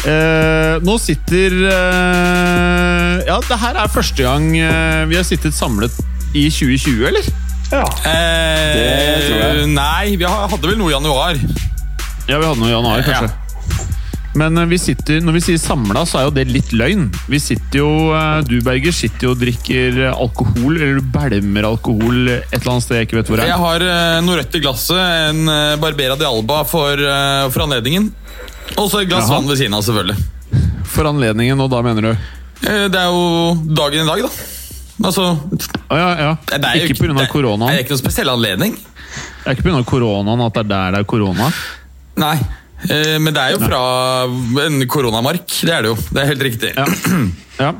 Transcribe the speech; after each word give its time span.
Eh, 0.00 0.78
nå 0.80 0.94
sitter 0.96 1.52
eh, 1.68 3.16
Ja, 3.28 3.34
det 3.44 3.58
her 3.60 3.76
er 3.82 3.90
første 3.92 4.24
gang 4.24 4.46
eh, 4.56 5.02
vi 5.10 5.18
har 5.18 5.26
sittet 5.28 5.52
samlet 5.52 5.92
i 6.32 6.46
2020, 6.48 7.02
eller? 7.10 7.26
Ja. 7.70 7.82
Eh, 8.08 9.26
tror 9.26 9.42
jeg. 9.42 9.66
Nei, 9.74 10.14
vi 10.16 10.24
hadde 10.24 10.62
vel 10.62 10.78
noe 10.78 10.88
i 10.88 10.94
januar. 10.94 11.36
Ja, 12.30 12.38
vi 12.38 12.46
hadde 12.46 12.58
noe 12.62 12.70
i 12.70 12.72
januar, 12.72 13.02
kanskje. 13.04 13.30
Men 14.40 14.56
eh, 14.62 14.68
vi 14.70 14.78
sitter, 14.80 15.18
når 15.26 15.36
vi 15.36 15.42
sier 15.50 15.60
samla, 15.60 16.06
så 16.08 16.20
er 16.20 16.28
jo 16.28 16.32
det 16.38 16.46
litt 16.48 16.72
løgn. 16.72 17.08
Vi 17.28 17.42
sitter 17.42 17.82
jo, 17.82 17.90
Du, 18.48 18.56
Berger, 18.64 18.94
sitter 18.96 19.28
jo 19.28 19.34
og 19.34 19.42
drikker 19.42 20.00
alkohol, 20.14 20.78
eller 20.78 21.02
du 21.02 21.10
bælmer 21.12 21.68
alkohol 21.74 22.22
et 22.38 22.56
eller 22.62 22.72
annet 22.76 22.86
sted 22.86 23.02
jeg 23.02 23.10
ikke 23.10 23.20
vet 23.20 23.34
hvor 23.34 23.42
er. 23.42 23.52
Jeg 23.52 23.60
har 23.66 23.86
noe 24.24 24.40
rødt 24.40 24.56
i 24.56 24.64
glasset. 24.64 25.02
En 25.34 25.44
Barbera 25.82 26.16
de 26.16 26.30
Alba 26.30 26.62
for, 26.70 27.04
for 27.50 27.66
anledningen. 27.66 28.14
Og 28.76 28.86
så 28.90 29.02
et 29.02 29.10
glass 29.10 29.26
Jaha. 29.28 29.38
vann 29.38 29.50
ved 29.50 29.58
siden 29.60 29.74
av, 29.76 29.82
selvfølgelig. 29.86 30.16
For 30.90 31.08
anledningen, 31.10 31.60
og 31.60 31.70
da 31.72 31.82
mener 31.86 32.10
du? 32.10 32.30
Eh, 32.66 32.86
det 32.92 33.00
er 33.00 33.10
jo 33.10 33.54
dagen 33.76 34.04
i 34.04 34.08
dag, 34.08 34.24
da. 34.26 34.48
Altså 35.00 35.22
ah, 35.88 35.96
ja, 35.96 36.08
ja. 36.20 36.32
det 36.50 36.58
er 36.60 36.74
jo 36.76 36.88
Ikke 36.90 37.06
pga. 37.06 37.24
koronaen. 37.32 37.70
Det 37.70 37.78
er 37.78 37.84
ikke 37.86 37.94
noen 37.94 38.02
spesiell 38.02 38.28
anledning. 38.28 38.74
Det 38.76 39.46
er 39.48 39.54
ikke 39.56 39.64
pga. 39.64 39.84
koronaen 39.88 40.42
at 40.44 40.58
det 40.58 40.64
er 40.66 40.72
der 40.74 40.96
det 40.96 41.00
er 41.00 41.06
korona. 41.08 41.46
Nei. 42.20 42.34
Eh, 42.84 43.16
men 43.20 43.32
det 43.32 43.40
er 43.40 43.54
jo 43.54 43.62
fra 43.62 43.80
en 44.66 44.84
koronamark. 44.88 45.46
Det 45.48 45.72
er 45.72 45.86
det 45.86 45.94
jo. 45.94 45.96
Det 46.10 46.20
er 46.20 46.28
helt 46.34 46.44
riktig. 46.50 46.74
Ja. 46.76 46.84
ja. 47.64 47.72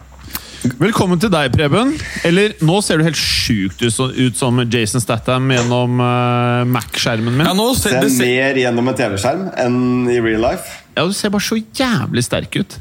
Velkommen 0.60 1.16
til 1.20 1.30
deg, 1.32 1.54
Preben. 1.54 1.94
Eller, 2.26 2.52
nå 2.60 2.80
ser 2.84 3.00
du 3.00 3.06
helt 3.06 3.16
sjukt 3.16 3.80
ut, 3.80 3.96
ut 3.96 4.36
som 4.36 4.60
Jason 4.68 5.00
Statham 5.00 5.48
gjennom 5.54 6.02
uh, 6.02 6.68
Mac-skjermen 6.68 7.32
min. 7.32 7.46
Ja, 7.48 7.54
nå 7.56 7.70
ser 7.78 7.96
Ser 7.96 8.10
ser, 8.12 8.28
mer 8.28 8.60
gjennom 8.60 8.90
en 8.92 8.98
TV-skjerm 8.98 9.46
enn 9.62 9.78
i 10.12 10.18
real 10.20 10.44
life. 10.44 10.82
Ja, 10.98 11.06
Du 11.08 11.14
ser 11.16 11.32
bare 11.32 11.46
så 11.46 11.56
jævlig 11.56 12.26
sterk 12.26 12.60
ut. 12.60 12.76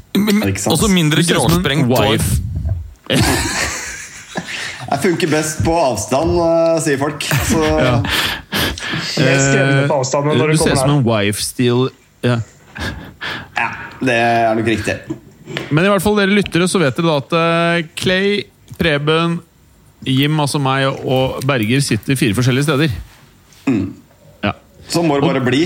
Og 0.68 0.76
så 0.76 0.90
mindre 0.92 1.24
gråsprengt 1.24 1.88
hår. 1.88 2.10
wife. 2.10 2.30
Jeg 4.90 4.98
funker 5.04 5.30
best 5.30 5.60
på 5.64 5.72
avstand, 5.78 6.36
eh, 6.42 6.76
sier 6.84 7.00
folk. 7.00 7.24
Så 7.48 7.62
Mest 9.24 9.56
på 9.88 9.96
avstand 9.96 10.32
når 10.34 10.52
Du 10.52 10.58
du 10.58 10.62
ser 10.64 10.74
ut 10.74 10.82
som 10.82 10.94
en 10.98 11.04
wife 11.06 11.40
still 11.44 11.88
ja. 12.26 12.40
ja, 13.56 13.68
det 14.02 14.16
er 14.20 14.54
nok 14.58 14.68
riktig. 14.68 14.96
Men 15.70 15.86
i 15.86 15.90
hvert 15.92 16.02
fall 16.04 16.18
dere 16.18 16.34
lyttere, 16.34 16.66
så 16.70 16.80
vet 16.82 16.96
dere 16.98 17.06
da 17.08 17.20
at 17.20 17.36
eh, 17.38 17.88
Clay, 17.98 18.42
Preben, 18.78 19.38
Jim, 20.06 20.38
altså 20.40 20.60
meg, 20.62 20.88
og 21.04 21.40
Berger 21.46 21.82
sitter 21.84 22.18
fire 22.18 22.36
forskjellige 22.36 22.68
steder. 22.68 22.92
Ja. 24.44 24.54
Så 24.90 25.02
må 25.06 25.18
det 25.20 25.28
bare 25.28 25.42
bli. 25.44 25.64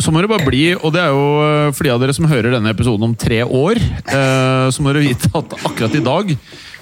Så 0.00 0.12
må 0.12 0.22
det 0.22 0.30
bare 0.30 0.46
bli, 0.46 0.64
og 0.78 0.94
det 0.94 1.02
er 1.02 1.12
jo 1.12 1.24
eh, 1.44 1.70
for 1.76 1.86
de 1.86 1.94
av 1.94 2.02
dere 2.02 2.16
som 2.16 2.28
hører 2.30 2.54
denne 2.56 2.72
episoden 2.72 3.08
om 3.10 3.14
tre 3.18 3.42
år, 3.44 3.80
eh, 3.80 4.66
så 4.72 4.84
må 4.84 4.92
dere 4.92 5.06
vite 5.10 5.32
at 5.36 5.56
akkurat 5.60 5.96
i 5.96 6.04
dag 6.04 6.34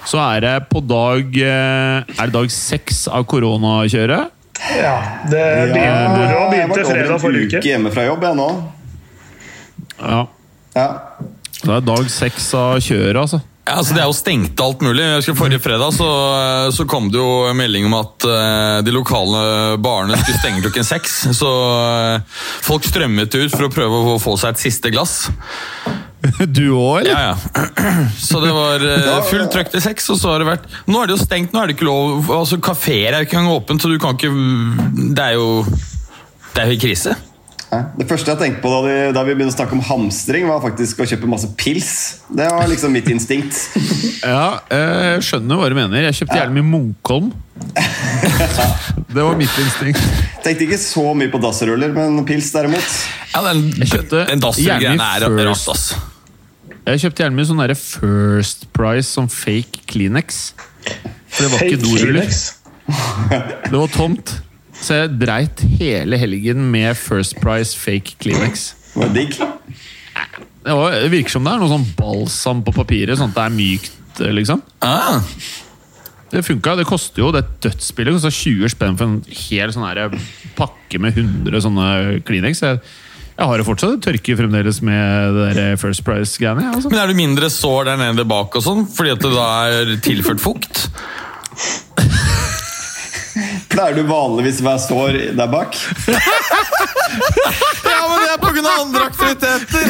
så 0.07 0.21
er 0.23 0.45
det 0.45 0.51
på 0.71 0.79
dag 0.87 1.35
Er 1.43 2.05
det 2.07 2.31
dag 2.31 2.51
seks 2.55 3.01
av 3.11 3.25
koronakjøret? 3.27 4.31
Ja, 4.79 4.93
det 5.29 5.43
begynte, 5.71 6.07
moroa 6.13 6.29
jeg 6.29 6.37
har 6.39 6.49
begynte 6.51 6.71
vært 6.71 6.85
over 6.85 6.95
fredag 6.95 7.13
en 7.15 7.21
forrige 7.23 7.47
uke 7.47 7.59
uke. 7.59 7.67
hjemme 7.67 7.91
fra 7.93 8.05
jobb, 8.07 8.23
jeg 8.27 8.39
nå. 8.39 8.47
Ja. 9.99 10.21
Ja. 10.75 10.87
Det 11.59 11.71
er 11.75 11.87
dag 11.87 12.11
seks 12.11 12.51
av 12.55 12.77
kjøret, 12.83 13.19
altså. 13.19 13.41
Ja, 13.69 13.75
altså 13.77 13.93
Det 13.93 14.01
er 14.01 14.07
jo 14.09 14.17
stengt 14.17 14.61
alt 14.63 14.81
mulig. 14.81 15.03
Jeg 15.03 15.19
husker 15.19 15.35
Forrige 15.37 15.61
fredag 15.61 15.93
så, 15.93 16.07
så 16.73 16.85
kom 16.89 17.11
det 17.13 17.19
jo 17.19 17.51
melding 17.53 17.85
om 17.85 17.97
at 17.99 18.25
eh, 18.25 18.77
de 18.87 18.93
lokale 18.95 19.41
barene 19.83 20.17
skulle 20.17 20.39
stenge 20.41 20.63
klokken 20.63 20.87
seks. 20.87 21.19
Så 21.37 21.51
eh, 21.77 22.39
folk 22.65 22.87
strømmet 22.89 23.35
ut 23.37 23.53
for 23.53 23.67
å 23.67 23.73
prøve 23.73 24.01
å 24.15 24.17
få 24.21 24.33
seg 24.41 24.55
et 24.55 24.63
siste 24.69 24.93
glass. 24.93 25.27
Du 26.49 26.73
òg, 26.75 27.05
eller? 27.05 27.13
Ja, 27.13 27.29
ja. 27.29 28.07
Så 28.27 28.41
det 28.43 28.49
var 28.51 28.83
eh, 28.83 29.21
fullt 29.29 29.53
trøkk 29.53 29.69
til 29.71 29.83
seks, 29.85 30.09
og 30.11 30.17
så 30.19 30.33
har 30.33 30.41
det 30.43 30.49
vært 30.49 30.65
Nå 30.91 30.99
er 30.99 31.07
det 31.07 31.15
jo 31.15 31.21
stengt, 31.21 31.53
nå 31.55 31.61
er 31.61 31.69
det 31.69 31.77
ikke 31.77 31.87
lov 31.87 32.27
Altså 32.35 32.57
Kafeer 32.59 33.13
er 33.13 33.23
jo 33.23 33.29
ikke 33.29 33.37
engang 33.39 33.55
åpent, 33.55 33.79
så 33.79 33.87
du 33.87 33.95
kan 34.03 34.17
ikke 34.17 34.33
Det 35.15 35.29
er 35.29 35.37
jo 35.37 35.63
Det 35.63 36.59
er 36.59 36.73
jo 36.73 36.75
i 36.75 36.81
krise. 36.81 37.15
Ja. 37.69 37.83
Det 37.99 38.07
første 38.09 38.31
jeg 38.33 38.39
tenkte 38.39 38.63
på 38.63 38.69
da, 38.73 38.79
de, 38.87 38.93
da 39.13 39.21
vi 39.27 39.35
begynte 39.37 39.53
å 39.53 39.57
snakke 39.59 39.75
om 39.77 39.83
hamstring, 39.85 40.47
var 40.49 40.61
faktisk 40.63 41.03
å 41.03 41.05
kjøpe 41.09 41.29
masse 41.29 41.51
pils. 41.59 41.91
Det 42.33 42.47
var 42.49 42.65
liksom 42.71 42.95
mitt 42.95 43.09
instinkt. 43.13 43.59
Ja, 44.19 44.59
eh, 44.73 45.13
jeg 45.15 45.21
skjønner 45.29 45.55
hva 45.61 45.67
du 45.71 45.75
mener. 45.77 46.01
Jeg 46.09 46.17
kjøpte 46.17 46.35
jævlig 46.41 46.59
mye 46.59 46.67
Munkholm. 46.73 47.29
Det 49.13 49.23
var 49.23 49.37
mitt 49.39 49.53
instinkt. 49.61 50.01
Tenkte 50.43 50.65
ikke 50.65 50.79
så 50.81 51.05
mye 51.15 51.31
på 51.31 51.39
dassruller, 51.41 51.93
men 51.95 52.19
pils 52.27 52.49
derimot. 52.51 52.97
Ja, 53.31 53.43
Den, 53.47 53.61
Jeg 53.79 53.91
kjøpte 53.93 54.25
gjerne 54.59 54.97
First. 54.97 55.23
er 55.29 55.47
rart, 55.47 55.69
ass. 55.71 55.85
Jeg 56.89 57.03
kjøpte 57.05 57.23
gjerne 57.23 57.37
mye 57.37 57.47
sånn 57.47 57.63
derre 57.63 57.77
First 57.79 58.67
Price 58.75 59.07
som 59.13 59.29
fake 59.31 59.85
Kleenex. 59.89 60.41
For 61.29 61.45
det 61.45 61.49
var 61.53 61.63
ikke 61.63 61.79
Fake 61.79 61.83
doruller. 61.85 62.29
Det 63.69 63.77
var 63.77 63.91
tomt. 63.95 64.35
Så 64.79 64.95
jeg 64.95 65.15
dreit 65.19 65.63
hele 65.79 66.17
helgen 66.19 66.63
med 66.71 66.95
First 66.97 67.37
Price 67.43 67.75
fake 67.77 68.15
Kleenex. 68.21 68.69
Var 68.95 69.11
digg. 69.15 69.35
Det, 69.35 70.75
var, 70.75 70.95
det 70.95 71.09
virker 71.13 71.35
som 71.35 71.45
det 71.47 71.53
er 71.53 71.61
noe 71.61 71.71
sånn 71.71 71.87
balsam 71.97 72.61
på 72.65 72.73
papiret, 72.75 73.19
sånn 73.19 73.31
at 73.33 73.37
det 73.37 73.45
er 73.47 73.55
mykt, 73.55 74.23
liksom. 74.39 74.63
Ah, 74.85 75.19
Det 76.29 76.43
funka. 76.45 76.75
Det 76.77 76.85
koster 76.85 77.23
jo 77.23 77.31
det 77.33 77.45
dødsspillet 77.63 78.13
kosta 78.15 78.31
20 78.31 78.69
spenn 78.75 78.97
for 78.99 79.07
en 79.09 79.21
hel 79.47 79.71
sånn 79.73 79.87
her 79.87 80.17
pakke 80.59 80.99
med 81.01 81.17
100 81.17 81.63
sånne 81.65 81.87
Kleenex. 82.27 82.61
Jeg, 82.61 82.81
jeg 83.39 83.47
har 83.49 83.57
det 83.61 83.65
fortsatt. 83.65 83.95
Det 83.97 84.11
tørker 84.11 84.37
fremdeles 84.43 84.81
med 84.85 85.39
det 85.39 85.47
der 85.57 85.79
First 85.81 86.03
Price-greiene. 86.05 86.69
Altså. 86.75 86.91
men 86.91 87.01
er 87.01 87.09
det 87.09 87.17
mindre 87.17 87.49
sår 87.53 87.89
der 87.91 88.01
nede 88.03 88.27
bak 88.29 88.59
og 88.59 88.65
sånn, 88.65 88.85
fordi 88.93 89.15
at 89.15 89.23
det 89.25 89.33
da 89.33 89.49
er 89.71 89.95
tilført 90.05 90.43
fukt? 90.43 90.85
Pleier 93.79 93.95
du 93.95 94.09
vanligvis 94.09 94.57
å 94.59 94.65
være 94.65 94.79
sår 94.83 95.17
der 95.39 95.47
bak? 95.47 95.71
Ja, 97.89 98.01
men 98.05 98.19
det 98.19 98.27
er 98.33 98.41
på 98.41 98.49
grunn 98.53 98.67
av 98.67 98.81
andre 98.83 99.01
aktiviteter! 99.07 99.85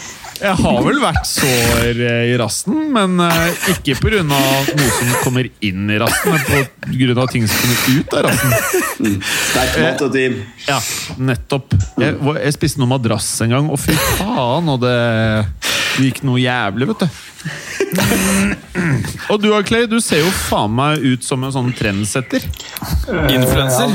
Jeg 0.40 0.56
har 0.56 0.78
vel 0.86 1.02
vært 1.02 1.28
sår 1.28 2.00
eh, 2.00 2.30
i 2.30 2.36
rasten, 2.40 2.78
men 2.94 3.20
eh, 3.26 3.68
ikke 3.74 3.98
pga. 4.00 4.22
noe 4.24 4.88
som 4.96 5.10
kommer 5.20 5.44
inn 5.60 5.84
i 5.92 5.98
rasten, 6.00 6.32
men 6.32 6.40
av 7.20 7.28
ting 7.28 7.44
som 7.44 7.60
kommer 7.60 8.00
ut 8.00 8.16
av 8.16 8.24
rasten. 8.30 9.20
Sterk 9.20 9.76
mat 9.84 10.00
og 10.06 10.14
team. 10.16 10.40
Ja, 10.64 10.80
nettopp. 11.20 11.76
Jeg, 12.00 12.16
jeg 12.40 12.56
spiste 12.56 12.80
noe 12.80 12.88
madrass 12.94 13.28
en 13.44 13.52
gang, 13.52 13.68
og 13.68 13.76
fy 13.84 13.92
faen, 14.16 14.64
og 14.72 14.80
det, 14.80 14.96
det 15.98 16.08
gikk 16.08 16.24
noe 16.24 16.40
jævlig, 16.40 16.88
vet 16.94 17.04
du. 17.04 17.20
Og 19.30 19.40
du 19.42 19.48
Clay, 19.66 19.86
du 19.90 19.98
ser 20.04 20.20
jo 20.24 20.30
faen 20.48 20.72
meg 20.76 20.98
ut 21.04 21.24
som 21.24 21.42
en 21.46 21.52
sånn 21.54 21.72
trendsetter. 21.76 22.44
Influenser. 23.32 23.94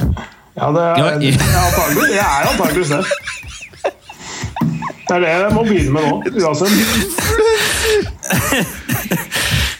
Ja, 0.56 0.70
det 0.72 0.84
Ja, 0.98 1.06
er, 1.12 1.20
jeg 1.26 1.34
er 1.36 1.40
antagelig- 1.66 2.14
jeg 2.16 2.26
er 2.26 2.44
antakeligvis 2.52 2.92
det. 2.96 3.04
Det 5.06 5.14
er 5.14 5.20
det 5.22 5.30
jeg 5.30 5.54
må 5.54 5.62
begynne 5.68 5.92
med 5.94 6.02
nå, 6.10 6.14
uansett. 6.42 6.74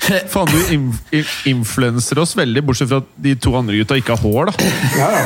Faen, 0.30 0.46
du 0.52 0.60
in 0.76 0.84
in 1.18 1.26
influenser 1.50 2.20
oss 2.22 2.36
veldig, 2.38 2.62
bortsett 2.68 2.92
fra 2.92 3.00
at 3.02 3.08
de 3.26 3.34
to 3.42 3.56
andre 3.58 3.80
gutta 3.80 3.98
ikke 3.98 4.14
har 4.14 4.22
hår, 4.22 4.52
da. 4.52 4.54
Ja, 5.00 5.08
ja. 5.16 5.24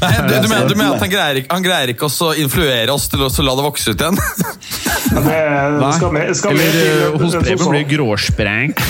Nei, 0.00 0.10
du, 0.24 0.32
du, 0.40 0.48
mener, 0.48 0.66
du 0.70 0.74
mener 0.78 0.94
at 0.96 1.02
han 1.04 1.10
greier, 1.12 1.38
han 1.50 1.62
greier 1.62 1.90
ikke 1.92 2.08
å 2.08 2.30
influere 2.40 2.90
oss 2.94 3.06
til 3.12 3.20
å 3.26 3.28
la 3.44 3.52
det 3.58 3.64
vokse 3.66 3.92
ut 3.92 4.00
igjen? 4.00 4.18
Skal 4.90 6.34
skal 6.34 6.54
mer 6.56 6.68
Eller 6.70 7.06
eh, 7.14 7.20
hos 7.20 7.34
Preben 7.36 7.58
så. 7.64 7.70
blir 7.70 7.86
gråsprengt. 7.90 8.80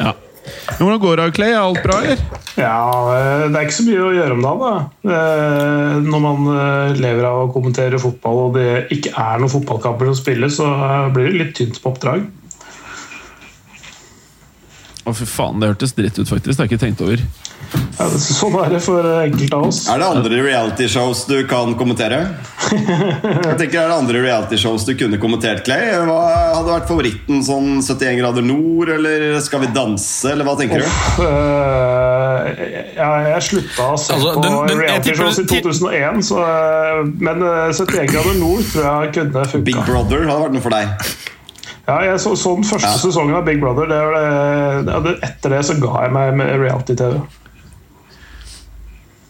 Ja. 0.00 0.12
Men 0.78 0.86
Hvordan 0.86 1.00
går 1.02 1.16
det, 1.20 1.26
Clay? 1.36 1.50
Er 1.52 1.60
alt 1.60 1.82
bra, 1.84 1.98
eller? 2.02 2.22
Ja, 2.56 2.76
eh, 3.16 3.44
det 3.50 3.56
er 3.60 3.66
ikke 3.68 3.76
så 3.78 3.86
mye 3.88 4.02
å 4.06 4.12
gjøre 4.16 4.36
om 4.36 4.42
dagen. 4.46 4.60
da. 4.64 5.14
Eh, 5.14 5.94
Når 6.08 6.24
man 6.26 6.50
lever 6.98 7.24
av 7.28 7.44
å 7.44 7.52
kommentere 7.54 8.00
fotball 8.02 8.42
og 8.48 8.54
det 8.58 8.68
ikke 8.96 9.12
er 9.14 9.40
noen 9.42 9.52
fotballkamper 9.52 10.10
som 10.12 10.18
spilles, 10.22 10.56
så 10.60 10.68
blir 11.14 11.30
det 11.30 11.38
litt 11.40 11.54
tynt 11.60 11.80
på 11.82 11.92
oppdrag. 11.94 12.26
Å, 15.06 15.14
fy 15.16 15.24
faen, 15.26 15.60
det 15.62 15.70
hørtes 15.72 15.94
dritt 15.96 16.18
ut, 16.20 16.28
faktisk. 16.28 16.52
Det 16.54 16.60
har 16.60 16.68
jeg 16.68 16.74
ikke 16.76 16.84
tenkt 16.86 17.00
over. 17.06 17.22
Ja, 17.70 18.06
det- 18.08 18.18
sånn 18.18 18.54
er 18.64 18.70
det 18.72 18.80
for 18.82 19.04
enkelte 19.04 19.54
av 19.54 19.66
oss. 19.68 19.80
Er 19.92 19.98
det 20.00 20.06
andre 20.08 20.38
reality-shows 20.42 21.26
du 21.28 21.36
kan 21.46 21.74
kommentere? 21.78 22.20
Jeg 22.70 23.56
tenker, 23.58 23.78
Er 23.84 23.88
det 23.92 23.96
andre 23.98 24.22
reality-shows 24.24 24.86
du 24.88 24.94
kunne 24.98 25.18
kommentert, 25.22 25.62
Clay? 25.64 25.90
Hva 26.08 26.20
hadde 26.56 26.72
vært 26.72 26.88
favoritten? 26.88 27.42
sånn 27.46 27.80
71 27.84 28.18
grader 28.18 28.42
nord, 28.42 28.88
eller 28.96 29.38
Skal 29.44 29.60
vi 29.60 29.70
danse, 29.76 30.32
eller 30.32 30.44
hva 30.48 30.56
tenker 30.58 30.82
du? 30.82 30.88
Uh, 31.20 32.48
ja, 32.96 33.10
jeg 33.34 33.42
slutta 33.48 33.88
å 33.94 33.98
se 34.00 34.14
Altså, 34.16 34.34
på 34.38 34.78
reality-shows 34.80 35.38
i 35.42 35.46
2001, 35.50 36.22
så, 36.26 36.40
uh, 36.40 37.02
men 37.20 37.42
eh, 37.42 37.72
71 37.76 38.10
grader 38.12 38.38
nord 38.40 38.64
tror 38.72 38.88
jeg 39.04 39.12
kunne 39.18 39.64
Big 39.64 39.76
funka. 39.76 39.86
Brother 39.86 40.24
hadde 40.26 40.42
vært 40.46 40.56
noe 40.56 40.64
for 40.64 40.74
deg. 40.74 40.88
Ja, 41.88 41.98
jeg 42.06 42.20
så, 42.22 42.34
så 42.38 42.54
den 42.54 42.64
første 42.64 42.86
Ja. 42.90 42.98
sesongen 43.02 43.34
av 43.34 43.44
Big 43.46 43.60
Brother. 43.60 43.86
Det 43.90 43.98
var 43.98 44.14
det, 44.86 45.02
det, 45.06 45.14
etter 45.26 45.54
det 45.56 45.62
så 45.66 45.74
ga 45.82 46.04
jeg 46.04 46.12
meg 46.14 46.34
med 46.38 46.52
reality-TV. 46.60 47.20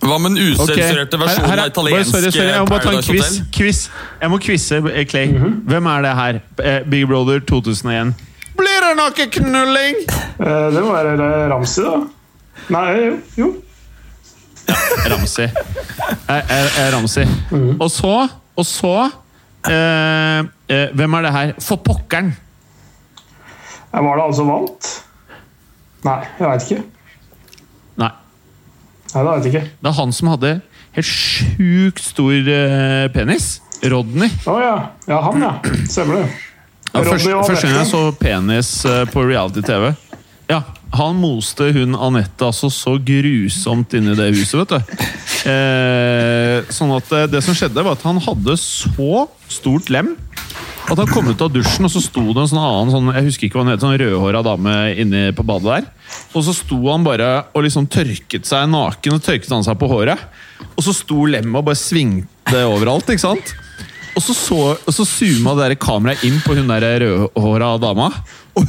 Hva 0.00 0.16
med 0.18 0.32
den 0.32 0.38
usensurerte 0.54 1.16
okay. 1.16 1.26
versjonen 1.26 1.50
her 1.50 1.58
er- 1.58 1.62
av 1.62 1.70
italiensk 1.70 2.10
sorry, 2.10 2.30
sorry, 2.32 2.46
Jeg 2.48 2.60
må 2.60 2.66
bare 2.66 2.80
ta 2.80 2.92
en 2.96 3.02
quiz. 3.04 3.40
Quiz. 3.52 3.80
Jeg 4.20 4.30
må 4.32 4.38
quize 4.40 4.76
eh, 4.94 5.06
Clay. 5.06 5.32
Hvem 5.68 5.86
er 5.92 6.02
det 6.06 6.12
her? 6.16 6.40
Eh, 6.64 6.78
Big 6.90 7.06
Brother 7.08 7.40
2001. 7.40 8.14
Blir 8.56 8.86
det 8.86 8.92
noe 8.96 9.26
knulling? 9.36 10.00
Eh, 10.40 10.68
det 10.72 10.84
må 10.84 10.94
være 10.94 11.28
Ramsi, 11.52 11.84
da. 11.84 11.98
Nei, 12.72 12.86
jo. 13.04 13.16
jo. 13.36 13.50
Ramsi. 15.10 15.42
Er, 16.28 16.42
er, 16.48 16.70
er 16.80 16.92
Ramsi. 16.96 17.26
Og 17.80 17.90
så, 17.92 18.14
og 18.56 18.66
så 18.66 18.94
eh, 19.68 20.38
eh, 20.70 20.86
Hvem 20.96 21.18
er 21.18 21.26
det 21.26 21.32
her? 21.36 21.52
For 21.60 21.76
pokkeren! 21.84 22.32
Var 23.90 24.16
det 24.16 24.22
han 24.22 24.34
som 24.34 24.48
vant? 24.48 24.90
Nei, 26.06 26.20
jeg 26.38 26.46
veit 26.48 26.66
ikke. 26.70 26.82
Nei. 29.14 29.24
Det 29.24 29.30
vet 29.30 29.48
jeg 29.48 29.54
ikke. 29.54 29.72
Det 29.80 29.90
er 29.90 29.98
han 29.98 30.12
som 30.14 30.30
hadde 30.34 30.52
helt 30.96 31.10
sjukt 31.10 32.04
stor 32.04 32.52
eh, 32.54 33.08
penis. 33.14 33.50
Rodney. 33.80 34.28
Å 34.44 34.56
ja. 34.60 34.74
Ja, 35.08 35.20
han, 35.24 35.40
ja. 35.40 35.54
Stemmer 35.88 36.20
det. 36.20 36.28
Ja, 36.90 37.00
Rodney 37.00 37.12
første, 37.14 37.34
og 37.38 37.46
første 37.48 37.68
gang 37.68 37.78
jeg 37.78 37.90
så 37.90 38.02
penis 38.18 38.70
eh, 38.88 39.04
på 39.12 39.22
reality-TV 39.22 39.92
Ja, 40.50 40.64
Han 40.98 41.20
moste 41.22 41.68
hun 41.76 41.94
Anette 41.94 42.48
altså 42.48 42.66
så 42.74 42.96
grusomt 42.98 43.94
inni 43.94 44.16
det 44.18 44.26
huset, 44.34 44.56
vet 44.64 44.74
du. 44.74 44.94
Eh, 45.50 46.66
sånn 46.74 46.90
at 46.96 47.14
eh, 47.14 47.28
Det 47.30 47.40
som 47.46 47.54
skjedde, 47.56 47.84
var 47.86 47.94
at 47.94 48.02
han 48.04 48.18
hadde 48.26 48.58
så 48.60 49.24
stort 49.48 49.92
lem 49.94 50.16
at 50.88 50.98
han 50.98 51.10
kom 51.10 51.28
ut 51.30 51.42
av 51.44 51.52
dusjen, 51.52 51.86
og 51.86 51.92
så 51.92 52.02
sto 52.02 52.22
det 52.30 52.42
en 52.42 52.50
sånn 52.50 52.62
annen 52.62 52.92
sånn, 52.94 53.10
jeg 53.14 53.26
husker 53.28 53.46
ikke 53.46 53.60
hva 53.60 53.64
hun 53.66 53.72
het, 53.72 53.82
sånn 53.84 53.98
rødhåra 54.00 54.42
dame 54.46 54.76
inne 54.98 55.22
på 55.36 55.44
badet 55.46 55.68
der. 55.68 55.88
Og 56.34 56.46
så 56.46 56.54
sto 56.56 56.78
han 56.88 57.06
bare 57.06 57.30
og 57.54 57.66
liksom 57.66 57.88
tørket 57.90 58.48
seg 58.48 58.70
naken 58.72 59.18
og 59.18 59.24
tørket 59.26 59.52
han 59.54 59.66
seg 59.66 59.78
på 59.80 59.90
håret. 59.90 60.22
Og 60.74 60.84
så 60.86 60.94
sto 60.96 61.26
lemmet 61.30 61.60
og 61.60 61.68
bare 61.68 61.78
svingte 61.78 62.64
overalt. 62.66 63.10
ikke 63.12 63.26
sant? 63.26 63.54
Og 64.18 64.24
så, 64.24 64.34
så, 64.34 64.58
og 64.74 64.94
så 64.94 65.06
zooma 65.06 65.54
det 65.60 65.78
kameraet 65.82 66.24
inn 66.26 66.40
på 66.42 66.56
hun 66.58 66.70
der 66.70 67.04
rødhåra 67.04 67.76
dama. 67.82 68.10
Og, 68.58 68.66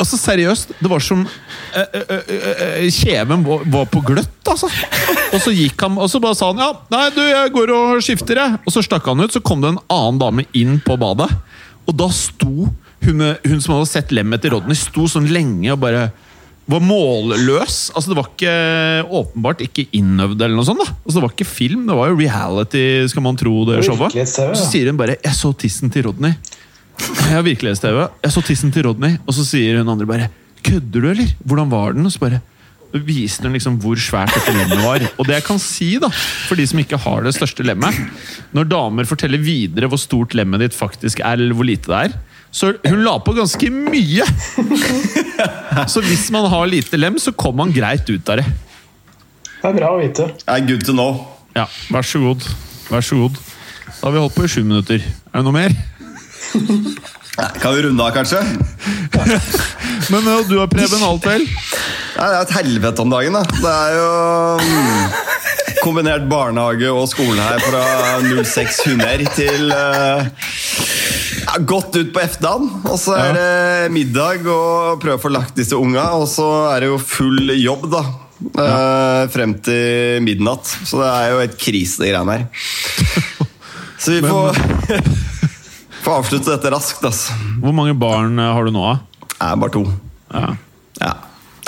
altså 0.00 0.18
Seriøst, 0.20 0.74
det 0.80 0.90
var 0.90 1.02
som 1.04 1.22
eh, 1.76 1.98
eh, 2.00 2.30
eh, 2.48 2.86
Kjeven 2.94 3.44
var, 3.44 3.86
på 3.90 4.02
gløtt, 4.06 4.40
altså. 4.48 4.70
Og 5.30 5.42
så 5.44 5.52
gikk 5.54 5.84
han, 5.84 5.98
og 6.00 6.08
så 6.10 6.20
bare 6.22 6.38
sa 6.38 6.50
han 6.50 6.62
ja, 6.62 6.70
nei, 6.92 7.04
du, 7.14 7.20
jeg 7.22 7.52
går 7.54 7.74
og 7.76 8.00
skifter, 8.04 8.40
jeg. 8.40 8.62
Og 8.64 8.74
så 8.74 8.84
stakk 8.86 9.06
han 9.10 9.22
ut, 9.22 9.34
så 9.34 9.42
kom 9.44 9.62
det 9.62 9.74
en 9.74 9.82
annen 9.92 10.20
dame 10.22 10.46
inn 10.56 10.80
på 10.84 10.96
badet. 11.00 11.28
Og 11.88 11.96
da 11.98 12.08
sto 12.14 12.70
hun, 13.04 13.22
hun 13.44 13.62
som 13.62 13.76
hadde 13.76 13.90
sett 13.90 14.10
lemmet 14.14 14.42
til 14.44 14.54
Rodney, 14.56 14.78
sto 14.78 15.06
sånn 15.10 15.30
lenge 15.32 15.72
og 15.72 15.80
bare 15.84 16.10
var 16.70 16.82
målløs. 16.84 17.78
Altså 17.96 18.12
Det 18.12 18.16
var 18.18 18.28
ikke 18.30 18.54
åpenbart 19.20 19.64
ikke 19.64 19.88
innøvd, 19.96 20.38
eller 20.38 20.58
noe 20.58 20.68
sånt. 20.68 20.82
da 20.82 20.92
Altså 20.92 21.16
Det 21.18 21.24
var 21.24 21.34
ikke 21.34 21.48
film, 21.48 21.86
det 21.88 21.98
var 21.98 22.12
jo 22.12 22.18
reality, 22.20 22.84
skal 23.10 23.24
man 23.26 23.38
tro. 23.40 23.64
det 23.68 23.82
showet 23.86 24.16
Så 24.30 24.66
sier 24.68 24.90
hun 24.90 25.00
bare 25.00 25.16
'Jeg 25.18 25.34
så 25.34 25.52
tissen 25.56 25.90
til 25.90 26.04
Rodney'. 26.06 26.36
Jeg 27.00 27.34
har 27.34 27.44
virkelighets-TV. 27.46 27.98
Jeg 28.24 28.34
så 28.34 28.42
tissen 28.44 28.72
til 28.74 28.86
Rodney, 28.88 29.18
og 29.26 29.36
så 29.36 29.44
sier 29.46 29.80
hun 29.80 29.92
andre 29.92 30.06
bare 30.08 30.30
'Kødder 30.60 31.00
du, 31.00 31.10
eller? 31.10 31.28
Hvordan 31.44 31.70
var 31.70 31.92
den?' 31.92 32.06
Og 32.06 32.12
så 32.12 32.20
bare 32.20 32.40
viser 32.92 33.46
hun 33.46 33.54
liksom 33.54 33.78
hvor 33.78 33.96
svært 33.96 34.34
dette 34.34 34.52
lemmet 34.52 34.82
var. 34.82 35.04
Og 35.18 35.26
det 35.26 35.36
jeg 35.38 35.44
kan 35.46 35.58
si, 35.62 35.98
da, 36.02 36.10
for 36.48 36.58
de 36.58 36.66
som 36.66 36.78
ikke 36.82 36.98
har 36.98 37.22
det 37.22 37.34
største 37.36 37.62
lemmet 37.62 37.94
Når 38.52 38.66
damer 38.66 39.06
forteller 39.06 39.38
videre 39.38 39.86
hvor 39.86 40.00
stort 40.00 40.34
lemmet 40.34 40.60
ditt 40.60 40.74
faktisk 40.74 41.20
er, 41.20 41.38
eller 41.38 41.54
hvor 41.54 41.64
lite 41.64 41.86
det 41.86 42.00
er 42.10 42.18
så 42.50 42.72
hun 42.82 43.04
la 43.06 43.12
på 43.22 43.32
ganske 43.36 43.68
mye! 43.70 44.24
Så 45.92 46.02
hvis 46.02 46.26
man 46.34 46.48
har 46.50 46.66
lite 46.66 46.98
lem, 46.98 47.18
så 47.18 47.32
kommer 47.32 47.64
man 47.64 47.74
greit 47.74 48.10
ut 48.10 48.32
av 48.32 48.40
det. 48.40 48.46
Det 49.60 49.68
er 49.68 49.76
bra 49.76 49.92
å 49.94 50.00
vite. 50.00 50.26
Det 50.42 50.56
er 50.56 50.66
good 50.66 50.82
to 50.82 50.94
know. 50.96 51.20
Ja, 51.54 51.68
vær 51.94 52.06
så 52.06 52.18
god. 52.24 52.48
Vær 52.90 53.06
så 53.06 53.20
god. 53.22 53.38
Da 53.86 54.08
har 54.08 54.16
vi 54.16 54.22
holdt 54.24 54.34
på 54.34 54.46
i 54.48 54.50
sju 54.50 54.64
minutter. 54.64 54.98
Er 55.30 55.38
det 55.38 55.46
noe 55.46 55.54
mer? 55.54 55.76
Kan 57.60 57.74
vi 57.74 57.82
runde 57.82 58.04
av, 58.04 58.10
kanskje? 58.10 58.42
Men 60.10 60.26
ja, 60.26 60.42
du 60.48 60.58
har 60.58 60.70
Preben, 60.70 61.02
alt 61.06 61.26
vel? 61.26 61.44
Nei, 61.46 62.26
det 62.26 62.36
er 62.36 62.42
et 62.42 62.54
helvete 62.58 63.04
om 63.04 63.12
dagen, 63.12 63.36
da. 63.38 63.42
Det 63.62 63.74
er 63.74 63.96
jo 63.96 64.08
mm, 64.60 65.04
kombinert 65.84 66.26
barnehage 66.30 66.90
og 66.92 67.06
skole 67.10 67.38
her 67.40 67.62
fra 67.62 67.84
06 68.20 68.80
hunder 68.88 69.24
til 69.36 69.70
uh, 69.72 70.26
ja, 71.44 71.60
godt 71.68 71.96
ut 72.00 72.10
på 72.14 72.24
efterdagen. 72.24 72.68
Og 72.90 72.98
så 73.00 73.16
er 73.16 73.36
det 73.38 73.94
middag 73.94 74.44
og 74.50 75.00
prøve 75.02 75.20
å 75.20 75.22
få 75.22 75.32
lagt 75.32 75.56
disse 75.60 75.78
unga, 75.78 76.10
og 76.18 76.26
så 76.30 76.48
er 76.74 76.84
det 76.84 76.92
jo 76.92 77.00
full 77.00 77.54
jobb, 77.56 77.88
da. 77.94 78.04
Uh, 78.56 79.24
frem 79.32 79.54
til 79.64 80.20
midnatt. 80.24 80.68
Så 80.88 81.00
det 81.02 81.10
er 81.12 81.32
jo 81.34 81.42
et 81.44 81.58
krise, 81.60 82.02
de 82.02 82.12
greiene 82.12 82.40
her. 82.40 82.46
Så 84.00 84.14
vi 84.14 84.22
får, 84.24 84.56
får 86.04 86.20
avslutte 86.20 86.52
dette 86.54 86.72
raskt, 86.74 87.04
altså. 87.06 87.36
Hvor 87.62 87.74
mange 87.76 87.94
barn 87.98 88.38
eh, 88.38 88.52
har 88.54 88.66
du 88.68 88.74
nå? 88.74 88.84
da? 89.40 89.54
Bare 89.56 89.72
to. 89.74 89.84
Ja. 90.32 90.54
Ja. 91.00 91.14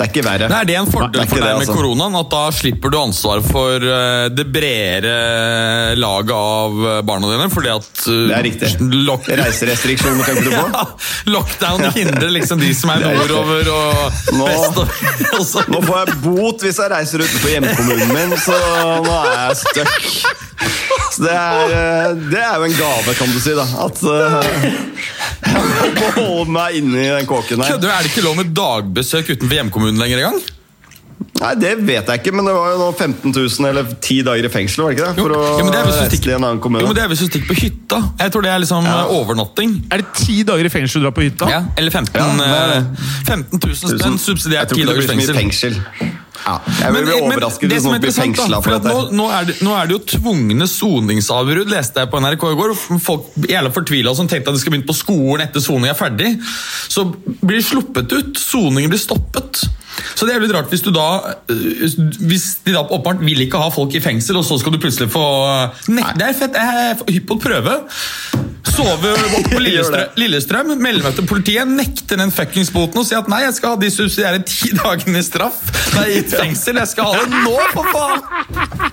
Det 0.03 0.09
er 0.09 0.11
ikke 0.11 0.23
verre. 0.25 0.47
Er 0.51 0.65
det 0.67 0.75
en 0.75 0.89
fordel 0.91 1.13
Nei, 1.15 1.23
det 1.23 1.31
for 1.31 1.39
deg 1.39 1.53
med 1.53 1.61
altså. 1.61 1.75
koronaen? 1.77 2.15
At 2.19 2.31
da 2.33 2.41
slipper 2.51 2.91
du 2.91 2.97
ansvaret 2.99 3.45
for 3.47 3.85
eh, 3.87 4.25
det 4.35 4.45
bredere 4.51 5.93
laget 5.95 6.33
av 6.35 6.81
eh, 6.89 6.97
barna 7.07 7.29
dine? 7.31 7.47
Fordi 7.53 7.71
at 7.71 8.01
eh, 8.11 8.19
Det 8.27 8.35
er 8.35 8.45
riktig. 8.49 8.71
Lock 9.07 9.29
Reiserestriksjoner 9.31 10.27
tenker 10.27 10.49
du 10.49 10.51
på? 10.57 10.65
ja, 10.75 10.83
lockdown 11.31 11.85
hindrer 11.95 12.35
liksom 12.35 12.59
de 12.59 12.73
som 12.75 12.91
er 12.91 13.07
er 13.07 13.21
nordover 13.21 13.71
og 13.71 14.35
Nå- 14.35 14.49
vest. 14.51 15.69
Nå 15.73 15.83
får 15.87 16.01
jeg 16.01 16.19
bot 16.25 16.67
hvis 16.67 16.83
jeg 16.83 16.91
reiser 16.97 17.23
utenfor 17.23 17.55
hjemkommunen 17.55 18.11
min, 18.11 18.35
så 18.43 18.59
nå 19.07 19.19
er 19.23 19.37
jeg 19.37 19.61
stuck. 19.63 20.51
Så 21.13 21.21
det 21.23 21.33
er, 21.33 21.73
eh, 21.77 22.15
det 22.31 22.39
er 22.41 22.55
jo 22.57 22.67
en 22.67 22.75
gave, 22.77 23.13
kan 23.17 23.29
du 23.29 23.39
si. 23.41 23.53
da 23.53 23.65
At 23.85 23.99
uh, 24.01 24.39
jeg 25.43 25.91
må 25.99 26.07
holde 26.15 26.53
meg 26.55 26.77
inne 26.79 27.01
i 27.03 27.09
den 27.11 27.27
kåken 27.29 27.61
her. 27.61 27.75
Er 27.77 28.05
det 28.05 28.09
ikke 28.09 28.23
lov 28.25 28.39
med 28.39 28.53
dagbesøk 28.57 29.29
utenfor 29.35 29.59
hjemkommunen 29.59 29.92
lenger 30.01 30.23
engang? 30.23 30.41
Nei, 31.39 31.53
Det 31.59 31.71
vet 31.85 32.07
jeg 32.09 32.19
ikke, 32.21 32.31
men 32.35 32.45
det 32.45 32.53
var 32.55 32.71
jo 32.73 32.77
nå 32.79 32.87
15 32.93 33.31
000 33.33 33.67
eller 33.69 33.87
10 33.99 34.19
dager 34.27 34.45
i 34.47 34.51
fengsel 34.53 34.83
var 34.83 34.91
det 34.93 34.97
ikke 34.99 35.07
det? 35.09 35.23
for 35.23 35.33
å 35.33 35.41
Jo, 35.59 35.63
men 35.65 35.71
det 35.73 35.79
er 35.79 35.85
hvis 35.87 35.95
du 35.97 36.03
reise 36.03 36.21
til 36.23 36.33
en 36.35 36.43
annen 36.45 36.61
Jo, 36.63 36.69
men. 36.69 36.93
Det 36.97 37.03
er 37.03 37.09
hvis 37.11 37.23
du 37.23 37.27
stikker 37.27 37.49
på 37.49 37.57
hytta. 37.59 37.99
Jeg 38.21 38.31
tror 38.33 38.41
det 38.45 38.51
er 38.53 38.59
liksom 38.63 38.85
Ja. 38.85 38.95
eh, 39.01 39.13
overnatting. 39.17 39.71
Er 39.91 39.97
det 40.03 40.13
ti 40.19 40.43
dager 40.43 40.65
i 40.65 40.69
fengsel 40.73 41.01
du 41.01 41.05
drar 41.07 41.15
på 41.17 41.23
hytta? 41.25 41.49
Ja, 41.49 41.61
eller 41.77 41.91
15, 41.91 42.13
Ja, 42.15 42.27
det 42.37 42.47
er 42.47 42.67
det. 42.73 42.77
eh, 42.77 43.23
15 43.25 43.59
000 43.59 43.75
spenn 43.75 44.13
Jeg 44.13 44.19
subsidiert 44.27 44.69
tror 44.69 44.77
10 44.77 44.81
ikke 44.83 44.87
det 44.87 44.93
dagers 44.93 45.07
blir 45.07 45.13
så 45.13 45.19
mye 45.19 45.39
fengsel. 45.41 45.73
fengsel. 45.73 46.11
Ja, 46.43 46.59
jeg 46.81 46.93
vil 46.93 47.05
bli 47.07 47.13
men 47.13 47.23
overrasket 47.23 47.61
det 47.61 47.69
hvis 47.71 47.83
som 47.83 47.87
er 47.87 47.93
noen 47.93 48.01
blir 48.03 48.11
interessant, 48.11 48.35
da, 48.35 48.43
fengsla 48.43 48.57
for 48.59 48.63
for 48.63 48.75
at 48.75 48.83
dette. 48.83 48.93
nå, 48.93 49.15
nå, 49.15 49.25
er 49.31 49.45
det, 49.47 49.55
nå 49.63 49.71
er 49.79 49.85
det 49.87 49.93
jo 49.95 50.01
tvungne 50.19 50.67
soningsavbrudd, 50.67 51.69
leste 51.71 51.95
jeg 52.03 52.09
på 52.11 52.19
NRK 52.19 52.43
i 52.51 52.57
går. 52.59 52.73
Folk 52.99 53.23
jævla 53.47 53.71
fortvila 53.71 54.15
som 54.15 54.27
tenkte 54.27 54.49
at 54.51 54.55
de 54.55 54.59
skal 54.59 54.71
begynne 54.75 54.89
på 54.89 54.95
skolen 54.97 55.41
etter 55.47 55.63
soning 55.63 55.87
er 55.89 55.95
ferdig. 55.95 56.33
Så 56.91 57.05
blir 57.41 57.57
de 57.57 57.63
sluppet 57.63 58.11
ut. 58.11 58.35
Soningen 58.37 58.91
blir 58.91 58.99
stoppet. 58.99 59.63
Så 60.15 60.25
det 60.25 60.35
er 60.35 60.41
litt 60.43 60.53
rart 60.55 60.71
hvis 60.73 60.81
du 60.85 60.89
da 60.95 61.05
øh, 61.51 61.83
Hvis 62.25 62.45
de 62.65 62.73
da 62.73 62.81
åpenbart 62.85 63.21
vil 63.25 63.43
ikke 63.45 63.59
ha 63.61 63.69
folk 63.73 63.93
i 63.97 64.01
fengsel, 64.03 64.39
og 64.39 64.45
så 64.47 64.57
skal 64.61 64.73
du 64.73 64.79
plutselig 64.81 65.09
få 65.13 65.23
Nei, 65.93 66.07
det 66.17 66.31
er 66.31 66.37
fett. 66.37 66.57
Jeg 66.57 66.89
er 66.93 67.03
hypp 67.13 67.27
på 67.29 67.37
å 67.37 67.43
prøve. 67.43 67.75
Sove 68.73 69.11
på 69.51 69.61
Lillestrøm. 69.61 70.15
Lillestrøm 70.17 70.73
melde 70.81 71.05
meg 71.05 71.17
til 71.17 71.27
politiet, 71.29 71.69
nekte 71.69 72.17
den 72.19 72.33
fuckings 72.33 72.71
boten 72.73 73.03
og 73.03 73.07
si 73.09 73.17
at 73.17 73.29
nei, 73.31 73.43
jeg 73.45 73.57
skal 73.59 73.75
ha 73.75 73.81
de 73.83 73.91
subsidiære 73.93 74.43
ti 74.49 74.73
dagene 74.81 75.21
i 75.21 75.25
straff. 75.27 75.61
Nei, 75.97 76.07
i 76.17 76.23
fengsel. 76.31 76.79
Jeg 76.81 76.93
skal 76.95 77.11
ha 77.11 77.21
det 77.21 77.43
nå, 77.45 77.57
for 77.75 77.93
faen! 77.93 78.91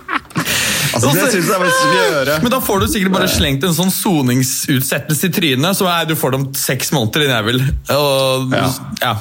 Altså, 0.90 1.12
det 1.14 1.26
syns 1.30 1.46
jeg 1.48 1.62
vi 1.62 1.68
skal 1.70 1.92
gjøre. 1.94 2.36
Men 2.42 2.52
da 2.52 2.58
får 2.66 2.80
du 2.82 2.86
sikkert 2.90 3.14
bare 3.14 3.28
slengt 3.30 3.64
en 3.64 3.74
sånn 3.76 3.92
soningsutsettelse 3.94 5.28
i 5.30 5.34
trynet, 5.36 5.78
så 5.78 5.86
er 5.88 6.08
du 6.10 6.16
får 6.18 6.34
det 6.34 6.40
om 6.40 6.46
seks 6.58 6.90
måneder, 6.96 7.24
i 7.24 7.30
nevel. 7.30 7.62
Og, 7.94 8.50
Ja. 8.56 8.66
ja. 9.04 9.12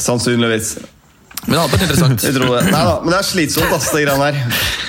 Sannsynligvis. 0.00 0.78
Men 1.40 1.54
det 1.54 1.60
hadde 1.62 1.72
vært 1.72 1.82
interessant. 1.86 2.24
Jeg 2.26 2.34
tror 2.36 2.50
det. 2.52 2.64
Neida, 2.68 2.96
men 3.00 3.08
det 3.14 3.16
er 3.16 3.24
slitsomt, 3.24 3.70
ass, 3.72 3.86
det 3.94 4.02
greiene 4.04 4.26
der. 4.26 4.34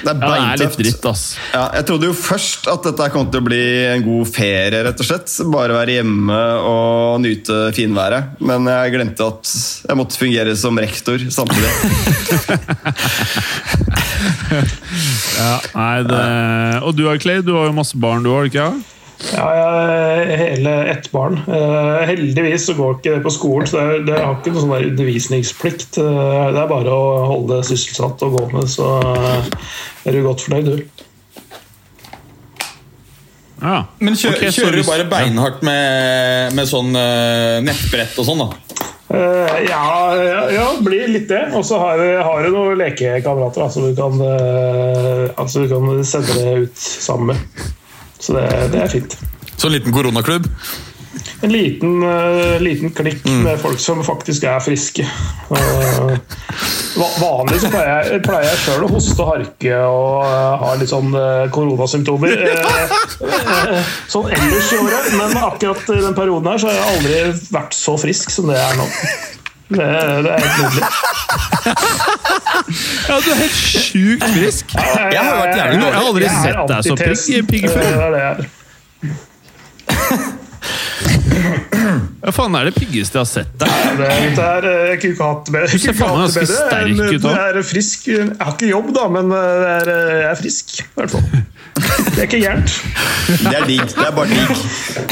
Det 0.02 0.10
er 0.12 0.12
Ja, 0.12 0.12
det 0.12 0.12
er 0.12 0.28
litt 0.28 0.42
beintøft. 0.60 0.80
dritt, 0.82 1.06
ass. 1.08 1.22
Ja, 1.54 1.62
jeg 1.78 1.86
trodde 1.88 2.10
jo 2.10 2.16
først 2.18 2.68
at 2.68 2.84
dette 2.90 3.08
kom 3.14 3.30
til 3.32 3.40
å 3.40 3.46
bli 3.46 3.62
en 3.88 4.04
god 4.04 4.28
ferie, 4.36 4.82
rett 4.84 5.00
og 5.00 5.08
slett. 5.08 5.32
Bare 5.54 5.78
være 5.78 5.96
hjemme 6.02 6.40
og 6.68 7.22
nyte 7.24 7.60
finværet. 7.78 8.34
Men 8.44 8.68
jeg 8.68 8.92
glemte 8.98 9.30
at 9.32 9.54
jeg 9.88 10.00
måtte 10.02 10.20
fungere 10.20 10.58
som 10.60 10.76
rektor 10.82 11.24
samtidig. 11.32 11.72
Ja, 15.42 15.54
nei, 15.74 16.04
det... 16.06 16.24
Og 16.86 16.94
du 16.98 17.06
Clay, 17.22 17.40
du 17.46 17.54
har 17.56 17.70
jo 17.70 17.76
masse 17.76 17.98
barn, 17.98 18.24
du 18.26 18.30
har 18.34 18.46
ikke? 18.50 18.68
Ja? 18.68 19.00
Ja, 19.30 19.46
jeg 19.56 19.66
har 19.66 20.32
hele 20.42 20.74
ett 20.92 21.12
barn. 21.14 21.38
Eh, 21.46 22.02
heldigvis 22.10 22.66
så 22.68 22.76
går 22.78 22.98
ikke 22.98 23.14
det 23.16 23.24
på 23.26 23.34
skolen, 23.34 23.70
så 23.70 23.84
det, 24.08 24.18
har 24.18 24.34
ikke 24.38 24.54
noen 24.56 24.64
sånn 24.66 24.74
der 24.74 24.88
undervisningsplikt. 24.90 26.02
Eh, 26.02 26.48
det 26.56 26.64
er 26.64 26.72
bare 26.72 26.96
å 26.96 27.06
holde 27.30 27.60
det 27.60 27.70
sysselsatt 27.70 28.26
og 28.28 28.36
gå 28.40 28.48
med, 28.56 28.68
så 28.72 28.96
eh, 29.00 29.54
er 30.10 30.18
du 30.18 30.26
godt 30.26 30.46
fornøyd, 30.48 30.74
du. 30.74 31.08
Ja. 33.62 33.84
Men 34.02 34.18
kjø, 34.18 34.34
okay, 34.34 34.50
kjører 34.50 34.82
du 34.82 34.88
bare 34.88 35.06
beinhardt 35.06 35.62
med, 35.62 36.56
med 36.58 36.66
sånn 36.66 36.96
nettbrett 37.62 38.18
og 38.18 38.26
sånn, 38.26 38.42
da? 38.42 38.72
Uh, 39.14 39.64
ja, 39.70 40.16
ja, 40.16 40.52
ja, 40.52 40.68
blir 40.80 41.10
litt 41.12 41.28
det. 41.30 41.44
Og 41.58 41.66
så 41.68 41.80
har 41.82 42.00
har 42.24 42.46
du 42.46 42.54
noen 42.54 42.80
lekekamerater 42.80 43.68
som 43.68 43.84
altså 43.84 43.90
du 43.90 43.98
kan, 43.98 44.22
eh, 44.24 45.24
altså, 45.36 45.66
du 45.66 45.72
kan 45.74 46.06
sende 46.08 46.38
det 46.38 46.54
ut 46.66 46.78
sammen 46.80 47.34
med. 47.34 47.72
Så 48.22 48.38
det, 48.38 48.48
det 48.74 48.86
er 48.86 48.92
fint. 48.92 49.18
Så 49.58 49.68
en 49.68 49.74
liten 49.76 49.94
koronaklubb? 49.94 50.48
En 51.42 51.52
liten, 51.52 52.04
eh, 52.04 52.62
liten 52.62 52.92
klikk 52.94 53.26
med 53.26 53.60
folk 53.60 53.80
som 53.82 54.04
faktisk 54.06 54.44
er 54.48 54.62
friske. 54.64 55.06
Og, 55.50 55.58
vanlig 57.22 57.58
så 57.64 57.72
pleier 57.74 57.90
jeg, 58.12 58.22
pleier 58.26 58.46
jeg 58.46 58.60
sjøl 58.62 58.86
å 58.86 58.92
hoste 58.92 59.18
og 59.24 59.32
harke 59.32 59.80
og 59.90 60.22
eh, 60.28 60.62
ha 60.62 60.72
litt 60.80 60.92
sånn 60.94 61.10
eh, 61.18 61.50
koronasymptomer. 61.56 62.46
eh, 62.46 62.96
eh, 63.74 63.92
sånn 64.12 64.30
ellers 64.38 64.72
i 64.72 64.82
året, 64.86 65.12
men 65.18 65.38
akkurat 65.42 65.84
i 65.90 66.00
den 66.06 66.18
perioden 66.18 66.52
her 66.54 66.62
så 66.62 66.70
har 66.70 66.78
jeg 66.78 66.96
aldri 66.96 67.50
vært 67.58 67.78
så 67.78 67.98
frisk 68.02 68.34
som 68.34 68.52
det 68.52 68.60
jeg 68.60 68.68
er 68.70 68.82
nå. 68.82 68.90
Det, 69.72 69.88
det 70.28 70.36
er 70.36 70.46
helt 70.46 70.58
nydelig. 70.62 70.84
ja, 73.10 73.16
du 73.26 73.30
er 73.32 73.38
helt 73.42 73.58
sjukt 73.60 74.24
frisk! 74.36 74.66
Jeg, 74.78 75.22
har 75.22 75.36
vært 75.42 75.56
jævlig 75.58 75.76
Jeg 75.82 75.94
har 75.94 76.02
aldri 76.02 76.24
jeg 76.24 76.32
sett 76.46 76.62
deg 76.72 76.80
så 76.88 76.94
pigg- 77.02 77.48
pigg 77.52 77.66
før. 77.70 77.82
Det 77.82 77.88
er 77.92 78.12
det 78.12 78.22
jeg 78.22 78.34
er. 78.42 78.46
Hva 82.22 82.32
faen 82.36 82.56
er 82.60 82.68
det 82.70 82.76
piggeste 82.76 83.18
jeg 83.18 83.24
har 83.24 83.30
sett 83.30 83.54
deg? 83.58 83.72
Det, 83.98 84.10
det 84.38 84.44
er, 84.46 84.66
jeg 84.92 85.00
kunne 85.02 85.16
ikke 85.16 85.30
hatt 85.32 85.48
bedre. 85.56 85.70
Du 85.72 85.82
ser 85.82 85.96
faen 85.98 86.20
meg 86.20 86.28
ganske 86.28 86.44
sterk 86.52 87.00
ut 87.00 87.26
òg. 87.26 87.32
Jeg 87.32 87.56
er 87.56 87.66
frisk. 87.66 88.10
Jeg 88.12 88.28
har 88.38 88.52
ikke 88.54 88.70
jobb, 88.70 88.92
da, 88.94 89.06
men 89.16 89.34
eh, 89.34 89.48
jeg 89.66 89.80
er, 89.80 89.92
jeg 90.22 90.28
er 90.30 90.38
frisk. 90.44 90.76
I 90.84 91.00
hvert 91.00 91.16
fall. 91.16 91.26
Det 91.82 92.20
er 92.20 92.28
ikke 92.28 92.42
gærent. 92.44 92.76
Det 93.42 93.54
er 93.58 93.66
digg. 93.66 93.88
Det 93.96 94.06
er 94.06 94.14
bare 94.20 94.28
digg. 94.30 94.54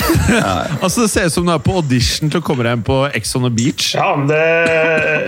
Altså, 0.83 1.01
Det 1.01 1.09
ser 1.09 1.25
ut 1.25 1.33
som 1.33 1.47
du 1.47 1.53
er 1.53 1.63
på 1.63 1.79
audition 1.79 2.29
til 2.29 2.43
å 2.43 2.45
komme 2.45 2.67
deg 2.67 2.77
inn 2.77 2.85
på 2.85 2.99
Ex 3.17 3.33
on 3.39 3.47
the 3.47 3.51
Beach. 3.53 3.93
Ja, 3.95 4.11
men 4.19 4.29
det 4.29 4.43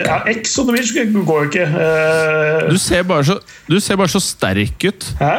ja, 0.06 0.20
Ex 0.30 0.54
on 0.62 0.70
the 0.70 0.76
beach 0.76 0.94
går 0.94 1.48
jo 1.48 1.50
ikke. 1.50 1.66
Uh... 1.66 2.70
Du 2.70 2.78
ser 2.78 3.08
bare 3.10 3.26
så, 3.26 3.40
du 3.66 3.80
ser 3.82 3.98
bare 3.98 4.12
så 4.12 4.22
sterk 4.22 4.86
ut. 4.86 5.10
Hæ? 5.22 5.34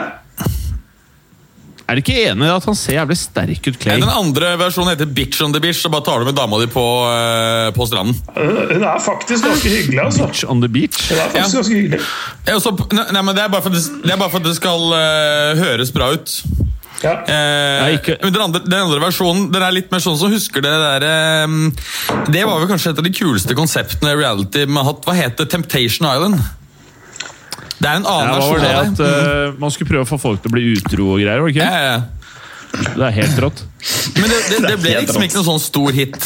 Er 1.93 1.99
du 1.99 2.01
ikke 2.07 2.23
enig 2.31 2.47
i 2.47 2.51
at 2.55 2.65
han 2.65 2.77
ser 2.79 2.95
jævlig 2.97 3.19
sterk 3.21 3.67
ut, 3.69 3.77
Clay? 3.83 3.99
Den 4.01 4.09
andre 4.09 4.55
versjonen 4.57 4.95
heter 4.95 5.11
Bitch 5.13 5.43
on 5.45 5.53
the 5.53 5.61
Beach. 5.61 5.83
Så 5.83 5.91
bare 5.93 6.07
tar 6.07 6.23
du 6.23 6.25
med 6.31 6.39
dama 6.39 6.57
di 6.63 6.69
på, 6.73 6.85
uh, 7.05 7.69
på 7.77 7.85
stranden. 7.91 8.17
Hun 8.33 8.81
er 8.81 8.97
faktisk 9.05 9.45
ganske 9.45 9.69
hyggelig, 9.75 9.99
altså. 10.01 10.31
Bitch 10.31 10.47
on 10.49 10.63
the 10.65 10.71
beach? 10.73 11.11
Hun 11.11 11.19
er 11.21 11.29
faktisk 11.29 11.37
Ja. 11.37 11.61
ganske 11.61 11.77
hyggelig. 11.77 12.01
Ja, 12.49 12.57
så, 12.65 12.73
nei, 13.13 13.23
men 13.23 13.37
det 13.37 13.45
er 13.45 13.53
bare 13.53 13.61
for 13.67 13.69
at 13.69 13.77
det, 13.77 13.85
det, 14.07 14.15
er 14.15 14.23
bare 14.23 14.33
for 14.33 14.41
at 14.41 14.49
det 14.49 14.55
skal 14.57 14.89
uh, 14.97 15.61
høres 15.61 15.93
bra 15.93 16.09
ut. 16.17 16.33
Ja. 17.03 17.13
Eh, 17.27 17.93
ikke- 17.99 18.17
den, 18.23 18.41
andre, 18.41 18.61
den 18.65 18.79
andre 18.79 19.01
versjonen 19.03 19.49
den 19.53 19.63
er 19.67 19.75
litt 19.75 19.91
mer 19.91 19.99
sånn 19.99 20.17
som 20.21 20.31
husker 20.31 20.63
det 20.63 20.71
der 20.71 21.03
eh, 21.03 21.57
Det 22.31 22.45
var 22.47 22.61
vel 22.63 22.69
kanskje 22.71 22.93
et 22.93 23.01
av 23.03 23.05
de 23.09 23.11
kuleste 23.11 23.57
konseptene 23.59 24.15
reality 24.17 24.65
vi 24.65 24.77
har 24.79 24.87
hatt. 24.87 25.05
Hva 25.05 25.17
het 25.19 25.37
det? 25.37 25.49
Temptation 25.51 26.07
Island? 26.07 26.39
Det 27.83 27.91
er 27.91 27.99
en 27.99 28.07
annen 28.07 28.29
Ja, 28.29 28.35
versjon 28.39 28.53
var 28.53 28.65
det 28.65 28.75
at 28.81 28.99
det. 29.01 29.13
eh, 29.29 29.55
Man 29.63 29.73
skulle 29.75 29.91
prøve 29.91 30.05
å 30.07 30.11
få 30.13 30.19
folk 30.23 30.43
til 30.45 30.53
å 30.53 30.55
bli 30.55 30.65
utro 30.77 31.09
og 31.17 31.23
greier? 31.23 31.41
var 31.43 31.51
det 31.51 31.57
Ja, 31.59 31.67
ikke? 31.67 31.73
ja, 31.73 31.93
ja. 31.93 32.03
Det 32.97 33.05
er 33.09 33.17
helt 33.19 33.41
rått. 33.45 33.59
Men 34.17 34.31
det, 34.33 34.39
det, 34.49 34.61
det 34.69 34.77
ble 34.81 34.93
liksom 35.03 35.25
ikke 35.27 35.37
noen 35.41 35.49
sånn 35.51 35.61
stor 35.61 35.91
hit. 35.93 36.17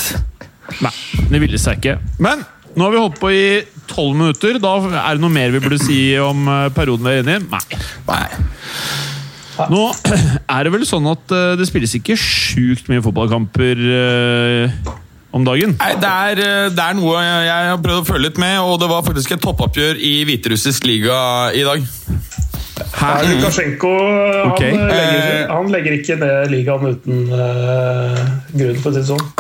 Nei, 0.85 0.93
det 1.33 1.41
ville 1.43 1.59
seg 1.59 1.81
ikke. 1.81 1.97
Men 2.23 2.45
nå 2.77 2.85
har 2.87 2.93
vi 2.95 3.01
holdt 3.01 3.19
på 3.23 3.31
i 3.35 3.47
tolv 3.91 4.15
minutter. 4.19 4.61
Da 4.63 4.77
Er 5.09 5.17
det 5.17 5.25
noe 5.25 5.33
mer 5.33 5.51
vi 5.55 5.63
burde 5.65 5.81
si 5.83 5.99
om 6.23 6.45
eh, 6.53 6.69
perioden 6.77 7.09
vi 7.09 7.17
er 7.17 7.25
inne 7.25 7.39
i? 7.41 7.47
Nei. 7.51 7.81
Nei. 8.07 8.29
Nå 9.73 9.83
er 10.59 10.69
det 10.69 10.73
vel 10.77 10.85
sånn 10.87 11.09
at 11.11 11.33
eh, 11.35 11.55
det 11.59 11.67
spilles 11.71 11.97
ikke 11.99 12.15
sjukt 12.21 12.91
mye 12.93 13.03
fotballkamper 13.03 13.81
om 15.37 15.45
dagen. 15.47 15.77
Nei, 15.81 15.93
det 16.01 16.11
er, 16.11 16.41
eh, 16.47 16.69
det 16.75 16.85
er 16.87 16.97
noe 16.99 17.21
jeg 17.23 17.47
jeg 17.47 17.71
har 17.73 17.81
prøvd 17.85 18.03
å 18.03 18.07
følge 18.09 18.27
litt 18.29 18.41
med, 18.43 18.57
og 18.65 18.79
det 18.83 18.89
var 18.91 19.05
faktisk 19.07 19.37
et 19.37 19.43
toppoppgjør 19.45 20.01
i 20.01 20.15
hviterussisk 20.29 20.89
liga 20.89 21.19
i 21.55 21.65
dag. 21.67 21.85
Ja, 22.97 23.23
Lukasjenko 23.25 23.89
han, 23.89 24.51
Ok. 24.51 24.61
eh, 24.63 24.73
legger, 24.77 25.49
han 25.53 25.71
legger 25.73 25.97
ikke 25.97 26.17
ned 26.21 26.51
ligaen 26.53 26.85
uten 26.93 27.23
uh, 27.33 28.21
grunn, 28.53 28.79
for 28.83 28.91
å 28.91 28.93
si 28.93 29.01
det 29.01 29.09
sånn. 29.09 29.25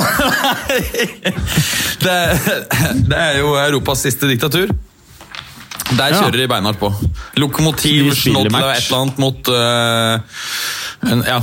Det, 2.06 2.16
det 3.08 3.16
er 3.18 3.38
jo 3.40 3.54
Europas 3.58 4.04
siste 4.04 4.28
diktatur. 4.30 4.70
Der 5.96 6.14
kjører 6.14 6.36
de 6.42 6.46
beinhardt 6.50 6.78
på. 6.80 6.90
Lokomotiv 7.40 8.10
match. 8.10 8.26
et 8.26 8.36
eller 8.36 9.00
annet 9.00 9.18
mot 9.22 9.50
uh, 9.50 10.20
en, 11.10 11.24
Ja. 11.26 11.40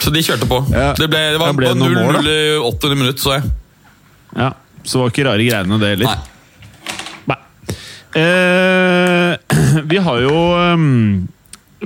Så 0.00 0.12
de 0.14 0.22
kjørte 0.24 0.48
på. 0.48 0.60
Ja. 0.72 0.90
Det, 0.96 1.08
ble, 1.10 1.22
det 1.34 1.40
var 1.40 1.56
ble 1.56 1.72
det 1.72 1.78
noen 1.80 1.96
0-0 1.98 2.06
mål, 2.06 2.28
i 2.30 2.40
80 2.70 2.96
minutter, 2.96 3.22
så 3.22 3.36
jeg. 3.36 3.50
Ja, 4.36 4.52
Så 4.84 4.96
det 4.96 5.02
var 5.02 5.12
ikke 5.12 5.26
rare 5.28 5.46
greiene, 5.46 5.80
det 5.82 5.90
heller. 5.94 6.14
Nei. 6.14 7.34
Nei. 7.34 7.38
Eh, 8.20 9.80
vi 9.92 10.00
har 10.06 10.22
jo 10.24 10.36
um, 10.56 11.28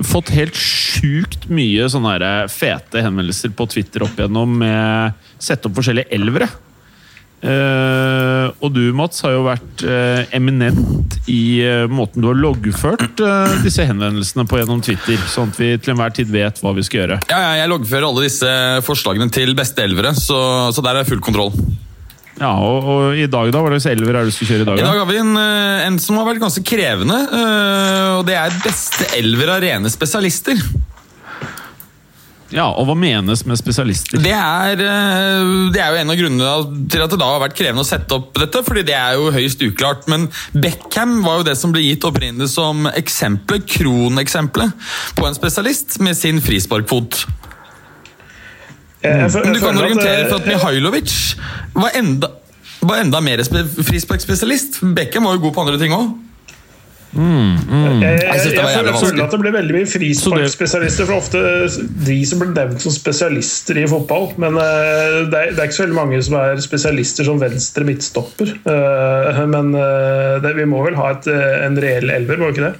fått 0.05 0.31
helt 0.35 0.57
sjukt 0.57 1.49
mye 1.51 1.89
sånne 1.91 2.15
her 2.15 2.51
fete 2.51 3.03
henvendelser 3.03 3.53
på 3.55 3.67
Twitter 3.71 4.05
opp 4.07 4.15
igjennom 4.19 4.55
med 4.63 5.27
sette 5.41 5.69
opp 5.69 5.75
forskjellige 5.79 6.11
elvere. 6.15 6.49
Eh, 7.45 8.44
og 8.65 8.73
du, 8.75 8.83
Mats, 8.97 9.21
har 9.25 9.35
jo 9.35 9.45
vært 9.45 9.85
eh, 9.85 10.25
eminent 10.35 11.17
i 11.31 11.61
eh, 11.65 11.85
måten 11.91 12.23
du 12.23 12.29
har 12.31 12.37
loggført 12.39 13.21
eh, 13.23 13.55
disse 13.65 13.85
henvendelsene 13.87 14.47
på 14.49 14.59
gjennom 14.59 14.83
Twitter, 14.85 15.21
sånn 15.31 15.53
at 15.53 15.61
vi 15.61 15.71
til 15.77 15.95
enhver 15.95 16.15
tid 16.15 16.31
vet 16.33 16.61
hva 16.63 16.75
vi 16.75 16.85
skal 16.85 17.03
gjøre. 17.03 17.21
Ja, 17.31 17.41
ja, 17.47 17.55
jeg 17.61 17.71
loggfører 17.71 18.09
alle 18.09 18.27
disse 18.27 18.51
forslagene 18.85 19.29
til 19.33 19.55
beste 19.57 19.85
elvere, 19.85 20.15
så, 20.17 20.39
så 20.75 20.85
der 20.85 21.01
er 21.01 21.09
full 21.09 21.23
kontroll. 21.23 21.53
Ja, 22.35 22.51
og, 22.59 22.87
og 22.89 23.15
i 23.15 23.27
dag, 23.31 23.49
da? 23.53 23.61
Hva 23.63 23.71
slags 23.71 23.87
elver 23.93 24.17
er 24.17 24.25
det 24.25 24.33
du 24.33 24.35
skal 24.35 24.49
kjøre 24.49 24.65
i 24.65 24.67
dag? 24.67 24.81
I 24.81 24.83
dag 24.83 24.97
har 24.99 25.07
vi 25.07 25.19
en, 25.21 25.31
eh, 25.39 25.85
en 25.85 25.99
som 26.03 26.17
har 26.19 26.27
vært 26.27 26.43
ganske 26.43 26.63
krevende, 26.67 27.19
eh, 27.31 28.09
og 28.17 28.25
det 28.27 28.35
er 28.39 28.57
beste 28.65 29.07
elver 29.15 29.53
av 29.55 29.63
rene 29.63 29.91
spesialister. 29.93 30.59
Ja, 32.55 32.69
Og 32.71 32.85
hva 32.87 32.93
menes 32.95 33.41
med 33.45 33.57
spesialister? 33.59 34.21
Det 34.23 34.31
er, 34.31 34.79
eh, 34.79 35.49
det 35.75 35.81
er 35.83 35.89
jo 35.91 35.99
en 35.99 36.13
av 36.13 36.15
grunnene 36.15 36.87
til 36.89 37.01
at 37.03 37.11
det 37.11 37.19
da 37.19 37.27
har 37.33 37.41
vært 37.43 37.57
krevende 37.57 37.83
å 37.83 37.87
sette 37.89 38.15
opp 38.15 38.29
dette, 38.39 38.61
fordi 38.63 38.85
det 38.87 38.95
er 38.95 39.17
jo 39.19 39.29
høyst 39.35 39.59
uklart. 39.67 40.07
Men 40.07 40.29
Beckham 40.55 41.17
var 41.25 41.41
jo 41.41 41.47
det 41.49 41.57
som 41.59 41.73
ble 41.75 41.81
gitt 41.83 42.07
opprinnelig 42.07 42.47
som 42.53 42.87
eksempel, 42.95 43.59
kroneksempelet 43.67 44.71
på 45.19 45.27
en 45.27 45.35
spesialist 45.35 45.99
med 45.99 46.15
sin 46.15 46.39
frisparkfot. 46.39 47.25
Jeg 49.03 49.29
fø- 49.29 49.43
Men 49.43 49.53
du 49.53 49.59
kan 49.59 49.77
orientere 49.77 49.83
argumentere 49.83 50.23
eh, 50.23 50.29
for 50.31 50.39
at 50.39 50.47
Mihailovic 50.49 51.35
var 51.75 51.91
enda, 51.99 52.31
var 52.81 53.03
enda 53.03 53.19
mer 53.21 53.43
frisparkspesialist. 53.43 54.79
Beckham 54.95 55.27
var 55.27 55.35
jo 55.35 55.43
god 55.49 55.53
på 55.59 55.65
andre 55.67 55.77
ting 55.81 55.91
òg. 55.91 56.13
Jeg, 57.15 58.01
Jeg 58.01 58.21
jeg, 58.27 58.55
føler- 58.59 58.97
føler 58.99 59.23
at 59.23 59.31
det 59.31 59.39
blir 59.39 59.53
veldig 59.55 59.75
mye 59.77 59.87
frisparkspesialister. 59.87 61.07
For 61.07 61.15
ofte 61.15 61.43
de 62.07 62.17
som 62.27 62.41
blir 62.41 62.51
nevnt 62.55 62.81
som 62.83 62.91
spesialister 62.91 63.79
i 63.79 63.85
fotball. 63.87 64.33
Men 64.41 64.57
uh, 64.59 65.23
det 65.31 65.39
er, 65.39 65.53
det 65.55 65.59
er 65.61 65.69
ikke 65.69 65.77
så 65.77 65.85
veldig 65.85 65.99
mange 66.01 66.19
som 66.27 66.35
er 66.41 66.59
spesialister 66.63 67.27
som 67.29 67.39
venstre 67.39 67.87
midtstopper. 67.87 68.51
Uh, 68.67 69.45
Men 69.47 69.71
uh, 69.77 70.41
det, 70.43 70.55
vi 70.59 70.65
må 70.67 70.83
vel 70.83 70.97
ha 70.99 71.13
et, 71.15 71.29
en 71.31 71.79
reell 71.79 72.11
elver, 72.11 72.41
må 72.41 72.51
vi 72.51 72.57
ikke 72.57 72.67
det? 72.67 72.75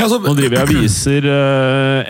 Ja, 0.00 0.08
så, 0.10 0.18
Nå 0.20 0.32
driver 0.36 0.58
jeg 0.58 0.66
og 0.66 0.74
viser 0.82 1.28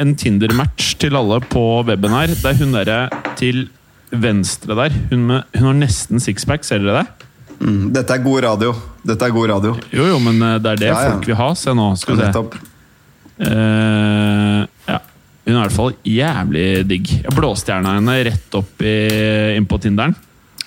en 0.00 0.14
Tinder-match 0.18 0.94
til 1.02 1.14
alle 1.18 1.40
på 1.52 1.64
weben 1.86 2.14
her. 2.16 2.32
Det 2.32 2.54
er 2.54 2.62
hun 2.62 2.72
derre 2.74 3.00
til 3.38 3.66
venstre 4.14 4.74
der. 4.78 4.94
Hun, 5.10 5.26
med, 5.28 5.42
hun 5.58 5.68
har 5.68 5.76
nesten 5.82 6.22
sixpack, 6.22 6.64
ser 6.66 6.82
dere 6.82 7.02
det? 7.02 7.23
Mm, 7.60 7.92
Dette 7.94 8.16
er 8.16 8.22
god 8.24 8.42
radio. 8.44 8.74
Dette 9.06 9.26
er 9.28 9.34
god 9.34 9.48
radio. 9.52 9.74
Jo, 9.94 10.06
jo, 10.10 10.18
men 10.24 10.40
eh, 10.42 10.58
det 10.64 10.72
er 10.74 10.80
det 10.82 10.88
Ja, 10.90 11.00
ja. 11.04 11.10
folk 11.14 11.26
vil 11.30 11.38
ha. 11.38 11.50
Se 11.58 11.74
nå, 11.76 11.88
skal 12.00 12.16
vi 12.18 12.28
se. 12.32 12.44
Eh, 13.44 14.60
ja. 14.88 14.98
Hun 15.44 15.52
er 15.52 15.58
i 15.58 15.62
hvert 15.66 15.76
fall 15.76 15.92
jævlig 16.08 16.66
digg. 16.88 17.10
Jeg 17.24 17.34
blåstjerna 17.36 17.96
henne 17.98 18.14
rett 18.30 18.54
opp 18.58 18.80
i, 18.84 18.94
inn 19.58 19.66
på 19.68 19.78
Tinderen. 19.82 20.14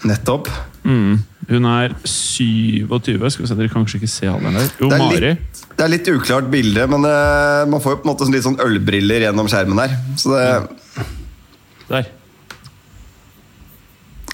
Nettopp. 0.06 0.50
Mm. 0.88 1.18
Hun 1.48 1.66
er 1.72 1.94
27. 2.06 3.18
Skal 3.32 3.44
vi 3.46 3.50
se, 3.50 3.56
Dere 3.58 3.72
kan 3.72 3.82
kanskje 3.86 4.02
ikke 4.02 4.12
se 4.12 4.28
alderen 4.30 4.60
der. 4.60 4.68
Jo, 4.82 4.90
Det 4.92 4.98
er 4.98 5.02
Mari. 5.04 5.32
litt, 5.32 5.64
det 5.78 5.86
er 5.86 5.92
litt 5.94 6.10
uklart 6.12 6.50
bilde, 6.52 6.86
men 6.92 7.08
uh, 7.08 7.64
man 7.72 7.82
får 7.84 7.96
jo 7.96 8.00
på 8.02 8.08
en 8.08 8.12
måte 8.12 8.28
sånn 8.28 8.36
litt 8.36 8.46
sånn 8.46 8.60
ølbriller 8.64 9.26
gjennom 9.28 9.48
skjermen 9.50 9.80
her. 9.82 9.96
Så 10.20 10.34
det, 10.36 10.46
Der. 11.88 12.10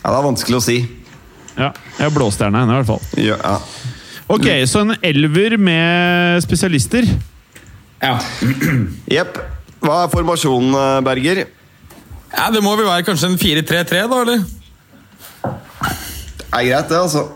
ja, 0.02 0.10
det 0.10 0.18
er 0.18 0.26
vanskelig 0.28 0.58
å 0.60 0.64
si. 0.66 0.78
Ja, 1.58 1.70
jeg 2.00 2.14
blåstjerna 2.16 2.64
henne 2.64 2.74
i 2.74 2.82
hvert 2.82 2.90
fall. 2.90 3.04
Ja, 3.22 3.38
ja. 3.38 3.58
Ok, 4.34 4.48
så 4.72 4.82
en 4.86 4.96
elver 5.04 5.58
med 5.62 6.42
spesialister. 6.46 7.06
Ja. 8.02 8.16
Jepp. 9.12 9.38
Hva 9.84 10.06
er 10.06 10.12
formasjonen, 10.14 10.74
eh, 10.80 11.02
Berger? 11.06 11.44
Ja, 12.34 12.50
Det 12.52 12.64
må 12.64 12.74
vel 12.80 12.88
være 12.88 13.04
kanskje 13.06 13.30
en 13.30 13.38
4-3-3, 13.38 14.08
da? 14.10 14.22
eller? 14.24 14.44
Er 15.44 16.64
greit, 16.70 16.90
det, 16.90 16.98
altså. 16.98 17.28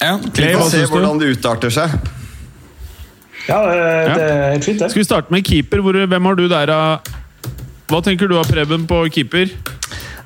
Ja. 0.00 0.16
Vi 0.20 0.30
Clay, 0.36 0.52
hva 0.54 0.62
får 0.62 0.70
se 0.70 0.78
syns 0.82 0.90
du? 0.90 0.96
hvordan 0.98 1.20
det 1.22 1.30
utarter 1.36 1.72
seg. 1.72 1.96
Ja, 3.46 3.58
det, 3.62 3.76
det 4.12 4.26
er 4.26 4.52
helt 4.52 4.66
fint, 4.66 4.80
det. 4.82 4.90
Skal 4.90 5.00
vi 5.00 5.06
starte 5.06 5.32
med 5.34 5.44
keeper? 5.46 5.80
Hvor, 5.84 5.98
hvem 6.06 6.24
har 6.30 6.38
du 6.38 6.46
der 6.50 6.66
da? 6.70 6.78
Hva 7.86 8.00
tenker 8.02 8.28
du 8.28 8.36
av 8.38 8.48
Preben 8.50 8.86
på 8.90 9.00
keeper? 9.14 9.52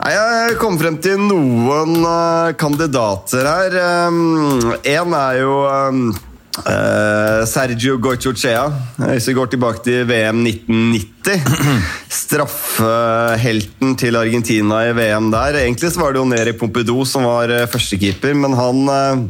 Nei, 0.01 0.15
Jeg 0.17 0.57
kom 0.61 0.79
frem 0.81 0.97
til 1.03 1.19
noen 1.21 1.99
eh, 2.01 2.53
kandidater 2.61 3.45
her. 3.45 3.75
Én 4.89 5.17
er 5.19 5.35
jo 5.43 5.57
eh, 5.69 7.43
Sergio 7.51 7.99
Goicochea, 8.01 8.63
hvis 9.03 9.29
vi 9.29 9.35
går 9.37 9.51
tilbake 9.53 9.85
til 9.85 10.07
VM 10.09 10.41
1990. 10.49 11.85
Straffehelten 12.21 13.93
til 14.01 14.17
Argentina 14.17 14.81
i 14.89 14.97
VM 14.97 15.29
der. 15.35 15.61
Egentlig 15.67 15.93
så 15.93 16.01
var 16.01 16.17
det 16.17 16.23
jo 16.23 16.31
Neri 16.33 16.57
Pompidou 16.57 17.05
som 17.09 17.29
var 17.29 17.53
eh, 17.53 17.69
førstekeeper, 17.69 18.33
men 18.41 18.57
han 18.57 18.83
eh, 18.95 19.25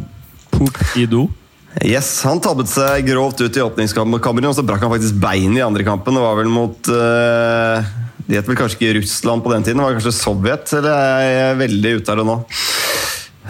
Pompidou. 0.54 1.26
Yes, 1.86 2.08
Han 2.26 2.40
tabbet 2.42 2.66
seg 2.66 3.06
grovt 3.06 3.42
ut 3.42 3.54
i 3.58 3.62
åpningskampen 3.62 4.10
mot 4.10 4.22
Kamerun, 4.22 4.50
og 4.50 4.56
så 4.58 4.64
brakk 4.66 4.82
han 4.82 4.90
faktisk 4.90 5.18
beinet 5.22 5.60
i 5.60 5.66
andre 5.66 5.84
kampen. 5.86 6.16
Det 6.18 6.22
var 6.24 6.38
vel 6.40 6.50
mot 6.50 6.90
eh, 6.94 7.90
Det 8.30 8.38
het 8.38 8.46
vel 8.46 8.58
kanskje 8.60 8.78
ikke 8.78 8.98
Russland 9.00 9.42
på 9.42 9.50
den 9.50 9.64
tiden, 9.66 9.80
det 9.80 9.86
var 9.88 9.96
kanskje 9.96 10.14
Sovjet? 10.14 10.72
Eller 10.78 10.92
er 10.94 11.30
jeg 11.34 11.56
veldig 11.64 11.94
ute 11.98 12.12
av 12.12 12.20
det 12.20 12.26
nå? 12.28 12.36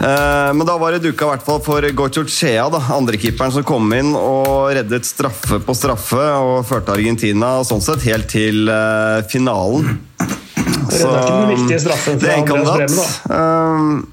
Eh, 0.01 0.53
men 0.57 0.65
da 0.65 0.77
var 0.81 0.95
det 0.95 1.03
duka 1.03 1.27
i 1.27 1.29
hvert 1.35 1.43
fall 1.45 1.59
for 1.61 1.85
Gochochea, 1.99 2.63
andrekeeperen 2.95 3.53
som 3.53 3.65
kom 3.67 3.93
inn 3.93 4.15
og 4.17 4.71
reddet 4.73 5.05
straffe 5.05 5.61
på 5.61 5.75
straffe 5.77 6.23
og 6.41 6.65
førte 6.65 6.95
Argentina 6.95 7.59
sånn 7.67 7.85
sett 7.85 8.07
helt 8.09 8.25
til 8.33 8.73
eh, 8.73 9.21
finalen. 9.29 9.93
Så, 10.89 11.13
det 12.17 12.25
er 12.25 12.39
en 12.39 12.49
kandidat. 12.49 12.89
Da. 12.97 13.37
Um, 13.37 14.09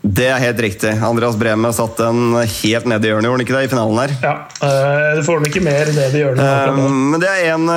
det 0.00 0.30
er 0.32 0.40
helt 0.40 0.60
riktig. 0.62 0.96
Andreas 1.04 1.36
Breme 1.36 1.68
satt 1.76 2.00
den 2.00 2.32
helt 2.38 2.88
nede 2.88 3.04
i 3.04 3.12
hjørnet, 3.12 3.28
gjorde 3.28 3.36
han 3.36 3.44
ikke 3.44 3.58
det, 3.60 3.64
i 3.68 3.74
finalen 3.76 4.04
her? 4.06 4.20
Ja, 4.24 4.36
eh, 4.64 5.16
Du 5.20 5.26
får 5.28 5.42
den 5.42 5.52
ikke 5.52 5.66
mer 5.68 5.92
ned 5.92 6.16
i 6.16 6.24
hjørnet. 6.24 6.84
men 7.12 7.20
det 7.20 7.36
er 7.36 7.58
en 7.58 7.74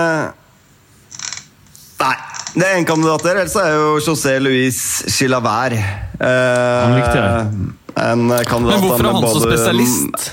Nei, 1.99 2.15
det 2.55 2.65
er 2.67 2.77
en 2.79 2.85
kandidat 2.87 3.23
der. 3.27 3.39
Ellers 3.43 3.55
er 3.59 3.73
jo 3.75 3.87
José 4.03 4.37
Luis 4.39 4.77
Chilavert. 5.11 5.73
Eh, 5.73 6.27
Han 6.29 6.95
likte 6.95 7.17
jeg. 7.17 7.49
En 7.99 8.29
kandidat 8.47 8.79
Men 8.79 8.85
hvorfor 8.85 9.09
er 9.09 9.17
han 9.17 9.27
så 9.33 9.41
spesialist? 9.43 10.29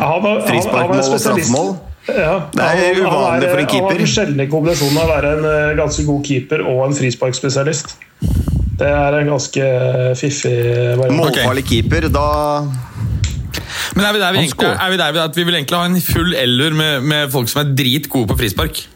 Ja, 0.00 0.08
han, 0.14 0.22
var- 0.24 0.42
Frisparkmål 0.48 0.98
og 0.98 1.20
straffemål? 1.20 1.70
Ja, 2.08 2.14
Det 2.50 2.60
er 2.60 2.68
han- 2.68 2.78
han 2.78 3.02
uvanlig 3.06 3.46
er- 3.46 3.50
for 3.52 3.58
en 3.60 3.66
keeper. 3.66 3.86
Han 3.86 3.90
har 3.92 3.98
den 3.98 4.06
sjeldne 4.06 4.46
kombinasjonen 4.50 4.98
av 4.98 5.08
å 5.08 5.12
være 5.14 5.32
en 5.38 5.44
eh, 5.44 5.76
ganske 5.82 6.04
god 6.06 6.24
keeper 6.26 6.60
og 6.66 6.86
en 6.88 6.94
frisparkspesialist. 6.96 7.94
Det 8.80 8.88
er 8.88 9.18
en 9.20 9.26
ganske 9.28 9.60
eh, 9.60 10.14
fiffig 10.16 10.56
variant. 10.98 11.16
Målfarlig 11.20 11.64
keeper. 11.68 12.08
Da 12.08 12.62
Men 13.94 14.04
er 14.06 14.12
vi 14.12 14.18
der 14.18 14.32
vi, 14.32 14.38
egentlig, 14.38 14.70
er 14.80 14.90
vi 14.90 14.96
der 14.96 15.12
vi, 15.12 15.18
at 15.18 15.36
vi 15.36 15.44
vil 15.44 15.54
egentlig 15.54 15.76
ha 15.78 15.84
en 15.84 16.00
full 16.00 16.34
eller 16.34 16.70
med, 16.74 17.02
med 17.02 17.30
folk 17.32 17.48
som 17.48 17.60
er 17.66 17.74
dritgode 17.76 18.26
på 18.32 18.38
frispark? 18.38 18.86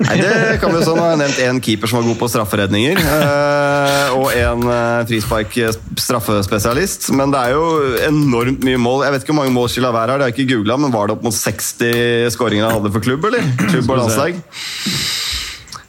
Nei, 0.00 0.16
det 0.18 0.58
kan 0.62 0.72
vi 0.72 0.78
jo 0.80 0.86
sånn. 0.86 0.98
Jeg 0.98 1.12
har 1.12 1.18
nevnt 1.20 1.40
én 1.44 1.58
keeper 1.62 1.90
som 1.90 2.00
var 2.00 2.06
god 2.08 2.18
på 2.22 2.28
strafferedninger. 2.32 2.96
eh, 3.02 4.14
og 4.16 4.32
en 4.34 4.64
uh, 4.66 5.04
frispark-straffespesialist. 5.08 7.10
Men 7.18 7.26
det 7.34 7.40
er 7.42 7.50
jo 7.54 7.64
enormt 8.08 8.60
mye 8.66 8.80
mål. 8.80 9.04
Jeg 9.06 9.12
vet 9.14 9.22
ikke 9.26 9.34
hvor 9.34 9.42
mange 9.42 9.54
mål 9.54 9.68
hver 9.72 10.00
har, 10.00 10.16
det 10.16 10.24
har 10.26 10.32
jeg 10.32 10.38
ikke 10.40 10.54
googla, 10.56 10.74
men 10.80 10.94
var 10.94 11.04
det 11.08 11.14
opp 11.16 11.24
mot 11.26 11.36
60 11.36 12.32
skåringer 12.34 12.64
han 12.66 12.76
hadde 12.80 12.94
for 12.94 13.02
klubb, 13.04 13.22
eller? 13.30 13.42
Klubb 13.68 13.86
og 13.90 13.96
landslag. 14.02 14.32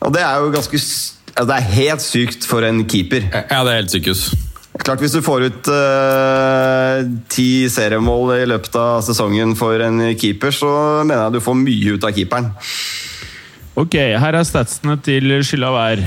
Og 0.04 0.10
det 0.14 0.24
er 0.24 0.36
jo 0.44 0.48
ganske 0.52 0.78
altså, 0.78 1.46
Det 1.48 1.56
er 1.56 1.76
helt 1.78 2.02
sykt 2.04 2.46
for 2.48 2.62
en 2.68 2.84
keeper. 2.90 3.22
Ja, 3.32 3.64
det 3.64 3.72
er 3.72 3.78
helt 3.82 3.94
sykehus. 3.94 4.24
Klart 4.84 5.00
Hvis 5.04 5.14
du 5.14 5.22
får 5.22 5.40
ut 5.48 5.68
eh, 5.70 6.98
ti 7.30 7.70
seriemål 7.70 8.34
i 8.40 8.48
løpet 8.50 8.76
av 8.82 9.04
sesongen 9.06 9.54
for 9.56 9.80
en 9.86 10.02
keeper, 10.18 10.52
så 10.52 10.72
mener 11.06 11.28
jeg 11.28 11.34
du 11.38 11.42
får 11.46 11.56
mye 11.62 11.94
ut 11.96 12.04
av 12.10 12.14
keeperen. 12.18 12.50
Ok, 13.80 13.96
her 13.98 14.38
er 14.38 14.46
statsene 14.46 15.00
til 15.02 15.34
Chilavert. 15.48 16.06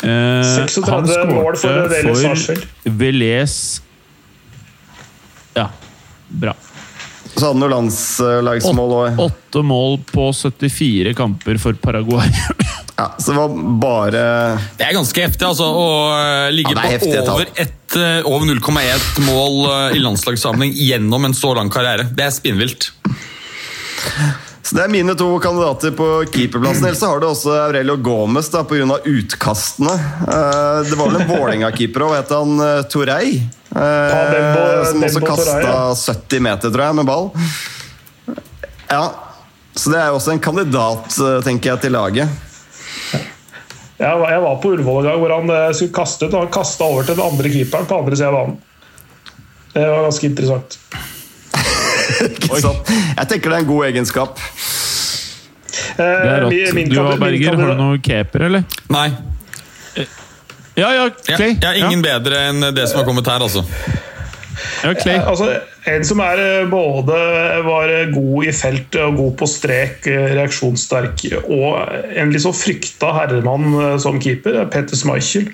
Eh, 0.00 0.66
36 0.70 1.26
mål 1.28 1.58
for 1.60 1.90
Vélez 1.92 2.46
Velez 2.88 3.56
Ja, 5.52 5.66
bra. 6.30 6.54
Så 7.34 7.44
hadde 7.44 7.52
han 7.52 7.64
jo 7.66 7.68
landslagsmål 7.74 8.94
òg. 8.96 9.20
Åtte 9.26 9.62
mål 9.66 9.98
på 10.08 10.30
74 10.32 11.12
kamper 11.18 11.60
for 11.60 11.76
Paraguay. 11.84 12.32
Ja, 13.00 13.06
så 13.16 13.32
det 13.32 13.38
var 13.38 13.52
bare 13.80 14.22
Det 14.76 14.84
er 14.84 14.92
ganske 14.92 15.22
heftig, 15.24 15.46
altså. 15.46 15.68
Å 15.72 15.84
eh, 16.18 16.50
ligge 16.52 16.74
Ja, 16.74 16.82
er 16.84 17.00
på 17.00 17.12
over, 17.32 17.46
ett, 17.54 17.96
eh, 17.96 18.18
over 18.28 18.44
0,1 18.50 19.22
mål 19.24 19.56
eh, 19.70 19.96
i 19.96 20.02
landslagssammenheng 20.04 20.74
gjennom 20.76 21.24
en 21.28 21.36
så 21.36 21.54
lang 21.56 21.72
karriere. 21.72 22.08
Det 22.12 22.26
er 22.26 22.34
spinnvilt. 22.34 22.90
Det 24.70 24.82
er 24.84 24.90
mine 24.92 25.14
to 25.18 25.26
kandidater 25.42 25.90
på 25.98 26.06
keeperplassen. 26.30 26.84
Ellers 26.86 27.00
har 27.02 27.18
du 27.22 27.26
også 27.26 27.50
Aurelio 27.64 27.96
Gomez 27.96 28.48
da, 28.52 28.60
pga. 28.64 28.98
utkastene. 29.04 29.94
Eh, 30.28 30.82
det 30.86 30.98
var 30.98 31.10
vel 31.10 31.20
en 31.24 31.30
Vålerenga-keeper 31.30 32.04
òg, 32.06 32.14
het 32.20 32.30
han 32.34 32.62
Torei? 32.92 33.32
Eh, 33.70 33.80
Bembo- 34.30 34.84
som 34.90 35.02
også 35.08 35.24
kasta 35.26 35.56
ja. 35.64 35.74
70 35.94 36.40
meter, 36.46 36.70
tror 36.70 36.84
jeg, 36.86 36.94
med 37.00 37.06
ball. 37.10 37.30
Ja, 38.90 39.02
Så 39.74 39.90
det 39.92 40.00
er 40.00 40.08
jo 40.10 40.16
også 40.18 40.32
en 40.34 40.40
kandidat, 40.42 41.18
eh, 41.22 41.36
tenker 41.46 41.70
jeg, 41.72 41.80
til 41.80 41.92
laget. 41.94 42.28
Jeg 44.00 44.16
var, 44.42 44.56
på 44.62 44.72
Ullevål 44.72 45.04
en 45.04 45.10
gang 45.10 45.20
hvor 45.20 45.34
han 45.34 45.50
eh, 45.54 45.72
skulle 45.76 45.92
kaste 45.94 46.26
ut, 46.26 46.34
og 46.34 46.46
han 46.46 46.52
kasta 46.54 46.84
over 46.88 47.06
til 47.06 47.18
den 47.18 47.26
andre 47.26 47.52
keeperen 47.52 47.86
på 47.86 47.98
andre 48.00 48.16
sida 48.18 48.30
av 48.30 48.38
banen. 48.38 48.56
Det 49.74 49.84
var 49.86 50.06
ganske 50.08 50.26
interessant. 50.26 50.78
Ikke 52.26 52.60
sant? 52.64 52.90
Jeg 52.90 53.28
tenker 53.30 53.52
det 53.52 53.58
er 53.58 53.62
en 53.62 53.68
god 53.70 53.86
egenskap. 53.90 54.40
Eh, 56.00 56.22
Det 56.24 56.30
er 56.32 56.46
min- 56.48 56.66
rått. 56.66 56.74
min 56.74 56.88
Du 56.88 57.00
og 57.00 57.18
Berger, 57.20 57.50
har 57.50 57.56
du 57.56 57.66
noen 57.68 57.82
noe 57.84 57.98
keeper, 58.04 58.46
eller? 58.48 58.64
Nei. 58.88 59.08
Ja, 60.76 60.88
ja, 60.94 61.02
Jeg, 61.26 61.36
Clay. 61.36 61.54
jeg 61.60 61.64
er 61.64 61.80
ingen 61.84 62.00
bedre 62.02 62.38
enn 62.48 62.60
det 62.74 62.88
som 62.88 63.00
har 63.02 63.06
kommet 63.08 63.26
her, 63.28 63.42
altså. 63.44 63.64
Ja, 64.84 64.94
Clay. 64.94 65.18
Altså, 65.18 65.48
en 65.90 66.04
som 66.04 66.20
er 66.24 66.40
eh, 66.40 66.66
både 66.70 67.16
var 67.66 67.90
god 68.14 68.44
i 68.48 68.52
felt 68.56 68.96
og 69.02 69.16
god 69.18 69.34
på 69.42 69.48
strek, 69.50 70.06
eh, 70.08 70.30
reaksjonssterk, 70.38 71.24
og 71.50 71.88
en 72.16 72.32
litt 72.32 72.42
så 72.44 72.52
frykta 72.56 73.12
herremann 73.18 73.74
eh, 73.80 73.96
som 74.00 74.20
keeper, 74.22 74.60
er 74.62 74.70
Petter 74.72 74.96
Schmeichel. 74.96 75.50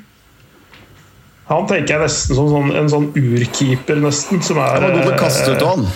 Han 1.49 1.67
tenker 1.71 1.95
jeg 1.95 2.03
nesten 2.03 2.35
som 2.39 2.49
sånn, 2.51 2.73
en 2.77 2.89
sånn 2.91 3.09
urkeeper, 3.15 3.99
nesten. 4.03 4.43
Som 4.43 4.59
er, 4.59 4.81
Han 4.81 4.83
var 4.83 4.95
god 4.97 5.03
til 5.07 5.13
å 5.15 5.19
kaste 5.21 5.53
ut 5.55 5.63
av 5.63 5.69
han. 5.77 5.87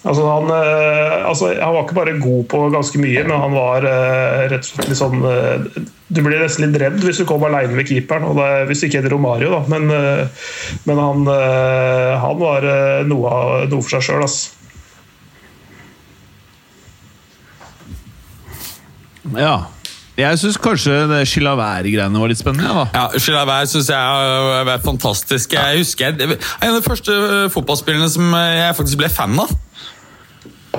Altså 0.00 0.22
han, 0.24 0.46
eh, 0.48 1.14
altså 1.28 1.50
han 1.60 1.74
var 1.74 1.82
ikke 1.84 1.96
bare 1.98 2.14
god 2.22 2.44
på 2.48 2.60
ganske 2.72 3.00
mye, 3.02 3.20
men 3.26 3.36
han 3.36 3.52
var 3.52 3.84
eh, 3.84 4.46
rett 4.48 4.62
og 4.64 4.68
slett 4.70 4.88
litt 4.88 4.96
sånn 5.00 5.18
eh, 5.28 5.82
Du 6.08 6.22
blir 6.24 6.40
nesten 6.40 6.64
litt 6.70 6.78
redd 6.80 6.96
hvis 7.04 7.20
du 7.20 7.26
kom 7.28 7.44
alene 7.44 7.76
med 7.76 7.84
keeperen, 7.90 8.24
og 8.30 8.38
det, 8.40 8.46
hvis 8.70 8.80
det 8.80 8.88
ikke 8.88 9.02
heter 9.02 9.12
Romario, 9.12 9.50
da. 9.52 9.60
Men, 9.68 9.92
men 10.88 11.02
han, 11.04 11.28
han 12.24 12.40
var 12.40 12.64
noe, 13.06 13.28
av- 13.34 13.68
noe 13.70 13.84
for 13.84 13.92
seg 13.98 14.08
sjøl, 14.08 14.24
altså. 14.24 14.56
Ja. 19.36 19.54
Jeg 20.20 20.36
syns 20.40 20.58
kanskje 20.60 20.96
det 21.08 21.20
Chilavær-greiene 21.30 22.20
var 22.20 22.28
litt 22.28 22.40
spennende. 22.40 22.72
Da. 22.76 22.84
Ja, 22.92 23.20
Chilavær 23.22 23.68
syns 23.70 23.88
jeg 23.88 23.96
har 23.96 24.66
vært 24.68 24.84
fantastisk. 24.84 25.54
Jeg 25.56 25.80
husker 25.80 26.10
jeg, 26.18 26.36
En 26.60 26.74
av 26.74 26.80
de 26.80 26.84
første 26.84 27.14
fotballspillene 27.14 27.52
fotballspillerne 27.54 28.10
som 28.12 28.34
jeg 28.34 28.76
faktisk 28.80 29.00
ble 29.00 29.08
fan 29.12 29.38
av 29.40 29.54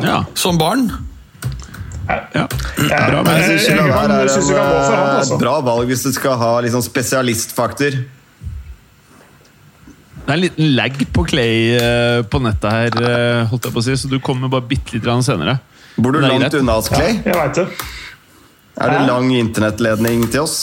Ja. 0.04 0.24
som 0.34 0.58
barn. 0.58 0.90
ja. 2.34 2.48
Bra, 2.48 3.22
Jeg 3.38 3.44
synes 3.46 3.66
Chilavert 3.68 4.12
er 4.12 4.28
synes 4.34 4.48
du 4.50 4.54
kan 4.56 4.66
gå 4.68 4.80
for 4.82 4.96
han, 4.96 5.06
en 5.06 5.20
altså. 5.22 5.34
eh, 5.36 5.40
bra 5.44 5.54
valg 5.62 5.88
hvis 5.92 6.04
du 6.04 6.12
skal 6.16 6.36
ha 6.42 6.52
liksom 6.66 6.82
spesialistfaktor. 6.86 7.98
Det 10.22 10.30
er 10.30 10.34
en 10.38 10.44
liten 10.44 10.76
lag 10.78 10.98
på 11.14 11.24
Clay 11.28 11.76
eh, 11.78 12.22
på 12.30 12.40
nettet 12.44 12.72
her, 12.72 13.00
eh, 13.02 13.48
holdt 13.50 13.66
jeg 13.68 13.74
på 13.74 13.82
å 13.82 13.86
si, 13.86 13.96
så 13.98 14.12
du 14.12 14.20
kommer 14.24 14.52
bare 14.54 14.68
bitte 14.70 14.98
litt 14.98 15.08
senere. 15.26 15.58
Bor 15.98 16.14
du 16.16 16.22
langt 16.24 16.54
unna 16.56 16.78
oss, 16.80 16.90
Clay? 16.92 17.18
Jeg 17.26 17.36
vet 17.36 17.58
det. 17.58 17.68
Er 18.82 18.94
det 18.96 19.02
lang 19.10 19.28
internettledning 19.36 20.24
til 20.32 20.46
oss? 20.46 20.62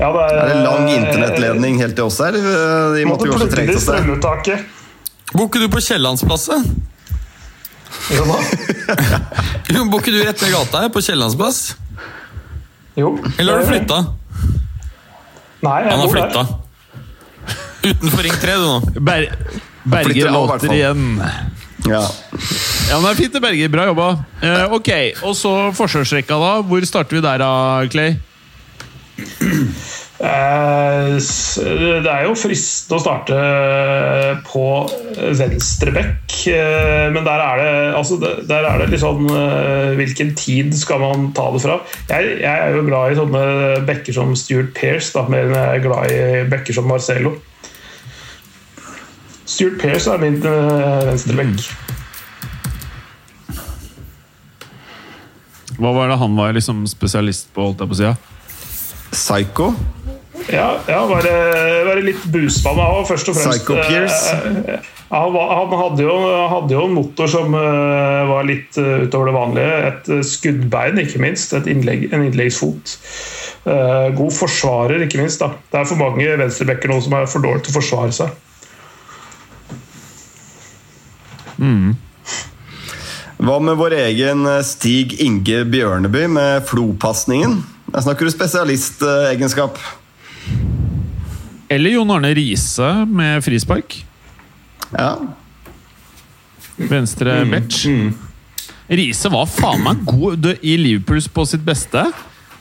Ja, 0.00 0.08
det 0.12 0.20
er, 0.24 0.38
Er 0.40 0.48
det 0.48 0.60
lang 0.64 0.88
internettledning 0.90 1.78
helt 1.80 1.94
til 1.98 2.04
oss 2.08 2.18
her? 2.24 2.32
De 2.32 3.04
måtte 3.04 3.10
Måtte 3.10 3.28
jo 3.28 3.34
også 3.36 3.50
plukke 3.52 3.76
oss 3.76 3.86
det 3.86 3.98
i 3.98 4.00
strømuttaket. 4.00 4.76
Bor 5.34 5.46
ikke 5.46 5.60
du 5.62 5.68
på 5.70 5.82
Kiellandsplassen? 5.84 6.64
Jo 8.14 8.24
da. 8.28 8.38
Jo, 9.70 9.84
Bor 9.90 10.02
ikke 10.02 10.14
du 10.14 10.20
rett 10.24 10.42
ved 10.42 10.52
gata 10.54 10.84
her, 10.84 10.90
på 10.94 11.02
Kiellandsplass? 11.04 11.60
Jo. 12.98 13.14
Eller 13.38 13.54
har 13.54 13.62
du 13.62 13.70
flytta? 13.70 14.00
Nei, 15.60 15.76
jeg 15.84 15.90
Han 15.92 16.00
har 16.00 16.12
flytta. 16.14 16.42
Utenfor 17.80 18.24
ring 18.26 18.36
3, 18.42 18.56
du 18.60 18.66
nå. 18.66 19.00
Ber 19.00 19.26
Berger 19.90 20.34
outer 20.36 20.74
igjen. 20.74 21.06
Ja. 21.88 22.02
Ja, 22.90 22.98
men 22.98 23.06
det 23.06 23.12
er 23.12 23.20
fint, 23.22 23.32
det, 23.32 23.40
Berger. 23.44 23.70
Bra 23.72 23.86
jobba. 23.88 24.08
Eh, 24.44 24.64
ok, 24.76 24.90
og 25.24 25.36
så 25.38 25.54
forsvarsrekka, 25.76 26.36
da. 26.40 26.52
Hvor 26.66 26.84
starter 26.88 27.16
vi 27.16 27.22
der, 27.24 27.44
da, 27.44 27.52
Clay? 27.92 28.18
Eh, 30.20 31.16
Det 31.16 32.10
er 32.12 32.26
jo 32.26 32.36
fristende 32.36 32.98
å 32.98 33.00
starte 33.00 33.36
på 34.44 34.64
venstre 35.38 35.94
bekk, 35.96 36.34
eh, 36.52 37.06
men 37.14 37.24
der 37.24 37.40
er 37.40 37.60
det, 37.60 37.70
altså 37.96 38.18
der 38.20 38.68
er 38.68 38.82
det 38.82 38.90
litt 38.92 39.00
sånn 39.00 39.24
eh, 39.32 39.96
Hvilken 39.96 40.34
tid 40.36 40.74
skal 40.76 41.00
man 41.00 41.30
ta 41.36 41.48
det 41.54 41.62
fra? 41.64 41.78
Jeg, 42.12 42.34
jeg 42.42 42.52
er 42.52 42.76
jo 42.76 42.84
glad 42.84 43.14
i 43.14 43.20
sånne 43.20 43.44
bekker 43.88 44.16
som 44.16 44.34
Stuart 44.36 44.74
Pearce, 44.76 45.14
da, 45.16 45.24
mer 45.32 45.48
enn 45.48 45.56
jeg 45.56 45.78
er 45.78 45.86
glad 45.88 46.12
i 46.12 46.20
bekker 46.52 46.76
som 46.76 46.88
Marcelo. 46.90 47.38
Stuart 49.48 49.80
Pearce 49.80 50.12
er 50.12 50.20
min 50.22 50.36
uh, 50.44 51.00
venstre 51.08 51.34
bekk. 51.34 51.64
Hva 55.80 55.94
var 55.96 56.12
det 56.12 56.20
han 56.20 56.36
var 56.36 56.52
liksom 56.54 56.84
spesialist 56.88 57.48
på? 57.56 57.64
holdt 57.64 57.82
jeg 57.82 57.90
på 57.90 57.96
å 57.96 58.00
si? 58.02 58.29
Psycho. 59.10 59.72
Ja, 60.48 60.78
ja 60.88 61.00
være, 61.10 61.32
være 61.84 62.02
litt 62.06 62.22
busmann 62.32 62.78
av, 62.80 63.02
først 63.08 63.28
og 63.30 63.36
fremst. 63.36 63.60
Psycho 63.60 63.76
Pierce. 63.84 64.34
Eh, 64.70 64.88
Han, 65.10 65.34
han 65.34 65.72
hadde, 65.74 66.04
jo, 66.06 66.12
hadde 66.52 66.74
jo 66.76 66.84
en 66.86 66.92
motor 66.94 67.26
som 67.26 67.54
eh, 67.58 68.20
var 68.28 68.44
litt 68.46 68.76
eh, 68.78 69.02
utover 69.08 69.26
det 69.26 69.34
vanlige. 69.34 69.72
Et 69.88 70.10
skuddbein, 70.26 71.00
ikke 71.02 71.22
minst. 71.22 71.56
Innlegg, 71.58 72.06
en 72.14 72.28
innleggsfot. 72.28 72.94
God 74.16 74.32
forsvarer, 74.32 75.02
ikke 75.04 75.18
minst. 75.20 75.42
da. 75.42 75.50
Det 75.68 75.82
er 75.82 75.88
for 75.90 76.00
mange 76.00 76.30
venstrebacker 76.40 76.88
nå 76.88 77.00
som 77.04 77.18
er 77.18 77.26
for 77.28 77.44
dårlige 77.44 77.66
til 77.66 77.74
å 77.74 77.78
forsvare 77.80 78.14
seg. 78.14 78.38
Hva 83.40 83.58
med 83.60 83.76
vår 83.80 83.98
egen 83.98 84.46
Stig 84.64 85.18
Inge 85.20 85.64
Bjørneby 85.68 86.24
med 86.32 86.64
Flo-pasningen? 86.70 87.58
Der 87.90 88.04
snakker 88.04 88.26
du 88.26 88.30
spesialistegenskap. 88.30 89.78
Eller 91.70 91.94
Jon 91.96 92.10
Arne 92.14 92.32
Riise 92.34 92.88
med 93.06 93.42
frispark. 93.44 93.96
Ja. 94.94 95.12
Venstre 96.90 97.42
batch. 97.50 97.86
Riise 98.90 99.30
var 99.30 99.46
faen 99.50 99.82
meg 99.84 100.02
god 100.06 100.48
i 100.66 100.74
Liverpools 100.80 101.28
på 101.30 101.44
sitt 101.46 101.62
beste. 101.66 102.02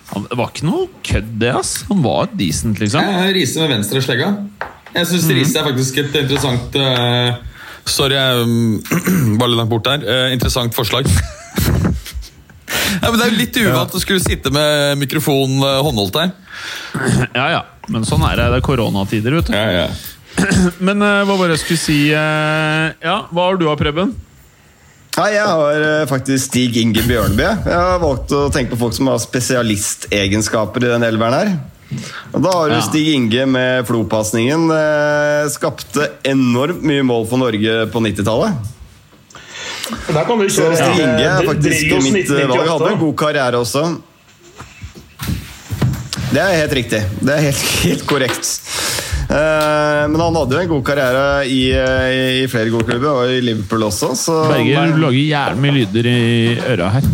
Han, 0.10 0.26
det 0.30 0.38
var 0.38 0.52
ikke 0.52 0.66
noe 0.66 0.88
kødd, 1.06 1.32
det. 1.42 1.54
ass. 1.58 1.84
Han 1.90 2.02
var 2.06 2.30
decent, 2.38 2.82
liksom. 2.82 3.06
Ja, 3.06 3.30
Riise 3.34 3.62
med 3.62 3.76
venstre 3.78 4.02
slegga. 4.06 4.32
Jeg 4.96 5.10
syns 5.12 5.30
Riise 5.30 5.62
er 5.62 5.70
faktisk 5.70 6.02
et 6.02 6.16
interessant 6.24 6.78
uh... 6.82 7.38
Sorry, 7.90 8.18
jeg 8.18 8.42
um, 8.46 9.38
var 9.42 9.50
litt 9.50 9.58
langt 9.58 9.72
bort 9.72 9.86
der. 9.86 10.06
Uh, 10.06 10.34
interessant 10.34 10.74
forslag. 10.78 11.10
Ja, 13.02 13.10
men 13.10 13.18
Det 13.20 13.26
er 13.26 13.32
jo 13.34 13.40
litt 13.40 13.58
uvant 13.64 13.96
å 13.96 14.02
skulle 14.02 14.24
sitte 14.24 14.52
med 14.54 14.98
mikrofon 15.02 15.58
eh, 15.64 15.80
håndholdt 15.86 16.18
her. 16.22 16.32
Ja, 17.36 17.46
ja. 17.58 17.62
Men 17.90 18.06
sånn 18.08 18.24
er 18.28 18.38
det. 18.40 18.48
Det 18.54 18.60
er 18.62 18.66
koronatider, 18.66 19.36
vet 19.40 19.50
du. 19.52 19.54
Ja, 19.58 19.86
ja. 19.86 19.90
Men 20.88 21.02
eh, 21.04 21.22
hva 21.28 21.36
var 21.40 21.50
det 21.50 21.58
jeg 21.58 21.64
skulle 21.66 21.82
si? 21.84 22.00
eh, 22.16 22.90
ja, 23.04 23.18
Hva 23.34 23.48
har 23.50 23.58
du 23.60 23.66
av, 23.72 23.78
Preben? 23.82 24.14
Nei, 25.20 25.32
jeg 25.34 25.44
har 25.44 26.06
faktisk 26.08 26.46
Stig 26.52 26.78
Inge 26.80 27.02
Bjørneby. 27.04 27.44
Jeg 27.66 27.76
har 27.76 27.98
valgt 28.00 28.32
å 28.38 28.46
tenke 28.54 28.72
på 28.76 28.80
folk 28.86 28.94
som 28.96 29.10
har 29.12 29.18
spesialistegenskaper 29.20 30.86
i 30.86 30.92
den 30.94 31.04
elveren 31.04 31.36
her. 31.36 31.50
Og 32.38 32.44
da 32.46 32.52
har 32.54 32.70
du 32.70 32.76
Ja. 32.78 32.84
Stig 32.86 33.10
Inge 33.18 33.46
med 33.50 33.88
Flo-pasningen. 33.90 34.70
Skapte 35.52 36.06
enormt 36.30 36.86
mye 36.86 37.04
mål 37.04 37.26
for 37.28 37.42
Norge 37.42 37.88
på 37.92 38.04
90-tallet. 38.06 38.70
Der 39.90 40.24
kan 40.26 40.40
du 40.40 40.46
Så 40.50 40.66
kjøre 40.66 40.78
Stig 40.78 41.04
Inge 41.04 41.26
er 41.26 41.48
faktisk 41.48 42.06
mitt 42.06 42.32
eh, 42.32 42.48
valg. 42.50 42.70
Hadde 42.70 42.92
en 42.94 43.02
god 43.02 43.16
karriere 43.18 43.62
også. 43.62 43.84
Det 46.30 46.42
er 46.44 46.58
helt 46.62 46.76
riktig. 46.78 47.02
Det 47.22 47.36
er 47.36 47.46
helt, 47.48 47.64
helt 47.86 48.06
korrekt. 48.10 48.52
Eh, 49.30 50.04
men 50.10 50.22
han 50.22 50.38
hadde 50.42 50.58
jo 50.58 50.62
en 50.66 50.72
god 50.72 50.86
karriere 50.86 51.24
i, 51.50 51.64
eh, 51.74 52.44
i 52.44 52.46
flere 52.50 52.74
gode 52.74 52.86
klubber, 52.90 53.24
og 53.24 53.34
i 53.34 53.42
Liverpool 53.46 53.88
også. 53.90 54.14
Så 54.18 54.38
Berger, 54.50 54.94
du 54.94 55.02
lager 55.06 55.20
jævlig 55.22 55.64
mye 55.66 55.76
lyder 55.80 56.12
i 56.12 56.22
øra 56.76 56.94
her. 56.98 57.10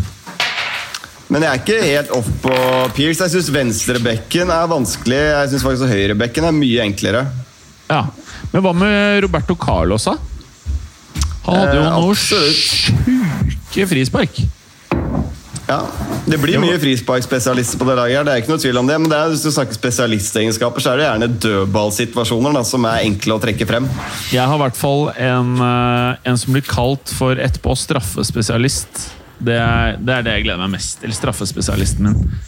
Men 1.32 1.42
jeg 1.42 1.50
er 1.50 1.62
ikke 1.64 1.80
helt 1.82 2.12
off 2.14 2.28
på 2.44 2.54
Pierce. 2.96 3.24
Jeg 3.26 3.34
syns 3.34 3.50
venstrebekken 3.52 4.52
er 4.54 4.68
vanskelig. 4.70 5.18
Jeg 5.18 5.52
syns 5.52 5.66
faktisk 5.66 5.90
høyrebekken 5.90 6.46
er 6.48 6.54
mye 6.56 6.86
enklere. 6.86 7.26
Ja. 7.90 8.04
Men 8.52 8.64
hva 8.64 8.72
med 8.78 9.24
Roberto 9.26 9.56
Carlos, 9.60 10.06
da? 10.06 10.14
Han 11.46 11.60
hadde 11.62 11.76
jo 11.78 11.86
Eh, 11.86 11.96
noe 12.00 12.16
sjuke 12.16 13.88
frispark. 13.92 14.44
Ja, 15.66 15.80
Det 16.30 16.38
blir 16.42 16.60
mye 16.62 16.78
frisparkspesialister 16.82 17.78
på 17.82 17.86
det 17.90 17.96
laget. 17.98 18.18
her, 18.18 18.24
det 18.26 18.34
er 18.34 18.42
ikke 18.44 18.52
noe 18.54 18.62
tvil 18.62 18.78
om 18.78 18.88
det, 18.88 19.00
Men 19.02 19.10
det 19.10 19.18
er, 19.18 19.30
hvis 19.34 19.44
du 19.46 19.52
snakker 19.52 19.74
spesialistegenskaper, 19.74 20.82
så 20.82 20.92
er 20.94 20.98
det 20.98 21.06
gjerne 21.06 21.30
dødballsituasjoner 21.42 22.54
da, 22.54 22.64
som 22.64 22.86
er 22.86 23.04
enkle 23.06 23.34
å 23.38 23.42
trekke 23.42 23.66
frem. 23.70 23.88
Jeg 24.32 24.46
har 24.46 24.56
i 24.56 24.62
hvert 24.62 24.78
fall 24.78 25.10
en, 25.18 25.56
eh, 25.62 26.18
en 26.30 26.38
som 26.38 26.54
blir 26.54 26.62
kalt 26.66 27.10
for 27.14 27.36
etterpå 27.36 27.74
straffespesialist. 27.78 29.10
Det 29.42 29.58
er, 29.58 29.98
det 29.98 30.14
er 30.16 30.22
det 30.24 30.34
jeg 30.38 30.44
gleder 30.46 30.62
meg 30.66 30.72
mest 30.78 31.02
til. 31.02 31.12
Straffespesialisten 31.14 32.04
min. 32.06 32.40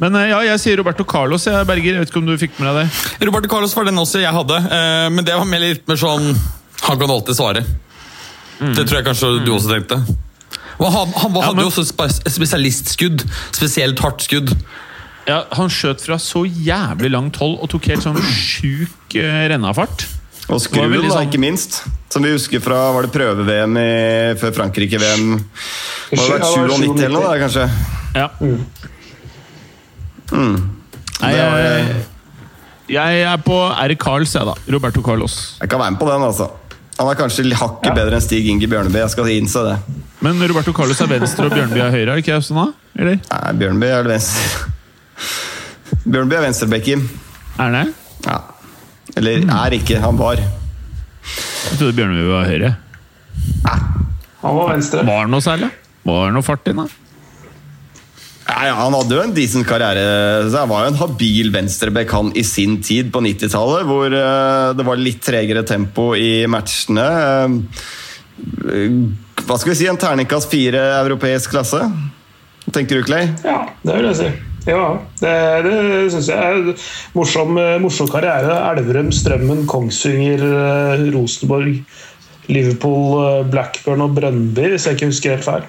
Men 0.00 0.16
eh, 0.16 0.28
ja, 0.30 0.40
jeg 0.52 0.60
sier 0.60 0.76
Roberto 0.76 1.04
Carlos. 1.04 1.44
Jeg, 1.48 1.66
Berger, 1.66 1.92
jeg 1.96 2.04
vet 2.04 2.12
ikke 2.12 2.20
om 2.20 2.26
du 2.28 2.36
fikk 2.40 2.58
med 2.60 2.68
deg 2.68 2.84
det? 2.84 3.26
Roberto 3.28 3.48
Carlos 3.48 3.74
var 3.76 3.84
den 3.88 3.96
også 4.00 4.20
jeg 4.20 4.32
hadde, 4.32 4.60
men 5.12 5.24
det 5.24 5.34
var 5.36 5.44
mer 5.48 5.60
litt 5.60 5.88
mer 5.88 5.96
sånn 5.96 6.34
Han 6.82 6.98
kan 6.98 7.10
alltid 7.10 7.36
svare. 7.38 7.64
Det 8.76 8.84
tror 8.86 8.98
jeg 9.00 9.06
kanskje 9.10 9.30
du 9.44 9.50
også 9.54 9.72
tenkte. 9.74 9.98
Og 10.78 10.88
han, 10.92 11.12
han 11.22 11.34
Ja, 11.34 11.40
hadde 11.48 11.56
men- 11.56 11.64
jo 11.66 11.70
også 11.70 11.82
et 11.84 12.32
spesialistskudd. 12.32 13.24
Spesielt 13.52 13.98
hardt 14.02 14.22
skudd. 14.24 14.52
Ja, 15.28 15.44
Han 15.54 15.68
skjøt 15.70 16.00
fra 16.02 16.16
så 16.18 16.42
jævlig 16.46 17.10
langt 17.12 17.36
hold 17.38 17.58
og 17.62 17.68
tok 17.70 17.84
helt 17.92 18.02
sånn 18.02 18.16
sjuk 18.34 19.14
uh, 19.20 19.48
rennafart. 19.52 20.06
Og 20.50 20.58
skruen, 20.60 20.90
da, 20.90 21.08
sånn- 21.14 21.28
ikke 21.30 21.38
minst. 21.38 21.82
Som 22.10 22.22
vi 22.26 22.32
husker 22.34 22.60
fra 22.60 22.90
var 22.92 23.02
det 23.06 23.12
prøve-VM 23.14 23.76
i- 23.78 24.34
før 24.40 24.50
Frankrike-VM. 24.56 25.28
Det 26.10 26.18
har 26.18 26.28
vært 26.28 26.42
det 26.42 26.68
var 26.68 26.78
97 26.78 27.04
eller 27.04 27.14
noe, 27.14 27.22
da, 27.22 27.38
kanskje. 27.46 27.70
Ja. 28.14 28.28
Nei, 30.32 31.32
Det 31.32 31.38
var- 31.38 31.58
jeg, 31.60 32.04
jeg 32.88 33.22
er 33.22 33.36
på 33.38 33.56
R. 33.70 33.94
Carls, 33.94 34.32
jeg, 34.34 34.44
da. 34.44 34.54
Roberto 34.72 35.02
Carlos. 35.02 35.56
Jeg 35.60 35.68
kan 35.70 35.78
være 35.78 35.90
med 35.92 36.00
på 36.00 36.06
den, 36.10 36.22
altså. 36.22 36.50
Han 36.98 37.08
er 37.08 37.18
kanskje 37.18 37.44
hakket 37.48 37.56
hakket 37.58 37.96
bedre 37.96 38.18
enn 38.18 38.24
Stig 38.24 38.46
Inge 38.52 38.68
Bjørneby. 38.68 39.00
Jeg 39.00 39.12
skal 39.14 39.30
innse 39.32 39.62
det. 39.66 39.76
Men 40.22 40.38
Roberto 40.44 40.74
Carlos 40.76 41.00
er 41.02 41.10
venstre 41.10 41.48
og 41.48 41.54
Bjørnby 41.56 41.80
er 41.82 41.90
høyre, 41.94 42.12
er 42.12 42.18
det 42.18 42.22
ikke 42.24 42.38
sånn 42.46 42.60
da? 42.60 42.66
Eller? 43.00 43.18
Nei, 43.30 43.52
Bjørneby 43.62 43.88
er 43.90 44.10
venstre. 44.12 44.72
Bjørneby 46.04 46.38
er 46.38 46.44
venstrebekken. 46.46 47.04
Er 47.56 47.62
han 47.62 47.78
det? 47.78 47.84
Ja. 48.28 48.38
Eller 49.18 49.44
er 49.56 49.76
ikke, 49.76 49.98
han 50.02 50.20
var. 50.20 50.40
Jeg 50.42 51.78
trodde 51.78 51.96
Bjørnby 51.98 52.26
var 52.28 52.48
høyre. 52.50 52.74
Nei. 53.66 53.78
Han 54.42 54.58
var 54.58 54.72
venstre. 54.74 55.04
Var 55.06 55.26
det 55.26 55.32
noe 55.32 55.44
særlig? 55.44 55.70
Var 56.06 56.24
det 56.28 56.36
noe 56.36 56.46
fart 56.46 56.70
inn, 56.70 56.82
da? 56.82 57.01
Nei, 58.48 58.68
Han 58.74 58.94
hadde 58.96 59.16
jo 59.16 59.22
en 59.22 59.34
decent 59.36 59.66
karriere. 59.68 60.50
så 60.50 60.64
Han 60.64 60.72
var 60.72 60.84
jo 60.84 60.92
en 60.92 61.00
habil 61.00 61.50
venstreback 61.54 62.10
han 62.10 62.32
i 62.34 62.44
sin 62.46 62.80
tid 62.82 63.12
på 63.14 63.22
90-tallet, 63.24 63.86
hvor 63.88 64.12
eh, 64.18 64.68
det 64.76 64.86
var 64.86 65.00
litt 65.00 65.22
tregere 65.24 65.64
tempo 65.66 66.12
i 66.18 66.46
matchene. 66.50 67.08
Eh, 68.68 68.96
hva 69.42 69.58
skal 69.58 69.72
vi 69.72 69.78
si? 69.78 69.90
En 69.90 70.00
terningkast 70.00 70.50
fire 70.50 70.82
europeisk 71.02 71.54
klasse? 71.54 71.84
Tenker 72.72 73.00
du, 73.00 73.06
Clay? 73.06 73.30
Ja, 73.44 73.66
det 73.82 73.98
vil 73.98 74.10
jeg 74.12 74.18
si. 74.20 74.32
Ja, 74.62 74.82
det, 75.18 75.32
det 75.66 75.78
syns 76.14 76.28
jeg 76.30 76.38
er 76.38 76.84
morsom, 77.16 77.56
morsom 77.82 78.10
karriere. 78.10 78.54
Elverum, 78.70 79.10
Strømmen, 79.14 79.64
Kongsvinger, 79.70 80.44
eh, 80.46 81.06
Rosenborg, 81.14 81.80
Liverpool, 82.52 83.06
eh, 83.26 83.50
Blackburn 83.50 84.04
og 84.06 84.14
Brøndby, 84.18 84.68
hvis 84.72 84.86
jeg 84.86 84.98
ikke 84.98 85.10
husker 85.10 85.36
helt 85.36 85.48
feil. 85.48 85.66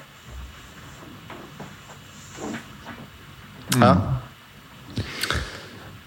Ja. 3.79 3.93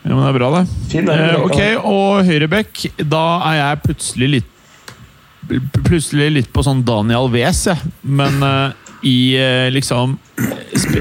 Ja, 0.06 0.14
men 0.14 0.22
det 0.22 0.28
er 0.28 0.36
bra, 0.38 0.50
det. 0.54 0.66
Fin, 0.90 1.08
det. 1.08 1.16
Eh, 1.18 1.40
ok, 1.42 1.60
og 1.82 2.28
høyrebekk, 2.28 2.84
da 3.10 3.24
er 3.50 3.56
jeg 3.62 3.82
plutselig 3.88 4.34
litt 4.36 4.52
Plutselig 5.86 6.24
litt 6.34 6.48
på 6.50 6.62
sånn 6.66 6.80
Daniel 6.82 7.28
Wes, 7.30 7.60
jeg. 7.68 7.90
Men 8.02 8.40
eh, 8.42 8.85
i 9.04 9.36
eh, 9.40 9.68
liksom 9.74 10.16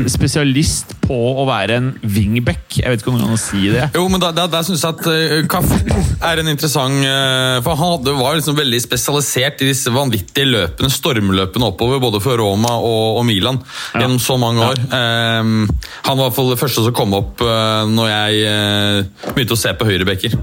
Spesialist 0.07 0.93
på 1.03 1.15
å 1.15 1.43
være 1.47 1.75
en 1.75 1.87
wingback. 2.01 2.77
Jeg 2.79 2.87
vet 2.91 3.01
ikke 3.01 3.11
om 3.11 3.17
noen 3.19 3.33
kan 3.33 3.41
si 3.41 3.67
det. 3.73 3.89
Jo, 3.93 4.05
men 4.09 4.21
Der, 4.23 4.31
der, 4.37 4.47
der 4.51 4.63
synes 4.65 4.85
jeg 4.85 4.95
at 4.95 5.49
Cafu 5.51 5.75
er 6.23 6.39
en 6.39 6.49
interessant 6.49 7.03
uh, 7.03 7.59
For 7.65 7.75
han 7.75 7.91
hadde, 7.97 8.15
var 8.17 8.37
liksom 8.37 8.57
veldig 8.57 8.79
spesialisert 8.83 9.61
i 9.65 9.69
disse 9.69 9.91
vanvittige 9.93 10.47
løpene, 10.47 10.89
stormløpene 10.91 11.69
oppover, 11.69 12.01
både 12.03 12.23
for 12.23 12.39
Roma 12.39 12.77
og, 12.79 13.19
og 13.19 13.27
Milan, 13.27 13.59
gjennom 13.93 14.21
så 14.23 14.39
mange 14.41 14.65
år. 14.71 14.81
Um, 14.89 15.67
han 16.07 16.15
var 16.15 16.23
i 16.23 16.27
hvert 16.29 16.39
fall 16.39 16.51
det 16.53 16.61
første 16.61 16.85
som 16.87 16.95
kom 16.95 17.15
opp 17.17 17.43
uh, 17.43 17.83
når 17.91 18.11
jeg 18.11 18.43
uh, 18.49 19.31
begynte 19.33 19.57
å 19.57 19.63
se 19.65 19.75
på 19.75 19.89
høyrebekker. 19.91 20.39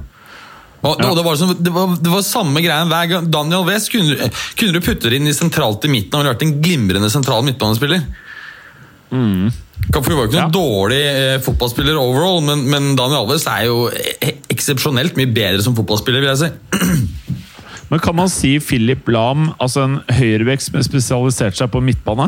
Og, 0.83 0.99
og 0.99 1.15
det, 1.15 1.23
var 1.23 1.37
som, 1.39 1.53
det, 1.55 1.71
var, 1.71 1.93
det 2.03 2.11
var 2.11 2.25
samme 2.27 2.59
greien 2.65 2.89
hver 2.91 3.07
gang. 3.11 3.27
Daniel 3.31 3.63
West 3.69 3.93
kunne, 3.93 4.29
kunne 4.59 4.75
du 4.75 4.81
putte 4.83 5.11
det 5.13 5.21
inn 5.21 5.31
i 5.31 5.35
sentralt 5.37 5.85
i 5.87 5.91
midten. 5.93 6.17
Han 6.19 6.25
ville 6.25 6.35
vært 6.35 6.43
en 6.49 6.57
glimrende 6.65 7.11
sentral 7.13 7.45
midtbanespiller. 7.47 8.03
Cafu 9.93 10.13
var 10.15 10.25
jo 10.25 10.29
ikke 10.31 10.39
noen 10.39 10.47
Ja. 10.47 10.51
dårlig 10.55 11.01
eh, 11.05 11.39
fotballspiller 11.45 11.99
overall, 12.01 12.41
men, 12.47 12.65
men 12.71 12.93
Daniel 12.99 13.25
Alves 13.27 13.45
er 13.51 13.67
jo 13.69 13.85
eh, 13.93 14.37
eksepsjonelt 14.53 15.19
mye 15.19 15.31
bedre 15.35 15.63
som 15.65 15.75
fotballspiller, 15.77 16.23
vil 16.25 16.33
jeg 16.33 16.43
si. 16.47 16.51
Men 17.93 18.01
kan 18.01 18.17
man 18.17 18.31
si 18.33 18.55
Philip 18.65 19.05
Lahm, 19.13 19.51
altså 19.61 19.83
en 19.85 19.99
høyrevekst 20.17 20.71
som 20.71 20.79
har 20.79 20.85
spesialisert 20.87 21.59
seg 21.59 21.69
på 21.75 21.83
midtbane? 21.85 22.25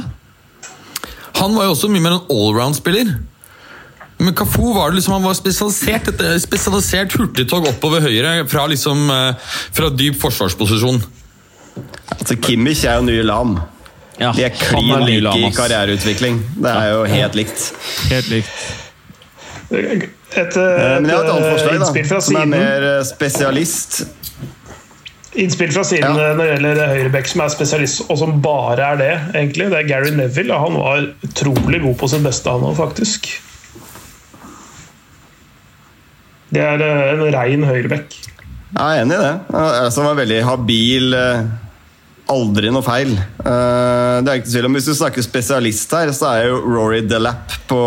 Han 1.39 1.55
var 1.57 1.71
jo 1.71 1.73
også 1.73 1.89
mye 1.89 2.03
mer 2.05 2.19
en 2.19 2.27
allround-spiller. 2.35 3.15
Men 4.19 4.35
Cafu 4.39 4.73
var 4.75 4.91
det 4.91 5.01
liksom, 5.01 5.13
han 5.17 5.25
var 5.27 5.35
spesialisert 5.35 6.09
et 6.13 6.21
eh, 6.23 6.37
spesialisert 6.43 7.13
hurtigtog 7.19 7.67
oppover 7.73 8.05
høyre 8.07 8.47
fra, 8.49 8.67
liksom, 8.71 9.09
eh, 9.11 9.53
fra 9.75 9.91
dyp 9.91 10.21
forsvarsposisjon. 10.23 11.01
Altså, 12.15 12.37
Kimmich 12.41 12.85
er 12.87 13.01
jo 13.01 13.09
nye 13.09 13.25
Lam. 13.27 13.57
Ja, 14.21 14.31
De 14.31 14.45
er 14.47 14.53
klin 14.55 14.93
like 15.09 15.35
i 15.43 15.51
karriereutvikling. 15.57 16.37
Det 16.63 16.71
er 16.71 16.93
jo 16.93 17.01
helt 17.11 17.35
likt. 17.35 17.65
Helt 18.13 18.29
likt. 18.31 18.53
Et, 19.75 20.05
et, 20.37 20.57
Eh, 20.57 21.01
Men 21.01 21.07
jeg 21.11 21.17
har 21.17 21.25
et 21.25 21.31
annet 21.31 21.51
forslag, 21.55 21.81
da. 21.81 22.21
Som 22.21 22.37
er 22.37 22.47
mer 22.51 22.85
spesialist. 23.07 24.05
innspill 25.35 25.73
fra 25.75 25.83
siden 25.85 26.15
Ja. 26.15 26.33
når 26.35 26.37
det 26.39 26.47
gjelder 26.53 26.87
høyrebekk 26.95 27.27
som 27.27 27.41
er 27.43 27.49
spesialist, 27.49 28.03
og 28.11 28.19
som 28.19 28.41
bare 28.43 28.83
er 28.93 28.97
det. 28.97 29.21
egentlig. 29.35 29.69
Det 29.71 29.79
er 29.79 29.89
Gary 29.89 30.11
Neville. 30.15 30.55
Han 30.59 30.75
var 30.79 31.09
utrolig 31.27 31.83
god 31.83 31.97
på 31.99 32.09
sitt 32.11 32.23
beste, 32.23 32.51
han 32.51 32.61
òg, 32.63 32.77
faktisk. 32.79 33.27
Det 36.55 36.63
er 36.63 36.85
eh, 36.87 37.13
en 37.15 37.25
rein 37.35 37.67
høyrebekk. 37.67 38.15
Jeg 38.75 38.81
er 38.99 39.03
enig 39.05 39.17
i 39.19 39.23
det. 39.23 39.59
Som 39.95 40.07
var 40.09 40.17
veldig 40.19 40.41
habil. 40.47 41.15
eh, 41.19 41.45
Aldri 42.35 42.71
noe 42.73 42.81
feil. 42.87 43.11
Eh, 43.15 44.15
Det 44.25 44.31
er 44.33 44.39
ikke 44.41 44.49
tvil 44.51 44.67
om 44.71 44.77
Hvis 44.79 44.87
du 44.89 44.95
snakker 44.97 45.23
spesialist 45.27 45.91
her, 45.93 46.09
så 46.17 46.31
er 46.39 46.47
jo 46.49 46.61
Rory 46.65 47.03
Delap 47.05 47.53
på 47.69 47.81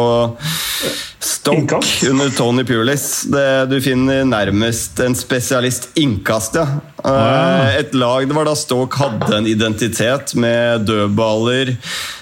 Stoke 1.28 1.80
under 2.10 2.30
Tony 2.38 2.63
Pulis. 2.63 3.24
Det, 3.28 3.66
du 3.70 3.78
finner 3.84 4.24
nærmest 4.28 5.00
en 5.04 5.16
spesialist 5.18 5.90
innkast, 6.00 6.56
ja. 6.56 6.68
Eh, 7.04 7.80
Et 7.82 7.94
lag 7.96 8.26
Det 8.28 8.36
var 8.36 8.48
da 8.48 8.56
Stoke 8.58 8.98
hadde 9.00 9.30
en 9.38 9.48
identitet 9.48 10.34
med 10.40 10.86
dødballer. 10.88 11.76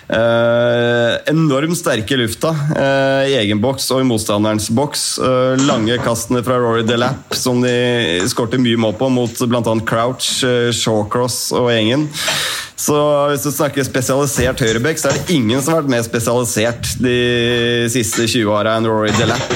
eh, 0.09 1.13
enormt 1.31 1.77
sterke 1.79 2.13
i 2.13 2.19
lufta 2.19 2.51
eh, 2.75 3.29
i 3.31 3.37
egen 3.41 3.61
boks 3.63 3.87
og 3.95 4.01
i 4.03 4.07
motstanderens 4.09 4.69
boks. 4.73 5.05
Eh, 5.21 5.63
lange 5.65 5.97
kastene 6.05 6.43
fra 6.45 6.57
Rory 6.61 6.83
DeLapp, 6.85 7.33
som 7.37 7.61
de 7.63 7.75
skårte 8.29 8.59
mye 8.61 8.77
mål 8.77 8.97
på 8.99 9.09
mot 9.13 9.45
bl.a. 9.49 9.75
Crouch, 9.85 10.31
Shawcross 10.75 11.51
og 11.57 11.71
gjengen. 11.73 12.09
Så 12.75 12.95
hvis 13.31 13.45
du 13.45 13.51
snakker 13.55 13.83
spesialisert 13.87 14.59
høyrebekk, 14.59 14.99
så 14.99 15.05
er 15.09 15.13
det 15.19 15.25
ingen 15.37 15.61
som 15.63 15.73
har 15.73 15.79
vært 15.83 15.93
mer 15.95 16.03
spesialisert 16.05 16.83
de 16.99 17.15
siste 17.93 18.27
20 18.27 18.51
åra 18.51 18.75
enn 18.79 18.87
Rory 18.89 19.11
Delap. 19.15 19.55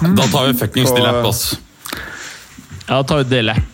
Da 0.00 0.24
tar 0.32 0.44
vi 0.48 0.52
fuckings 0.58 0.92
Delap, 0.96 1.20
altså. 1.28 1.60
Ja, 2.88 3.00
da 3.00 3.02
tar 3.08 3.16
vi 3.28 3.42
lapp. 3.44 3.64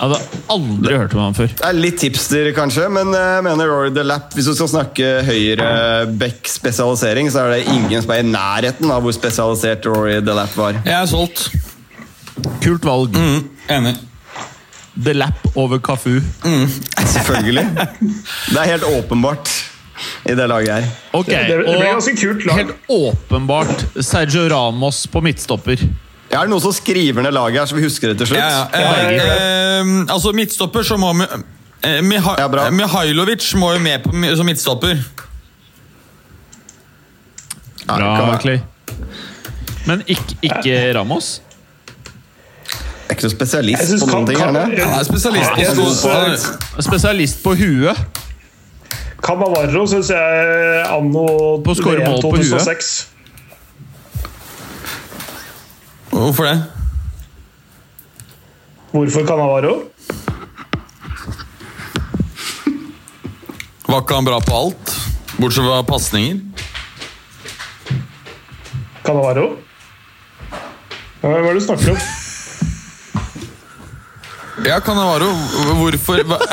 Jeg 0.00 0.08
hadde 0.08 0.20
aldri 0.48 0.96
hørt 0.96 1.12
om 1.12 1.20
han 1.26 1.34
før. 1.36 1.50
Det 1.58 1.64
er 1.68 1.74
litt 1.76 1.98
tipster, 2.00 2.46
kanskje, 2.56 2.86
men 2.92 3.10
jeg 3.12 3.42
mener 3.44 3.68
Rory 3.68 3.90
Delap 3.92 4.32
Hvis 4.32 4.46
du 4.48 4.54
skal 4.56 4.68
snakke 4.72 5.04
høyreback-spesialisering, 5.26 7.28
så 7.32 7.38
er 7.42 7.48
det 7.58 7.68
ingen 7.74 8.00
som 8.00 8.10
er 8.14 8.20
i 8.22 8.30
nærheten 8.30 8.90
av 8.94 9.02
hvor 9.04 9.12
spesialisert 9.12 9.84
Rory 9.90 10.20
Delap 10.24 10.56
var. 10.56 10.72
Jeg 10.86 10.96
er 10.96 11.06
solgt. 11.10 11.50
Kult 12.64 12.84
valg. 12.88 13.12
Mm, 13.12 13.44
enig. 13.76 13.94
The 14.98 15.12
lap 15.14 15.56
over 15.56 15.78
Kafu. 15.78 16.18
Selvfølgelig. 17.06 17.66
Det 18.50 18.58
er 18.58 18.64
helt 18.72 18.84
åpenbart 18.88 19.50
i 20.26 20.34
det 20.34 20.46
laget 20.48 20.70
her. 20.74 20.86
Okay, 21.12 21.36
Det, 21.50 21.58
det 21.66 21.76
ble 21.76 21.86
ganske 21.92 22.14
kult 22.16 22.46
lag. 22.48 22.56
helt 22.56 22.74
åpenbart 22.88 23.84
Sergio 24.00 24.46
Ramos 24.50 25.04
på 25.12 25.20
midtstopper. 25.24 25.82
Er 26.30 26.44
det 26.46 26.50
noen 26.52 26.62
som 26.62 26.72
skriver 26.72 27.22
ned 27.26 27.34
laget 27.34 27.58
her, 27.60 27.66
så 27.66 27.76
vi 27.78 27.82
husker 27.84 28.12
det 28.12 28.18
til 28.22 28.30
slutt? 28.30 28.40
Ja, 28.40 28.66
ja. 28.72 28.90
Eh, 29.10 29.30
eh, 29.80 30.04
altså, 30.14 30.32
midtstopper 30.36 30.86
så 30.86 30.96
må 31.00 31.12
vi 31.18 31.26
eh, 31.26 32.00
Miha 32.06 32.36
Ja. 32.38 32.48
Mihailovic 32.70 33.48
må 33.58 33.72
jo 33.74 33.80
med 33.82 34.04
på, 34.04 34.14
som 34.38 34.46
midtstopper. 34.46 35.00
Ja, 37.88 37.96
Bra. 37.96 38.38
Clay. 38.42 38.60
Men 39.88 40.02
ikke, 40.06 40.36
ikke 40.46 40.74
Ramos? 40.94 41.40
Er 43.10 43.16
ikke 43.16 43.26
noen 43.26 43.32
spesialist 43.34 44.04
på 44.04 44.06
noen 44.06 44.26
ting. 44.28 44.38
kan-? 44.38 44.54
Han 44.54 44.92
er 44.94 45.06
spesialist 45.08 45.56
Jeg 45.58 45.72
synes, 45.74 46.44
Spesialist 46.86 47.40
på 47.42 47.54
huet. 47.58 48.20
Cannavaro 49.20 49.82
syns 49.90 50.12
jeg 50.14 50.84
anno 50.86 51.24
På 51.64 51.74
å 51.74 51.76
score 51.76 52.04
mål 52.06 52.22
på 52.22 52.30
huet. 52.38 52.92
Hvorfor 56.10 56.46
det? 56.46 56.54
Hvorfor 58.94 59.26
Cannavaro? 59.26 59.74
Var 63.90 64.00
ikke 64.04 64.14
han 64.20 64.30
bra 64.30 64.38
på 64.46 64.54
alt? 64.62 64.94
Bortsett 65.40 65.66
fra 65.66 65.82
pasninger? 65.90 66.38
Cannavaro? 69.02 69.50
Hva 71.20 71.36
er 71.36 71.46
det 71.50 71.54
du 71.58 71.64
snakker 71.66 71.96
om? 71.96 72.19
Ja, 74.66 74.80
Canavaro, 74.84 75.30
Hvorfor 75.80 76.20
hva- 76.28 76.46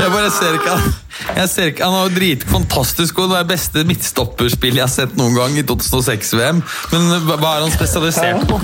Jeg 0.00 0.10
bare 0.12 0.30
ser 0.32 0.54
ikke 0.56 0.70
han. 0.76 0.94
Jeg 1.36 1.48
ser 1.52 1.66
ikke, 1.70 1.84
Han 1.84 1.92
har 1.92 2.08
jo 2.08 2.14
dritfantastisk 2.16 3.14
god. 3.14 3.28
det 3.30 3.38
er 3.38 3.48
beste 3.50 3.84
midtstopperspill 3.84 4.74
jeg 4.78 4.82
har 4.86 4.92
sett 4.92 5.16
noen 5.18 5.34
gang 5.36 5.58
i 5.58 5.62
2006-VM. 5.62 6.62
Men 6.92 7.00
hva 7.26 7.56
er 7.56 7.60
han 7.66 7.70
spesialisert 7.74 8.46
på? 8.48 8.60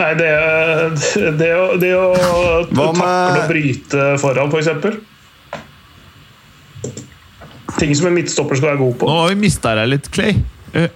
Nei, 0.00 0.14
det, 0.16 0.28
det, 1.38 1.50
å, 1.60 1.64
det 1.78 1.90
å 1.92 2.04
takle 2.72 3.08
og 3.42 3.48
bryte 3.50 4.04
foran, 4.22 4.48
f.eks. 4.54 4.68
Ting 7.80 7.92
som 7.96 8.06
en 8.10 8.16
midtstopper 8.16 8.56
skal 8.58 8.72
være 8.72 8.80
god 8.80 8.94
på. 9.00 9.06
Nå 9.10 9.18
har 9.22 9.28
vi 9.34 9.38
mista 9.44 9.74
deg 9.76 9.90
litt, 9.92 10.08
Clay. 10.14 10.32
Eh, 10.74 10.88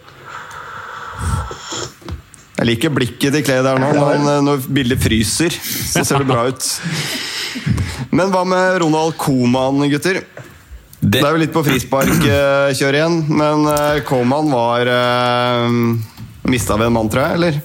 Jeg 2.64 2.70
liker 2.70 2.92
blikket 2.96 3.35
til 3.37 3.42
Clay 3.44 3.61
der 3.61 3.77
nå. 3.77 3.90
Når, 3.92 4.38
når 4.40 4.62
bildet 4.72 5.03
fryser, 5.05 5.53
så 5.53 6.00
ser 6.00 6.22
det 6.22 6.29
bra 6.31 6.46
ut. 6.48 6.68
Men 8.09 8.31
hva 8.33 8.40
med 8.48 8.79
Ronald 8.81 9.18
Koman, 9.20 9.83
gutter? 9.92 10.22
Det, 10.96 11.18
Det 11.18 11.20
er 11.20 11.35
jo 11.37 11.42
litt 11.42 11.53
på 11.53 11.61
frisparkkjør 11.66 12.96
igjen, 12.96 13.18
men 13.29 13.68
eh, 13.68 13.98
Koman 14.09 14.48
var 14.48 14.88
uh, 14.88 15.68
Mista 16.48 16.79
vi 16.81 16.87
en 16.87 16.96
mann, 16.96 17.11
tror 17.12 17.27
jeg? 17.27 17.37
eller? 17.37 17.61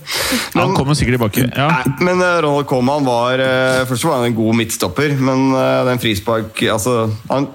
Han 0.60 0.76
kommer 0.76 1.00
sikkert 1.00 1.16
tilbake. 1.16 1.48
Ja. 1.48 1.70
Nei, 1.72 1.96
men 2.10 2.20
eh, 2.20 2.42
Ronald 2.44 2.68
Koman 2.68 3.08
var 3.08 3.40
eh, 3.40 3.86
Først 3.88 4.08
var 4.08 4.20
han 4.20 4.34
en 4.34 4.36
god 4.36 4.60
midtstopper, 4.60 5.16
men 5.16 5.50
eh, 5.56 5.80
den 5.88 6.04
frispark 6.04 6.60
altså, 6.76 7.06
Han 7.32 7.48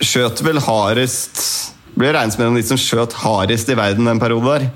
skjøt 0.00 0.40
vel 0.48 0.64
hardest 0.64 1.44
Ble 1.96 2.16
regnet 2.16 2.36
som 2.36 2.48
en 2.48 2.56
litt 2.56 2.72
som 2.72 2.80
skjøt 2.80 3.20
hardest 3.20 3.68
i 3.72 3.76
verden 3.76 4.08
en 4.08 4.20
periode 4.20 4.56
der. 4.56 4.68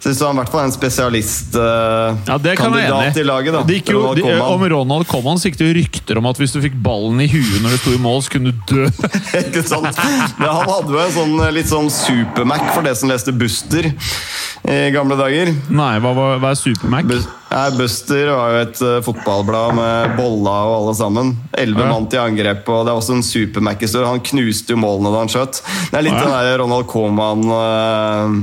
Så 0.00 0.14
han 0.28 0.36
i 0.36 0.38
hvert 0.38 0.50
fall 0.52 0.60
er 0.62 0.68
en 0.68 0.72
spesialistkandidat 0.72 2.28
Ja, 2.28 2.36
jeg 2.38 2.58
være 2.72 3.08
enig 3.08 3.18
i 3.18 3.24
laget. 3.26 3.52
da. 3.56 3.62
Det 3.66 3.78
gikk 3.80 3.90
jo, 3.92 4.02
de, 4.14 4.22
om 4.40 4.62
Ronald 4.70 5.06
Coman 5.10 5.40
gikk 5.42 5.56
det 5.58 5.70
rykter 5.76 6.20
om 6.20 6.28
at 6.30 6.38
hvis 6.38 6.54
du 6.54 6.60
fikk 6.62 6.76
ballen 6.84 7.18
i 7.24 7.26
huet 7.30 7.58
når 7.64 7.74
du 7.74 7.78
sto 7.82 7.94
i 7.96 8.00
mål, 8.02 8.20
så 8.22 8.30
kunne 8.36 8.52
du 8.52 8.60
dø. 8.70 8.86
Ikke 9.42 9.64
sant? 9.66 9.98
Men 10.38 10.48
han 10.54 10.70
hadde 10.70 10.94
jo 10.94 11.00
en 11.02 11.14
sånn, 11.16 11.34
litt 11.56 11.70
sånn 11.70 11.90
super-Mac 11.92 12.68
for 12.76 12.86
det 12.86 12.94
som 13.00 13.10
leste 13.10 13.34
Buster 13.34 13.90
i 14.68 14.78
gamle 14.94 15.16
dager. 15.18 15.50
Nei, 15.72 15.94
hva, 16.02 16.10
var, 16.16 16.38
hva 16.42 16.50
er 16.54 16.58
Super-Mac? 16.60 17.06
Bu- 17.08 17.34
Buster 17.78 18.28
var 18.28 18.52
jo 18.52 18.58
et 18.66 18.80
uh, 18.84 18.98
fotballblad 19.06 19.74
med 19.78 20.16
Bolla 20.18 20.56
og 20.68 20.74
alle 20.82 20.94
sammen. 20.98 21.30
Elleve 21.56 21.86
Ja. 21.86 21.92
mann 21.94 22.06
til 22.12 22.20
angrep, 22.20 22.68
og 22.68 22.84
det 22.86 22.92
er 22.92 22.98
også 23.00 23.16
en 23.16 23.24
super-Mac-historie. 23.24 24.06
Han 24.10 24.20
knuste 24.20 24.74
jo 24.76 24.80
målene 24.82 25.10
da 25.14 25.22
han 25.24 25.32
skjøt. 25.32 25.62
Det 25.90 25.96
er 25.98 26.04
litt 26.06 26.18
Ja. 26.18 26.26
den 26.26 26.36
der 26.36 26.58
Ronald 26.62 26.86
Koeman 26.90 27.46
eh, 27.56 28.36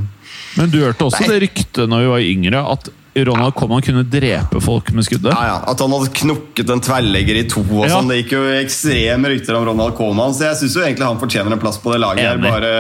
Men 0.56 0.70
du 0.72 0.78
hørte 0.82 1.06
også 1.10 1.22
Nei. 1.26 1.28
det 1.34 1.42
ryktet 1.50 1.90
når 1.92 2.00
vi 2.06 2.12
var 2.14 2.24
yngre, 2.24 2.62
at 2.72 2.90
Ronald 3.16 3.54
Coman 3.56 3.82
kunne 3.84 4.04
drepe 4.12 4.60
folk 4.64 4.90
med 4.92 5.06
skuddet? 5.08 5.32
ja, 5.32 5.44
ja, 5.48 5.58
At 5.72 5.80
han 5.80 5.92
hadde 5.96 6.10
knukket 6.18 6.70
en 6.74 6.82
tverrlegger 6.84 7.38
i 7.40 7.44
to 7.48 7.62
og 7.64 7.86
Ja. 7.88 7.94
sånn. 7.96 8.10
Det 8.12 8.18
gikk 8.24 8.32
jo 8.36 8.42
ekstreme 8.60 9.32
rykter 9.32 9.56
om 9.56 9.66
Ronald 9.70 9.96
Koeman, 9.96 10.34
så 10.36 10.50
jeg 10.52 10.58
syns 10.64 10.76
egentlig 10.84 11.08
han 11.08 11.20
fortjener 11.20 11.52
en 11.56 11.60
plass 11.60 11.78
på 11.80 11.92
det 11.94 12.02
laget 12.04 12.20
her, 12.28 12.36
Enig. 12.38 12.52
bare 12.52 12.74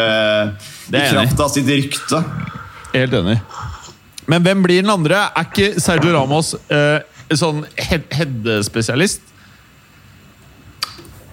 eh, 0.47 0.51
Det 0.91 1.01
i 1.01 1.13
kraft 1.13 1.39
av 1.39 1.49
sitt 1.49 1.65
rykte. 1.67 2.23
Helt 2.93 3.13
enig. 3.13 3.39
Men 4.27 4.43
hvem 4.43 4.63
blir 4.63 4.81
den 4.81 4.89
andre? 4.91 5.15
Er 5.35 5.43
ikke 5.47 5.79
Sergio 5.79 6.11
Ramos 6.15 6.53
eh, 6.69 6.99
sånn 7.31 7.63
head- 7.77 8.07
head-spesialist? 8.11 9.19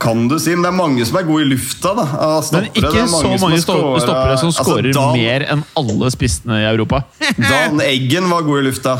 Kan 0.02 0.26
du 0.30 0.34
si, 0.42 0.54
men 0.56 0.64
det 0.66 0.72
er 0.72 0.76
mange 0.76 1.04
som 1.06 1.18
er 1.20 1.26
gode 1.28 1.44
i 1.44 1.50
lufta, 1.52 1.92
da. 1.94 2.06
Stoppere, 2.42 2.66
Men 2.66 2.80
ikke 2.80 3.04
er 3.04 3.10
så 3.12 3.20
mange 3.30 3.54
har 3.54 3.64
stoppere 4.02 4.38
som 4.40 4.52
skårer 4.56 4.90
altså, 4.90 5.04
mer 5.14 5.46
enn 5.54 5.62
alle 5.78 6.10
spissene 6.14 6.58
i 6.64 6.66
Europa. 6.72 7.04
Dan 7.38 7.82
Eggen 7.84 8.26
var 8.32 8.42
god 8.48 8.64
i 8.64 8.66
lufta. 8.66 8.96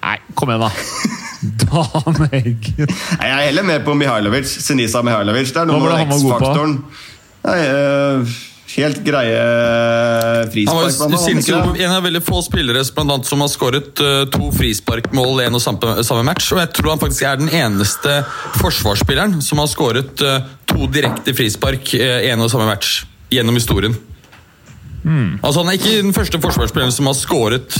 Nei, 0.00 0.16
kom 0.34 0.50
igjen, 0.50 0.66
da. 0.66 1.16
Dan 1.62 2.20
Eggen. 2.32 2.90
Nei, 2.90 3.28
Jeg 3.28 3.36
er 3.36 3.46
heller 3.46 3.68
med 3.70 3.86
på 3.86 3.94
Mihailovic. 3.96 4.50
Sinisa 4.66 5.04
Mihailovic. 5.06 5.54
Det 5.54 5.62
er 5.62 5.70
noe 5.70 5.80
med? 5.84 6.10
X-faktoren. 6.10 6.76
Nei, 7.46 7.58
eh, 7.64 8.34
Helt 8.76 9.00
greie 9.04 9.38
Han 9.40 10.48
var 10.48 10.50
frispark. 10.52 11.00
god. 11.48 11.76
det? 11.76 11.84
en 11.84 11.94
av 11.94 12.04
veldig 12.06 12.22
få 12.24 12.42
spillere 12.46 12.84
blant 12.94 13.14
annet, 13.16 13.26
som 13.26 13.42
har 13.42 13.50
skåret 13.52 14.02
eh, 14.04 14.22
to 14.34 14.50
frisparkmål 14.54 15.42
i 15.42 15.48
en 15.48 15.58
og 15.58 15.64
samme, 15.64 15.96
samme 16.06 16.26
match. 16.28 16.52
Og 16.54 16.62
jeg 16.62 16.72
tror 16.76 16.94
han 16.94 17.02
faktisk 17.02 17.26
er 17.26 17.40
den 17.40 17.50
eneste 17.50 18.20
forsvarsspilleren 18.60 19.40
som 19.44 19.62
har 19.62 19.70
skåret 19.72 20.22
eh, 20.22 20.46
to 20.70 20.86
direkte 20.92 21.34
frispark 21.36 21.94
eh, 21.98 22.28
i 22.28 22.32
en 22.34 22.46
og 22.46 22.52
samme 22.52 22.68
match 22.70 23.02
gjennom 23.30 23.58
historien. 23.58 23.96
Altså 25.40 25.62
Han 25.62 25.70
er 25.72 25.78
ikke 25.78 26.02
den 26.02 26.12
første 26.12 26.40
forsvarsspilleren 26.42 26.92
som 26.92 27.08
har 27.08 27.16
skåret 27.16 27.78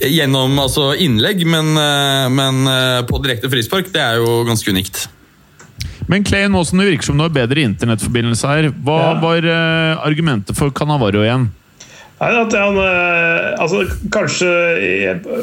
gjennom 0.00 0.58
altså, 0.60 0.90
innlegg, 1.00 1.44
men, 1.48 1.72
eh, 1.80 2.28
men 2.32 2.66
eh, 2.68 3.02
på 3.08 3.20
direkte 3.24 3.50
frispark. 3.52 3.92
Det 3.94 4.02
er 4.02 4.20
jo 4.20 4.42
ganske 4.48 4.70
unikt. 4.70 5.06
Men 6.08 6.24
Clay, 6.24 6.46
nå 6.48 6.62
som 6.64 6.78
det 6.78 6.86
virker 6.90 7.08
som 7.08 7.18
du 7.18 7.24
har 7.24 7.32
bedre 7.34 7.64
internettforbindelse 7.66 8.50
her, 8.50 8.68
hva 8.86 8.98
Ja. 9.02 9.14
var 9.20 9.42
uh, 9.42 10.06
argumentet 10.06 10.56
for 10.58 10.70
Canavaro 10.70 11.24
igjen? 11.24 11.48
Nei, 12.16 12.30
at 12.32 12.54
han, 12.56 12.78
eh, 12.80 13.60
altså, 13.60 13.82
kanskje 14.08 14.48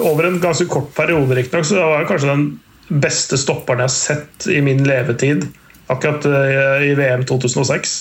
Over 0.02 0.26
en 0.26 0.40
ganske 0.42 0.66
kort 0.66 0.88
periode, 0.98 1.36
riktignok, 1.38 1.68
så 1.70 1.76
var 1.78 2.00
han 2.00 2.08
kanskje 2.10 2.32
den 2.32 3.00
beste 3.04 3.38
stopperen 3.38 3.84
jeg 3.84 3.92
har 3.92 3.94
sett 3.94 4.48
i 4.50 4.62
min 4.66 4.82
levetid. 4.88 5.46
Akkurat 5.94 6.26
eh, 6.26 6.88
i 6.90 6.96
VM 6.98 7.28
2006. 7.30 7.94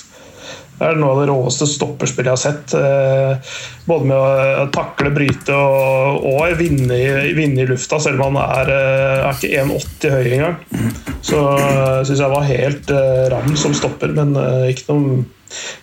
Er 0.83 0.99
noe 0.99 1.15
av 1.15 1.21
det 1.23 1.29
råeste 1.31 1.69
stopperspillet 1.71 2.31
jeg 2.31 2.35
har 2.35 2.43
sett. 2.43 2.75
eh, 2.75 3.55
Både 3.87 4.09
med 4.11 4.17
å 4.17 4.67
takle, 4.75 5.13
bryte 5.15 5.55
og, 5.55 6.27
og 6.33 6.57
vinne, 6.59 6.97
i, 6.99 7.33
vinne 7.37 7.63
i 7.63 7.69
lufta, 7.69 8.01
selv 8.03 8.23
om 8.23 8.37
han 8.37 8.43
er, 8.43 8.73
eh, 8.75 9.27
er 9.29 9.37
ikke 9.37 9.63
1,80 9.63 10.17
høy 10.17 10.33
engang. 10.37 10.57
Så 11.23 11.39
uh, 11.39 12.03
syns 12.07 12.19
jeg 12.19 12.33
var 12.33 12.49
helt 12.49 12.91
eh, 12.91 13.29
ram 13.31 13.55
som 13.59 13.75
stopper, 13.77 14.11
men 14.17 14.35
eh, 14.39 14.73
ikke 14.73 14.89
noe 14.91 15.23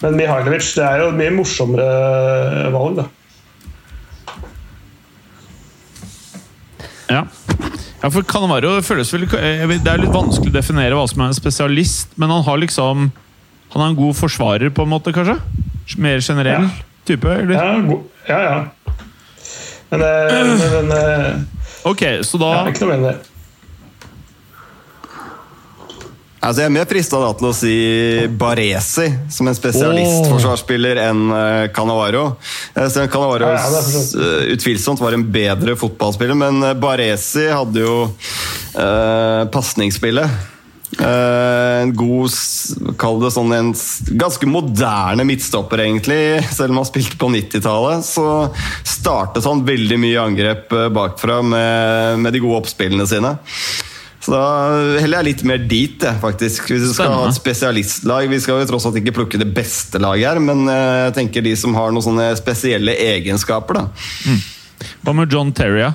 Men 0.02 0.18
Mihailovic 0.18 0.66
det 0.76 0.84
er 0.84 1.04
jo 1.04 1.12
et 1.12 1.20
mye 1.20 1.36
morsommere 1.38 1.88
eh, 1.88 2.68
valg, 2.74 3.00
da. 3.00 3.06
Ja. 7.10 7.24
ja, 8.04 8.10
for 8.14 8.26
Canavaro 8.30 8.76
føles 8.86 9.10
vel 9.16 9.24
Det 9.32 9.80
er 9.90 10.02
litt 10.04 10.14
vanskelig 10.14 10.52
å 10.52 10.58
definere 10.60 10.98
hva 10.98 11.08
som 11.10 11.24
er 11.24 11.32
en 11.32 11.40
spesialist, 11.40 12.12
men 12.22 12.30
han 12.34 12.46
har 12.46 12.62
liksom 12.62 13.10
Han 13.74 13.84
er 13.84 13.92
en 13.92 13.98
god 14.00 14.18
forsvarer, 14.18 14.70
på 14.74 14.86
en 14.86 14.92
måte, 14.92 15.14
kanskje? 15.16 15.38
Mer 15.98 16.22
generell 16.22 16.68
Ja. 16.68 16.70
type? 17.06 17.30
Eller? 17.30 17.54
Ja, 17.54 18.04
ja. 18.28 18.40
ja. 18.44 18.60
Men, 19.90 20.02
eh, 20.02 20.34
men, 20.62 20.88
men 20.88 20.98
eh, 20.98 21.36
Ok, 21.90 22.04
så 22.28 22.38
da 22.42 22.54
er 22.60 22.74
ikke 22.74 22.86
noe 22.86 22.98
med 22.98 23.10
det. 23.10 23.18
Altså, 26.40 26.62
jeg 26.64 26.70
er 26.70 26.72
mer 26.72 26.88
frista 26.88 27.18
til 27.36 27.48
å 27.50 27.56
si 27.56 27.72
Baresi 28.40 29.10
som 29.34 29.50
en 29.52 29.58
spesialistforsvarsspiller 29.58 31.02
enn 31.04 31.34
eh, 31.36 31.64
Cannavaro. 31.76 32.38
Eh, 32.78 32.88
Selv 32.88 33.12
Ja, 33.12 33.50
ja, 33.60 33.82
eh, 34.24 34.46
utvilsomt 34.56 35.04
var 35.04 35.18
en 35.18 35.26
bedre 35.34 35.76
fotballspiller, 35.80 36.40
men 36.40 36.64
eh, 36.64 36.78
Baresi 36.80 37.44
hadde 37.52 37.84
jo 37.84 37.98
uh, 38.08 39.44
pasningsspillet. 39.52 40.49
Eh, 40.98 41.82
en 41.84 41.92
god 41.94 42.34
Kall 42.98 43.20
det 43.22 43.30
sånn 43.36 43.52
en 43.54 43.70
ganske 44.20 44.48
moderne 44.50 45.26
midtstopper, 45.28 45.84
egentlig. 45.86 46.42
Selv 46.50 46.74
om 46.74 46.82
han 46.82 46.90
spilte 46.90 47.20
på 47.20 47.30
90-tallet, 47.36 48.08
så 48.08 48.26
startet 48.88 49.46
han 49.46 49.66
veldig 49.68 50.00
mye 50.02 50.24
angrep 50.24 50.74
eh, 50.74 50.90
bakfra 50.94 51.40
med, 51.46 52.26
med 52.26 52.36
de 52.36 52.42
gode 52.44 52.64
oppspillene 52.64 53.06
sine. 53.10 53.36
Så 54.20 54.34
da 54.34 54.42
heller 55.00 55.22
jeg 55.22 55.28
litt 55.30 55.46
mer 55.48 55.62
dit, 55.70 56.04
faktisk. 56.22 56.74
Hvis 56.74 56.90
du 56.90 56.92
skal 56.92 57.14
ha 57.14 57.22
et 57.30 57.38
spesialistlag 57.38 58.28
Vi 58.28 58.42
skal 58.44 58.60
jo 58.60 58.68
tross 58.68 58.84
alt 58.90 58.98
ikke 59.00 59.14
plukke 59.16 59.40
det 59.40 59.48
beste 59.56 60.02
laget 60.02 60.34
her, 60.34 60.44
men 60.44 60.66
eh, 60.68 61.06
jeg 61.08 61.18
tenker 61.22 61.46
de 61.46 61.56
som 61.60 61.78
har 61.78 61.94
noen 61.94 62.10
sånne 62.10 62.32
spesielle 62.40 62.98
egenskaper, 63.14 63.84
da. 63.84 64.38
Hva 65.06 65.16
med 65.16 65.32
John 65.32 65.54
Terry? 65.56 65.86
ja? 65.86 65.94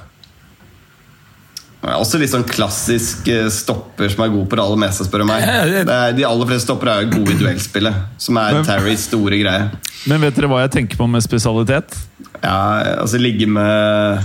Også 1.85 2.17
litt 2.21 2.33
sånn 2.33 2.47
klassisk 2.49 3.29
eh, 3.29 3.49
stopper 3.53 4.09
som 4.13 4.25
er 4.25 4.33
god 4.33 4.47
på 4.49 4.57
det 4.57 4.65
aller 4.65 4.81
meste, 4.87 5.05
spør 5.05 5.25
du 5.25 5.29
meg. 5.29 5.45
Er, 5.95 6.15
de 6.17 6.25
aller 6.25 6.49
fleste 6.49 6.65
stoppere 6.69 6.95
er 6.97 7.05
jo 7.07 7.19
gode 7.19 7.35
i 7.35 7.41
duellspillet, 7.43 7.99
som 8.25 8.39
er 8.41 8.63
Terrys 8.65 9.05
store 9.11 9.41
greie. 9.43 9.67
Men 10.09 10.21
vet 10.25 10.37
dere 10.37 10.49
hva 10.53 10.63
jeg 10.65 10.73
tenker 10.79 11.01
på 11.01 11.09
med 11.09 11.25
spesialitet? 11.25 11.97
Ja, 12.45 12.97
altså 13.01 13.17
ligge 13.21 13.47
med 13.49 14.21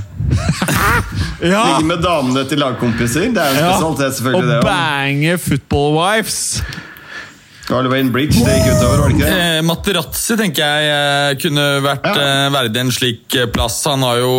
Ligge 1.44 1.84
med 1.88 2.02
damene 2.04 2.44
til 2.50 2.60
lagkompiser. 2.64 3.30
Det 3.36 3.44
er 3.44 3.56
jo 3.56 3.64
en 3.64 3.74
spesialitet, 3.74 4.06
Og 4.10 4.16
selvfølgelig, 4.20 4.50
det 4.50 4.62
og 4.62 4.70
bange 4.70 5.38
football 5.44 5.98
wives! 6.00 6.40
Garlewayne 7.70 8.10
Bridge, 8.10 8.34
det 8.42 8.56
gikk 8.58 8.80
utover, 8.80 8.98
var 9.04 9.12
det 9.12 9.16
ikke 9.20 9.28
det? 9.28 9.42
Eh, 9.46 9.60
Materazzi 9.68 10.38
tenker 10.40 10.66
jeg 10.66 10.88
eh, 10.90 11.36
kunne 11.44 11.66
vært 11.86 12.08
Ja. 12.10 12.24
eh, 12.24 12.46
verdig 12.56 12.82
en 12.82 12.90
slik 12.96 13.38
plass. 13.54 13.78
Han 13.86 14.02
har 14.08 14.18
jo 14.24 14.32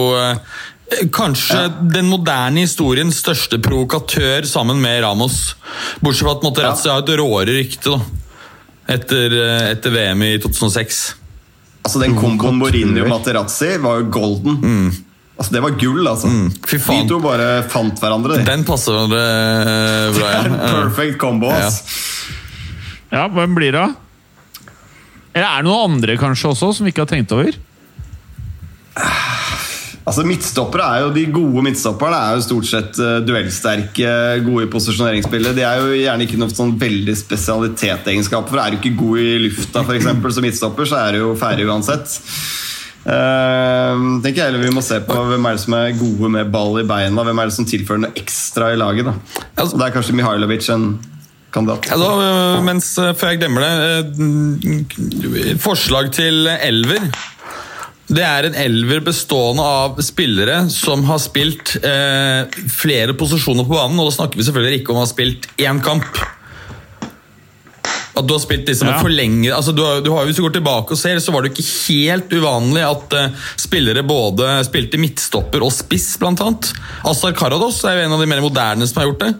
kanskje 1.14 1.60
den 1.94 2.08
moderne 2.10 2.64
historiens 2.64 3.18
største 3.22 3.58
provokatør 3.62 4.46
sammen 4.48 4.80
med 4.82 5.02
Ramos. 5.04 5.54
Bortsett 6.02 6.26
fra 6.26 6.34
at 6.36 6.46
Materazzi 6.46 6.90
har 6.90 7.04
et 7.04 7.12
råere 7.20 7.54
rykte 7.60 7.94
da. 7.94 8.00
Etter, 8.90 9.36
eh, 9.38 9.68
etter 9.76 9.94
VM 9.94 10.22
i 10.26 10.32
2006. 10.42 10.98
Altså 11.84 12.00
Den 12.02 12.16
komboen 12.18 12.58
Mourinho-Materazzi 12.60 13.76
var 13.80 14.00
jo 14.02 14.10
golden. 14.12 14.58
Altså 15.40 15.54
Det 15.54 15.62
var 15.64 15.78
gull, 15.80 16.02
altså. 16.10 16.28
Mm. 16.28 16.50
Fy 16.66 16.76
faen. 16.82 17.06
De 17.06 17.14
to 17.14 17.20
bare 17.24 17.62
fant 17.70 18.02
hverandre. 18.02 18.36
de. 18.40 18.44
Den 18.44 18.64
passer 18.68 18.92
hverandre 18.92 19.22
eh, 19.24 20.18
bra 20.18 20.26
Det 20.34 20.36
er 20.36 20.50
en 20.50 20.60
perfect 20.82 21.18
combo. 21.22 21.48
ass. 21.54 21.80
Ja, 23.10 23.24
hvem 23.32 23.54
blir 23.56 23.72
det? 23.72 23.86
Eller 25.32 25.46
er 25.46 25.62
det 25.62 25.70
noen 25.70 25.94
andre 25.94 26.18
kanskje 26.18 26.50
også, 26.50 26.72
som 26.74 26.84
vi 26.86 26.92
ikke 26.92 27.06
har 27.06 27.12
tenkt 27.14 27.32
over? 27.32 27.54
Altså 30.08 30.24
Midtstoppere 30.26 30.86
er 30.96 31.02
jo 31.04 31.10
De 31.14 31.24
gode 31.32 31.62
midtstopperne 31.66 32.16
er 32.16 32.30
jo 32.38 32.42
stort 32.46 32.66
sett 32.70 32.92
uh, 33.02 33.18
duellsterke, 33.26 34.10
gode 34.46 34.64
i 34.64 34.70
posisjoneringsspillet. 34.72 35.56
De 35.58 35.62
er 35.66 35.76
jo 35.82 35.86
gjerne 36.00 36.24
ikke 36.26 36.40
noe 36.40 36.54
sånn 36.54 36.72
veldig 36.80 37.16
spesialitetegenskap. 37.20 38.48
For 38.50 38.62
Er 38.62 38.68
du 38.74 38.78
ikke 38.80 38.96
god 38.98 39.16
i 39.22 39.24
lufta 39.46 39.78
for 39.84 39.94
eksempel, 39.98 40.28
som 40.34 40.42
midtstopper, 40.46 40.84
så 40.88 40.96
er 41.04 41.08
du 41.18 41.22
jo 41.24 41.30
ferdig 41.38 41.64
uansett. 41.68 42.06
Uh, 43.00 43.96
tenker 44.20 44.42
jeg 44.42 44.48
heller 44.50 44.60
Vi 44.66 44.74
må 44.76 44.82
se 44.84 44.98
på 45.00 45.14
hvem 45.30 45.46
er 45.48 45.54
det 45.56 45.62
som 45.62 45.72
er 45.78 45.94
gode 45.96 46.28
med 46.32 46.50
ball 46.52 46.80
i 46.82 46.88
beina. 46.88 47.24
Hvem 47.28 47.38
er 47.40 47.44
det 47.52 47.56
som 47.56 47.68
tilfører 47.68 48.02
noe 48.06 48.16
ekstra 48.20 48.72
i 48.74 48.80
laget. 48.80 49.04
da 49.08 49.14
Altså- 49.62 49.76
Det 49.78 49.84
er 49.86 49.94
kanskje 49.98 50.16
Mihailovic 50.18 50.64
en 50.74 50.84
kandidat. 51.52 51.82
Øh, 51.92 52.62
mens, 52.64 52.94
før 52.94 53.28
jeg 53.32 53.38
glemmer 53.40 53.60
det 53.60 53.70
Forslag 55.60 56.12
til 56.12 56.46
elver. 56.46 57.00
Det 58.10 58.24
er 58.26 58.48
en 58.48 58.56
elver 58.58 59.04
bestående 59.06 59.62
av 59.62 60.00
spillere 60.02 60.64
som 60.72 61.04
har 61.06 61.20
spilt 61.22 61.76
eh, 61.78 62.42
flere 62.74 63.14
posisjoner 63.18 63.66
på 63.68 63.76
banen. 63.76 64.00
Og 64.02 64.10
da 64.10 64.16
snakker 64.16 64.40
vi 64.40 64.46
selvfølgelig 64.48 64.80
ikke 64.82 64.94
om 64.94 64.98
å 64.98 65.04
ha 65.04 65.10
spilt 65.10 65.46
én 65.62 65.78
kamp. 65.84 66.08
At 68.10 68.26
du 68.26 68.34
har 68.34 68.42
spilt 68.42 68.66
liksom 68.68 68.90
Ja. 68.90 68.98
forlenger, 69.00 69.54
altså 69.54 69.72
du 69.72 69.84
har, 69.86 70.00
du 70.02 70.10
har, 70.10 70.26
Hvis 70.26 70.36
du 70.36 70.42
går 70.42 70.56
tilbake 70.58 70.92
og 70.92 70.98
ser, 70.98 71.20
så 71.22 71.32
var 71.32 71.46
det 71.46 71.52
ikke 71.54 71.68
helt 71.86 72.34
uvanlig 72.34 72.82
at 72.84 73.14
eh, 73.16 73.30
spillere 73.56 74.02
både 74.04 74.58
spilte 74.66 74.98
midtstopper 75.00 75.62
og 75.62 75.72
spiss, 75.72 76.16
blant 76.18 76.42
annet. 76.42 76.72
Asar 77.06 77.32
Karados 77.38 77.84
er 77.86 78.00
jo 78.00 78.08
en 78.08 78.18
av 78.18 78.20
de 78.20 78.26
mer 78.26 78.42
moderne 78.44 78.90
som 78.90 79.00
har 79.00 79.12
gjort 79.12 79.22
det. 79.28 79.34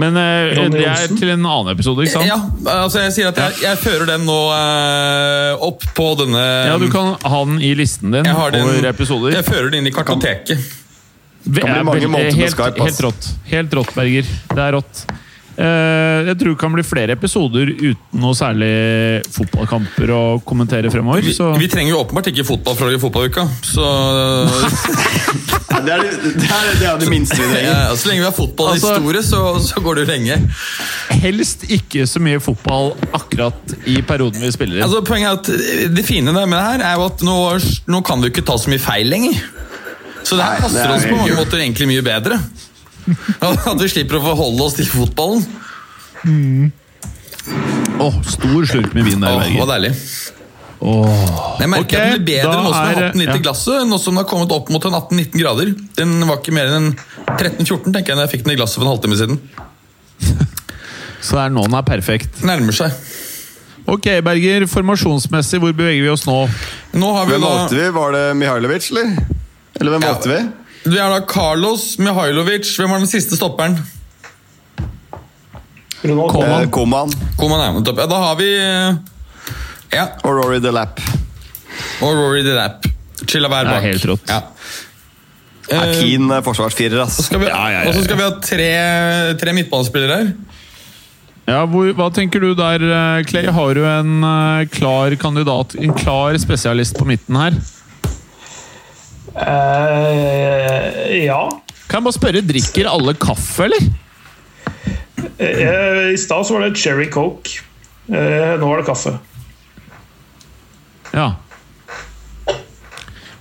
Men 0.00 0.16
uh, 0.16 0.70
det 0.72 0.84
er 0.88 1.10
til 1.12 1.32
en 1.34 1.42
annen 1.44 1.72
episode, 1.74 2.06
ikke 2.06 2.14
sant? 2.14 2.28
Ja, 2.28 2.38
altså 2.80 3.02
jeg 3.02 3.12
sier 3.16 3.28
at 3.28 3.40
jeg, 3.42 3.58
jeg 3.66 3.80
fører 3.82 4.06
den 4.14 4.24
nå 4.24 4.38
uh, 4.48 5.64
opp 5.68 5.84
på 5.96 6.06
denne 6.22 6.44
Ja, 6.70 6.78
Du 6.80 6.88
kan 6.92 7.14
ha 7.20 7.42
den 7.48 7.60
i 7.60 7.74
listen 7.78 8.14
din 8.14 8.24
jeg 8.24 8.38
har 8.38 8.54
den, 8.54 8.64
over 8.64 8.88
episoder. 8.88 9.36
Jeg 9.36 9.46
fører 9.48 9.68
den 9.68 9.82
inn 9.82 9.92
i 9.92 9.94
kartoteket. 9.94 10.70
Det 11.42 11.64
kan 11.64 11.74
bli 11.74 11.84
mange 11.84 12.06
måter 12.06 12.12
måneder 12.14 12.38
med 12.38 12.54
Skype, 12.54 12.86
helt 12.86 13.02
rått. 13.02 13.28
Helt 13.50 13.76
rått, 13.76 13.92
Berger. 13.98 14.32
Det 14.52 14.62
er 14.62 14.76
rått. 14.78 15.04
Eh, 15.52 16.28
jeg 16.30 16.38
tror 16.40 16.54
det 16.54 16.60
kan 16.60 16.72
bli 16.72 16.84
flere 16.86 17.16
episoder 17.16 17.68
uten 17.72 18.22
noe 18.22 18.36
særlig 18.36 18.72
fotballkamper 19.34 20.12
å 20.16 20.22
kommentere 20.48 20.90
fremover. 20.92 21.24
Vi, 21.26 21.34
Så 21.36 21.50
vi 21.60 21.68
trenger 21.72 21.92
jo 21.92 22.00
åpenbart 22.00 22.30
ikke 22.32 22.46
fotball 22.48 22.78
fra 22.78 22.88
i 22.92 23.00
fotballuka. 23.02 23.44
Så 23.66 23.84
Det 25.82 25.90
er 25.90 26.02
det, 26.04 26.10
det, 26.22 26.46
er, 26.46 26.66
det, 26.78 26.86
er 26.86 26.98
det 27.00 27.08
minste 27.10 27.36
vi 27.38 27.46
trenger. 27.48 27.70
ja, 27.72 27.94
Så 27.96 28.08
lenge 28.08 28.22
vi 28.22 28.28
har 28.28 28.34
fotballhistorie, 28.36 29.22
så, 29.26 29.40
så 29.64 29.80
går 29.82 29.98
det 29.98 30.04
jo 30.04 30.10
lenge. 30.12 30.36
helst 31.22 31.64
ikke 31.72 32.06
så 32.08 32.22
mye 32.22 32.40
fotball 32.42 32.92
akkurat 33.16 33.74
i 33.90 33.98
perioden 34.06 34.44
vi 34.44 34.52
spiller 34.54 34.78
i. 34.78 34.84
Altså, 34.84 35.02
poenget 35.06 35.32
er 35.32 35.40
at 35.40 35.96
Det 35.96 36.04
fine 36.06 36.32
med 36.32 36.52
det 36.52 36.62
her 36.62 36.84
er 36.92 37.00
jo 37.00 37.08
at 37.08 37.24
nå, 37.26 37.36
nå 37.92 38.02
kan 38.06 38.22
du 38.22 38.28
ikke 38.30 38.44
ta 38.46 38.58
så 38.60 38.70
mye 38.72 38.82
feil 38.82 39.10
lenger. 39.10 39.40
Så 40.22 40.38
det 40.38 40.44
her 40.44 40.58
Nei, 40.58 40.62
passer 40.62 40.78
det 40.78 40.86
er 40.86 40.94
oss 40.96 41.08
på 41.08 41.18
mange 41.18 41.38
måter 41.40 41.64
egentlig 41.64 41.88
mye 41.90 42.04
bedre. 42.06 42.38
At 43.72 43.80
vi 43.82 43.88
slipper 43.90 44.18
å 44.20 44.24
forholde 44.24 44.66
oss 44.68 44.76
til 44.78 44.86
fotballen. 44.90 45.42
Åh, 48.02 48.14
stor 48.30 48.66
slurk 48.70 48.94
med 48.94 49.04
vin 49.08 49.20
der, 49.22 49.34
Åh, 49.34 49.42
Berger. 49.42 49.58
Hva 49.58 49.66
deilig. 49.74 49.92
Jeg 50.82 51.70
merker 51.70 51.84
okay, 51.84 51.98
at 52.02 52.16
den 52.16 52.24
blir 52.26 52.42
bedre 52.42 52.54
nå 52.58 52.70
som 52.72 52.86
jeg 52.88 52.96
har 52.96 53.04
er- 53.04 53.12
18-19 53.12 53.28
ja. 53.28 53.34
i 53.38 53.42
glasset. 53.44 53.82
Nå 53.86 53.98
som 54.02 54.14
den 54.16 54.22
har 54.24 54.28
kommet 54.30 54.54
opp 54.54 54.70
mot 54.74 54.86
en 54.88 54.96
18-19 54.98 55.36
grader. 55.38 55.72
Den 55.98 56.14
var 56.26 56.40
ikke 56.40 56.54
mer 56.56 56.72
enn 56.74 56.88
13-14 57.38 57.92
tenker 57.94 58.12
jeg 58.12 58.18
da 58.18 58.24
jeg 58.26 58.32
fikk 58.36 58.46
den 58.48 58.54
i 58.54 58.58
glasset 58.58 58.80
for 58.80 58.86
en 58.88 58.92
halvtime 58.94 59.18
siden. 59.20 59.38
Så 61.22 61.36
det 61.38 61.44
er 61.44 61.54
nå 61.54 61.66
den 61.68 61.76
er 61.78 61.86
perfekt. 61.86 62.42
Nærmer 62.46 62.74
seg. 62.74 62.96
Ok, 63.86 64.08
Berger. 64.26 64.66
Formasjonsmessig, 64.70 65.58
hvor 65.62 65.74
beveger 65.74 66.02
vi 66.02 66.10
oss 66.10 66.26
nå? 66.26 66.40
Nå 66.98 67.12
har 67.14 67.26
vi 67.30 67.36
Hvem 67.36 67.46
da 67.46 67.52
valgte 67.54 67.78
vi? 67.78 67.86
Var 67.98 68.12
det 68.16 68.24
Mihailovic, 68.38 68.90
eller? 68.90 69.14
Eller 69.78 69.94
hvem 69.94 70.02
Ja. 70.06 70.12
valgte 70.12 70.30
vi? 70.34 70.40
Vi 70.84 70.98
har 70.98 71.10
da 71.10 71.20
Carlos 71.26 71.98
Mihailovic. 71.98 72.72
Hvem 72.78 72.90
var 72.90 72.98
den 73.02 73.10
siste 73.10 73.36
stopperen? 73.38 73.76
Koman. 76.02 76.70
Koman. 76.74 77.12
Koman 77.38 77.60
er 77.62 77.84
topp. 77.86 78.00
Ja, 78.02 78.08
da 78.10 78.18
har 78.24 78.38
vi 78.40 78.48
eh, 78.58 78.96
Ja, 79.94 80.06
og 80.24 80.32
Rory 80.40 80.58
Delap. 80.64 80.98
og 82.02 82.16
Rory 82.18 82.42
Delap. 82.46 82.88
Chilla 83.28 83.48
hver 83.52 83.68
Det 83.68 83.76
er 83.76 83.86
helt 83.92 84.08
rått. 84.10 84.32
Ja. 84.32 84.40
Er 85.72 85.92
Eh, 85.92 85.92
keen 86.02 86.26
eh, 86.34 86.40
forsvarsfirer, 86.44 86.98
ass. 87.04 87.20
skal 87.28 87.38
vi, 87.40 87.46
Og 87.46 87.94
så 87.94 88.02
skal 88.04 88.18
vi 88.18 88.24
ha 88.26 88.32
tre, 88.42 88.72
tre 89.40 89.52
midtbanespillere 89.56 90.16
her. 90.18 90.32
Ja, 91.46 91.60
hvor, 91.66 91.86
Hva 91.94 92.08
tenker 92.14 92.42
du 92.42 92.50
der, 92.58 93.22
Clay? 93.26 93.46
Har 93.54 93.74
du 93.74 93.84
en 93.86 94.66
klar 94.74 95.14
kandidat, 95.22 95.74
en 95.78 95.94
klar 95.94 96.36
spesialist 96.42 96.98
på 96.98 97.06
midten 97.06 97.38
her? 97.38 97.54
Eh, 99.36 101.24
ja. 101.26 101.42
Kan 101.88 102.00
jeg 102.00 102.06
bare 102.06 102.16
spørre, 102.16 102.44
drikker 102.46 102.88
alle 102.90 103.14
kaffe, 103.20 103.68
eller? 103.68 103.90
Eh, 105.42 106.12
I 106.12 106.18
stad 106.20 106.50
var 106.52 106.66
det 106.66 106.78
Cherry 106.80 107.08
Coke. 107.12 107.60
Eh, 108.08 108.54
nå 108.60 108.72
er 108.72 108.82
det 108.82 108.88
kaffe. 108.88 109.14
Ja. 111.12 111.32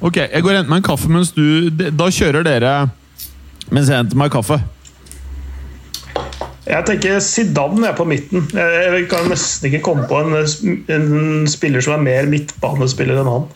Ok, 0.01 0.17
jeg 0.17 0.41
går 0.41 0.51
og 0.51 0.57
henter 0.57 0.71
meg 0.71 0.81
en 0.81 0.85
kaffe 0.87 1.09
mens 1.13 1.29
du 1.35 1.69
Da 1.69 2.07
kjører 2.09 2.41
dere 2.47 2.71
mens 3.71 3.87
jeg 3.87 4.01
henter 4.01 4.17
meg 4.19 4.31
kaffe. 4.33 4.57
Jeg 6.65 6.85
tenker 6.87 7.21
Zidane 7.23 7.87
er 7.87 7.95
på 7.95 8.05
midten. 8.09 8.43
Jeg 8.51 9.05
kan 9.11 9.29
nesten 9.31 9.69
ikke 9.69 9.83
komme 9.85 10.07
på 10.09 10.19
en, 10.19 10.35
en 10.91 11.47
spiller 11.49 11.83
som 11.85 11.95
er 11.95 12.03
mer 12.03 12.29
midtbanespiller 12.31 13.21
enn 13.21 13.29
han. 13.31 13.47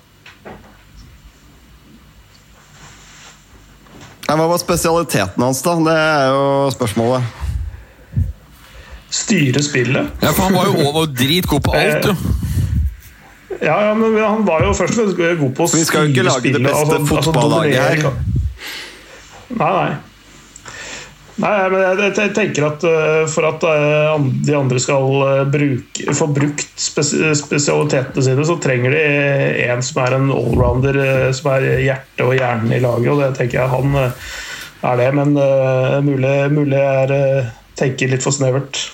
Hva 4.25 4.47
var 4.49 4.57
spesialiteten 4.57 5.43
hans, 5.43 5.61
da? 5.61 5.75
Det 5.85 5.95
er 5.95 6.31
jo 6.33 6.45
spørsmålet. 6.73 7.23
Styre 9.15 9.61
spillet. 9.63 10.09
Ja, 10.21 10.31
for 10.33 10.47
Han 10.49 10.57
var 10.57 10.65
jo 10.71 10.87
over 10.89 11.05
dritgod 11.05 11.61
på 11.63 11.75
alt. 11.77 12.05
jo. 12.09 12.15
Ja, 13.61 13.77
ja, 13.87 13.93
men 13.93 14.17
han 14.19 14.43
var 14.45 14.65
jo 14.65 14.73
først 14.73 14.97
og 14.99 15.15
fremst 15.15 15.39
god 15.39 15.53
på 15.55 15.63
å 15.63 15.69
Vi 15.71 15.85
skal 15.87 16.07
jo 16.07 16.11
ikke 16.11 16.25
styre 16.25 16.33
lage 16.33 16.53
det 16.57 16.63
beste 16.65 16.97
altså- 16.97 17.05
fotballaget 17.07 17.79
altså, 17.79 18.11
her. 18.11 18.35
Nei, 19.55 19.71
nei. 19.71 19.95
Nei, 21.35 21.55
men 21.67 21.81
jeg, 21.81 22.11
jeg 22.15 22.31
tenker 22.31 22.63
at 22.69 22.83
uh, 22.87 23.25
for 23.27 23.47
at 23.49 23.63
uh, 23.67 24.15
de 24.23 24.53
andre 24.55 24.79
skal 24.79 25.03
uh, 25.19 25.41
bruke, 25.51 26.13
få 26.15 26.29
brukt 26.31 26.63
spesialitetene 26.79 28.23
sine, 28.23 28.45
så 28.47 28.55
trenger 28.63 28.95
de 28.95 29.01
en 29.65 29.83
som 29.83 29.99
er 30.05 30.15
en 30.15 30.31
allrounder, 30.31 30.99
som 31.35 31.51
er 31.57 31.67
hjertet 31.83 32.23
og 32.23 32.37
hjernen 32.37 32.71
i 32.71 32.79
laget. 32.79 33.11
Og 33.11 33.19
det 33.19 33.33
tenker 33.39 33.59
jeg 33.59 33.73
han 33.73 33.99
er 33.99 34.99
det, 35.01 35.09
men 35.17 35.35
mulig, 36.05 36.35
mulig 36.55 36.79
er 36.79 37.11
uh, 37.11 37.53
tenker 37.75 38.11
litt 38.15 38.23
for 38.23 38.35
snevert. 38.35 38.85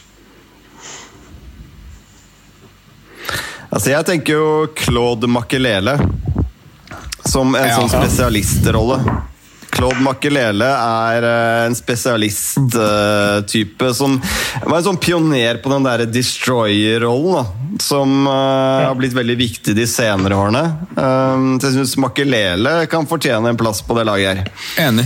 Altså, 3.72 3.94
Jeg 3.94 4.08
tenker 4.10 4.34
jo 4.34 4.48
Claude 4.76 5.30
Makelele 5.32 5.94
som 7.24 7.54
en 7.56 7.68
Ja. 7.70 7.78
sånn 7.78 7.92
spesialistrolle. 7.94 8.98
Claude 9.72 10.02
Makelele 10.04 10.68
er 10.68 11.24
eh, 11.28 11.66
en 11.68 11.76
spesialisttype 11.78 13.94
som 13.98 14.18
var 14.66 14.78
en 14.78 14.84
sånn 14.92 15.00
pioner 15.02 15.56
på 15.64 15.72
den 15.74 15.86
derre 15.88 16.06
destroyer-rollen. 16.12 17.34
da, 17.40 17.44
Som 17.84 18.10
eh, 18.28 18.86
har 18.86 18.96
blitt 19.00 19.16
veldig 19.18 19.38
viktig 19.40 19.74
de 19.78 19.86
senere 19.90 20.36
årene. 20.38 20.64
Um, 20.96 21.60
så 21.60 21.66
jeg 21.70 21.76
syns 21.80 21.98
Makelele 22.02 22.74
kan 22.92 23.08
fortjene 23.10 23.50
en 23.54 23.60
plass 23.60 23.80
på 23.86 23.94
det 23.98 24.06
laget 24.10 24.28
her. 24.32 24.40
Enig. 24.90 25.06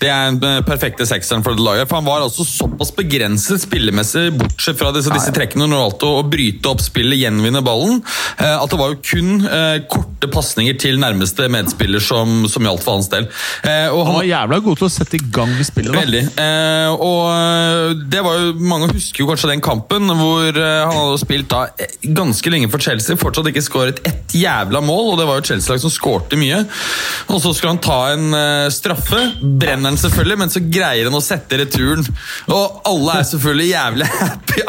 Det 0.00 0.08
er 0.08 0.30
den 0.32 0.40
eh, 0.48 0.62
perfekte 0.64 1.04
sekseren 1.08 1.44
for 1.44 1.58
laget. 1.60 1.88
For 1.90 2.00
Han 2.00 2.08
var 2.08 2.24
altså 2.24 2.44
såpass 2.48 2.92
begrenset 2.96 3.60
spillemessig, 3.66 4.30
bortsett 4.40 4.78
fra 4.80 4.92
disse, 4.96 5.12
disse 5.12 5.32
trekkene 5.36 5.66
når 5.66 5.74
det 5.76 5.80
gjaldt 5.82 6.06
å 6.08 6.12
bryte 6.32 6.70
opp 6.70 6.80
spillet, 6.84 7.20
gjenvinne 7.20 7.60
ballen, 7.64 8.00
eh, 8.38 8.54
at 8.54 8.72
det 8.72 8.78
var 8.80 8.94
jo 8.94 9.00
kun 9.04 9.44
eh, 9.44 9.82
korte 9.92 10.30
pasninger 10.32 10.78
til 10.80 10.96
nærmeste 11.02 11.50
medspiller 11.52 12.00
som, 12.04 12.46
som 12.48 12.64
gjaldt 12.64 12.86
for 12.86 12.96
hans 12.96 13.10
del. 13.12 13.28
Eh, 13.66 13.88
og 13.92 14.06
Han 14.08 14.18
var 14.22 14.28
jævla 14.30 14.60
god 14.64 14.80
til 14.80 14.88
å 14.88 14.92
sette 14.94 15.20
i 15.20 15.22
gang 15.36 15.52
spillet. 15.68 15.92
da. 15.92 16.00
Veldig. 16.00 16.24
Eh, 16.46 17.04
og 17.10 18.00
det 18.10 18.24
var 18.24 18.40
jo, 18.40 18.56
Mange 18.70 18.90
husker 18.94 19.24
jo 19.24 19.28
kanskje 19.28 19.50
den 19.52 19.62
kampen 19.64 20.08
hvor 20.16 20.56
han 20.56 20.94
hadde 20.94 21.20
spilt 21.20 21.48
da 21.50 21.62
ganske 22.16 22.52
lenge 22.52 22.70
for 22.72 22.82
Chelsea, 22.82 23.18
fortsatt 23.20 23.48
ikke 23.50 23.62
skåret 23.64 24.00
ett 24.08 24.32
jævla 24.36 24.80
mål, 24.84 25.12
og 25.12 25.20
det 25.20 25.26
var 25.28 25.40
jo 25.40 25.46
Chelsea-lag 25.50 25.82
som 25.82 25.92
skårte 25.92 26.38
mye. 26.40 26.62
Og 27.32 27.40
så 27.42 27.52
skulle 27.56 27.74
han 27.74 27.82
ta 27.82 27.98
en 28.14 28.70
straffe, 28.72 29.20
brenner 29.40 29.89
den 29.90 30.00
selvfølgelig, 30.00 30.38
men 30.44 30.54
så 30.54 30.62
greier 30.72 31.10
han 31.10 31.18
å 31.18 31.24
sette 31.24 31.58
returen. 31.60 32.06
Og 32.48 32.80
alle 32.88 33.18
er 33.20 33.28
selvfølgelig 33.34 33.68
jævlig 33.74 34.08
happy. 34.22 34.64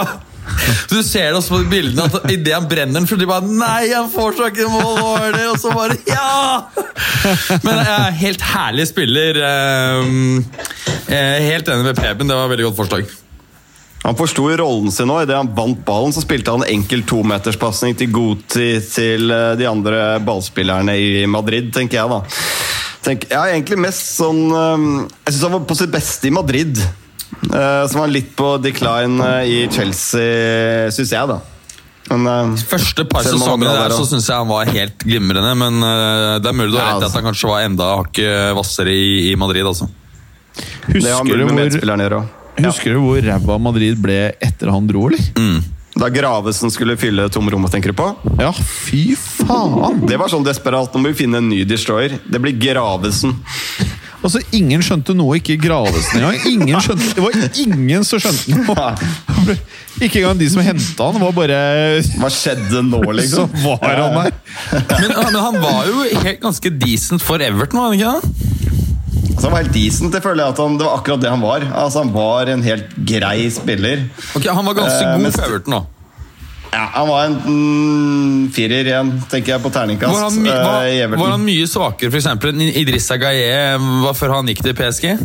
Du 0.92 0.98
ser 1.06 1.30
det 1.30 1.38
også 1.38 1.54
på 1.54 1.70
bildene 1.72 2.08
at 2.10 2.26
idet 2.34 2.54
han 2.58 2.66
brenner 2.68 2.98
den, 3.00 3.06
så 3.08 3.16
de 3.16 3.28
bare 3.30 3.46
Nei, 3.48 3.86
han 3.94 4.10
får 4.12 4.34
så 4.36 4.50
ikke 4.50 4.68
mål! 4.68 4.98
over 5.00 5.38
det?» 5.38 5.46
Og 5.54 5.60
så 5.62 5.72
bare 5.72 5.96
Ja! 6.10 6.66
Men 7.64 7.80
eh, 7.86 8.10
helt 8.20 8.44
herlig 8.52 8.88
spiller. 8.90 9.38
eh, 9.48 10.12
eh, 11.08 11.38
helt 11.48 11.72
enig 11.72 11.88
med 11.92 11.96
Preben, 12.02 12.28
det 12.28 12.36
var 12.36 12.50
et 12.50 12.56
veldig 12.56 12.68
godt 12.72 12.82
forslag. 12.82 13.14
Han 14.02 14.18
forsto 14.18 14.48
rollen 14.58 14.90
sin 14.92 15.08
nå. 15.12 15.20
Idet 15.22 15.38
han 15.38 15.52
vant 15.56 15.84
ballen, 15.86 16.14
så 16.14 16.24
spilte 16.26 16.56
han 16.56 16.66
enkel 16.66 17.04
tometerspasning 17.08 17.94
til 18.00 18.10
Goti 18.16 18.72
til 18.90 19.30
eh, 19.32 19.52
de 19.62 19.70
andre 19.70 20.18
ballspillerne 20.26 20.98
i 20.98 21.26
Madrid, 21.30 21.70
tenker 21.76 22.02
jeg, 22.02 22.10
da. 22.10 22.22
Tenk, 23.02 23.24
ja, 23.32 23.46
egentlig 23.50 23.80
mest 23.82 24.12
sånn 24.20 24.42
eh, 24.54 24.84
Jeg 25.26 25.34
syns 25.34 25.46
han 25.48 25.56
var 25.56 25.64
på 25.70 25.78
sitt 25.80 25.90
beste 25.94 26.30
i 26.30 26.34
Madrid. 26.36 26.78
eh, 26.82 27.86
Som 27.90 28.04
var 28.04 28.12
litt 28.14 28.36
på 28.38 28.52
decline 28.62 29.18
eh, 29.26 29.48
i 29.50 29.56
Chelsea, 29.74 30.92
syns 30.94 31.14
jeg, 31.16 31.32
da. 31.32 31.40
Men 32.12 32.28
eh, 32.30 32.62
Første 32.70 33.06
par 33.10 33.26
sesongene 33.26 33.74
der 33.74 33.96
så 33.96 34.06
syns 34.10 34.30
jeg 34.30 34.38
han 34.38 34.50
var 34.52 34.70
helt 34.70 35.02
glimrende, 35.08 35.56
men 35.58 35.82
det 35.82 36.50
er 36.52 36.58
mulig 36.58 36.76
du 36.76 36.78
har 36.78 36.92
Ja, 36.92 36.94
rett 36.94 37.02
i 37.02 37.06
at 37.06 37.10
altså. 37.10 37.18
han 37.22 37.30
kanskje 37.32 37.52
var 37.56 37.66
enda 37.66 37.90
hakket 38.04 38.54
hvassere 38.60 38.94
i, 38.94 39.12
i 39.32 39.36
Madrid. 39.40 39.66
altså. 39.66 39.90
Husker 40.92 41.38
du 41.40 41.46
hvor, 41.48 41.58
å 41.58 41.66
gjøre 41.66 42.94
du 42.94 42.98
hvor 43.02 43.22
ræva 43.26 43.58
Madrid 43.64 44.02
ble 44.04 44.18
etter 44.44 44.70
han 44.74 44.90
dro, 44.90 45.08
eller? 45.10 45.24
Da 46.02 46.10
Gravesen 46.10 46.72
skulle 46.74 46.96
fylle 46.98 47.28
tomrommet, 47.30 47.70
tenker 47.72 47.92
du 47.94 47.98
på? 48.00 48.08
Ja, 48.42 48.50
fy 48.58 49.12
faen! 49.14 50.00
Det 50.10 50.18
var 50.18 50.32
sånn 50.34 50.46
desperat. 50.48 50.90
Nå 50.96 51.04
må 51.04 51.12
vi 51.12 51.20
finne 51.20 51.38
en 51.38 51.50
ny 51.52 51.60
destroyer. 51.70 52.16
Det 52.26 52.42
blir 52.42 52.58
Gravesen. 52.58 53.38
Altså, 54.22 54.38
Ingen 54.54 54.84
skjønte 54.86 55.16
noe, 55.18 55.40
ikke 55.40 55.56
Gravesen 55.58 56.20
engang. 56.20 56.36
Ingen 56.46 56.84
skjønte, 56.86 57.08
det 57.18 57.24
var 57.24 57.38
ingen 57.64 58.04
som 58.06 58.22
skjønte 58.22 58.54
noe! 58.54 58.92
Ikke 60.06 60.22
engang 60.22 60.38
de 60.38 60.46
som 60.54 60.62
henta 60.62 61.08
han, 61.10 61.18
var 61.22 61.34
bare 61.34 61.58
Hva 62.22 62.30
skjedde 62.30 62.84
nå, 62.86 63.00
Så 63.08 63.16
liksom? 63.18 63.56
var 63.64 63.82
han 63.82 64.14
der! 64.20 64.38
Men, 64.94 65.16
men 65.18 65.40
han 65.42 65.58
var 65.66 65.90
jo 65.90 66.06
helt 66.22 66.38
ganske 66.44 66.74
decent 66.84 67.26
for 67.26 67.42
Everton, 67.42 67.82
var 67.82 67.90
han 67.90 67.98
ikke 67.98 68.14
det? 68.14 68.51
Altså, 69.32 69.48
han 69.48 69.56
var 69.56 69.64
helt 69.64 69.74
decent. 69.74 70.14
Jeg 70.14 70.24
føler 70.24 70.52
at 70.52 70.60
han, 70.62 70.78
Det 70.78 70.86
var 70.86 71.00
akkurat 71.00 71.22
det 71.24 71.30
han 71.32 71.42
var. 71.42 71.66
Altså, 71.72 72.04
Han 72.04 72.14
var 72.14 72.52
en 72.52 72.64
helt 72.64 72.94
grei 73.08 73.50
spiller. 73.50 74.06
Ok, 74.36 74.46
Han 74.48 74.66
var 74.66 74.74
ganske 74.74 75.02
Eh, 75.02 75.16
god 75.16 75.26
mens- 75.26 75.40
for 75.40 75.48
Everton, 75.50 75.74
da. 75.80 75.84
Ja, 76.72 76.86
Han 76.94 77.08
var 77.10 77.26
en 77.26 77.36
mm, 77.46 78.52
firer 78.56 78.86
igjen, 78.88 79.10
tenker 79.30 79.54
jeg, 79.58 79.62
på 79.62 79.72
terningkast 79.76 80.14
Var 80.14 80.24
han, 80.24 80.38
my, 80.42 80.50
eh, 80.50 81.00
i 81.02 81.08
var, 81.08 81.18
var 81.18 81.32
han 81.36 81.44
mye 81.44 81.68
svakere 81.68 82.16
eksempel, 82.16 82.54
enn 82.56 82.72
Idrissa 82.80 83.18
Gaye 83.20 83.76
var 84.06 84.14
før 84.16 84.38
han 84.38 84.48
gikk 84.48 84.64
til 84.64 84.74
PSG? 84.78 85.18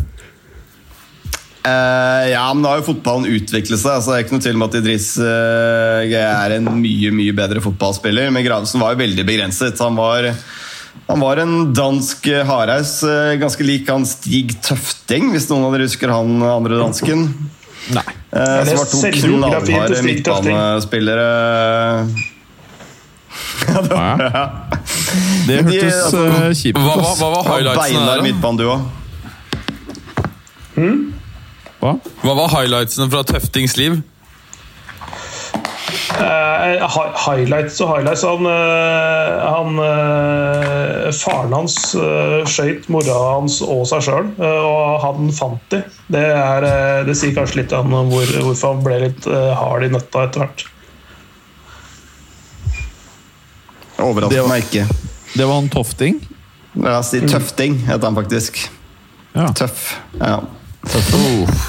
Uh, 1.67 2.23
ja, 2.31 2.45
men 2.53 2.63
da 2.63 2.71
har 2.71 2.79
jo 2.79 2.85
fotballen 2.93 3.27
utviklet 3.27 3.79
seg. 3.79 3.97
Altså, 3.97 4.13
det 4.13 4.17
er 4.17 4.23
ikke 4.25 4.37
noe 4.37 4.43
tvil 4.45 4.55
om 4.59 4.65
at 4.69 4.77
Idris 4.79 5.07
eh, 5.19 6.13
er 6.15 6.53
en 6.55 6.69
mye 6.79 7.11
mye 7.11 7.33
bedre 7.35 7.63
fotballspiller. 7.63 8.29
Men 8.31 8.45
Gravesen 8.45 8.79
var 8.79 8.93
jo 8.95 9.01
veldig 9.01 9.25
begrenset. 9.27 9.81
Han 9.83 9.97
var, 9.99 10.29
han 11.07 11.19
var 11.23 11.39
en 11.39 11.73
dansk 11.73 12.27
eh, 12.27 12.45
hardhaus, 12.45 12.97
eh, 13.03 13.35
ganske 13.39 13.63
lik 13.63 13.89
han 13.89 14.05
Stig 14.07 14.57
Tøfting, 14.65 15.31
hvis 15.31 15.47
noen 15.51 15.67
av 15.67 15.75
dere 15.75 15.87
husker 15.87 16.11
han 16.11 16.41
andre 16.43 16.81
dansken. 16.81 17.29
Nei. 17.95 18.03
Eh, 18.35 18.63
som 18.67 18.81
var 18.81 18.89
to 18.91 18.99
knallharde 19.21 20.01
midtbanespillere. 20.03 21.27
Ja, 23.67 23.81
det, 23.81 23.89
var. 23.89 24.21
Ja. 24.21 24.43
Det 25.47 25.55
hørtes 25.57 25.71
de, 25.71 25.79
hørtes 25.79 25.97
altså, 26.03 26.21
eh, 26.25 26.53
kjipt 26.55 26.77
Hva, 26.79 26.93
ut. 26.93 27.01
hva, 27.01 27.01
hva, 27.03 27.15
hva 27.19 27.27
var 27.33 27.49
highlightsene 27.51 28.05
der? 28.07 28.21
da? 28.63 28.77
Hmm? 30.77 31.01
Hva? 31.81 31.91
Hva 32.23 32.35
var 32.39 32.53
highlightsene 32.55 33.07
fra 33.13 33.21
Tøftings 33.27 33.75
liv? 33.77 33.99
Eh, 36.17 36.97
highlights 37.27 37.81
og 37.83 37.91
highlights. 37.91 38.23
Han, 38.25 38.45
eh, 38.49 39.33
han 39.45 39.79
eh, 39.83 41.11
Faren 41.17 41.53
hans 41.55 41.75
uh, 41.95 42.41
skøyt 42.49 42.89
mora 42.91 43.15
hans 43.37 43.61
og 43.63 43.85
seg 43.87 44.01
sjøl, 44.03 44.25
og 44.43 44.97
han 45.05 45.29
fant 45.31 45.61
de. 45.71 45.79
Det, 46.11 46.23
er, 46.35 46.65
eh, 46.67 47.03
det 47.07 47.15
sier 47.15 47.31
kanskje 47.37 47.61
litt 47.61 47.75
om 47.77 47.93
hvor, 48.11 48.27
hvorfor 48.43 48.73
han 48.75 48.81
ble 48.83 48.97
litt 49.05 49.27
eh, 49.31 49.53
hard 49.55 49.85
i 49.87 49.89
nøtta 49.93 50.25
etter 50.27 50.43
hvert. 50.43 50.65
Det 53.97 54.03
Overrasker 54.03 54.41
var- 54.43 54.51
meg 54.51 54.67
ikke. 54.67 54.83
Det 55.37 55.45
var 55.47 55.55
han 55.61 55.69
Tofting. 55.73 56.19
Ja, 56.77 56.99
si 57.03 57.21
Tøfting, 57.23 57.79
heter 57.87 58.05
han 58.09 58.15
faktisk. 58.19 58.59
Ja. 59.33 59.47
Tøff. 59.57 59.87
Ja. 60.19 60.41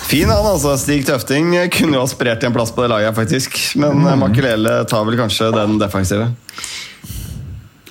Fin 0.08 0.30
han, 0.30 0.46
altså. 0.46 0.76
Stig 0.80 1.06
Tøfting 1.06 1.52
kunne 1.74 1.98
jo 1.98 2.04
aspirert 2.04 2.40
til 2.42 2.50
en 2.50 2.56
plass 2.56 2.72
på 2.74 2.84
det 2.84 2.90
laget, 2.92 3.14
faktisk. 3.16 3.58
Men 3.80 4.02
mm. 4.04 4.10
Makelele 4.22 4.74
tar 4.88 5.04
vel 5.08 5.18
kanskje 5.18 5.50
den 5.54 5.78
defensive. 5.80 6.30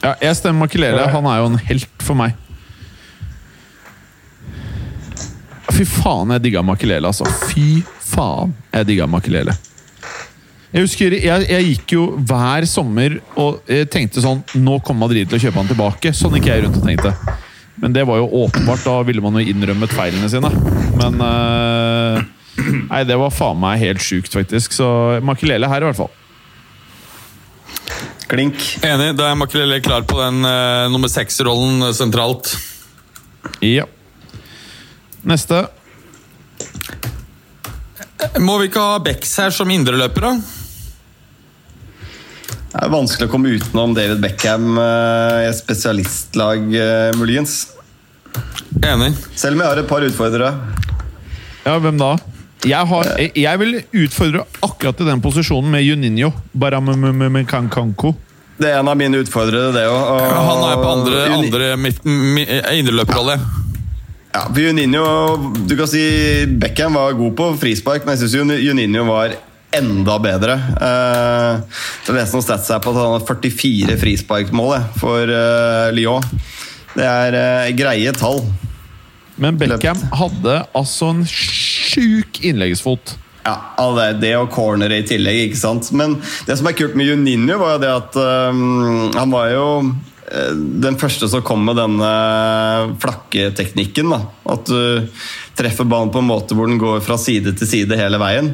Ja, 0.01 0.13
jeg 0.21 0.35
stemmer 0.39 0.65
Makelele. 0.65 1.07
Han 1.11 1.25
er 1.29 1.41
jo 1.41 1.49
en 1.51 1.61
helt 1.69 2.03
for 2.05 2.17
meg. 2.17 2.35
Fy 5.77 5.85
faen, 5.85 6.31
jeg 6.33 6.45
digga 6.47 6.63
Makelele, 6.65 7.09
altså. 7.11 7.27
Fy 7.51 7.83
faen, 8.01 8.55
jeg 8.73 8.87
digga 8.87 9.09
Makelele. 9.09 9.53
Jeg 10.73 10.83
husker, 10.83 11.13
jeg, 11.15 11.45
jeg 11.47 11.67
gikk 11.71 11.93
jo 11.95 12.05
hver 12.27 12.65
sommer 12.67 13.19
og 13.39 13.61
tenkte 13.91 14.19
sånn 14.19 14.41
Nå 14.59 14.81
kommer 14.83 15.05
Madrid 15.05 15.29
til 15.29 15.37
å 15.37 15.43
kjøpe 15.45 15.61
han 15.61 15.69
tilbake. 15.69 16.11
Sånn 16.15 16.35
gikk 16.37 16.49
jeg 16.51 16.65
rundt 16.65 16.79
og 16.81 16.87
tenkte. 16.87 17.13
Men 17.81 17.93
det 17.93 18.05
var 18.09 18.17
jo 18.21 18.29
åpenbart. 18.43 18.85
Da 18.85 19.01
ville 19.05 19.21
man 19.21 19.37
jo 19.37 19.45
innrømmet 19.53 19.93
feilene 19.93 20.29
sine. 20.31 20.49
Men 20.97 21.21
uh, 21.21 22.23
Nei, 22.89 23.03
det 23.05 23.17
var 23.19 23.33
faen 23.33 23.59
meg 23.61 23.81
helt 23.83 24.01
sjukt, 24.01 24.33
faktisk. 24.33 24.73
Så 24.73 24.87
Makelele 25.25 25.69
her, 25.69 25.83
i 25.83 25.89
hvert 25.91 25.99
fall. 25.99 26.13
Klink. 28.27 28.57
Enig. 28.83 29.13
Da 29.19 29.29
er 29.29 29.37
Makelele 29.39 29.79
klar 29.85 30.07
på 30.09 30.17
den 30.19 30.41
uh, 30.43 30.87
nummer 30.91 31.11
seks-rollen 31.11 31.87
eh, 31.87 31.95
sentralt. 31.95 32.51
Ja. 33.63 33.85
Neste. 35.27 35.67
Må 38.41 38.57
vi 38.59 38.71
ikke 38.71 38.83
ha 38.83 38.97
Bex 39.03 39.37
her 39.39 39.53
som 39.53 39.71
indreløper, 39.71 40.25
da? 40.25 40.56
Det 42.77 42.85
er 42.85 42.91
vanskelig 42.93 43.25
å 43.25 43.31
komme 43.31 43.49
utenom 43.57 43.93
David 43.97 44.19
Beckham 44.21 44.75
eh, 44.77 45.37
i 45.41 45.45
et 45.49 45.57
spesialistlag, 45.57 46.67
eh, 46.77 47.15
muligens. 47.17 47.71
Enig. 48.85 49.15
Selv 49.33 49.57
om 49.57 49.63
jeg 49.63 49.71
har 49.71 49.81
et 49.81 49.87
par 49.89 50.05
utfordrere. 50.05 50.51
Ja, 51.63 51.73
hvem 51.81 51.97
da? 51.97 52.11
Jeg, 52.61 52.83
har, 52.91 53.09
jeg, 53.17 53.31
jeg 53.41 53.61
vil 53.63 53.79
utfordre 54.03 54.45
akkurat 54.61 55.01
i 55.01 55.07
den 55.09 55.23
posisjonen 55.25 55.73
med 55.73 55.87
Juninho. 55.87 56.29
Baramkankanko. 56.53 58.13
Det 58.61 58.69
er 58.69 58.77
en 58.83 58.93
av 58.93 59.01
mine 59.01 59.23
utfordrere, 59.25 59.73
det 59.73 59.87
òg. 59.89 60.13
Han 60.37 60.63
er 60.67 60.77
på 60.77 60.93
andre, 60.93 61.25
andre 61.33 61.73
indreløperrolle. 62.77 63.39
Ja, 64.37 64.45
for 64.45 64.61
Juninho, 64.61 65.03
du 65.65 65.73
kan 65.79 65.89
si 65.89 66.05
Beckham 66.61 67.01
var 67.01 67.17
god 67.17 67.37
på 67.41 67.51
frispark, 67.65 68.05
men 68.05 68.13
jeg 68.13 68.29
syns 68.29 68.61
Juninho 68.61 69.09
var 69.09 69.33
enda 69.77 70.19
bedre. 70.19 70.53
Eh, 70.81 71.76
jeg 72.13 72.21
leste 72.21 72.37
noen 72.37 72.45
stats 72.45 72.71
her 72.71 72.79
på 72.83 72.93
at 72.93 73.01
han 73.01 73.15
har 73.17 73.25
44 73.27 73.97
frisparkmål 73.99 74.77
for 75.01 75.27
uh, 75.27 75.89
Lyon. 75.95 76.23
Det 76.95 77.03
er 77.03 77.35
uh, 77.35 77.75
greie 77.77 78.13
tall. 78.15 78.43
Men 79.37 79.57
Beckham 79.59 79.99
hadde 80.17 80.61
altså 80.77 81.11
en 81.13 81.23
sjuk 81.29 82.39
innleggsfot. 82.47 83.17
Ja, 83.47 83.55
ja, 83.77 83.85
det, 83.95 84.07
det 84.23 84.33
og 84.39 84.49
corneret 84.51 85.05
i 85.05 85.07
tillegg, 85.13 85.43
ikke 85.47 85.59
sant. 85.59 85.91
Men 85.95 86.17
det 86.47 86.57
som 86.59 86.67
er 86.67 86.75
kult 86.75 86.97
med 86.99 87.07
Juninho, 87.07 87.59
var 87.61 87.77
jo 87.77 87.83
det 87.85 87.93
at 87.93 88.17
um, 88.51 89.13
han 89.15 89.31
var 89.31 89.53
jo 89.53 89.67
øh, 89.85 90.57
den 90.83 90.97
første 90.99 91.29
som 91.31 91.45
kom 91.47 91.63
med 91.67 91.79
denne 91.79 92.11
flakketeknikken. 93.03 94.11
da. 94.11 94.19
At 94.51 94.67
du 94.67 95.07
treffer 95.57 95.87
ballen 95.87 96.11
på 96.11 96.19
en 96.23 96.27
måte 96.27 96.57
hvor 96.57 96.67
den 96.67 96.81
går 96.81 96.99
fra 97.05 97.15
side 97.21 97.55
til 97.55 97.71
side 97.71 97.99
hele 97.99 98.19
veien. 98.19 98.51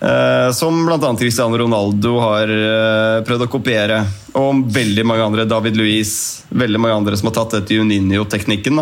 Eh, 0.00 0.48
som 0.56 0.78
bl.a. 0.86 0.96
Cristiano 1.20 1.58
Ronaldo 1.60 2.14
har 2.24 2.48
eh, 2.48 3.18
prøvd 3.26 3.44
å 3.44 3.50
kopiere. 3.52 3.98
Og 4.38 4.62
veldig 4.72 5.04
mange 5.04 5.26
andre. 5.26 5.44
David 5.50 5.76
Luiz. 5.76 6.12
Veldig 6.48 6.80
mange 6.80 6.96
andre 7.02 7.18
som 7.20 7.28
har 7.28 7.34
tatt 7.36 7.58
etter 7.60 7.76
Juninho-teknikken. 7.80 8.80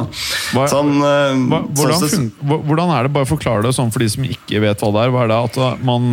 eh, 1.03 1.35
hvordan, 1.75 2.05
sånn 2.07 2.29
hva- 2.47 2.61
hvordan 2.62 2.93
er 2.95 3.09
det, 3.09 3.14
bare 3.19 3.27
forklare 3.31 3.66
det 3.66 3.75
sånn 3.75 3.91
for 3.93 4.05
de 4.05 4.09
som 4.14 4.23
ikke 4.29 4.61
vet 4.62 4.79
hva 4.85 4.93
det 4.95 5.07
er. 5.09 5.14
Hva 5.16 5.25
er 5.27 5.33
det 5.35 5.41
at 5.51 5.83
man, 5.83 6.12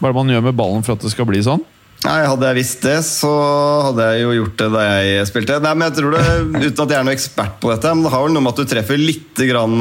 hva 0.00 0.10
er 0.10 0.12
det 0.12 0.18
man 0.20 0.34
gjør 0.36 0.44
med 0.50 0.58
ballen 0.60 0.84
for 0.84 0.92
at 0.98 1.06
det 1.06 1.14
skal 1.14 1.30
bli 1.30 1.40
sånn? 1.46 1.64
Nei, 2.04 2.18
Hadde 2.28 2.44
jeg 2.50 2.58
visst 2.58 2.82
det, 2.84 2.98
så 3.08 3.30
hadde 3.86 4.10
jeg 4.12 4.26
jo 4.26 4.32
gjort 4.42 4.58
det 4.60 4.66
da 4.74 4.80
jeg 4.90 5.24
spilte. 5.30 5.56
Nei, 5.64 5.70
men 5.72 5.86
jeg 5.88 5.96
tror 6.02 6.12
det, 6.12 6.24
Uten 6.68 6.82
at 6.84 6.90
jeg 6.92 6.98
er 7.00 7.06
noe 7.08 7.14
ekspert 7.16 7.54
på 7.62 7.70
dette, 7.72 7.94
men 7.96 8.04
det 8.04 8.12
har 8.12 8.26
vel 8.26 8.34
noe 8.36 8.44
med 8.44 8.52
at 8.52 8.60
du 8.60 8.68
treffer 8.74 9.00
litt 9.00 9.40
grann 9.48 9.78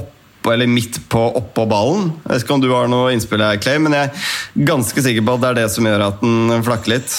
oppå 0.00 0.06
eller 0.48 0.70
midt 0.70 0.96
på 1.12 1.20
oppå 1.36 1.66
ballen. 1.68 2.12
Jeg 2.24 2.32
vet 2.32 2.44
ikke 2.46 2.56
om 2.56 2.62
du 2.62 2.70
har 2.72 2.88
noe 2.88 3.10
innspill 3.14 3.42
her, 3.44 3.58
Clay, 3.60 3.80
men 3.82 3.96
jeg 3.96 4.08
er 4.08 4.64
ganske 4.70 5.04
sikker 5.04 5.26
på 5.26 5.36
at 5.36 5.42
det 5.44 5.50
er 5.50 5.58
det 5.62 5.66
som 5.74 5.88
gjør 5.90 6.06
at 6.06 6.22
den 6.24 6.64
flakker 6.66 6.94
litt. 6.94 7.18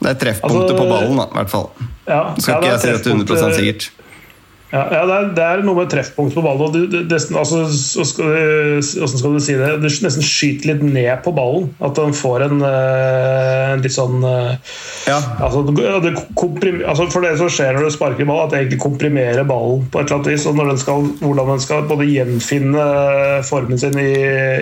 Det 0.00 0.10
er 0.12 0.18
treffpunktet 0.20 0.74
Altså, 0.74 0.80
på 0.80 0.88
ballen, 0.90 1.20
da, 1.20 1.28
i 1.30 1.38
hvert 1.38 1.52
fall. 1.52 1.70
Ja, 2.06 2.20
Skal 2.36 2.52
ja, 2.52 2.58
ikke 2.58 2.72
jeg 2.72 2.82
si 2.82 2.90
dette 2.92 3.14
100 3.14 3.30
treffpunkt, 3.30 3.60
sikkert. 3.60 4.05
Ja, 4.76 4.82
ja 4.92 5.02
det, 5.08 5.16
er, 5.16 5.28
det 5.36 5.44
er 5.46 5.62
noe 5.64 5.78
med 5.78 5.90
treffpunkt 5.92 6.36
på 6.36 6.42
ballen. 6.44 6.64
og 6.66 6.74
du, 6.74 6.84
du, 6.90 6.98
det, 7.08 7.20
altså, 7.32 7.64
skal 7.72 8.28
du, 8.28 8.80
Hvordan 9.00 9.20
skal 9.22 9.36
du 9.36 9.42
si 9.42 9.56
det? 9.56 9.70
Du 9.80 9.86
nesten 9.88 10.24
skyter 10.24 10.72
litt 10.72 10.84
ned 10.84 11.22
på 11.24 11.32
ballen. 11.36 11.70
At 11.84 11.96
den 11.98 12.14
får 12.16 12.46
en, 12.48 12.60
eh, 12.66 13.72
en 13.72 13.84
litt 13.84 13.96
sånn 13.96 14.24
eh, 14.26 14.76
Ja. 15.08 15.18
altså, 15.46 15.64
det, 16.04 16.14
komprim, 16.38 16.82
altså, 16.84 17.08
For 17.12 17.24
det 17.24 17.36
som 17.40 17.50
skjer 17.52 17.76
når 17.76 17.88
du 17.88 17.96
sparker 17.96 18.28
ball, 18.28 18.44
at 18.44 18.54
det 18.54 18.62
egentlig 18.64 18.82
komprimerer 18.84 19.48
ballen 19.48 19.86
på 19.90 20.02
et 20.02 20.08
eller 20.08 20.20
annet 20.20 20.32
vis. 20.34 20.48
og 20.50 20.58
når 20.60 20.72
den 20.72 20.82
skal, 20.84 21.10
Hvordan 21.22 21.52
den 21.54 21.64
skal 21.64 21.86
både 21.90 22.10
gjenfinne 22.10 22.88
formen 23.46 23.80
sin 23.80 23.96
i, 24.00 24.12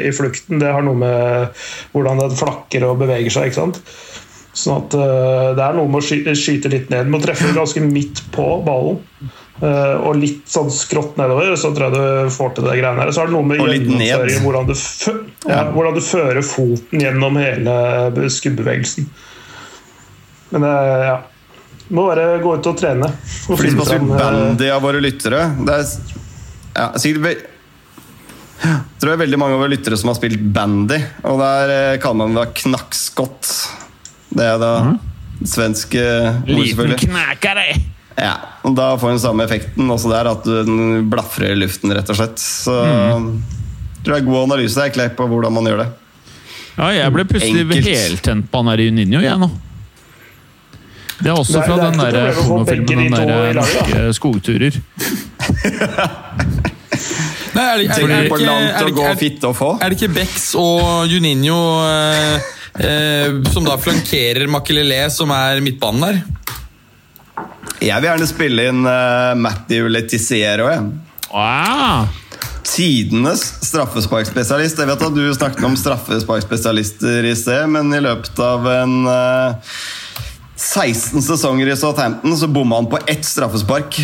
i 0.09 0.13
flukten, 0.15 0.61
det 0.63 0.73
har 0.73 0.85
noe 0.87 0.99
med 0.99 1.65
hvordan 1.95 2.21
den 2.23 2.37
flakker 2.39 2.87
og 2.89 3.01
beveger 3.03 3.33
seg. 3.33 3.51
ikke 3.51 3.63
sant? 3.63 3.83
Sånn 4.55 4.85
at 4.85 4.95
eh, 4.95 5.49
Det 5.59 5.65
er 5.65 5.75
noe 5.77 5.91
med 5.91 5.99
å 5.99 6.05
skyte, 6.05 6.37
skyte 6.39 6.71
litt 6.73 6.93
ned. 6.93 7.09
Du 7.09 7.15
må 7.15 7.21
treffe 7.23 7.51
ganske 7.57 7.83
midt 7.83 8.23
på 8.35 8.47
ballen. 8.67 9.01
eh, 9.63 9.95
og 9.99 10.19
litt 10.19 10.47
sånn 10.51 10.71
skrått 10.73 11.19
nedover, 11.19 11.55
så 11.59 11.73
tror 11.75 11.91
jeg 11.91 11.99
du 11.99 12.35
får 12.35 12.57
til 12.57 12.69
det 12.69 12.79
greiene 12.81 13.03
her. 13.03 13.13
Så 13.15 13.25
er 13.25 13.31
det 13.31 13.37
noe 13.37 13.49
med 13.51 13.61
gjennomføringen, 13.61 14.43
hvordan 14.47 14.73
ja, 15.51 15.63
hvordan 15.75 15.99
du 15.99 16.03
fører 16.03 16.43
foten 16.47 17.05
gjennom 17.05 17.39
hele 17.39 18.29
skubbevegelsen 18.33 19.07
Men 20.55 20.67
det 20.67 20.75
ja. 21.05 21.17
må 21.95 22.07
bare 22.09 22.29
gå 22.43 22.55
ut 22.59 22.71
og 22.71 22.79
trene. 22.79 23.11
Og 23.49 23.59
For 23.59 23.67
de 23.67 23.75
som 23.75 23.83
har 23.83 23.91
spilt 23.91 24.15
eh, 24.15 24.23
bandy 24.23 24.71
av 24.75 24.87
våre 24.87 25.03
lyttere 25.03 25.43
Det 25.61 25.81
er 25.81 25.91
ja, 26.75 26.87
sikkert 26.99 27.51
jeg 28.65 28.81
tror 29.03 29.11
det 29.11 29.15
er 29.19 29.25
veldig 29.27 29.39
mange 29.41 29.57
av 29.57 29.61
våre 29.61 29.73
lyttere 29.75 29.97
som 30.01 30.09
har 30.09 30.17
spilt 30.17 30.41
bandy, 30.55 30.97
og 31.29 31.41
der 31.43 31.73
eh, 31.75 31.97
kaller 32.01 32.23
man 32.23 32.39
det 32.39 32.47
knakkskott. 32.63 33.51
Det 34.35 34.47
er 34.47 34.61
da 34.63 34.73
svensk 35.47 35.95
eh, 35.99 36.31
ord, 36.31 36.65
selvfølgelig. 36.67 37.01
knækere! 37.07 37.67
Ja, 38.15 38.35
og 38.63 38.77
Da 38.79 38.93
får 38.99 39.17
den 39.17 39.21
samme 39.23 39.45
effekten 39.47 39.91
også 39.91 40.11
der, 40.13 40.31
at 40.31 40.45
den 40.47 41.09
blafrer 41.11 41.51
i 41.55 41.59
luften, 41.59 41.91
rett 41.97 42.11
og 42.11 42.19
slett. 42.19 42.39
Så 42.43 42.75
jeg 42.79 43.21
tror 44.05 44.15
det 44.15 44.21
er 44.21 44.27
god 44.29 44.43
analyse 44.45 44.79
der, 44.79 44.93
Klepp, 44.95 45.17
på 45.19 45.27
hvordan 45.31 45.55
man 45.55 45.67
gjør 45.71 45.83
det. 45.83 45.91
Ja, 46.75 46.89
jeg 46.95 47.15
ble 47.15 47.25
plutselig 47.31 47.83
heltent 47.87 48.51
på 48.51 48.63
han 48.63 48.73
der 48.73 48.83
Juninho, 48.87 49.23
jeg 49.23 49.39
nå. 49.39 49.51
Det 51.21 51.31
er 51.31 51.37
også 51.39 51.61
er- 51.61 51.67
fra 51.67 51.77
er 51.79 51.91
den 51.91 51.99
der 52.01 52.35
homofilmen, 52.35 52.87
pornofilmen, 52.87 53.13
den 53.13 53.29
der 53.29 53.51
i 53.51 53.55
norske 53.55 54.15
skogturer. 54.19 54.81
Nei, 57.55 57.63
er 57.63 57.77
det, 57.79 57.87
er, 57.87 58.03
er, 58.03 58.11
er, 58.11 58.79
det 58.83 58.91
ikke, 58.91 59.11
og 59.11 59.19
fitte 59.19 59.47
og 59.47 59.79
er 59.79 59.93
det 59.93 60.03
ikke 60.03 60.15
Bex 60.15 60.55
og 60.59 61.07
Juninho 61.07 61.59
eh, 61.87 62.41
som 63.53 63.67
da 63.67 63.77
flankerer 63.79 64.49
Makelele, 64.51 65.05
som 65.15 65.31
er 65.31 65.61
midtbanen 65.63 66.09
der? 66.09 66.23
Jeg 67.85 68.01
vil 68.01 68.09
gjerne 68.09 68.29
spille 68.29 68.67
inn 68.71 68.85
uh, 68.87 69.35
Matthew 69.39 69.89
Letiziero. 69.93 70.69
jeg. 70.73 70.87
Ah, 71.35 72.07
Tidenes 72.65 73.43
straffesparkspesialist. 73.67 74.79
Jeg 74.81 74.89
vet 74.89 75.05
at 75.07 75.17
du 75.17 75.25
snakket 75.37 75.67
om 75.67 75.77
straffesparkspesialister 75.79 77.29
i 77.29 77.35
sted, 77.39 77.69
men 77.71 77.93
i 77.95 78.01
løpet 78.03 78.41
av 78.41 78.67
en 78.73 78.97
uh, 79.07 79.77
16 80.57 81.23
sesonger 81.23 81.71
i 81.71 81.77
Southampton 81.77 82.37
så 82.39 82.49
bomma 82.49 82.81
han 82.81 82.91
på 82.91 83.03
ett 83.11 83.27
straffespark. 83.27 84.01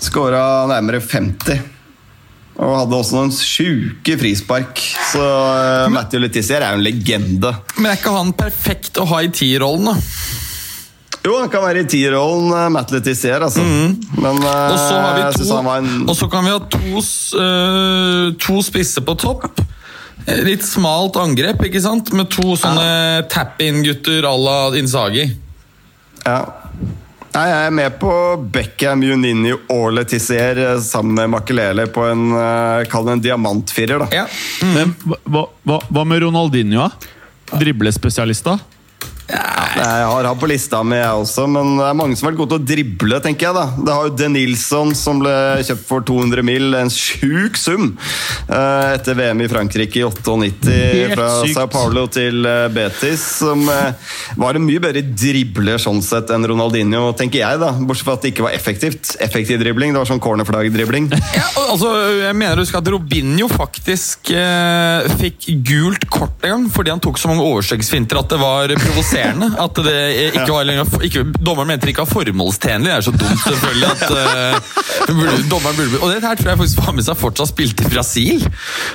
Skåra 0.00 0.66
nærmere 0.70 1.02
50. 1.02 1.75
Og 2.56 2.72
hadde 2.72 2.96
også 2.96 3.18
noen 3.18 3.32
sjuke 3.36 4.16
frispark. 4.16 4.80
Så 5.10 5.20
uh, 5.20 5.92
Matthew 5.92 6.22
Letizier 6.24 6.64
er 6.64 6.72
jo 6.72 6.80
en 6.80 6.86
legende. 6.86 7.52
Men 7.76 7.90
er 7.92 8.00
ikke 8.00 8.14
han 8.16 8.32
perfekt 8.36 9.00
å 9.02 9.04
ha 9.10 9.20
i 9.26 9.30
tierrollen, 9.34 9.90
da? 9.92 9.96
Jo, 11.26 11.34
han 11.40 11.50
kan 11.50 11.64
være 11.64 11.82
i 11.82 11.88
tierrollen, 11.90 12.52
uh, 12.54 12.68
Matt 12.72 12.94
Letizier, 12.94 13.42
altså. 13.44 13.64
Men 14.16 14.40
uh, 14.40 14.50
Og 14.72 14.78
så 14.78 15.00
har 15.02 15.16
vi 15.18 15.44
to 15.44 15.60
en 15.74 15.94
Og 16.06 16.16
så 16.16 16.30
kan 16.32 16.46
vi 16.46 16.54
ha 16.54 16.60
to, 16.76 17.06
øh, 17.42 18.34
to 18.40 18.60
spisser 18.64 19.04
på 19.04 19.16
topp. 19.20 19.60
Eh, 20.26 20.40
Litt 20.46 20.64
smalt 20.64 21.18
angrep, 21.20 21.60
ikke 21.68 21.82
sant? 21.82 22.12
Med 22.16 22.30
to 22.32 22.56
sånne 22.58 23.26
tap-in-gutter 23.32 24.24
à 24.24 24.36
la 24.38 24.60
Inzaghi. 24.78 25.28
Ja. 26.24 26.40
Nei, 27.36 27.48
jeg 27.50 27.66
er 27.68 27.72
med 27.76 27.96
på 28.00 28.10
Beckham, 28.48 29.02
Junini 29.04 29.50
og 29.52 29.90
Letizier 29.92 30.56
eh, 30.62 30.78
sammen 30.80 31.18
med 31.18 31.28
Makelele 31.34 31.84
på 31.92 32.06
en, 32.08 32.30
eh, 32.32 32.86
en 33.12 33.20
diamantfirer. 33.20 34.00
da. 34.06 34.06
Ja. 34.22 34.24
Men 34.64 34.94
hva, 35.04 35.18
hva- 35.28 35.82
hva, 35.90 36.04
med 36.08 36.22
Ronaldinho? 36.24 36.86
Driblespesialist, 37.52 38.48
da? 38.48 38.56
Jeg 39.26 40.04
har 40.06 40.26
han 40.28 40.38
på 40.38 40.48
lista 40.48 40.80
mi, 40.86 40.96
jeg 41.00 41.20
også, 41.22 41.46
men 41.50 41.72
det 41.80 41.86
er 41.88 41.96
mange 41.98 42.16
som 42.16 42.28
har 42.28 42.32
vært 42.32 42.40
gode 42.40 42.52
til 42.54 42.62
å 42.62 42.68
drible. 42.70 43.18
tenker 43.24 43.48
jeg 43.48 43.56
da. 43.56 43.64
Det 43.74 43.94
har 43.96 44.06
jo 44.06 44.12
De 44.20 44.28
Nilsson, 44.30 44.92
som 44.94 45.20
ble 45.22 45.32
kjøpt 45.66 45.86
for 45.88 46.04
200 46.06 46.44
mill., 46.46 46.76
en 46.78 46.92
sjuk 46.92 47.58
sum 47.58 47.88
eh, 48.46 48.94
etter 48.94 49.18
VM 49.18 49.42
i 49.42 49.48
Frankrike 49.50 50.00
i 50.00 50.04
98, 50.06 50.76
fra. 51.14 51.28
Sao 51.50 51.66
Paulo 51.72 52.06
til 52.12 52.46
eh, 52.46 52.66
Betis. 52.72 53.24
Som 53.40 53.66
eh, 53.72 54.14
var 54.38 54.58
en 54.58 54.66
mye 54.66 54.82
bedre 54.82 55.02
dribler 55.02 55.82
sånn 55.82 56.02
sett 56.04 56.30
enn 56.34 56.46
Ronaldinho, 56.46 57.10
tenker 57.18 57.42
jeg. 57.42 57.60
da. 57.62 57.72
Bortsett 57.80 58.06
fra 58.06 58.16
at 58.20 58.26
det 58.26 58.34
ikke 58.34 58.46
var 58.46 58.56
effektivt. 58.56 59.16
Effektiv 59.26 59.60
dribling, 59.62 59.94
det 59.96 60.02
var 60.02 60.10
sånn 60.12 60.22
cornerflagg-dribling. 60.22 61.10
Ja, 61.36 61.48
altså, 61.66 61.90
jeg 62.20 62.38
mener 62.38 62.62
du 62.62 62.68
skal 62.68 62.84
at 62.84 62.92
Robinho 62.94 63.50
faktisk 63.50 64.30
eh, 64.36 65.10
fikk 65.18 65.50
gult 65.66 66.06
kort 66.12 66.46
en 66.46 66.52
gang 66.56 66.70
fordi 66.72 66.92
han 66.94 67.02
tok 67.02 67.18
så 67.20 67.30
mange 67.30 67.44
overstegsfinter 67.46 68.20
at 68.20 68.30
det 68.32 68.38
var 68.40 68.70
provoserende. 68.76 69.15
At 69.66 69.80
det 69.86 69.96
ikke 70.30 70.46
var 70.52 70.66
lenger, 70.68 70.92
ikke, 71.06 71.24
Dommeren 71.40 71.70
mente 71.70 71.86
det 71.86 71.94
ikke 71.94 72.04
var 72.04 72.12
formålstjenlig. 72.12 72.90
Det 72.90 72.96
er 72.96 73.04
så 73.06 73.14
dumt, 73.14 73.42
selvfølgelig. 73.44 73.90
at 73.90 74.04
uh, 74.12 75.10
burde, 75.10 75.36
dommeren 75.50 75.76
burde, 75.78 76.00
Og 76.00 76.12
det 76.12 76.22
her 76.22 76.40
tror 76.40 76.52
jeg 76.52 76.60
faktisk 76.62 76.82
var 76.84 76.96
med 76.96 77.06
seg 77.08 77.20
fortsatt 77.20 77.52
spilte 77.52 77.86
i 77.86 77.92
Brasil. 77.92 78.46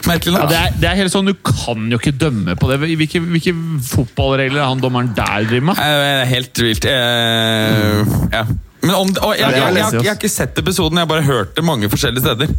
Merkelig 0.09 0.37
Ja, 0.37 0.47
det, 0.49 0.59
er, 0.61 0.79
det 0.81 0.89
er 0.91 0.99
helt 1.03 1.13
sånn, 1.13 1.31
Du 1.31 1.37
kan 1.45 1.87
jo 1.91 2.01
ikke 2.01 2.15
dømme 2.25 2.57
på 2.59 2.71
det. 2.71 2.79
Hvilke, 2.85 3.23
hvilke 3.27 3.55
fotballregler 3.91 4.63
er 4.63 4.71
han 4.71 4.83
dommeren 4.83 5.13
der 5.17 5.47
driver 5.49 5.71
med? 5.71 5.81
Uh, 5.81 6.25
Helt 6.31 6.61
vilt. 6.61 6.85
Eh, 6.87 8.17
ja. 8.31 8.45
Men 8.81 8.95
om, 8.97 9.09
og 9.21 9.35
jeg, 9.37 9.45
jeg, 9.45 9.61
har 9.61 9.69
jeg, 9.69 9.77
jeg 9.77 9.83
jeg, 9.83 10.01
jeg 10.01 10.09
har 10.09 10.17
ikke 10.17 10.31
sett 10.31 10.57
episoden, 10.57 10.97
jeg 10.97 11.05
har 11.05 11.11
bare 11.11 11.25
hørt 11.27 11.53
det 11.57 11.63
mange 11.65 11.89
forskjellige 11.91 12.23
steder. 12.25 12.53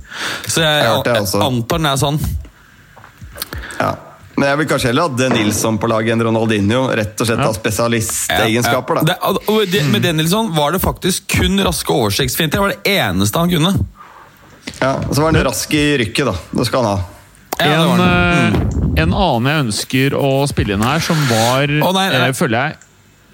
Så 0.47 0.63
jeg, 0.63 0.85
Jeg 0.85 0.91
har 0.93 1.09
jeg, 1.09 1.43
antar 1.43 1.83
den 1.83 1.91
er 1.91 1.99
sånn. 1.99 2.21
Ja. 3.81 3.93
Men 4.37 4.49
jeg 4.49 4.59
vil 4.63 4.67
kanskje 4.71 4.89
heller 4.89 5.09
ha 5.11 5.17
De 5.19 5.27
Nilsson 5.29 5.77
på 5.79 5.89
laget 5.93 6.15
enn 6.15 6.23
Ronaldinho. 6.25 6.87
Rett 6.97 7.21
og 7.21 7.27
slett 7.29 7.39
Ja. 7.43 7.49
av 7.51 7.57
spesialistegenskaper. 7.59 9.03
Ja, 9.03 9.03
da. 9.05 9.33
det, 9.33 9.57
Den 9.57 9.71
det, 9.73 9.83
med 9.93 10.03
Denilson 10.03 10.55
var 10.57 10.73
det 10.73 10.81
faktisk 10.81 11.27
kun 11.39 11.59
raske 11.65 11.93
oversiktsfinter. 11.93 12.57
Det 12.59 12.61
var 12.61 12.75
det 12.77 12.95
eneste 12.99 13.39
han 13.39 13.51
kunne. 13.53 13.75
Ja, 14.81 14.95
og 15.09 15.15
så 15.15 15.21
var 15.23 15.33
han 15.33 15.45
rask 15.45 15.75
i 15.75 15.85
rykket, 16.01 16.25
da. 16.31 16.35
Det 16.59 16.67
skal 16.67 16.85
han 16.85 16.97
ha. 16.97 17.05
Ja, 17.61 17.83
en, 17.85 18.01
eh, 18.01 19.03
en 19.03 19.13
annen 19.13 19.47
jeg 19.51 19.65
ønsker 19.67 20.15
å 20.17 20.31
spille 20.51 20.75
inn 20.75 20.83
her, 20.83 20.99
som 21.05 21.19
var 21.29 21.69
oh, 21.83 21.93
nei, 21.93 22.07
nei. 22.11 22.23
eh, 22.31 22.33
Føler 22.35 22.65
jeg 22.65 22.79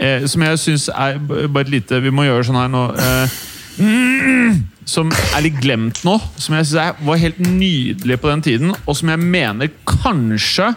eh, 0.04 0.26
Som 0.28 0.42
jeg 0.42 0.58
syns 0.60 0.88
er 0.90 1.16
bare 1.22 1.62
et 1.64 1.70
lite 1.72 2.00
Vi 2.02 2.10
må 2.12 2.26
gjøre 2.26 2.44
sånn 2.44 2.58
her 2.58 2.68
nå. 2.68 2.82
eh, 2.98 3.36
mm, 3.78 4.58
som 4.94 5.12
er 5.36 5.46
litt 5.46 5.60
glemt 5.62 6.02
nå. 6.04 6.18
Som 6.36 6.58
jeg 6.58 6.66
synes 6.66 6.98
var 7.06 7.22
helt 7.22 7.38
nydelig 7.38 8.18
på 8.20 8.28
den 8.34 8.42
tiden, 8.42 8.74
og 8.84 8.96
som 8.98 9.08
jeg 9.14 9.22
mener 9.22 9.70
kanskje 9.86 10.72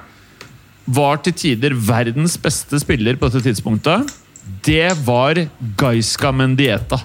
var 0.86 1.18
til 1.24 1.34
tider 1.38 1.76
verdens 1.78 2.38
beste 2.42 2.80
spiller 2.82 3.16
på 3.20 3.30
dette 3.30 3.44
tidspunktet. 3.50 4.10
Det 4.66 4.90
var 5.06 5.38
Gaiska 5.78 6.32
Mendieta. 6.34 7.00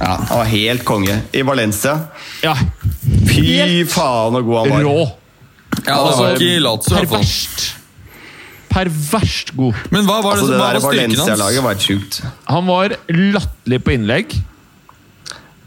Ja, 0.00 0.16
Han 0.28 0.38
var 0.40 0.48
helt 0.50 0.84
konge. 0.84 1.20
I 1.32 1.42
Valencia. 1.46 1.98
Ja, 2.42 2.54
Fy 3.28 3.84
faen 3.86 4.34
så 4.34 4.42
god 4.42 4.58
han 4.64 4.70
var. 4.74 4.82
rå. 4.88 5.04
Ja, 5.84 5.96
det 6.08 6.16
var 6.18 6.34
ikke 6.38 6.60
Lazio, 6.64 6.94
i 6.94 6.98
hvert 6.98 7.10
fall. 7.10 7.18
Perverst. 7.20 7.64
Perverst 8.74 9.52
god. 9.54 9.74
Men 9.94 10.06
hva 10.08 10.16
var 10.24 10.34
det 10.34 10.42
Altså, 10.42 10.46
som 10.46 10.54
det 10.54 10.58
var 10.58 10.80
styrken 10.80 11.04
hans? 11.04 11.18
Valencia-laget 11.20 11.62
var 11.62 11.76
helt 11.76 11.86
sjukt. 11.86 12.20
Han 12.50 12.66
var 12.66 12.94
latterlig 13.12 13.80
på 13.86 13.94
innlegg. 13.94 14.34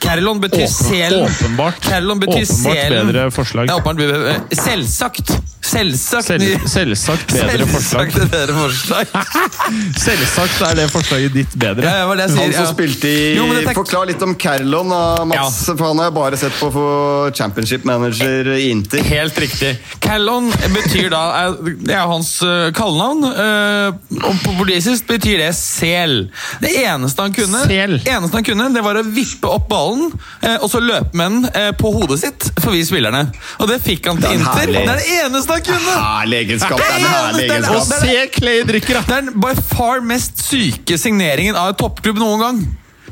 Kerlon 0.03 0.41
betyr 0.41 0.67
selen. 0.67 1.23
åpenbart. 1.25 1.75
Betyr 2.21 2.45
Åpenbart 2.45 2.77
selen. 2.77 3.07
bedre 3.07 3.31
forslag. 3.31 3.67
Ja, 3.69 3.77
åpenbart. 3.77 4.37
Selvsagt. 4.51 5.31
Selvsagt. 5.73 6.27
Selv, 6.27 6.67
selvsagt 6.69 7.33
bedre 7.33 7.67
forslag. 7.71 8.13
Selvsagt 8.13 8.33
bedre 8.33 8.57
forslag. 8.57 9.13
Selvsagt 10.05 10.61
er 10.67 10.77
det 10.79 10.87
forslaget 10.93 11.35
ditt 11.37 11.55
bedre. 11.59 11.87
Ja, 11.87 12.07
det 12.13 12.27
jeg 12.27 12.37
Han 12.37 12.53
som 12.53 12.65
Ja. 12.67 12.67
spilte 12.73 13.09
i 13.09 13.35
Jo, 13.37 13.47
Forklar 13.75 14.07
litt 14.11 14.23
om 14.23 14.35
Carlon, 14.35 14.89
Mats. 15.29 15.63
Ja. 15.69 15.75
For 15.79 15.87
han 15.89 15.99
har 16.03 16.11
jeg 16.11 16.15
bare 16.19 16.37
sett 16.41 16.57
på 16.61 16.71
for 16.75 17.31
Championship 17.37 17.85
Manager 17.89 18.53
i 18.57 18.69
Inter. 18.71 19.03
Helt 19.07 19.39
riktig. 19.41 19.73
Carlon 20.05 20.51
betyr 20.75 21.11
da 21.11 21.23
er- 21.47 21.57
Det 21.83 21.95
er 21.95 22.07
hans 22.11 22.43
uh, 22.43 22.71
kallenavn. 22.73 23.25
eh, 23.25 23.93
og 24.23 24.35
på 24.45 24.53
portugisisk 24.59 25.07
betyr 25.09 25.39
det 25.39 25.55
sel. 25.57 26.29
Det 26.61 26.71
eneste 26.85 27.23
han 27.23 27.33
kunne, 27.33 27.63
Sel. 27.67 27.99
eneste 28.05 28.35
han 28.37 28.45
kunne 28.45 28.69
det 28.75 28.83
var 28.85 28.97
å 29.01 29.03
vippe 29.07 29.49
opp 29.49 29.69
ballen 29.71 30.13
eh, 30.43 30.57
og 30.63 30.69
så 30.71 30.81
løpe 30.83 31.15
med 31.17 31.31
den 31.31 31.49
eh, 31.55 31.71
på 31.73 31.93
hodet 31.95 32.19
sitt 32.21 32.51
for 32.61 32.73
vi 32.75 32.85
spillerne. 32.85 33.25
Og 33.61 33.69
det 33.71 33.81
fikk 33.85 34.07
han 34.11 34.21
til 34.21 34.31
er 34.31 34.35
Inter. 34.39 34.67
Det 34.67 34.83
er 34.83 35.01
det 35.01 35.19
eneste 35.25 35.53
han 35.57 35.62
kunne! 35.67 35.97
Herlig 35.97 36.45
egenskap! 36.47 36.79
Det 36.79 36.87
er 36.87 37.01
en 37.01 37.09
herlig 37.11 37.49
egenskap. 37.49 37.81
Å 37.81 38.01
se 38.03 38.29
Clay 38.37 38.63
drikker, 38.69 38.99
da! 38.99 39.03
Det 39.09 39.17
er 39.17 39.27
den 39.27 39.43
by 39.43 39.57
far 39.73 40.05
mest 40.07 40.43
syke 40.45 40.99
signeringen 41.01 41.59
av 41.59 41.73
en 41.73 41.83
toppklubb 41.83 42.21
noen 42.23 42.43
gang. 42.43 42.63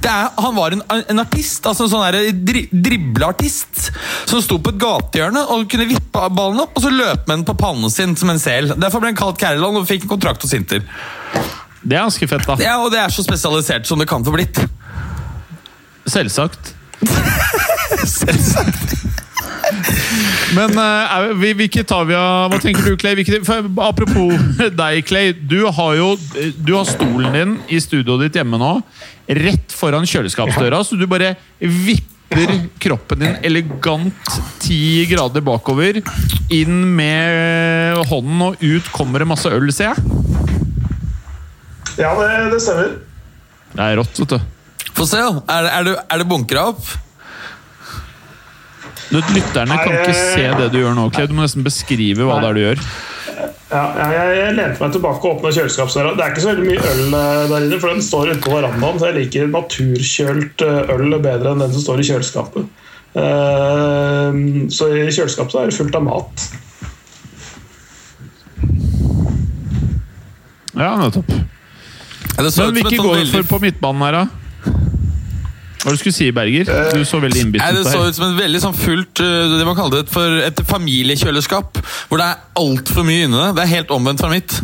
Det 0.00 0.08
er, 0.08 0.30
han 0.40 0.54
var 0.56 0.72
en, 0.72 0.82
en 1.12 1.20
artist, 1.20 1.66
altså 1.68 1.84
en 1.84 1.90
sånn 1.92 2.36
dri, 2.46 2.62
dribleartist, 2.72 3.90
som 4.30 4.40
sto 4.40 4.56
på 4.62 4.72
et 4.72 4.80
gatehjørne 4.80 5.42
og 5.52 5.66
kunne 5.70 5.88
vippe 5.90 6.22
ballen 6.32 6.62
opp, 6.64 6.72
og 6.78 6.86
så 6.86 6.92
løp 6.94 7.26
med 7.26 7.34
den 7.34 7.46
på 7.50 7.56
pannen 7.60 7.92
sin 7.92 8.16
som 8.16 8.32
en 8.32 8.40
sel. 8.40 8.72
Derfor 8.80 9.02
ble 9.02 9.12
han 9.12 9.20
kalt 9.20 9.40
Carolan 9.42 9.82
og 9.82 9.88
fikk 9.90 10.06
en 10.06 10.14
kontrakt 10.14 10.46
hos 10.46 10.56
Inter. 10.56 10.80
Det 11.82 11.96
er 11.96 12.04
ganske 12.06 12.28
fett, 12.32 12.48
da. 12.48 12.56
Ja, 12.64 12.78
og 12.80 12.92
det 12.94 13.00
er 13.02 13.12
så 13.12 13.24
spesialisert 13.24 13.88
som 13.88 14.00
det 14.00 14.08
kan 14.08 14.24
få 14.24 14.32
blitt. 14.36 14.62
Selvsagt. 16.08 16.72
Selvsagt. 18.18 18.96
Men 20.56 20.72
uh, 20.74 21.14
er- 21.30 21.34
hvilke 21.38 21.84
tar 21.86 22.06
vi 22.08 22.14
av 22.18 22.50
Hva 22.50 22.58
tenker 22.62 22.82
du, 22.90 22.96
Clay? 22.98 23.14
Hvilke, 23.18 23.38
for, 23.46 23.68
apropos 23.86 24.32
deg, 24.82 25.00
Clay. 25.06 25.32
Du 25.36 25.60
har 25.70 25.94
jo 25.98 26.08
Du 26.58 26.72
har 26.74 26.86
stolen 26.88 27.32
din 27.36 27.52
i 27.70 27.78
studioet 27.82 28.26
ditt 28.28 28.40
hjemme 28.40 28.58
nå. 28.60 28.72
Rett 29.30 29.70
foran 29.76 30.08
kjøleskapsdøra, 30.10 30.80
så 30.82 30.98
du 30.98 31.04
bare 31.10 31.36
vipper 31.62 32.50
kroppen 32.82 33.22
din 33.22 33.36
elegant 33.46 34.32
ti 34.62 35.04
grader 35.10 35.42
bakover. 35.46 36.00
Inn 36.54 36.80
med 36.98 38.00
hånden, 38.10 38.42
og 38.48 38.58
ut 38.62 38.90
kommer 38.94 39.22
det 39.22 39.28
masse 39.30 39.50
øl, 39.54 39.70
ser 39.74 39.92
jeg. 39.92 40.18
Ja, 42.00 42.10
det, 42.18 42.28
det 42.56 42.58
stemmer. 42.64 42.96
Det 43.76 43.86
er 43.86 43.96
rått, 44.00 44.18
vet 44.24 44.34
du. 44.34 44.90
Få 44.98 45.06
se, 45.06 45.20
da. 45.22 45.44
Er 45.60 45.70
er 45.78 45.92
er 46.00 46.22
det 46.24 46.28
bunkra 46.30 46.66
opp? 46.72 46.90
Du, 49.10 49.18
Lytterne 49.34 49.76
kan 49.80 49.96
ikke 49.96 50.14
se 50.14 50.44
det 50.60 50.68
du 50.70 50.78
gjør 50.78 50.94
nå, 50.94 51.08
Clay. 51.14 51.26
Du 51.26 51.34
må 51.34 51.42
nesten 51.42 51.64
beskrive 51.66 52.26
hva 52.28 52.36
det 52.42 52.50
er 52.50 52.54
du 52.58 52.62
gjør. 52.62 52.84
Ja, 53.70 53.82
jeg, 53.94 54.30
jeg 54.34 54.54
lente 54.58 54.82
meg 54.82 54.94
tilbake 54.96 55.22
og 55.26 55.36
åpna 55.36 55.50
kjøleskapsdøra. 55.54 56.12
Det 56.18 56.24
er 56.24 56.32
ikke 56.32 56.42
så 56.42 56.50
veldig 56.52 56.66
mye 56.66 56.92
øl 56.92 57.02
eh, 57.18 57.42
der 57.50 57.66
inne, 57.66 57.78
for 57.82 57.92
den 57.94 58.02
står 58.02 58.32
ute 58.32 58.42
på 58.46 58.54
verandaen. 58.54 58.98
Så 58.98 59.10
jeg 59.10 59.16
liker 59.18 59.50
naturkjølt 59.50 60.64
eh, 60.66 60.94
øl 60.94 61.14
bedre 61.22 61.52
enn 61.54 61.62
den 61.64 61.74
som 61.74 61.84
står 61.84 62.02
i 62.02 62.08
kjøleskapet. 62.10 62.66
Eh, 63.20 64.40
Så 64.74 64.90
i 64.94 65.06
kjøleskapet 65.14 65.60
er 65.62 65.70
det 65.70 65.78
fullt 65.78 65.98
av 65.98 66.06
mat. 66.06 66.48
Ja, 70.74 70.92
nettopp. 70.98 71.30
Ja, 71.34 72.44
det 72.46 72.52
så 72.54 72.68
Men 72.68 72.78
hvilke 72.78 72.94
sånn 72.96 73.08
går 73.10 73.32
for 73.34 73.48
på 73.56 73.62
midtbanen 73.66 74.06
her, 74.06 74.18
da? 74.20 74.39
Hva 75.80 75.88
var 75.88 75.96
du 75.96 76.00
skulle 76.02 76.12
si, 76.12 76.26
Berger? 76.36 76.68
Du 76.92 77.04
så 77.08 77.22
veldig 77.22 77.40
innbitt 77.40 77.62
ut. 77.64 77.76
Det 77.78 77.86
så 77.88 78.02
ut 78.04 78.16
som 78.16 78.26
et 78.26 78.36
veldig 78.42 78.60
sånn 78.60 78.76
fullt 78.76 79.22
uh, 79.24 79.54
Det 79.56 79.64
man 79.64 79.78
kaller 79.78 80.02
det 80.02 80.12
for 80.12 80.42
et 80.44 80.60
familiekjøleskap. 80.68 81.80
Hvor 82.10 82.20
det 82.20 82.26
er 82.26 82.42
altfor 82.60 83.06
mye 83.08 83.24
inni 83.24 83.38
det. 83.38 83.48
Det 83.56 83.64
er 83.64 83.72
helt 83.78 83.94
omvendt 83.96 84.20
fra 84.20 84.28
mitt. 84.32 84.58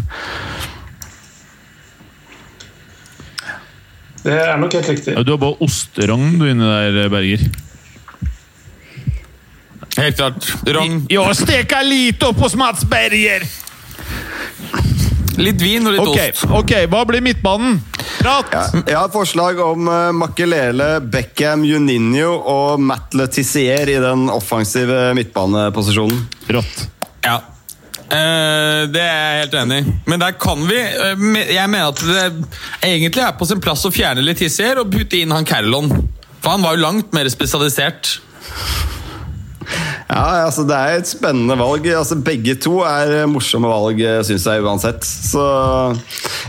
Det 4.27 4.35
er 4.43 4.57
nok 4.61 4.77
helt 4.77 4.89
riktig. 4.93 5.15
Ja, 5.17 5.23
Du 5.25 5.33
har 5.33 5.41
bare 5.41 5.57
osterogn 5.65 6.37
du 6.37 6.49
inni 6.51 6.69
der, 6.69 7.09
Berger. 7.09 7.47
Helt 9.97 10.17
klart. 10.17 10.51
Rogn. 10.69 11.07
Jeg 11.09 11.37
steker 11.41 11.87
lite 11.87 12.29
opp 12.29 12.43
hos 12.45 12.57
Mats 12.59 12.85
Berger! 12.91 13.47
Litt 15.37 15.61
vin 15.61 15.87
og 15.87 15.95
litt 15.95 16.03
okay. 16.03 16.33
ost. 16.33 16.47
ok, 16.49 16.73
hva 16.93 17.03
blir 17.09 17.25
midtbanen? 17.25 17.79
Prat! 18.19 18.55
Jeg 18.87 18.97
har 18.97 19.11
forslag 19.13 19.61
om 19.63 19.89
uh, 19.91 20.13
Makelele, 20.17 20.97
Beckham, 21.13 21.65
Juninho 21.69 22.33
og 22.41 22.81
Matt 22.83 23.17
Letizier 23.19 23.93
i 23.93 23.99
den 24.03 24.31
offensive 24.33 25.11
midtbaneposisjonen. 25.19 26.25
Rått. 26.57 26.87
Ja. 27.27 27.37
Uh, 28.07 28.87
det 28.89 29.03
er 29.03 29.17
jeg 29.17 29.41
helt 29.43 29.57
enig 29.61 29.81
i. 29.83 29.95
Men 30.07 30.23
der 30.23 30.37
kan 30.39 30.61
vi 30.63 30.77
uh, 30.79 31.25
Jeg 31.43 31.71
mener 31.73 31.91
at 31.91 32.03
det 32.07 32.27
egentlig 32.87 33.25
er 33.25 33.35
på 33.37 33.49
sin 33.49 33.63
plass 33.63 33.83
å 33.89 33.93
fjerne 33.95 34.25
Letizier 34.25 34.79
og 34.81 34.93
putte 34.93 35.21
inn 35.21 35.35
han 35.35 35.49
Carolon. 35.49 35.91
For 36.41 36.55
han 36.55 36.65
var 36.65 36.77
jo 36.77 36.85
langt 36.87 37.13
mer 37.17 37.29
spesialisert. 37.33 38.21
Ja, 40.07 40.47
altså 40.47 40.63
Det 40.69 40.77
er 40.77 41.01
et 41.01 41.09
spennende 41.11 41.57
valg. 41.59 41.87
Altså 41.97 42.17
Begge 42.23 42.55
to 42.63 42.79
er 42.87 43.13
eh, 43.23 43.27
morsomme 43.31 43.69
valg, 43.71 44.01
syns 44.27 44.47
jeg 44.49 44.63
uansett. 44.65 45.05
Så 45.07 45.43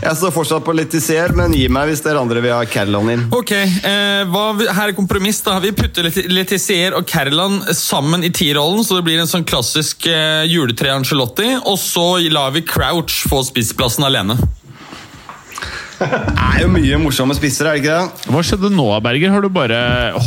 jeg 0.02 0.14
står 0.20 0.34
fortsatt 0.34 0.64
på 0.66 0.74
Letizier, 0.76 1.32
men 1.36 1.54
gi 1.56 1.66
meg 1.72 1.90
hvis 1.90 2.02
dere 2.04 2.20
andre 2.22 2.42
vil 2.44 2.54
ha 2.54 2.62
Carolon 2.70 3.10
inn. 3.14 3.24
Ok, 3.34 3.52
eh, 3.56 4.22
hva, 4.30 4.44
Her 4.68 4.92
er 4.92 4.96
kompromiss. 4.96 5.40
da 5.46 5.58
Vi 5.62 5.72
putter 5.76 6.06
Leti- 6.08 6.28
Letizier 6.30 6.94
og 6.98 7.06
Carolon 7.10 7.60
sammen 7.74 8.24
i 8.24 8.30
T-rollen, 8.30 8.84
så 8.86 8.98
det 8.98 9.04
blir 9.08 9.20
en 9.22 9.30
sånn 9.30 9.46
klassisk 9.48 10.06
eh, 10.10 10.44
juletre 10.50 10.92
Angelotti. 10.94 11.50
Og 11.64 11.78
så 11.82 12.06
lar 12.32 12.54
vi 12.54 12.62
Crouch 12.66 13.24
få 13.28 13.42
spissplassen 13.46 14.06
alene. 14.06 14.38
Det 15.98 16.34
er 16.38 16.60
jo 16.62 16.68
mye 16.70 16.98
morsomme 17.02 17.34
spisser, 17.36 17.66
er 17.70 17.78
det 17.78 17.82
ikke 17.82 17.96
det? 17.98 18.28
Hva 18.34 18.42
skjedde 18.46 18.70
nå, 18.74 18.86
Berger? 19.04 19.32
Har 19.34 19.42
du 19.44 19.48
bare 19.52 19.78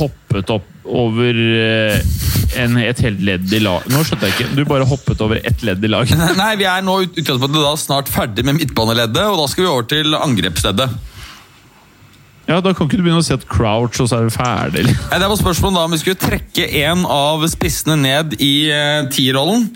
hoppet 0.02 0.52
opp 0.52 0.68
over 0.92 1.38
eh, 1.38 2.02
en, 2.60 2.76
et 2.82 3.00
helt 3.06 3.22
ledd 3.24 3.54
i 3.56 3.62
lag? 3.64 3.86
Nå 3.92 4.02
skjønte 4.08 4.28
jeg 4.28 4.36
ikke. 4.36 4.50
Du 4.58 4.66
bare 4.68 4.88
hoppet 4.90 5.22
over 5.24 5.40
ett 5.40 5.64
ledd 5.68 5.84
i 5.88 5.92
lag. 5.92 6.12
Nei, 6.42 6.50
vi 6.60 6.68
er 6.68 6.84
nå 6.84 6.98
utgangspunktet 7.08 7.62
da 7.64 7.72
snart 7.80 8.12
ferdig 8.12 8.44
med 8.48 8.60
midtbaneleddet, 8.60 9.24
og 9.32 9.40
da 9.44 9.48
skal 9.54 9.66
vi 9.68 9.72
over 9.72 9.88
til 9.96 10.18
angrepsleddet. 10.20 11.00
Ja, 12.50 12.58
Da 12.60 12.74
kan 12.76 12.88
ikke 12.90 12.98
du 13.00 13.04
begynne 13.06 13.22
å 13.22 13.24
si 13.24 13.32
at 13.32 13.46
crouch, 13.48 14.02
og 14.04 14.10
så 14.10 14.18
er 14.18 14.26
vi 14.28 14.34
ferdig. 14.34 14.84
Nei, 14.90 15.20
Det 15.22 15.28
var 15.30 15.38
spørsmålet 15.40 15.78
da 15.78 15.84
om 15.88 15.94
vi 15.96 16.00
skulle 16.02 16.20
trekke 16.20 16.66
en 16.82 17.06
av 17.08 17.46
spissene 17.48 17.96
ned 18.02 18.34
i 18.44 18.54
eh, 18.74 19.06
T-rollen. 19.14 19.70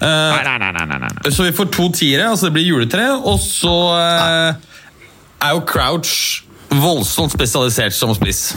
Eh, 0.00 0.06
Nei, 0.06 0.40
nei, 0.46 0.54
nei, 0.62 0.70
nei, 0.78 0.86
nei, 0.94 1.10
nei. 1.10 1.32
så 1.34 1.44
vi 1.44 1.52
får 1.58 1.68
to 1.76 1.90
tiere, 1.98 2.30
altså 2.30 2.48
det 2.48 2.54
blir 2.56 2.70
juletre, 2.70 3.10
og 3.20 3.36
så 3.42 3.74
eh, 3.98 4.72
er 5.46 5.54
jo 5.56 5.62
Crouch 5.68 6.42
voldsomt 6.76 7.34
spesialisert 7.34 7.94
som 7.94 8.12
spiss. 8.16 8.50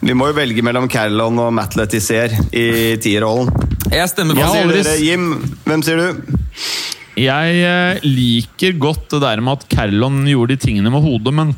Vi 0.00 0.14
må 0.16 0.28
jo 0.30 0.36
velge 0.36 0.64
mellom 0.64 0.88
Carolon 0.92 1.38
og 1.42 1.52
Matt 1.56 1.76
Letizier 1.78 2.32
i 2.52 2.96
tierrollen. 3.02 3.50
Jeg 3.92 4.10
stemmer 4.12 4.36
Hva 4.36 4.48
på 4.48 4.56
Ja, 4.56 4.64
sier 4.64 4.72
dere, 4.72 4.96
Jim? 5.00 5.28
Hvem 5.66 5.84
sier 5.86 6.02
du? 6.02 6.32
Jeg 7.16 7.60
eh, 7.64 8.02
liker 8.04 8.76
godt 8.80 9.06
det 9.14 9.22
der 9.24 9.40
med 9.44 9.56
at 9.56 9.68
Carlon 9.72 10.24
gjorde 10.28 10.56
de 10.56 10.62
tingene 10.66 10.92
med 10.92 11.04
hodet, 11.04 11.32
men 11.36 11.54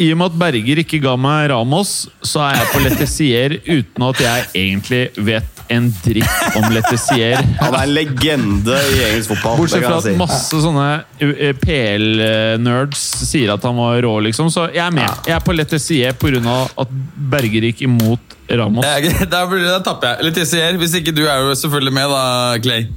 i 0.00 0.08
og 0.10 0.18
med 0.18 0.32
at 0.32 0.38
Berger 0.40 0.80
ikke 0.82 1.02
ga 1.04 1.12
meg 1.20 1.50
Ramos, 1.52 2.06
så 2.24 2.46
er 2.46 2.56
jeg 2.58 2.70
på 2.72 2.80
Letizier 2.82 3.56
uten 3.68 4.06
at 4.08 4.22
jeg 4.24 4.46
egentlig 4.56 5.02
vet 5.20 5.61
en 5.72 5.88
dritt 6.04 6.56
om 6.58 6.66
Letizier. 6.72 7.38
Han 7.62 7.76
er 7.76 7.86
en 7.86 7.94
legende 7.96 8.78
i 8.92 9.00
engelsk 9.08 9.32
fotball. 9.34 9.58
Bortsett 9.62 9.86
fra 9.86 9.98
at 9.98 10.06
si. 10.06 10.14
masse 10.20 10.62
sånne 10.64 10.88
uh, 11.22 11.52
PL-nerds 11.62 13.04
sier 13.28 13.54
at 13.54 13.64
han 13.66 13.78
var 13.78 14.00
rå, 14.04 14.14
liksom. 14.28 14.50
Så 14.52 14.68
jeg 14.72 14.84
er 14.84 14.94
med. 14.94 15.08
Jeg 15.28 15.36
er 15.36 15.44
på 15.44 15.54
Letizier 15.56 16.16
pga. 16.18 16.58
at 16.82 16.96
Berger 17.32 17.68
gikk 17.70 17.84
imot 17.86 18.36
Ramos. 18.52 18.84
Jeg, 18.84 19.14
der, 19.30 19.56
der 19.56 19.84
tapper 19.84 20.14
jeg. 20.14 20.28
Letizier, 20.28 20.76
hvis 20.80 20.96
ikke 21.00 21.14
du 21.16 21.24
er 21.26 21.46
jo 21.46 21.54
selvfølgelig 21.58 21.94
med, 22.00 22.12
da, 22.12 22.24
Clay. 22.62 22.88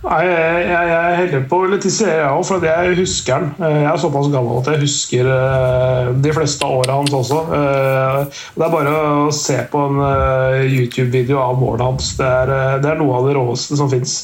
Nei, 0.00 0.20
jeg, 0.24 0.60
jeg, 0.64 0.84
jeg 0.88 0.96
er 1.12 1.16
heller 1.18 1.42
på 1.50 1.56
Letizier, 1.68 2.14
jeg 2.22 2.28
òg, 2.32 2.44
for 2.48 2.64
jeg 2.64 2.94
husker 2.96 3.42
den. 3.42 3.50
Eh, 3.60 3.74
Jeg 3.82 3.88
er 3.90 3.98
såpass 4.00 4.30
gammel 4.32 4.62
at 4.62 4.70
jeg 4.72 4.80
husker 4.86 5.28
eh, 5.34 6.08
de 6.24 6.32
fleste 6.32 6.64
av 6.64 6.78
åra 6.78 6.96
hans 6.96 7.12
også. 7.18 7.40
Eh, 7.58 8.38
Det 8.56 8.64
er 8.64 8.72
bare 8.72 8.94
å 9.26 9.28
se 9.36 9.58
på 9.68 9.82
en 9.90 10.00
YouTube-video 10.70 11.36
av 11.42 11.60
målet 11.60 11.84
hans. 11.84 12.14
Det 12.16 12.24
er, 12.30 12.54
det 12.80 12.94
er 12.94 13.00
noe 13.02 13.18
av 13.18 13.28
det 13.28 13.36
råeste 13.36 13.76
som 13.76 13.92
fins, 13.92 14.16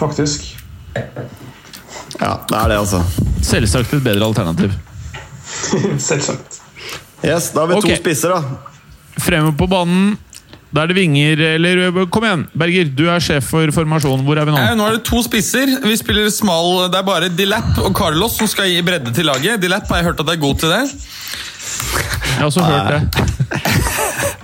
faktisk. 0.00 0.48
Ja, 0.96 2.38
det 2.48 2.56
er 2.62 2.72
det, 2.72 2.80
altså. 2.80 3.02
Selvsagt 3.44 3.92
et 3.98 4.04
bedre 4.08 4.24
alternativ. 4.32 4.72
Selvsagt. 6.08 6.62
Yes, 7.24 7.50
Da 7.52 7.66
har 7.66 7.74
vi 7.74 7.76
okay. 7.82 7.98
to 7.98 8.00
spisser, 8.00 8.32
da. 8.32 9.20
Fremme 9.20 9.52
på 9.56 9.68
banen. 9.68 10.14
Da 10.74 10.82
er 10.82 10.90
det 10.90 10.96
vinger, 10.98 11.38
eller 11.54 12.06
Kom 12.10 12.24
igjen, 12.26 12.40
Berger. 12.58 12.88
Du 12.98 13.04
er 13.12 13.22
sjef 13.22 13.46
for 13.52 13.70
formasjonen. 13.76 14.24
Hvor 14.26 14.40
er 14.40 14.48
vi 14.48 14.54
nå? 14.56 14.58
Eh, 14.58 14.72
Nå 14.78 14.88
er 14.88 14.96
det 14.96 15.04
to 15.06 15.20
spisser. 15.22 15.70
Vi 15.84 15.94
spiller 16.00 16.26
smal 16.34 16.88
Det 16.90 16.98
er 16.98 17.06
bare 17.06 17.28
Dilap 17.30 17.78
og 17.84 17.92
Carlos 17.94 18.34
som 18.40 18.50
skal 18.50 18.72
gi 18.72 18.80
bredde 18.82 19.12
til 19.14 19.28
laget. 19.30 19.60
Dilap 19.62 19.86
har 19.92 20.02
jeg 20.02 20.08
hørt 20.10 20.24
at 20.24 20.32
er 20.34 20.40
god 20.42 20.58
til 20.64 20.74
det. 20.74 20.82
Jeg 20.90 22.40
har 22.40 22.48
også 22.50 22.66
hørt 22.66 22.90
det. 22.90 23.02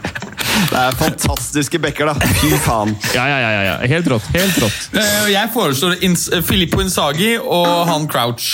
Det 0.71 0.79
er 0.79 0.93
fantastiske 0.95 1.79
bekker, 1.83 2.07
da. 2.13 2.29
Fy 2.39 2.51
faen. 2.63 2.93
Ja, 3.15 3.25
ja, 3.27 3.39
ja, 3.43 3.63
ja. 3.67 3.73
Helt 3.91 4.07
rått. 4.13 4.27
Helt 4.37 4.59
rått. 4.63 4.77
Eh, 4.95 5.31
Jeg 5.33 5.51
foreslår 5.51 5.97
Ins 6.07 6.29
Filippo 6.47 6.79
Insagi 6.85 7.33
og 7.43 7.89
han 7.89 8.07
Crouch. 8.13 8.53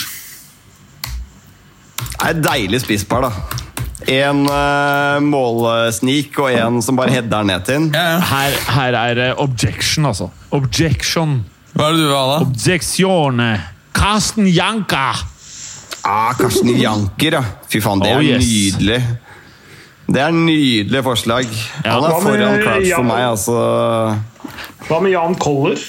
Det 2.01 2.25
er 2.25 2.31
et 2.33 2.41
deilig 2.47 2.81
spisspar, 2.87 3.27
da. 3.29 3.66
En 4.05 4.43
uh, 4.45 5.17
målsnik 5.25 6.37
og 6.43 6.51
en 6.53 6.83
som 6.85 6.99
bare 6.99 7.15
header 7.15 7.47
ned 7.49 7.65
til 7.65 7.87
den. 7.87 7.95
Her, 7.97 8.57
her 8.77 8.99
er 9.01 9.15
det 9.17 9.29
objection, 9.41 10.05
altså. 10.11 10.29
Objection. 10.53 11.39
Hva 11.73 11.89
er 11.89 11.97
det 11.97 12.03
du 12.03 12.07
vil 12.11 12.17
ha, 12.17 12.27
da? 12.35 12.37
Objezione. 12.45 13.49
Karsten 13.97 14.47
Janka. 14.53 15.07
Ah, 16.07 16.35
Karsten 16.39 16.69
Janker, 16.77 17.39
ja. 17.41 17.43
Fy 17.73 17.81
faen, 17.83 18.05
det 18.05 18.13
er 18.13 18.21
Oh, 18.21 18.25
yes. 18.25 18.45
nydelig. 18.45 19.01
Det 20.07 20.21
er 20.23 20.31
nydelig 20.37 21.01
forslag. 21.03 21.49
Ja, 21.83 21.97
Han 21.97 22.05
er 22.05 22.13
med 22.13 22.23
foran 22.29 22.61
Crouch 22.63 22.93
for 22.95 23.09
meg, 23.09 23.25
altså. 23.33 23.57
Hva 24.87 25.01
med 25.03 25.11
Jan 25.17 25.35
Koller? 25.41 25.81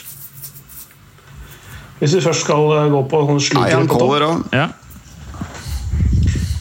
Hvis 1.99 2.15
vi 2.15 2.21
først 2.23 2.43
skal 2.45 2.71
eh, 2.77 2.87
gå 2.93 3.03
på 3.11 3.21
sånn 3.27 3.61
Ja, 3.61 3.67
Jan 3.75 3.87
på 3.89 3.93
topp. 3.97 4.01
Koller 4.07 4.25
òg. 4.31 4.43
Ja. 4.55 4.67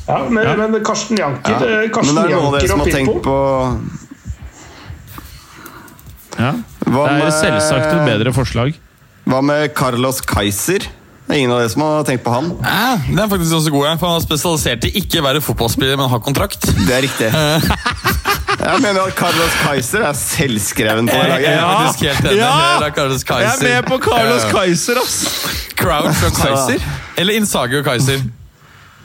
Ja, 0.08 0.18
men, 0.30 0.44
Ja. 0.44 0.54
men 0.56 0.84
Karsten 0.84 1.16
Janker, 1.18 1.50
Ja. 1.50 1.88
Karsten 1.92 2.14
Men 2.14 2.24
det 2.24 2.32
er 2.32 2.36
noen 2.36 2.46
av 2.46 2.60
dere 2.60 2.68
som 2.68 2.80
har 2.80 2.86
tenkt 2.86 3.22
på 3.22 3.36
ja. 6.38 6.52
Hva 6.86 7.06
Det 7.08 7.12
er 7.12 7.24
med- 7.24 7.32
selvsagt 7.32 7.92
et 7.92 8.04
bedre 8.06 8.32
forslag. 8.32 8.74
Hva 9.26 9.40
med 9.42 9.74
Carlos 9.74 10.20
Kaiser? 10.20 10.78
Det 11.26 11.34
er 11.34 11.38
ingen 11.40 11.50
av 11.50 11.58
dere 11.58 11.68
som 11.70 11.82
har 11.82 12.04
tenkt 12.04 12.22
på 12.22 12.30
han? 12.32 12.52
Ja, 12.62 12.96
det 12.96 13.18
er 13.18 13.26
faktisk 13.28 13.52
også 13.56 13.70
god, 13.72 13.84
ja, 13.86 13.96
for 13.96 14.06
Han 14.06 14.20
er 14.20 14.24
spesialisert 14.26 14.84
i 14.84 14.90
ikke 15.00 15.22
være 15.24 15.40
fotballspiller, 15.42 15.96
men 15.98 16.08
ha 16.08 16.18
kontrakt. 16.18 16.60
Det 16.60 16.90
er 16.94 17.02
riktig. 17.02 17.32
Jeg 18.56 18.80
mener 18.80 19.00
at 19.02 19.14
Carlos 19.16 19.52
Kaiser 19.64 20.02
er 20.06 20.12
selvskreven 20.14 21.08
på 21.08 21.12
det 21.18 21.42
Jeg 21.42 21.44
er 21.44 21.60
laget. 21.60 21.76
faktisk 21.76 21.98
helt 22.06 22.30
enig. 22.30 22.36
Ja! 22.38 22.78
Er 22.78 22.80
Jeg 22.80 23.46
er 23.46 23.82
med 23.82 23.84
på 23.90 23.98
Carlos 23.98 24.42
Ja. 24.44 24.50
Kaiser, 24.52 24.98
ass! 25.02 25.46
Crouch 25.76 26.24
og 26.24 26.32
Kaiser. 26.32 26.80
Eller 27.18 27.34
Insagi 27.34 27.78
og 27.78 27.84
Kaiser. 27.84 28.22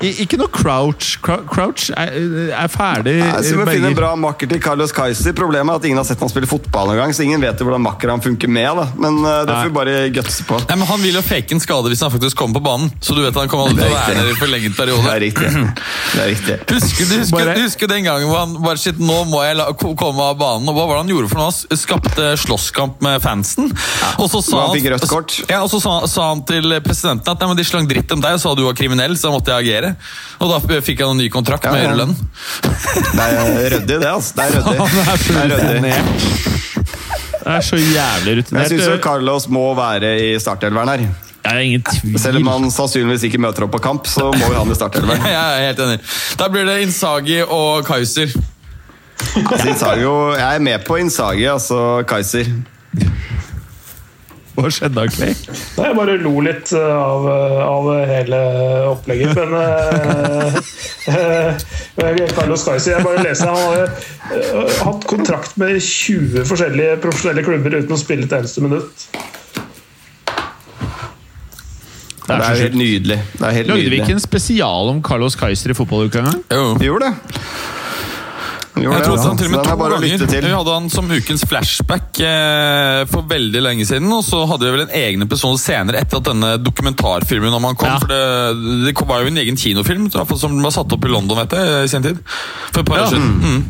I, 0.02 0.12
ikke 0.26 0.39
noe 0.41 0.49
crouch. 0.52 1.14
Crouch 1.22 1.89
er, 1.93 2.16
er 2.58 2.72
ferdig. 2.72 3.18
Vi 3.22 3.56
må 3.58 3.66
finne 3.70 3.91
en 3.91 3.97
bra 3.97 4.12
makker 4.20 4.49
til 4.52 4.62
Carlos 4.64 4.93
Kaiser. 4.95 5.36
Problemet 5.38 5.76
er 5.76 5.82
at 5.82 5.88
ingen 5.89 6.02
har 6.02 6.08
sett 6.08 6.22
han 6.22 6.32
spille 6.32 6.49
fotball 6.49 6.91
noen 6.91 7.02
gang, 7.04 7.14
så 7.16 7.26
ingen 7.26 7.41
vet 7.43 7.60
jo 7.62 7.68
hvordan 7.68 7.84
makker 7.86 8.12
han 8.14 8.24
funker 8.24 8.52
med. 8.52 8.70
da. 8.82 8.88
Men 9.02 9.20
uh, 9.24 9.41
det 9.47 9.56
får 9.58 9.70
vi 9.70 9.76
bare 9.78 9.97
gutse 10.16 10.45
på. 10.49 10.60
Nei, 10.70 10.78
men 10.82 10.89
Han 10.91 11.04
vil 11.06 11.18
jo 11.18 11.24
fake 11.26 11.56
en 11.56 11.64
skade 11.64 11.91
hvis 11.91 12.02
han 12.06 12.14
faktisk 12.14 12.39
kommer 12.39 12.60
på 12.60 12.66
banen. 12.66 12.91
Så 13.02 13.16
du 13.18 13.22
vet 13.24 13.38
han 13.38 13.52
kommer 13.52 13.70
aldri 13.72 13.86
til 13.86 13.93
å 13.93 13.99
være 13.99 14.18
der 14.22 14.32
i 14.32 14.38
forlenget 14.39 14.80
Det 14.82 15.14
er 15.14 15.24
riktig. 15.26 15.52
Det 15.52 16.24
er 16.26 16.32
riktig. 16.34 16.58
Husker 16.76 17.10
du 17.10 17.16
husker, 17.20 17.38
Bare- 17.38 17.56
du 17.56 17.64
husker 17.66 17.91
den 17.91 18.08
gangen 18.08 18.30
hvor 18.32 18.41
han 18.41 18.56
bare 18.62 18.82
shit, 18.82 18.99
nå 19.02 19.22
må 19.30 19.43
jeg 19.45 19.58
la, 19.60 19.68
komme 19.78 20.26
av 20.26 20.38
banen? 20.39 20.70
Og 20.72 20.78
Hva 20.78 20.88
var 20.89 20.97
det 20.99 21.04
han 21.06 21.14
gjorde 21.14 21.32
for 21.32 21.41
noe? 21.41 21.52
Han 21.72 21.82
skapte 21.82 22.32
slåsskamp 22.41 23.02
med 23.06 23.22
fansen. 23.24 23.70
Og 24.18 24.28
så 24.32 24.41
sa 24.45 24.66
Han 24.66 24.76
fikk 24.78 24.89
rødt 24.95 25.08
kort. 25.12 25.38
Ja, 25.52 25.62
og 25.66 25.72
så 25.72 25.82
sa, 25.84 25.99
sa 26.10 26.32
han 26.32 26.43
til 26.47 26.74
presidenten 26.86 27.32
at 27.32 27.41
nei, 27.41 27.52
men 27.52 27.60
de 27.60 27.68
slang 27.68 27.89
dritt 27.89 28.12
om 28.16 28.24
deg 28.24 28.38
og 28.38 28.43
sa 28.43 28.54
du 28.58 28.64
var 28.66 28.78
kriminell, 28.78 29.16
så 29.18 29.30
da 29.30 29.36
måtte 29.36 29.54
jeg 29.54 29.68
agere. 29.68 29.91
Og 30.42 30.52
da 30.52 30.80
fikk 30.82 31.02
han 31.04 31.14
en 31.16 31.22
ny 31.24 31.30
kontrakt 31.34 31.66
med 31.70 31.82
høyere 31.82 31.98
lønn. 32.00 32.16
Det 32.62 33.26
er 33.26 33.74
ryddig, 33.76 33.98
det. 34.02 34.08
altså. 34.10 34.36
Det 34.36 34.46
er 34.46 34.52
ryddig. 34.58 34.78
Er 34.82 35.18
Det 35.18 35.36
er 35.36 35.52
ryddig. 35.52 35.74
rutinert. 35.76 36.08
Det 37.42 37.52
er 37.56 37.62
så 37.66 37.76
jævlig 37.82 38.32
Jeg 38.32 38.38
rutinert. 38.44 38.70
syns 38.70 39.02
Carlos 39.04 39.48
må 39.50 39.66
være 39.78 40.12
i 40.22 40.32
startelveren 40.39 40.89
her. 40.94 41.06
Jeg 41.42 41.56
er 41.58 41.60
ingen 41.66 41.82
tvil. 41.88 42.20
Selv 42.22 42.38
om 42.38 42.48
han 42.52 42.68
sannsynligvis 42.72 43.24
ikke 43.26 43.39
møter 43.42 43.66
opp 43.66 43.72
på 43.74 43.80
kamp, 43.82 44.06
så 44.08 44.28
må 44.30 44.46
jo 44.52 44.60
han 44.60 44.70
i 44.70 44.78
startelveren. 44.78 45.24
Jeg 45.34 45.42
er 45.42 45.66
helt 45.72 45.80
enig. 45.88 45.98
Da 46.38 46.48
blir 46.54 46.68
det 46.70 46.76
Insagi 46.86 47.39
og 47.48 47.82
Kaiser. 47.88 48.30
Altså, 49.32 49.92
jeg 50.38 50.56
er 50.56 50.60
med 50.66 50.84
på 50.86 50.96
Inzaghi, 50.98 51.46
altså 51.50 52.04
Kaiser. 52.10 52.48
Hva 54.62 54.70
skjedde 54.74 54.95
da, 54.97 55.05
Clay? 55.09 55.34
Nei, 55.78 55.86
Jeg 55.88 55.97
bare 55.97 56.18
lo 56.22 56.34
litt 56.45 56.72
eh, 56.78 56.93
av, 56.95 57.28
av 57.66 57.89
hele 58.09 58.39
opplegget. 58.91 59.36
Men 59.38 59.51
uh, 59.57 60.59
Carlos 62.38 62.64
Kaiser 62.68 62.95
Jeg 62.95 63.05
bare 63.05 63.24
leser 63.26 63.49
Han 63.49 63.57
har 63.57 63.89
uh, 63.89 64.76
hatt 64.86 65.07
kontrakt 65.09 65.57
med 65.62 65.80
20 65.82 66.45
forskjellige 66.49 66.99
profesjonelle 67.03 67.45
klubber 67.45 67.80
uten 67.80 67.95
å 67.95 67.99
spille 67.99 68.30
et 68.30 68.38
eneste 68.38 68.64
minutt. 68.64 69.07
Det 72.32 72.38
er 72.38 72.62
helt 72.64 72.78
nydelig. 72.78 73.20
Det 73.34 73.47
er 73.47 73.55
helt 73.57 73.72
Lagde 73.74 73.91
vi 73.91 73.99
ikke 73.99 74.16
en 74.16 74.24
spesial 74.24 74.91
om 74.93 75.01
Carlos 75.03 75.36
Kaiser 75.36 75.74
i 75.74 75.76
fotballuka 75.76 76.22
engang? 76.22 76.43
Jo. 76.53 76.66
Vi 76.80 76.88
gjorde 76.88 77.09
det. 77.09 77.16
Jeg 78.72 79.03
trodde 79.03 79.24
han 79.28 79.38
til 79.38 79.49
og 79.49 79.51
med 79.51 79.65
to 79.65 79.72
er 79.74 79.91
ganger. 79.91 80.41
Vi 80.45 80.51
hadde 80.55 80.74
han 80.78 80.86
som 80.89 81.09
ukens 81.11 81.41
flashback 81.49 82.22
eh, 82.24 83.01
for 83.11 83.28
veldig 83.28 83.61
lenge 83.65 83.86
siden. 83.89 84.07
Og 84.15 84.24
så 84.24 84.39
hadde 84.47 84.63
vi 84.63 84.72
vel 84.78 84.86
en 84.86 84.93
egen 85.01 85.26
episode 85.26 85.59
senere 85.59 85.99
etter 85.99 86.22
at 86.22 86.30
denne 86.30 86.53
dokumentarfilmen 86.63 87.57
om 87.57 87.67
han 87.67 87.76
kom. 87.76 87.91
Ja. 87.91 87.99
For 87.99 88.07
det, 88.13 88.88
det 88.88 88.95
var 89.09 89.26
jo 89.26 89.32
en 89.34 89.41
egen 89.43 89.59
kinofilm 89.59 90.07
som 90.13 90.55
var 90.63 90.72
satt 90.76 90.95
opp 90.95 91.03
i 91.07 91.11
London 91.11 91.41
vet 91.43 91.57
jeg, 91.57 91.84
i 91.84 91.91
sin 91.91 92.05
tid. 92.05 92.22
For 92.72 92.80
et 92.86 92.88
par 92.88 93.01
Ja. 93.01 93.09
år 93.09 93.13
siden. 93.15 93.34
Mm. 93.43 93.61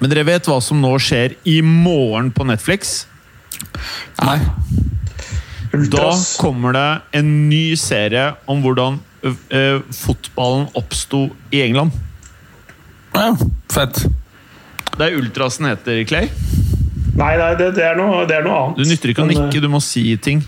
Men 0.00 0.12
dere 0.12 0.26
vet 0.28 0.48
hva 0.48 0.58
som 0.64 0.80
nå 0.80 0.94
skjer 1.00 1.36
i 1.48 1.60
morgen 1.64 2.32
på 2.36 2.44
Netflix? 2.48 3.04
Nei. 4.22 4.38
Da 5.92 6.08
kommer 6.40 6.72
det 6.76 6.88
en 7.20 7.30
ny 7.50 7.76
serie 7.76 8.30
om 8.48 8.62
hvordan 8.64 8.98
ø, 9.26 9.32
ø, 9.52 9.64
fotballen 9.92 10.68
oppsto 10.78 11.26
i 11.52 11.60
England. 11.66 11.92
Ja, 13.16 13.32
fett. 13.72 14.04
Det 14.96 15.08
er 15.08 15.16
Ultrasen 15.16 15.68
heter, 15.70 16.04
Clay. 16.08 16.28
Nei, 17.16 17.32
nei 17.40 17.50
det, 17.56 17.70
det, 17.78 17.84
er 17.84 17.96
noe, 17.96 18.24
det 18.28 18.36
er 18.38 18.44
noe 18.44 18.56
annet. 18.60 18.80
Du 18.80 18.90
nytter 18.90 19.12
ikke 19.12 19.24
å 19.24 19.28
nikke, 19.30 19.60
du 19.64 19.68
må 19.72 19.80
si 19.84 20.04
ting. 20.20 20.44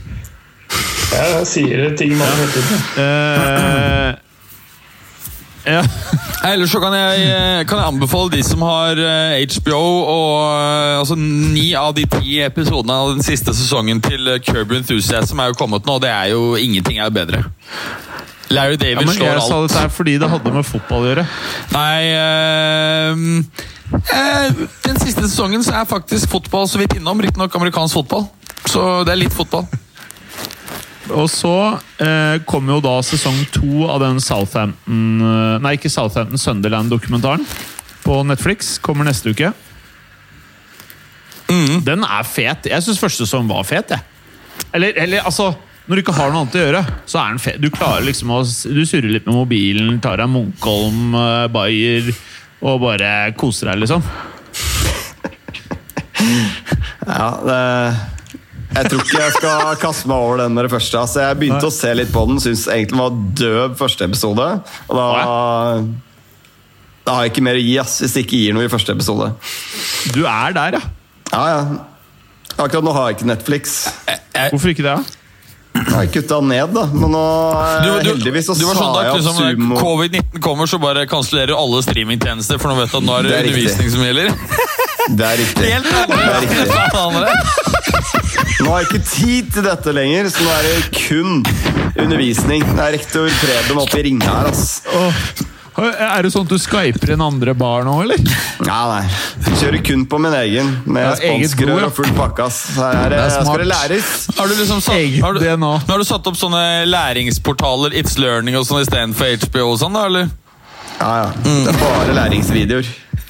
Ja, 1.09 1.25
Jeg 1.39 1.47
sier 1.49 1.95
ting 1.97 2.13
man 2.19 2.29
hele 2.29 2.49
tiden. 2.53 2.83
Eh, 3.01 4.11
ja. 5.75 5.83
Ellers 6.49 6.71
så 6.73 6.81
kan 6.83 6.93
jeg, 6.95 7.23
eh, 7.25 7.63
kan 7.69 7.81
jeg 7.81 7.93
anbefale 7.95 8.35
de 8.37 8.43
som 8.45 8.61
har 8.69 9.01
eh, 9.01 9.41
HBO 9.57 9.81
og 9.81 10.35
eh, 10.45 10.99
altså 11.01 11.17
Ni 11.19 11.71
av 11.77 11.95
de 11.97 12.05
ti 12.13 12.37
episodene 12.45 12.95
av 12.95 13.15
den 13.17 13.25
siste 13.25 13.57
sesongen 13.57 14.03
til 14.05 14.29
Kirby 14.37 14.53
Curb 14.53 14.77
Enthusiasm 14.83 15.41
er 15.41 15.51
jo 15.51 15.59
kommet 15.59 15.89
nå, 15.89 15.97
det 16.05 16.13
er 16.13 16.35
jo 16.35 16.53
ingenting 16.61 17.01
er 17.01 17.13
bedre. 17.13 17.43
Larry 18.49 18.77
ja, 18.79 18.81
David 18.81 19.07
men 19.07 19.15
slår 19.15 19.29
Jeg 19.29 19.43
sa 19.45 19.59
dette 19.65 19.83
her 19.83 19.91
fordi 19.93 20.15
det 20.21 20.29
hadde 20.33 20.53
med 20.55 20.67
fotball 20.67 21.05
å 21.05 21.11
gjøre. 21.11 21.25
Nei 21.75 22.01
øh, 22.17 23.17
Den 24.87 25.01
siste 25.03 25.27
sesongen 25.27 25.65
så 25.65 25.77
er 25.81 25.91
faktisk 25.91 26.31
fotball 26.33 26.69
så 26.71 26.81
vidt 26.81 26.97
innom. 26.97 27.21
Riktignok 27.25 27.55
amerikansk 27.61 28.01
fotball. 28.01 28.27
Så 28.69 29.05
det 29.09 29.15
er 29.15 29.21
litt 29.21 29.37
fotball. 29.37 29.69
Og 31.09 31.29
så 31.33 31.55
eh, 32.05 32.37
kommer 32.49 32.77
jo 32.77 32.83
da 32.85 32.99
sesong 33.05 33.39
to 33.55 33.87
av 33.89 34.03
den 34.03 34.19
Southampton 34.21 35.23
eh, 35.25 35.55
Nei, 35.65 35.79
ikke 35.79 35.89
Southampton, 35.93 36.41
Sunderland-dokumentaren 36.41 37.47
på 38.05 38.21
Netflix. 38.29 38.77
Kommer 38.85 39.09
neste 39.09 39.33
uke. 39.33 39.55
Den 41.49 42.05
er 42.05 42.29
fet. 42.29 42.69
Jeg 42.69 42.85
syns 42.85 43.01
første 43.01 43.25
sesong 43.25 43.49
var 43.49 43.65
fet, 43.65 43.95
jeg. 43.97 44.05
Eller, 44.77 44.93
eller 45.01 45.25
altså 45.25 45.53
Når 45.89 45.97
du 45.97 46.03
ikke 46.03 46.13
har 46.19 46.29
noe 46.33 46.43
annet 46.45 46.57
å 46.59 46.61
gjøre, 46.67 46.81
så 47.09 47.21
er 47.23 47.31
den 47.33 47.41
fet. 47.41 47.61
Du 47.65 47.71
klarer 47.73 48.05
liksom 48.05 48.33
å 48.35 48.43
Du 48.45 48.83
surrer 48.85 49.09
litt 49.09 49.25
med 49.29 49.39
mobilen, 49.39 49.95
tar 50.05 50.21
deg 50.21 50.29
Munkholm, 50.29 51.15
eh, 51.17 51.47
Bayer 51.53 52.11
og 52.59 52.81
bare 52.83 53.33
koser 53.39 53.71
deg, 53.71 53.85
liksom. 53.85 54.03
Ja, 57.09 57.29
det, 57.47 57.59
jeg 58.75 58.91
tror 58.91 59.05
ikke 59.05 59.21
jeg 59.23 59.35
skal 59.37 59.79
kaste 59.81 60.11
meg 60.11 60.19
over 60.27 60.43
den 60.43 60.57
med 60.57 60.67
det 60.67 60.73
første. 60.75 61.01
Altså, 61.01 61.23
jeg 61.25 61.39
begynte 61.41 61.71
å 61.71 61.73
se 61.73 61.93
litt 61.97 62.11
på 62.13 62.25
den, 62.29 62.41
syns 62.43 62.67
egentlig 62.67 62.97
den 62.97 63.01
var 63.01 63.21
døv 63.41 63.77
første 63.79 64.09
episode. 64.11 64.49
Og 64.91 64.99
da, 64.99 65.07
da 67.07 67.15
har 67.17 67.27
jeg 67.29 67.33
ikke 67.33 67.47
mer 67.49 67.61
å 67.61 67.63
gi 67.65 67.77
ass, 67.81 68.01
hvis 68.03 68.17
det 68.19 68.27
ikke 68.27 68.43
gir 68.43 68.59
noe 68.59 68.67
i 68.67 68.73
første 68.73 68.93
episode. 68.99 69.31
Du 70.13 70.25
er 70.27 70.59
der, 70.59 70.81
ja. 70.81 70.83
Ja, 71.33 71.47
ja. 71.55 71.63
Akkurat 72.59 72.85
nå 72.85 72.93
har 72.93 73.09
jeg 73.09 73.21
ikke 73.21 73.31
Netflix. 73.31 73.79
Hvorfor 74.51 74.75
ikke 74.75 74.85
det? 74.85 74.99
Jeg 75.79 75.95
har 75.95 76.07
kutta 76.13 76.41
ned, 76.45 76.73
da. 76.75 76.85
Men 76.93 77.13
nå 77.15 77.25
Du, 77.85 77.89
du, 77.89 78.09
heldigvis 78.11 78.47
så 78.51 78.55
du 78.59 78.65
var 78.69 78.79
sånn 78.79 78.95
da 78.97 79.03
jeg 79.07 79.13
opp 79.13 79.21
liksom, 79.21 79.37
Sumo. 79.39 79.79
Covid-19 79.81 80.43
kommer, 80.45 80.67
så 80.71 80.79
bare 80.83 81.05
kansellerer 81.11 81.53
du 81.53 81.57
alle 81.59 81.83
streamingtjenester, 81.87 82.59
for 82.63 82.73
nå 82.73 82.81
vet 82.83 82.91
du 82.93 82.99
at 83.01 83.07
nå 83.09 83.13
er 83.19 83.23
det, 83.23 83.31
Det 83.31 83.39
er 83.39 83.43
riktig. 83.49 83.65
undervisning 83.69 83.89
som 83.95 84.01
gjelder. 84.07 84.27
Det 85.09 85.25
er 85.25 85.37
riktig. 85.41 85.65
Helt 85.73 85.87
Det 85.89 86.19
er 86.19 86.41
riktig. 86.45 86.67
Nå 88.59 88.73
har 88.73 88.83
jeg 88.83 88.89
ikke 88.91 89.05
tid 89.09 89.53
til 89.55 89.63
dette 89.69 89.93
lenger, 89.95 90.29
så 90.35 90.43
nå 90.45 90.51
er 90.57 90.63
det 90.67 90.79
kun 90.99 91.31
undervisning. 92.03 92.65
Det 92.75 92.83
er 92.89 92.93
rektor 92.99 93.31
Preben 93.41 93.81
oppe 93.85 94.01
i 94.01 94.05
ringa 94.09 94.35
her, 94.41 94.51
ass. 94.51 94.83
Er 95.79 96.23
det 96.27 96.33
sånn 96.35 96.47
at 96.49 96.51
du 96.51 96.59
skyper 96.59 97.13
en 97.15 97.21
andre 97.23 97.53
bar 97.55 97.85
nå, 97.87 97.93
eller? 98.03 98.19
Ja, 98.67 98.79
nei. 98.91 99.53
Kjører 99.61 99.83
kun 99.87 100.01
på 100.11 100.19
min 100.19 100.35
egen, 100.35 100.73
med 100.91 101.05
Ja, 101.07 101.13
spanskrør 101.21 101.85
og 101.87 101.93
full 101.95 102.11
pakke. 102.17 102.49
Her 102.75 103.13
er, 103.13 103.15
er 103.21 103.31
skal 103.37 103.63
det 103.63 103.69
læres. 103.71 104.09
Har 104.39 104.51
du 104.51 104.55
liksom 104.59 104.81
satt, 104.83 104.97
Eget 104.99 105.23
har 105.23 105.37
du, 105.37 105.41
DNA. 105.45 105.59
nå 105.87 105.93
har 105.93 106.03
du 106.03 106.07
satt 106.09 106.27
opp 106.27 106.39
sånne 106.41 106.63
læringsportaler, 106.91 107.95
It's 108.01 108.19
Learning 108.19 108.59
og 108.59 108.67
sånn 108.67 108.83
istedenfor 108.83 109.37
HBO 109.47 109.69
og 109.73 109.79
sånn, 109.85 109.95
da, 109.95 110.07
eller? 110.11 110.31
Ja, 110.99 111.11
ja. 111.23 111.29
Det 111.47 111.75
er 111.75 111.79
bare 111.79 112.17
læringsvideoer. 112.17 112.89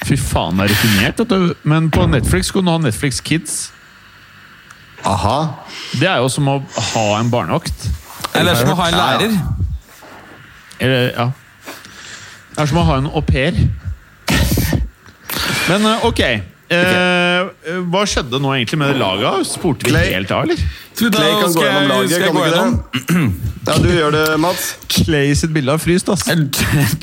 Fy 0.08 0.16
faen, 0.16 0.56
det 0.56 0.70
er 0.70 0.72
rutinert. 0.72 1.20
du. 1.28 1.54
Men 1.68 1.90
på 1.92 2.06
Netflix 2.08 2.48
skulle 2.48 2.64
du 2.64 2.72
ha 2.72 2.78
Netflix 2.80 3.20
Kids. 3.20 3.58
Aha. 5.04 5.36
Det 6.00 6.08
er 6.08 6.22
jo 6.24 6.30
som 6.32 6.48
å 6.48 6.56
ha 6.94 7.04
en 7.18 7.28
barnevakt. 7.30 7.90
Eller 8.32 8.56
som 8.56 8.72
å 8.72 8.78
ha 8.80 8.88
en 8.88 8.96
Ja, 8.96 9.04
ja. 9.04 9.18
lærer. 9.18 9.36
Eller, 10.80 11.12
ja. 11.12 11.28
Det 12.58 12.64
er 12.64 12.70
som 12.72 12.80
å 12.80 12.88
ha 12.88 12.94
en 12.98 13.04
au 13.14 13.20
pair. 13.22 13.54
Men 15.68 15.84
ok. 16.02 16.08
ok. 16.08 16.22
Eh, 16.74 17.76
hva 17.86 18.00
skjedde 18.02 18.40
nå 18.42 18.50
egentlig 18.56 18.80
med 18.80 18.90
det 18.90 18.98
laget? 18.98 19.46
Spurte 19.46 19.86
vi 19.86 20.00
helt 20.10 20.32
av, 20.34 20.42
eller? 20.48 20.64
Clay 20.98 21.34
kan 21.42 21.52
gå 21.54 21.62
gjennom 21.64 21.88
laget, 21.92 22.10
skal 22.10 22.26
jeg 22.26 22.34
gå 22.34 22.44
du 22.44 22.50
gjennom? 22.50 23.38
Ja, 23.68 23.74
du 23.84 23.88
gjør 23.92 24.14
det, 24.14 24.22
Mats. 24.40 24.68
Clay 24.88 25.34
sitt 25.36 25.50
bilde 25.52 25.74
har 25.74 25.80
fryst, 25.82 26.08
ass. 26.08 26.22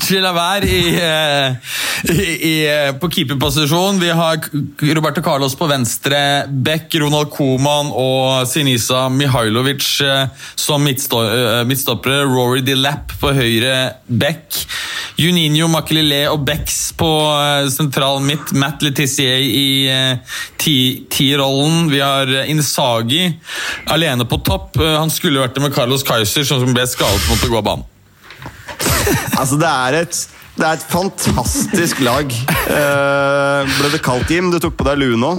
Chilavert 0.02 0.64
i, 0.78 0.80
eh, 0.98 1.76
i, 2.10 2.24
i, 2.34 2.54
eh, 2.66 2.88
på 2.98 3.06
keeperposisjon. 3.14 4.00
Vi 4.02 4.08
har 4.18 4.40
Roberto 4.98 5.22
Carlos 5.22 5.54
på 5.58 5.68
venstre 5.70 6.18
Beck, 6.50 6.90
Ronald 6.98 7.30
Koman 7.34 7.92
og 7.94 8.48
Sinisa 8.50 9.04
Mihailovic 9.14 9.86
eh, 10.02 10.26
som 10.58 10.82
midtstoppere. 10.82 12.24
Rory 12.26 12.64
DeLapp 12.66 13.14
på 13.22 13.30
høyre 13.36 13.76
Beck. 14.10 14.58
Juninho 15.16 15.70
Makelele 15.72 16.24
og 16.28 16.42
Bex 16.44 16.90
på 16.98 17.08
sentral 17.72 18.18
midt. 18.26 18.50
Matt 18.58 18.82
Letizier 18.84 19.38
i 19.40 19.68
ti- 20.60 21.06
tierrollen. 21.14 21.86
Vi 21.94 22.02
har 22.02 22.34
Insagi 22.50 23.22
alene 23.92 24.26
på 24.28 24.38
topp. 24.44 24.78
Eh, 24.80 24.96
Han 24.98 25.12
skulle 25.12 25.42
vært 25.42 25.56
det 25.56 25.64
med 25.64 25.74
Carlos 25.74 26.04
Kaiser, 26.06 26.46
som 26.46 26.64
ble 26.74 26.86
skadet 26.88 27.22
og 27.22 27.34
måtte 27.34 27.50
gå 27.52 27.60
av 27.60 27.66
banen. 27.66 27.92
Altså, 29.36 29.58
det 29.60 29.68
er 29.68 30.00
et, 30.02 30.18
det 30.56 30.64
er 30.66 30.78
et 30.78 30.88
fantastisk 30.90 32.00
lag. 32.04 32.32
Uh, 32.66 33.68
ble 33.76 33.92
det 33.92 34.02
kaldt, 34.04 34.30
Jim? 34.32 34.50
Du 34.50 34.58
tok 34.62 34.74
på 34.78 34.86
deg 34.88 34.98
lue 35.02 35.18
nå. 35.20 35.36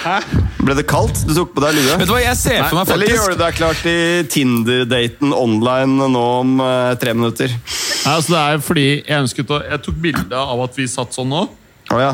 Hæ? 0.00 0.16
Ble 0.60 0.74
det 0.78 0.86
kaldt? 0.88 1.22
Du 1.28 1.34
tok 1.36 1.52
på 1.54 1.62
deg 1.64 1.76
lue? 1.76 1.98
Vet 2.00 2.08
du 2.08 2.14
hva, 2.14 2.22
jeg 2.22 2.38
ser 2.40 2.62
for 2.64 2.78
meg 2.78 2.88
faktisk 2.88 2.96
Eller 2.96 3.12
gjør 3.12 3.34
du 3.34 3.42
deg 3.42 3.56
klart 3.58 3.86
i 3.90 3.96
Tinder-daten 4.32 5.34
online 5.36 6.08
nå 6.14 6.24
om 6.40 6.54
uh, 6.62 6.92
tre 7.00 7.12
minutter? 7.16 7.52
Nei, 7.52 8.14
altså 8.14 8.32
det 8.32 8.40
er 8.40 8.62
fordi 8.64 8.86
Jeg 8.96 9.16
ønsket 9.26 9.52
å 9.52 9.58
Jeg 9.66 9.82
tok 9.84 9.98
bilde 10.06 10.44
av 10.54 10.62
at 10.64 10.78
vi 10.78 10.86
satt 10.88 11.16
sånn 11.16 11.28
nå. 11.32 11.42
Å 11.90 12.00
ja. 12.00 12.12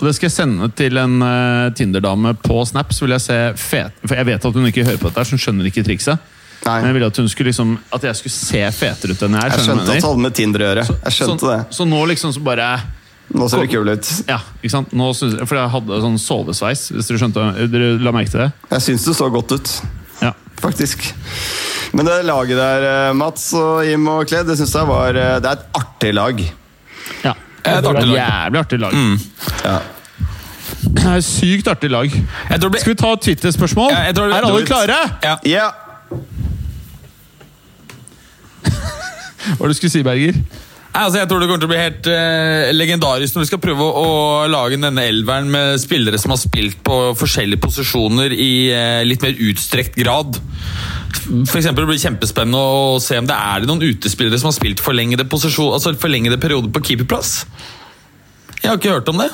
Og 0.00 0.08
det 0.08 0.14
skal 0.16 0.26
jeg 0.26 0.34
sende 0.34 0.68
til 0.74 0.98
en 0.98 1.20
uh, 1.22 1.72
Tinder-dame 1.76 2.34
på 2.42 2.60
Snap. 2.66 2.92
Så 2.94 3.06
vil 3.06 3.14
jeg 3.14 3.24
se 3.24 3.36
fet 3.60 4.00
For 4.02 4.18
jeg 4.18 4.26
vet 4.32 4.46
at 4.48 4.58
hun 4.58 4.66
ikke 4.70 4.86
hører 4.86 5.00
på 5.00 5.10
dette, 5.10 5.26
så 5.28 5.36
hun 5.36 5.42
skjønner 5.42 5.70
ikke 5.70 5.84
trikset. 5.86 6.32
Nei. 6.64 6.78
Men 6.80 6.88
jeg 6.88 6.96
ville 6.96 7.08
at 7.12 7.20
hun 7.20 7.30
liksom 7.48 7.72
At 7.92 8.06
jeg 8.08 8.18
skulle 8.18 8.34
se 8.34 8.60
fetere 8.72 9.14
ut 9.14 9.24
enn 9.26 9.36
jeg 9.36 9.44
er. 9.44 9.52
Jeg 9.52 9.60
du 9.60 9.66
skjønte 9.68 9.84
at 9.84 9.92
det 9.92 10.06
hadde 10.08 10.24
med 10.26 10.36
Tinder 10.38 10.64
å 10.64 10.68
gjøre. 10.70 10.84
Jeg 10.90 11.16
skjønte 11.18 11.44
så, 11.44 11.50
det. 11.52 11.76
Så 11.78 11.88
nå 11.88 12.04
liksom 12.10 12.34
så 12.36 12.44
bare 12.44 12.68
Nå 13.34 13.48
ser 13.48 13.64
du 13.64 13.70
kul 13.72 13.88
ut. 13.88 14.08
Ja, 14.28 14.36
ikke 14.60 14.72
sant? 14.74 14.90
Nå 14.92 15.06
synes, 15.16 15.38
for 15.48 15.56
jeg 15.56 15.72
hadde 15.72 16.00
sånn 16.04 16.18
sovesveis, 16.20 16.82
hvis 16.92 17.08
dere 17.08 17.20
skjønte 17.22 17.44
Dere 17.72 17.94
la 18.04 18.12
merke 18.12 18.32
til 18.34 18.42
det? 18.42 18.50
Jeg 18.74 18.84
syns 18.84 19.06
du 19.08 19.14
så 19.16 19.30
godt 19.32 19.54
ut, 19.56 19.70
Ja. 20.20 20.34
faktisk. 20.60 21.06
Men 21.96 22.04
det 22.10 22.18
laget 22.28 22.60
der, 22.60 22.84
eh, 22.90 23.14
Mats 23.16 23.46
og 23.56 23.86
Jim 23.86 24.06
og 24.12 24.26
Kled, 24.28 24.44
det 24.46 24.58
syns 24.58 24.74
jeg 24.76 24.90
var 24.90 25.16
eh, 25.16 25.38
Det 25.40 25.50
er 25.50 25.56
et 25.56 25.80
artig 25.80 26.12
lag. 26.14 26.44
ja. 27.24 27.34
Et 27.64 27.86
artig 27.86 28.06
lag. 28.06 28.16
Jævlig 28.16 28.58
artig 28.58 28.78
lag. 28.78 28.92
Mm. 28.94 29.18
Ja. 29.64 29.78
Det 30.84 31.04
er 31.04 31.20
sykt 31.20 31.68
artig 31.68 31.90
lag. 31.90 32.10
Blir... 32.48 32.78
Skal 32.80 32.92
vi 32.92 32.96
ta 33.00 33.14
Twitter-spørsmål? 33.22 33.90
Ja, 33.92 34.12
blir... 34.12 34.22
er 34.24 34.46
alle 34.46 34.66
klare? 34.66 34.98
Ja. 35.24 35.36
ja. 35.44 35.68
Hva 39.44 39.58
var 39.58 39.66
det 39.66 39.74
du 39.74 39.78
skulle 39.78 39.90
si, 39.90 40.02
Berger? 40.02 40.32
Altså 40.94 41.18
Jeg 41.18 41.28
tror 41.30 41.42
det 41.42 41.48
kommer 41.50 41.62
til 41.62 41.66
å 41.66 41.72
bli 41.72 41.80
helt 41.80 42.06
uh, 42.06 42.70
legendarisk 42.74 43.34
når 43.34 43.42
vi 43.42 43.48
skal 43.50 43.62
prøve 43.62 43.86
å, 43.86 44.02
å 44.04 44.50
lage 44.50 44.78
denne 44.78 45.06
elveren 45.10 45.48
med 45.50 45.80
spillere 45.82 46.20
som 46.22 46.30
har 46.30 46.38
spilt 46.38 46.78
på 46.86 46.98
forskjellige 47.18 47.62
posisjoner 47.64 48.34
i 48.34 48.54
uh, 48.70 49.02
litt 49.06 49.24
mer 49.24 49.34
utstrekt 49.48 49.98
grad. 49.98 50.38
For 51.48 51.58
eksempel, 51.58 51.82
det 51.82 51.90
blir 51.90 52.02
kjempespennende 52.02 52.60
å 52.60 53.00
se 53.02 53.18
om 53.18 53.26
det 53.26 53.34
er 53.34 53.62
det 53.62 53.70
noen 53.70 53.82
utespillere 53.82 54.38
som 54.38 54.52
har 54.52 54.56
spilt 54.56 54.82
forlengede, 54.84 55.26
posisjon, 55.30 55.72
altså 55.74 55.96
forlengede 55.98 56.38
perioder 56.42 56.70
på 56.74 56.84
keeperplass. 56.90 57.40
Jeg 58.60 58.70
har 58.70 58.78
ikke 58.78 58.94
hørt 58.94 59.10
om 59.10 59.18
det. 59.20 59.30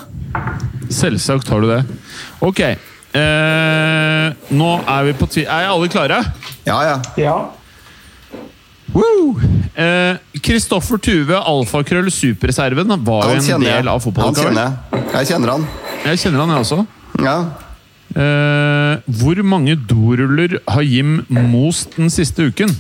Selvsagt 0.91 1.51
har 1.53 1.63
du 1.63 1.69
det. 1.71 1.83
Ok. 2.43 2.65
Eh, 3.11 4.27
nå 4.55 4.71
er 4.87 5.07
vi 5.09 5.15
på 5.19 5.29
tvi... 5.31 5.45
Er 5.47 5.71
alle 5.71 5.91
klare? 5.91 6.21
Ja, 6.67 6.81
ja. 6.87 6.97
Ja. 7.19 7.37
Woo! 8.95 9.39
Eh, 9.79 10.17
Kristoffer 10.43 10.99
Tuve, 11.03 11.39
alfakrøll 11.39 12.11
superreserven, 12.13 12.91
var 13.07 13.31
en 13.37 13.63
del 13.63 13.89
av 13.91 14.07
Han 14.19 14.35
kjenner 14.35 14.63
jeg. 14.65 15.03
Jeg 15.15 15.31
kjenner 15.33 15.55
han. 15.55 15.67
Jeg 16.07 16.23
kjenner 16.25 16.45
han, 16.45 16.55
jeg 16.55 16.65
også. 16.67 16.81
Ja. 17.21 17.37
Eh, 18.11 19.13
hvor 19.21 19.39
mange 19.47 19.77
doruller 19.79 20.59
har 20.67 20.83
Jim 20.83 21.21
most 21.31 21.95
den 21.97 22.11
siste 22.11 22.49
uken? 22.51 22.73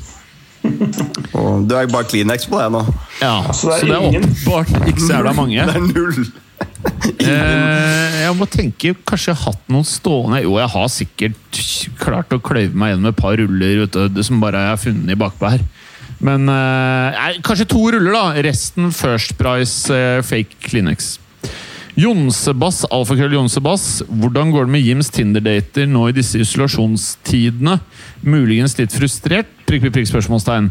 Oh, 1.33 1.61
du 1.65 1.73
er 1.79 1.87
bare 1.89 2.05
Kleenex 2.11 2.45
på 2.51 2.59
det 2.61 2.67
nå. 2.75 2.83
Ja, 3.23 3.47
Så 3.53 3.71
det 3.71 3.79
Så 3.81 3.87
det 3.87 3.95
er 3.97 4.07
ingen. 4.11 4.25
åpenbart 4.25 4.89
ikke 4.91 5.01
så 5.07 5.13
jævla 5.15 5.33
mange. 5.39 5.65
Det 5.71 5.77
er 5.77 5.89
null. 5.95 6.25
Eh, 7.21 8.15
jeg 8.21 8.33
må 8.37 8.47
tenke 8.49 8.93
Kanskje 9.09 9.31
jeg 9.31 9.37
har 9.41 9.53
hatt 9.53 9.67
noen 9.73 9.85
stående 9.89 10.39
Jo, 10.43 10.55
jeg 10.61 10.69
har 10.73 10.87
sikkert 10.93 11.59
klart 12.01 12.33
å 12.33 12.39
kløyve 12.41 12.77
meg 12.77 12.93
gjennom 12.95 13.09
et 13.11 13.19
par 13.19 13.37
ruller 13.41 13.81
vet 13.83 13.97
du, 14.15 14.21
som 14.25 14.41
bare 14.41 14.61
jeg 14.65 14.73
har 14.73 14.81
funnet 14.81 15.13
i 15.13 15.19
bakpå 15.21 15.51
her. 15.53 15.65
Men 16.21 16.49
eh, 16.53 17.17
nei, 17.17 17.33
kanskje 17.45 17.69
to 17.71 17.87
ruller, 17.95 18.13
da. 18.13 18.43
Resten 18.45 18.93
First 18.93 19.37
Price 19.41 19.89
eh, 19.95 20.21
fake 20.27 20.61
Kleenex. 20.67 21.15
Jonsebass, 22.01 22.85
alfakrøll 22.93 23.35
Jonsebass. 23.35 24.03
Hvordan 24.09 24.53
går 24.55 24.69
det 24.69 24.75
med 24.77 24.87
Jims 24.87 25.11
Tinder-dater 25.13 25.89
nå 25.91 26.07
i 26.09 26.17
disse 26.17 26.41
isolasjonstidene? 26.41 27.79
Muligens 28.25 28.77
litt 28.79 28.95
frustrert? 28.95 29.51
Prikk, 29.67 29.87
prikk, 29.87 29.97
prikk, 29.99 30.11
spørsmålstegn. 30.13 30.71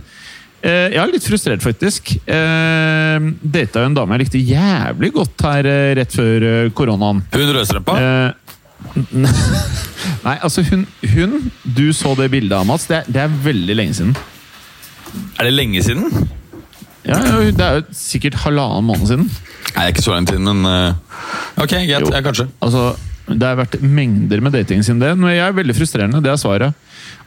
Eh, 0.62 0.96
ja, 0.96 1.06
litt 1.08 1.24
frustrert, 1.24 1.64
faktisk. 1.64 2.16
Eh, 2.28 3.30
data 3.42 3.84
jo 3.84 3.90
en 3.90 3.96
dame 3.96 4.18
jeg 4.18 4.26
likte 4.26 4.42
jævlig 4.44 5.14
godt 5.16 5.46
her 5.48 5.70
eh, 5.70 5.92
rett 6.00 6.16
før 6.16 6.48
eh, 6.50 6.72
koronaen. 6.76 7.22
Hun 7.36 7.54
rødstrømpa? 7.56 8.00
Eh, 8.00 8.46
nei, 10.26 10.36
altså 10.40 10.64
hun, 10.64 10.86
hun 11.12 11.50
Du 11.68 11.90
så 11.92 12.14
det 12.16 12.30
bildet 12.32 12.56
av 12.56 12.68
Mats. 12.68 12.88
Det 12.90 13.04
det 13.12 13.24
er 13.26 13.40
veldig 13.44 13.76
lenge 13.76 13.98
siden. 13.98 14.14
Er 15.40 15.48
det 15.48 15.54
lenge 15.56 15.82
siden? 15.86 16.28
Ja, 17.08 17.18
Det 17.50 17.64
er 17.64 17.80
jo 17.80 17.86
sikkert 17.96 18.36
halvannen 18.44 18.86
måned 18.86 19.08
siden. 19.10 19.30
Nei, 19.76 19.86
ikke 19.92 20.04
så 20.04 20.14
lenge 20.16 20.34
siden, 20.34 20.46
men 20.50 20.66
uh, 20.68 21.62
Ok, 21.64 21.72
greit. 21.88 22.10
Ja, 22.12 22.22
kanskje. 22.26 22.48
Altså, 22.62 22.84
Det 23.30 23.46
har 23.46 23.58
vært 23.60 23.80
mengder 23.82 24.42
med 24.42 24.54
dating 24.58 24.84
siden 24.86 25.02
det. 25.02 25.14
Men 25.18 25.32
jeg 25.34 25.46
er 25.46 25.56
veldig 25.58 25.76
frustrerende, 25.78 26.22
det 26.26 26.32
er 26.34 26.42
svaret. 26.42 26.74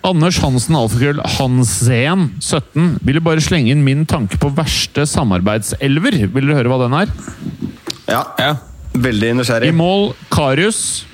Anders 0.02 0.38
Hansen 0.42 0.74
Alfakrøll 0.74 1.20
Hansen 1.38 2.26
17 2.42 2.98
ville 3.06 3.22
bare 3.22 3.42
slenge 3.42 3.70
inn 3.70 3.84
min 3.86 4.02
tanke 4.10 4.38
på 4.42 4.50
verste 4.56 5.06
samarbeidselver. 5.06 6.18
Vil 6.34 6.48
dere 6.50 6.58
høre 6.58 6.72
hva 6.72 6.80
den 6.84 6.96
er? 6.98 7.12
Ja, 8.10 8.24
Ja. 8.38 8.56
veldig 8.94 9.30
I 9.62 9.70
mål 9.72 10.12
Karius. 10.30 11.04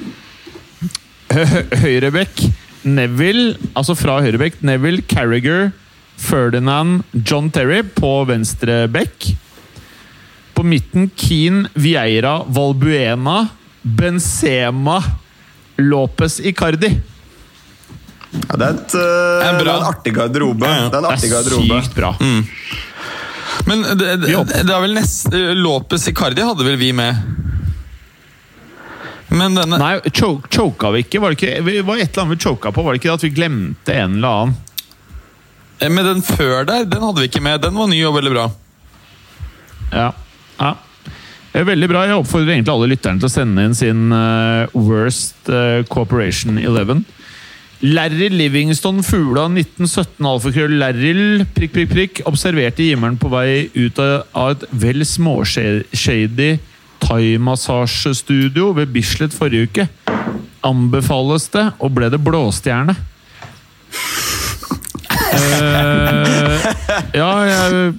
Høyrebekk 1.29 2.41
Neville, 2.89 3.57
altså 3.77 3.95
fra 3.99 4.21
Høyrebekk 4.25 4.63
Neville, 4.65 5.03
Carriger, 5.11 5.73
Ferdinand, 6.19 7.03
John 7.25 7.51
Terry 7.55 7.83
på 7.95 8.11
venstre 8.29 8.83
bekk. 8.91 9.29
På 10.59 10.65
midten 10.67 11.11
Keane, 11.17 11.69
Vieira, 11.79 12.41
Valbuena, 12.47 13.45
Benzema, 13.83 14.99
Lopez 15.79 16.41
Icardi. 16.43 16.91
Ja, 18.29 18.57
det, 18.59 18.67
er 18.67 18.75
et, 18.75 18.95
øh, 18.99 19.47
En 19.49 19.55
bra- 19.55 19.65
det 19.65 19.71
er 19.71 19.77
en 19.79 19.87
artig 19.89 20.13
garderobe. 20.19 20.67
Ja, 20.67 20.75
ja. 20.83 20.89
Det 20.91 20.99
er 20.99 21.07
en 21.07 21.21
Det 21.21 21.29
er 21.31 21.35
garderobe. 21.37 21.83
sykt 21.83 21.95
bra. 21.97 22.11
Men 23.69 23.83
det, 23.99 24.11
det, 24.23 24.35
det 24.67 24.75
er 24.75 24.81
vel 24.83 24.95
nest, 24.99 25.31
Lopez 25.63 26.09
Icardi 26.11 26.43
hadde 26.45 26.65
vel 26.67 26.77
vi 26.81 26.91
med? 26.93 27.17
Men 29.31 29.55
denne 29.59 29.79
Nei, 29.81 29.95
choke, 30.17 30.49
choka 30.53 30.91
vi 30.95 31.03
ikke? 31.05 31.21
Var 31.21 31.35
det 31.35 31.39
ikke 31.43 31.63
vi- 31.67 31.81
var 31.85 31.97
et 32.01 32.11
eller 32.11 32.23
annet 32.27 32.39
vi 32.39 32.43
choka 32.49 32.73
på? 32.73 32.83
Var 32.85 32.93
det 32.93 33.01
ikke 33.03 33.11
det 33.11 33.19
at 33.19 33.25
vi 33.27 33.31
glemte 33.37 33.95
en 33.95 34.15
eller 34.19 34.29
annen? 34.43 34.57
Eh, 35.81 35.91
Men 35.91 36.05
den 36.07 36.23
før 36.23 36.67
der, 36.69 36.85
den 36.85 37.05
hadde 37.05 37.23
vi 37.23 37.31
ikke 37.31 37.45
med. 37.45 37.63
Den 37.63 37.79
var 37.79 37.91
ny 37.91 38.01
og 38.07 38.17
veldig 38.19 38.35
bra. 38.35 38.49
Ja. 39.93 40.11
ja. 40.61 40.73
Er 41.57 41.69
veldig 41.69 41.89
bra. 41.91 42.07
Jeg 42.07 42.21
oppfordrer 42.21 42.57
egentlig 42.57 42.75
alle 42.75 42.91
lytterne 42.93 43.23
til 43.23 43.31
å 43.31 43.33
sende 43.33 43.65
inn 43.65 43.77
sin 43.77 44.13
uh, 44.13 44.69
Worst 44.77 45.49
uh, 45.49 45.81
Cooperation 45.89 46.59
11. 46.61 47.05
Larry 47.87 48.27
Livingston 48.35 49.05
Fugla 49.07 49.45
1917 49.53 50.27
alfakrøll 50.27 50.73
Larryl 50.81 51.45
prikk, 51.55 51.77
prikk, 51.77 51.93
prikk 51.93 52.23
observerte 52.27 52.83
himmelen 52.83 53.21
på 53.23 53.31
vei 53.31 53.69
ut 53.77 54.01
av 54.03 54.49
et 54.51 54.65
vel 54.83 55.07
småshady 55.07 56.57
thaimassasjestudio 56.99 58.73
ved 58.75 58.91
Bislett 58.93 59.35
forrige 59.35 59.69
uke. 59.69 59.87
Anbefales 60.67 61.47
det, 61.55 61.69
og 61.79 61.95
ble 61.95 62.11
det 62.11 62.21
blåstjerne? 62.23 62.97
Eh, 65.29 66.69
ja, 67.21 67.31
jeg 67.49 67.97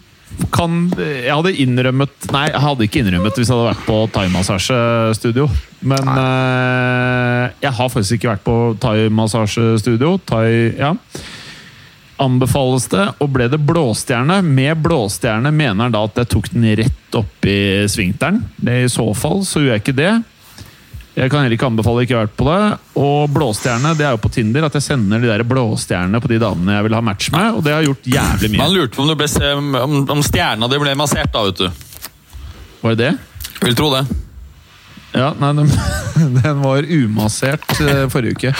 kan 0.53 0.75
Jeg 0.97 1.33
hadde 1.33 1.51
innrømmet 1.61 2.29
Nei, 2.33 2.45
jeg 2.51 2.61
hadde 2.63 2.85
ikke 2.87 3.01
innrømmet 3.03 3.37
hvis 3.37 3.49
jeg 3.49 3.57
hadde 3.57 3.73
vært 3.73 3.87
på 3.87 3.97
thaimassasjestudio. 4.15 5.49
Men 5.89 6.09
uh, 6.13 7.49
jeg 7.61 7.75
har 7.75 7.91
faktisk 7.91 8.17
ikke 8.17 8.33
vært 8.33 8.45
på 8.47 8.57
thaimassasjestudio. 8.83 10.15
Thai, 10.29 10.49
ja. 10.79 10.93
Anbefales 12.19 12.89
det, 12.91 13.05
og 13.23 13.31
ble 13.31 13.47
det 13.51 13.61
blåstjerne? 13.63 14.41
Med 14.43 14.81
blåstjerne 14.83 15.53
mener 15.55 15.87
han 15.87 15.95
da 15.95 16.03
at 16.07 16.19
jeg 16.19 16.31
tok 16.33 16.49
den 16.51 16.67
rett 16.81 17.19
opp 17.19 17.47
i 17.47 17.59
svingteren. 17.87 18.41
I 18.59 18.89
så 18.91 19.07
fall 19.15 19.45
så 19.47 19.63
gjør 19.63 19.77
jeg 19.77 19.85
ikke 19.85 19.99
det. 20.01 20.13
Jeg 21.19 21.27
kan 21.33 21.43
heller 21.43 21.57
ikke 21.57 21.67
anbefale 21.67 22.05
ikke 22.05 22.15
å 22.15 22.19
ha 22.21 22.27
vært 22.29 22.35
på 22.39 22.45
det. 22.47 22.59
Og 23.01 23.31
blåstjerne, 23.35 23.91
det 23.99 24.05
er 24.07 24.13
jo 24.15 24.21
på 24.23 24.31
Tinder 24.31 24.69
at 24.69 24.77
jeg 24.77 24.85
sender 24.85 25.19
de 25.19 25.27
der 25.27 25.43
blåstjernene 25.47 26.21
på 26.23 26.31
de 26.31 26.37
damene 26.39 26.77
jeg 26.77 26.85
vil 26.87 26.95
ha 26.95 27.01
match 27.03 27.27
med, 27.33 27.57
og 27.57 27.65
det 27.65 27.73
har 27.75 27.83
gjort 27.83 28.07
jævlig 28.07 28.53
mye. 28.53 28.61
Man 28.61 28.75
lurte 28.77 28.95
på 28.95 29.03
om, 29.03 29.11
ble, 29.19 29.27
om, 29.83 29.99
om 30.15 30.23
stjerna 30.23 30.71
di 30.71 30.79
ble 30.79 30.95
massert, 30.99 31.33
da, 31.35 31.43
vet 31.49 31.59
du. 31.59 31.67
Var 32.85 32.95
det 32.95 33.03
det? 33.03 33.11
Jeg 33.59 33.67
Vil 33.67 33.77
tro 33.81 33.91
det. 33.97 34.05
Ja, 35.11 35.33
nei, 35.41 35.51
den, 35.57 35.71
den 36.39 36.63
var 36.63 36.87
umassert 36.87 37.67
eh, 37.83 38.05
forrige 38.13 38.39
uke. 38.39 38.55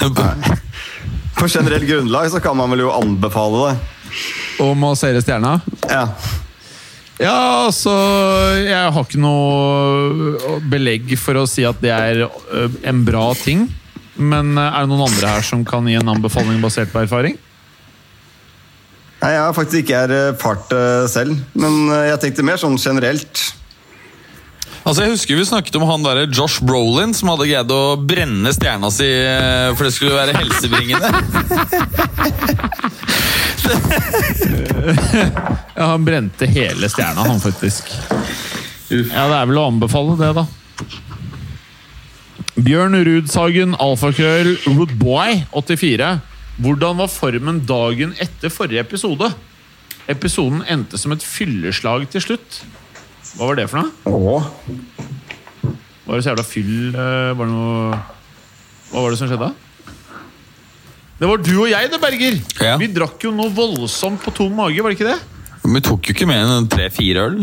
På 1.40 1.48
generelt 1.48 1.84
grunnlag 1.88 2.30
så 2.32 2.40
kan 2.40 2.56
man 2.56 2.72
vel 2.72 2.86
jo 2.86 2.94
anbefale 2.96 3.66
det. 3.66 3.76
Å 4.64 4.72
massere 4.76 5.20
stjerna? 5.24 5.58
Ja. 5.88 6.06
Ja, 7.20 7.66
altså 7.66 7.92
Jeg 8.64 8.92
har 8.94 9.04
ikke 9.04 9.20
noe 9.20 10.56
belegg 10.72 11.12
for 11.20 11.36
å 11.36 11.44
si 11.48 11.66
at 11.68 11.76
det 11.84 11.92
er 11.92 12.24
en 12.88 13.04
bra 13.04 13.34
ting. 13.36 13.68
Men 14.20 14.56
er 14.56 14.80
det 14.82 14.88
noen 14.90 15.06
andre 15.08 15.28
her 15.36 15.44
som 15.44 15.64
kan 15.68 15.86
gi 15.88 15.98
en 16.00 16.12
anbefaling 16.12 16.60
basert 16.64 16.92
på 16.92 17.02
erfaring? 17.04 17.36
Nei, 19.20 19.32
Jeg 19.34 19.42
har 19.44 19.52
faktisk 19.56 19.84
ikke 19.84 20.02
erfart 20.08 20.68
det 20.72 21.10
selv, 21.12 21.36
men 21.52 21.92
jeg 22.08 22.20
tenkte 22.22 22.44
mer 22.46 22.56
sånn 22.60 22.78
generelt. 22.80 23.52
Altså, 24.80 25.04
Jeg 25.04 25.12
husker 25.12 25.36
vi 25.36 25.44
snakket 25.44 25.76
om 25.76 25.84
han 25.90 26.04
der 26.06 26.24
Josh 26.24 26.64
Brolin 26.64 27.12
som 27.12 27.28
hadde 27.34 27.50
greid 27.50 27.70
å 27.74 28.00
brenne 28.00 28.48
stjerna 28.56 28.88
si 28.94 29.04
eh, 29.04 29.76
for 29.76 29.84
det 29.84 29.92
skulle 29.92 30.16
være 30.16 30.40
helsebringende. 30.40 31.08
Ja, 35.80 35.86
Han 35.86 36.04
brente 36.04 36.44
hele 36.44 36.88
stjerna, 36.92 37.22
han 37.24 37.38
faktisk. 37.40 37.88
Ja, 38.90 39.22
Det 39.30 39.36
er 39.38 39.46
vel 39.48 39.56
å 39.56 39.68
anbefale 39.70 40.16
det, 40.20 40.34
da. 40.36 40.44
Bjørn 42.60 42.98
Rudsagen, 43.06 43.72
alfakrøll, 43.80 44.58
Woodboy84. 44.66 46.10
Hvordan 46.60 47.00
var 47.00 47.08
formen 47.08 47.62
dagen 47.64 48.12
etter 48.20 48.52
forrige 48.52 48.84
episode? 48.84 49.30
Episoden 50.12 50.60
endte 50.68 51.00
som 51.00 51.16
et 51.16 51.24
fylleslag 51.24 52.04
til 52.12 52.26
slutt. 52.26 52.60
Hva 53.38 53.48
var 53.48 53.56
det 53.62 53.66
for 53.72 53.80
noe? 53.80 53.90
Åh. 54.04 54.52
Var 56.04 56.12
det 56.18 56.26
så 56.26 56.32
jævla 56.34 56.44
fyll 56.44 56.76
eh, 56.90 57.32
Var 57.38 57.46
det 57.46 57.52
noe 57.54 57.98
Hva 58.90 59.02
var 59.04 59.12
det 59.12 59.18
som 59.20 59.28
skjedde? 59.30 59.52
Det 61.20 61.28
var 61.28 61.44
du 61.44 61.52
og 61.54 61.68
jeg, 61.70 61.88
det, 61.92 62.00
Berger! 62.02 62.40
Ja. 62.64 62.76
Vi 62.80 62.88
drakk 62.90 63.22
jo 63.24 63.32
noe 63.32 63.52
voldsomt 63.54 64.20
på 64.24 64.32
tom 64.34 64.56
mage, 64.58 64.82
var 64.82 64.92
det 64.92 64.98
ikke 64.98 65.12
det? 65.14 65.39
Men 65.64 65.74
vi 65.76 65.82
tok 65.86 66.08
jo 66.08 66.14
ikke 66.16 66.26
mer 66.30 66.44
enn 66.46 66.68
tre-fire 66.72 67.26
øl. 67.28 67.40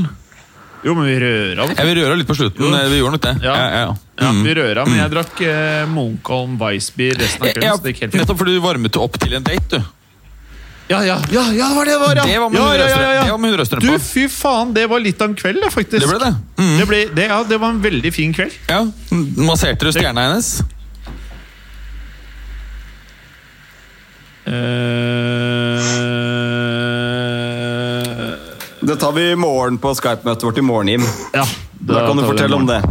Jo, 0.86 0.94
men 0.96 1.06
vi 1.10 1.16
røra. 1.20 1.66
Jeg 1.74 1.86
vil 1.90 1.98
røre 2.04 2.16
litt 2.20 2.28
på 2.30 2.36
slutten. 2.38 2.64
Jo. 2.64 2.70
eh, 2.78 2.88
Vi 2.92 3.00
gjorde 3.02 3.18
nok 3.18 3.24
det. 3.26 3.36
Ja. 3.44 3.54
Ja, 3.56 3.68
ja, 3.70 3.80
ja. 3.88 3.96
Ja, 4.18 4.32
Mm. 4.32 4.44
vi 4.48 4.54
røra, 4.58 4.84
men 4.88 4.98
jeg 4.98 5.12
drakk 5.14 5.42
eh, 5.46 5.86
Munkholm 5.94 6.56
Weissbier 6.58 7.14
resten 7.20 7.44
av 7.44 7.52
kvelden. 7.54 8.02
Ja, 8.02 8.08
nettopp 8.18 8.40
fordi 8.40 8.56
du 8.56 8.62
varmet 8.64 8.96
opp 8.98 9.20
til 9.22 9.34
en 9.38 9.44
date, 9.46 9.78
du. 9.78 9.94
Ja, 10.90 11.02
ja, 11.04 11.18
ja, 11.30 11.42
ja, 11.52 11.68
det 11.68 11.76
var 11.76 11.86
det 11.86 11.92
det 11.94 12.00
var! 12.00 12.16
Ja. 12.16 12.24
Det 12.26 12.40
var 12.40 12.50
med 12.50 12.62
ja, 12.62 12.74
ja, 12.74 12.88
ja, 12.88 13.12
ja. 13.18 13.24
Det 13.26 13.32
var 13.32 13.38
med. 13.44 13.82
Du, 13.84 14.00
fy 14.00 14.28
faen, 14.32 14.74
det 14.74 14.86
var 14.90 15.00
litt 15.04 15.22
av 15.22 15.30
en 15.30 15.36
kveld, 15.36 15.60
det, 15.62 15.70
faktisk. 15.74 16.00
Det 16.00 16.08
ble 16.08 16.20
det. 16.24 16.34
Mm. 16.58 16.78
Det, 16.80 16.88
ble, 16.88 17.02
det, 17.18 17.26
ja, 17.28 17.42
det 17.44 17.60
var 17.60 17.70
en 17.76 17.82
veldig 17.84 18.14
fin 18.16 18.34
kveld. 18.34 18.56
Ja, 18.72 18.80
Masserte 19.12 19.84
du 19.86 19.92
stjerna 19.92 20.30
hennes? 20.30 20.62
Eh, 26.88 27.37
Det 28.82 28.96
tar 28.96 29.12
vi 29.12 29.32
i 29.32 29.36
morgen 29.36 29.78
på 29.82 29.92
Skype-møtet 29.98 30.44
vårt 30.46 30.58
i 30.58 30.64
morgen, 30.66 30.88
Jim. 30.92 31.06
ja, 31.34 31.46
Da 31.80 32.06
kan 32.08 32.18
du 32.20 32.24
fortelle 32.28 32.56
om 32.56 32.66
det. 32.70 32.82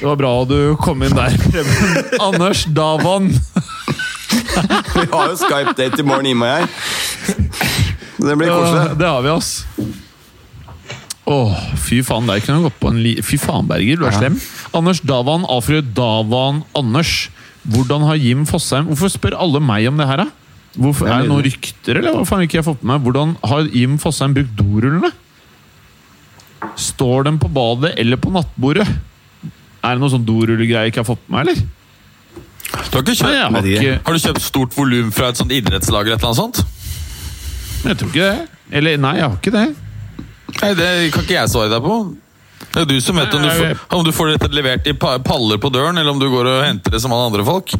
Det 0.00 0.06
var 0.06 0.16
bra 0.20 0.32
du 0.44 0.58
kom 0.82 1.02
inn 1.06 1.14
der, 1.16 1.32
Preben. 1.40 1.98
Anders 2.20 2.64
Davan. 2.76 3.30
Vi 4.94 5.04
har 5.12 5.30
jo 5.32 5.36
Skype-date 5.40 6.00
i 6.02 6.06
morgen, 6.06 6.28
Jim 6.28 6.42
og 6.44 6.50
jeg. 6.52 6.68
Det 8.24 8.36
blir 8.38 8.50
Ja, 8.50 8.88
det 8.94 9.08
har 9.08 9.22
vi, 9.24 9.32
ass. 9.32 9.64
Åh, 11.24 11.54
fy 11.80 12.02
faen, 12.04 12.26
der 12.28 12.42
kunne 12.44 12.58
jeg 12.60 12.66
gått 12.68 12.80
på 12.82 12.90
en 12.92 13.00
li... 13.00 13.14
Fy 13.24 13.38
faen, 13.40 13.64
Berger, 13.68 13.96
du 14.02 14.04
er 14.04 14.12
slem. 14.12 14.36
Anders 14.76 15.00
Davan, 15.00 15.46
Alfred 15.48 15.94
Davan 15.96 16.60
Anders. 16.76 17.30
Hvordan 17.64 18.04
har 18.04 18.18
Jim 18.20 18.42
Fosheim 18.44 18.90
Hvorfor 18.90 19.08
spør 19.08 19.38
alle 19.40 19.60
meg 19.64 19.86
om 19.88 19.96
det 19.96 20.04
her, 20.10 20.20
da? 20.26 20.26
Hvorfor, 20.74 21.06
er 21.06 21.22
det 21.22 21.30
noen 21.30 21.44
rykter, 21.46 22.00
eller 22.00 22.16
hva 22.16 22.24
faen 22.26 22.40
har 22.42 22.48
ikke 22.48 22.58
jeg 22.58 22.66
fått 22.66 22.82
med 22.82 22.90
meg? 22.96 23.04
Hvordan 23.06 23.34
har 23.46 23.68
Jim 23.70 23.94
Fosheim 24.02 24.34
brukt 24.34 24.54
dorullene? 24.58 25.10
Står 26.80 27.26
dem 27.28 27.38
på 27.38 27.50
badet 27.52 27.92
eller 28.00 28.18
på 28.18 28.32
nattbordet? 28.34 28.86
Er 29.84 29.94
det 29.94 30.00
noe 30.00 30.10
sånn 30.12 30.24
dorullegreier 30.26 30.88
jeg 30.88 30.94
ikke 30.94 31.02
har 31.04 31.10
fått 31.12 31.24
med 31.28 31.36
meg, 31.36 31.46
eller? 31.46 31.62
Du 32.74 32.96
har, 32.96 33.04
ikke 33.04 33.12
Nei, 33.12 33.14
kjøpt, 33.14 33.30
jeg 33.34 33.44
har 33.44 33.68
ikke. 33.68 33.94
har 34.06 34.16
du 34.16 34.22
kjøpt 34.24 34.42
stort 34.42 34.74
volum 34.74 35.10
fra 35.14 35.28
et 35.30 35.38
sånt 35.38 35.52
idrettslag? 35.54 36.08
eller 36.08 36.16
et 36.16 36.24
eller 36.24 36.32
annet 36.32 36.40
sånt? 36.40 37.84
Jeg 37.84 37.98
tror 38.00 38.10
ikke 38.10 38.28
det. 38.32 38.48
Eller, 38.74 38.98
nei, 38.98 39.14
jeg 39.20 39.26
har 39.28 39.38
ikke 39.38 39.54
det. 39.54 39.64
Nei, 40.62 40.70
Det 40.78 40.90
kan 41.14 41.26
ikke 41.26 41.36
jeg 41.36 41.52
svare 41.52 41.70
deg 41.70 41.84
på. 41.84 41.98
Det 42.64 42.80
er 42.82 42.88
du 42.90 42.96
som 43.04 43.18
vet 43.20 43.34
om 43.36 43.44
du, 43.44 43.50
får, 43.54 43.82
om 43.94 44.04
du 44.06 44.10
får 44.16 44.32
dette 44.32 44.48
levert 44.56 44.86
i 44.90 44.94
paller 44.98 45.60
på 45.62 45.70
døren, 45.70 45.98
eller 46.00 46.14
om 46.14 46.18
du 46.22 46.26
går 46.32 46.48
og 46.50 46.62
henter 46.64 46.96
det 46.96 47.02
som 47.04 47.12
alle 47.14 47.28
andre 47.30 47.44
folk. 47.46 47.74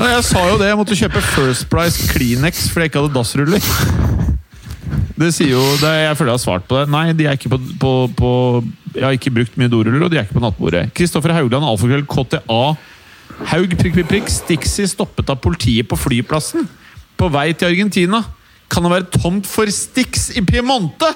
Jeg 0.00 0.24
sa 0.24 0.42
jo 0.48 0.58
det, 0.60 0.68
jeg 0.70 0.78
måtte 0.78 0.96
kjøpe 0.96 1.20
First 1.34 1.66
Price 1.72 2.06
Kleenex 2.08 2.66
fordi 2.70 2.86
jeg 2.86 2.92
ikke 2.92 3.02
hadde 3.02 3.16
dassruller. 3.16 3.66
Det 5.20 5.28
sier 5.36 5.52
jo, 5.52 5.60
det, 5.82 5.90
Jeg 6.06 6.16
føler 6.16 6.32
jeg 6.32 6.38
har 6.38 6.44
svart 6.44 6.64
på 6.68 6.78
det. 6.78 6.86
Nei, 6.92 7.10
de 7.12 7.26
er 7.28 7.36
ikke 7.36 7.50
på, 7.52 7.58
på, 7.82 7.92
på 8.16 8.30
Jeg 8.94 9.04
har 9.04 9.16
ikke 9.16 9.34
brukt 9.36 9.58
mye 9.60 9.68
doruller, 9.72 10.06
og 10.06 10.12
de 10.12 10.16
er 10.16 10.24
ikke 10.24 10.38
på 10.38 10.44
nattbordet. 10.44 10.86
Kristoffer 10.96 11.34
Haugland, 11.36 11.66
alfakrøll 11.68 12.06
KTA. 12.08 12.62
Haug 13.52 13.76
prikk, 13.76 13.98
prikk, 13.98 14.08
prikk. 14.08 14.32
Stixi 14.32 14.88
stoppet 14.88 15.28
av 15.32 15.40
politiet 15.44 15.88
på 15.90 15.98
flyplassen. 16.00 16.64
På 17.20 17.28
vei 17.32 17.50
til 17.52 17.68
Argentina. 17.68 18.22
Kan 18.72 18.86
det 18.86 18.94
være 18.94 19.10
tomt 19.20 19.48
for 19.50 19.68
Stix 19.74 20.30
i 20.38 20.44
Piemonte? 20.46 21.12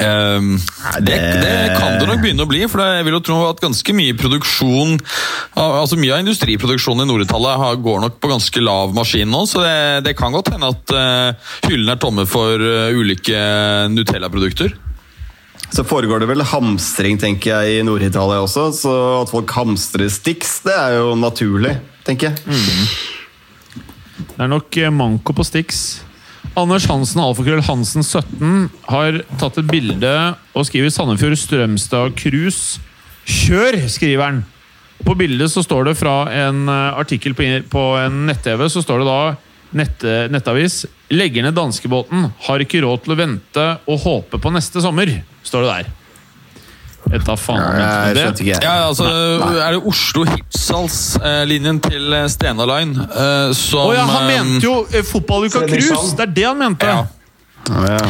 Ehm, 0.00 0.54
det, 1.00 1.16
det 1.42 1.56
kan 1.76 1.98
det 2.00 2.06
nok 2.08 2.22
begynne 2.22 2.44
å 2.44 2.50
bli, 2.50 2.62
for 2.70 2.82
jeg 2.82 3.04
vil 3.06 3.16
jo 3.18 3.22
tro 3.24 3.36
at 3.46 3.60
ganske 3.62 3.94
mye 3.96 4.16
produksjon 4.18 4.96
Altså 5.54 5.98
Mye 6.00 6.16
av 6.16 6.22
industriproduksjonen 6.24 7.04
i 7.04 7.10
Nord-Italia 7.10 7.74
går 7.78 8.00
nok 8.02 8.16
på 8.18 8.30
ganske 8.32 8.62
lav 8.64 8.94
maskin 8.96 9.30
nå, 9.30 9.44
så 9.46 9.62
det, 9.62 9.76
det 10.08 10.16
kan 10.18 10.34
godt 10.34 10.50
hende 10.54 10.72
at 10.72 10.94
uh, 10.96 11.52
hyllene 11.68 11.94
er 11.94 12.00
tomme 12.02 12.24
for 12.26 12.58
uh, 12.58 12.90
ulike 12.96 13.38
Nutella-produkter. 13.94 14.74
Så 15.74 15.84
foregår 15.86 16.22
det 16.22 16.28
vel 16.30 16.44
hamstring, 16.46 17.18
tenker 17.18 17.54
jeg, 17.54 17.78
i 17.80 17.86
Nord-Italia 17.86 18.42
også. 18.44 18.68
Så 18.76 18.94
at 19.22 19.30
folk 19.32 19.50
hamstrer 19.56 20.10
Stix, 20.12 20.60
det 20.66 20.74
er 20.74 20.98
jo 21.00 21.14
naturlig, 21.18 21.76
tenker 22.06 22.30
jeg. 22.30 22.58
Det 24.34 24.42
er 24.44 24.50
nok 24.50 24.78
eh, 24.78 24.92
manko 24.94 25.34
på 25.34 25.46
Stix. 25.46 26.03
Anders 26.54 26.86
Hansen, 26.90 27.22
alfakrøll 27.24 27.62
Hansen 27.66 28.04
17, 28.04 28.68
har 28.90 29.20
tatt 29.40 29.58
et 29.58 29.70
bilde 29.70 30.12
og 30.54 30.66
skriver 30.68 30.92
Sandefjord 30.94 31.38
Strømstad 31.40 32.14
Cruise. 32.20 32.82
Kjør, 33.24 33.80
skriver 33.90 34.22
han! 34.24 34.44
På 35.04 35.16
bildet 35.18 35.50
så 35.52 35.64
står 35.64 35.90
det 35.90 35.96
fra 35.98 36.28
en 36.30 36.68
eh, 36.70 37.00
artikkel 37.00 37.34
på, 37.34 37.82
en 37.98 38.22
nett-TV, 38.28 38.68
så 38.70 38.84
står 38.84 39.02
det 39.02 39.08
da 39.08 39.18
nett, 39.74 40.06
nettavis 40.30 40.84
Legger 41.12 41.44
ned 41.44 41.56
danskebåten, 41.58 42.30
har 42.46 42.62
ikke 42.62 42.80
råd 42.84 43.04
til 43.04 43.14
å 43.14 43.18
vente 43.18 43.66
og 43.90 44.00
håpe 44.06 44.40
på 44.40 44.54
neste 44.54 44.80
sommer, 44.84 45.10
står 45.44 45.66
det 45.66 45.72
der. 45.72 45.92
Jeg 47.14 47.22
tar 47.22 47.36
faen 47.38 47.62
ikke, 47.62 48.46
jeg. 48.48 48.58
Ja, 48.64 48.88
altså, 48.88 49.06
Er 49.62 49.76
det 49.76 49.82
Oslo 49.86 50.24
Hipsals-linjen 50.26 51.78
til 51.84 52.16
eh, 52.16 52.24
Stena 52.32 52.66
Line 52.66 53.06
eh, 53.06 53.52
som 53.54 53.92
Å 53.92 53.92
ja, 53.94 54.06
han 54.10 54.26
mente 54.32 54.66
jo 54.66 54.80
eh, 54.90 55.04
Fotballuka 55.06 55.62
Fredrikshavn. 55.62 56.00
Cruise! 56.00 56.16
Det 56.18 56.26
er 56.26 56.34
det 56.40 56.48
han 56.48 56.58
mente! 56.58 56.90
Ja. 56.90 57.04
Ja, 57.70 57.84
ja. 57.94 58.08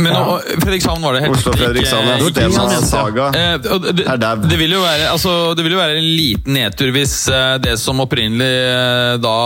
Men 0.00 0.16
og, 0.18 0.40
Fredrikshavn 0.58 1.02
var 1.04 1.14
det 1.14 1.20
helt 1.22 1.36
Oslo-Fredrikshavn, 1.36 2.06
ja. 2.08 2.14
ikke- 2.18 2.28
ikke 2.28 2.50
Stena 2.50 2.80
sant? 2.80 2.88
Saga. 2.88 3.26
Eh, 3.38 3.58
det, 3.94 4.06
Er 4.10 4.16
dau. 4.18 4.36
det, 4.42 4.56
vil 4.58 4.72
jo 4.74 4.80
være, 4.82 5.04
altså, 5.12 5.54
det 5.54 5.62
vil 5.62 5.72
jo 5.76 5.78
være 5.78 5.98
en 6.00 6.08
liten 6.16 6.56
nedtur 6.58 6.90
hvis 6.96 7.14
eh, 7.30 7.58
det 7.62 7.76
som 7.78 8.00
opprinnelig 8.02 8.48
eh, 8.48 9.16
da 9.22 9.36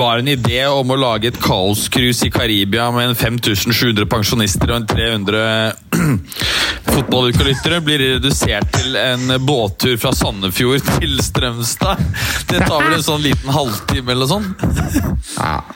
var 0.00 0.22
en 0.22 0.30
idé 0.32 0.62
om 0.72 0.94
å 0.94 0.96
lage 0.96 1.28
et 1.28 1.40
kaoscruise 1.44 2.24
i 2.24 2.30
Karibia 2.32 2.86
med 2.94 3.10
en 3.10 3.14
5700 3.20 4.06
pensjonister 4.08 4.72
og 4.72 4.80
en 4.80 4.86
300 4.86 5.44
fotballukalyttere, 6.90 7.80
blir 7.84 8.00
redusert 8.16 8.72
til 8.74 8.96
en 8.96 9.36
båttur 9.46 9.96
fra 10.00 10.12
Sandefjord 10.16 10.82
til 11.00 11.20
Strømstad. 11.24 12.00
Det 12.50 12.64
tar 12.64 12.80
vel 12.86 12.96
en 12.96 13.04
sånn 13.04 13.22
liten 13.24 13.52
halvtime 13.54 14.16
eller 14.16 14.30
sånn. 14.30 14.48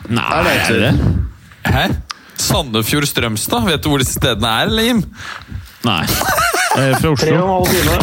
Nei, 0.08 0.24
Er 0.24 0.48
det 0.48 0.56
det 0.68 0.80
det? 0.80 1.14
Hæ? 1.74 1.86
Sandefjord-Strømstad? 2.40 3.64
Vet 3.68 3.82
du 3.84 3.88
hvor 3.92 4.00
disse 4.02 4.16
stedene 4.18 4.48
er, 4.48 4.66
eller, 4.70 4.82
Jim? 4.88 5.00
Nei. 5.84 6.04
Eh, 6.74 6.90
fra 6.98 7.14
Tre 7.20 7.32
og 7.38 7.44
en 7.44 7.50
halv 7.54 7.66
time. 7.70 7.94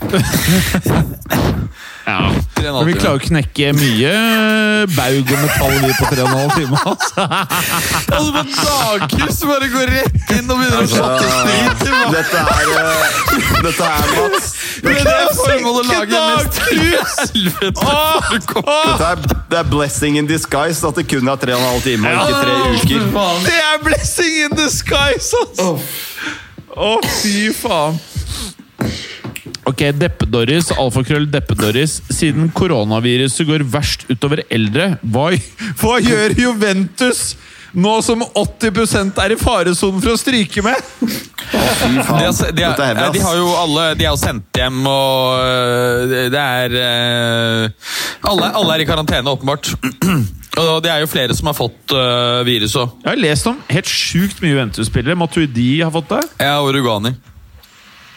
Ja. 2.10 2.30
Men 2.60 2.86
vi 2.88 2.94
klarer 2.98 3.20
å 3.20 3.22
knekke 3.22 3.70
mye 3.76 4.14
baug 4.96 5.30
og 5.30 5.42
metall 5.44 5.76
vi 5.84 5.92
på 5.94 6.08
tre 6.10 6.24
og 6.24 6.30
timer. 6.30 6.40
halv 6.40 6.52
time. 6.56 6.76
Altså. 6.90 7.14
Altså, 8.10 8.32
på 8.34 8.42
daghus 8.50 9.38
bare 9.46 9.68
går 9.70 9.90
rett 9.94 10.32
inn 10.34 10.50
og 10.50 10.58
begynner 10.60 10.82
å 10.82 10.88
shotte 10.90 11.28
sprit 11.30 11.84
til 11.84 11.92
meg. 11.94 12.16
Dette 12.16 12.40
er 12.42 12.72
eh, 12.80 13.20
Dette 13.64 13.86
er 13.86 14.10
Mats. 14.16 14.48
Det 14.80 14.94
er 14.98 15.30
formålet 15.38 15.80
å 15.80 15.86
lage 15.90 16.22
mest 16.26 16.60
helvete 16.66 17.86
er, 19.10 19.24
det 19.50 19.58
er 19.60 19.70
blessing 19.70 20.18
in 20.20 20.28
disguise 20.28 20.86
at 20.86 20.98
det 20.98 21.06
kun 21.10 21.30
er 21.30 21.40
tre 21.40 21.56
og 21.56 21.64
en 21.64 21.70
og 21.70 21.86
ikke 21.86 22.42
tre 22.42 22.54
uker. 22.76 23.06
Det 23.46 23.58
er 23.60 23.82
blessing 23.84 24.40
in 24.46 24.56
disguise, 24.58 24.80
skies, 24.80 25.32
altså! 25.42 25.70
Å, 26.70 26.92
fy 27.20 27.50
faen. 27.54 27.98
Ok, 29.70 29.84
Deppe-Doris, 29.94 30.72
alfakrøll 30.74 31.28
Deppe-Doris. 31.30 32.00
Siden 32.10 32.50
koronaviruset 32.56 33.46
går 33.46 33.64
verst 33.70 34.08
utover 34.10 34.42
eldre, 34.50 34.96
hva, 35.02 35.30
hva 35.78 35.98
gjør 36.02 36.34
Juventus 36.40 37.34
nå 37.70 37.92
som 38.02 38.24
80% 38.26 39.20
er 39.22 39.36
i 39.36 39.38
faresonen 39.38 40.02
for 40.02 40.16
å 40.16 40.18
stryke 40.18 40.64
med? 40.66 40.74
De, 41.00 41.90
har, 42.02 42.26
de, 42.50 42.64
er 42.64 42.98
har, 42.98 43.12
de 43.14 43.22
har 43.22 43.36
jo 43.38 43.46
alle 43.58 43.84
De 43.98 44.04
er 44.04 44.10
jo 44.10 44.18
sendt 44.20 44.58
hjem, 44.58 44.80
og 44.86 45.38
øh, 45.42 46.12
det 46.30 46.42
er 46.42 46.74
øh, 46.78 47.94
alle, 48.30 48.50
alle 48.60 48.74
er 48.74 48.84
i 48.84 48.90
karantene, 48.90 49.34
åpenbart. 49.38 49.72
Og 50.60 50.80
det 50.82 50.90
er 50.90 50.98
jo 50.98 51.08
flere 51.08 51.34
som 51.38 51.46
har 51.46 51.54
fått 51.54 51.92
uh, 51.94 52.42
viruset 52.44 52.80
òg. 52.82 52.96
Jeg 53.04 53.08
har 53.12 53.20
lest 53.22 53.46
om 53.46 53.60
helt 53.70 53.88
sjukt 53.88 54.42
mye 54.42 54.50
Juventus-spillere. 54.50 55.14
Matuidi 55.16 55.68
har 55.78 55.92
fått 55.94 56.10
det. 56.10 56.24
Ja, 56.42 56.56
og 56.58 56.72
Rugani. 56.74 57.14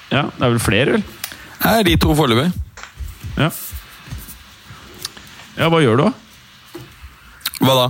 Ja, 0.09 0.25
Det 0.33 0.41
er 0.41 0.55
vel 0.55 0.61
flere, 0.61 0.95
vel? 0.97 1.05
Det 1.63 1.71
er 1.79 1.85
de 1.87 1.95
to 1.99 2.13
foreløpig. 2.17 2.49
Ja. 3.39 3.47
ja, 5.57 5.69
hva 5.71 5.79
gjør 5.81 5.99
du, 5.99 6.03
da? 6.03 6.81
Hva 7.63 7.75
da? 7.77 7.85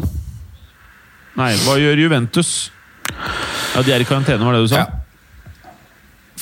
Nei, 1.39 1.49
hva 1.65 1.79
gjør 1.81 2.03
Juventus? 2.03 2.51
Ja, 3.73 3.81
De 3.81 3.95
er 3.95 4.03
i 4.03 4.07
karantene, 4.07 4.45
var 4.45 4.53
det 4.53 4.67
du 4.67 4.69
sa? 4.71 4.83
Ja. 4.83 5.71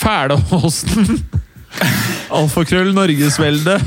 Fælåsen! 0.01 1.21
Alfakrøll 2.41 2.91
Norgesvelde. 2.95 3.77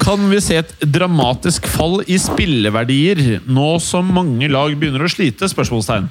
Kan 0.00 0.24
vi 0.30 0.40
se 0.44 0.58
et 0.62 0.72
dramatisk 0.80 1.68
fall 1.68 2.00
i 2.08 2.16
spilleverdier 2.20 3.42
nå 3.48 3.68
som 3.84 4.08
mange 4.16 4.48
lag 4.52 4.72
begynner 4.80 5.04
å 5.04 5.12
slite? 5.12 5.48
Spørsmålstegn. 5.52 6.08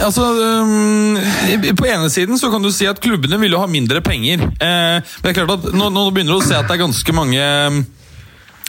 Altså, 0.00 0.24
um, 0.64 1.18
På 1.76 1.86
ene 1.86 2.10
siden 2.12 2.38
så 2.40 2.50
kan 2.52 2.62
du 2.64 2.70
si 2.74 2.88
at 2.88 3.00
klubbene 3.02 3.38
vil 3.42 3.56
jo 3.56 3.62
ha 3.62 3.68
mindre 3.70 4.02
penger. 4.04 4.42
Eh, 4.42 4.98
men 5.00 5.24
det 5.24 5.32
er 5.32 5.40
klart 5.42 5.56
at 5.58 5.72
nå, 5.76 5.90
nå 5.92 6.06
begynner 6.10 6.36
du 6.36 6.40
å 6.40 6.46
se 6.46 6.56
at 6.56 6.68
det 6.68 6.78
er 6.78 6.84
ganske 6.86 7.16
mange 7.16 7.48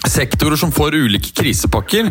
sektorer 0.10 0.58
som 0.58 0.72
får 0.74 0.96
ulike 0.98 1.32
krisepakker. 1.38 2.10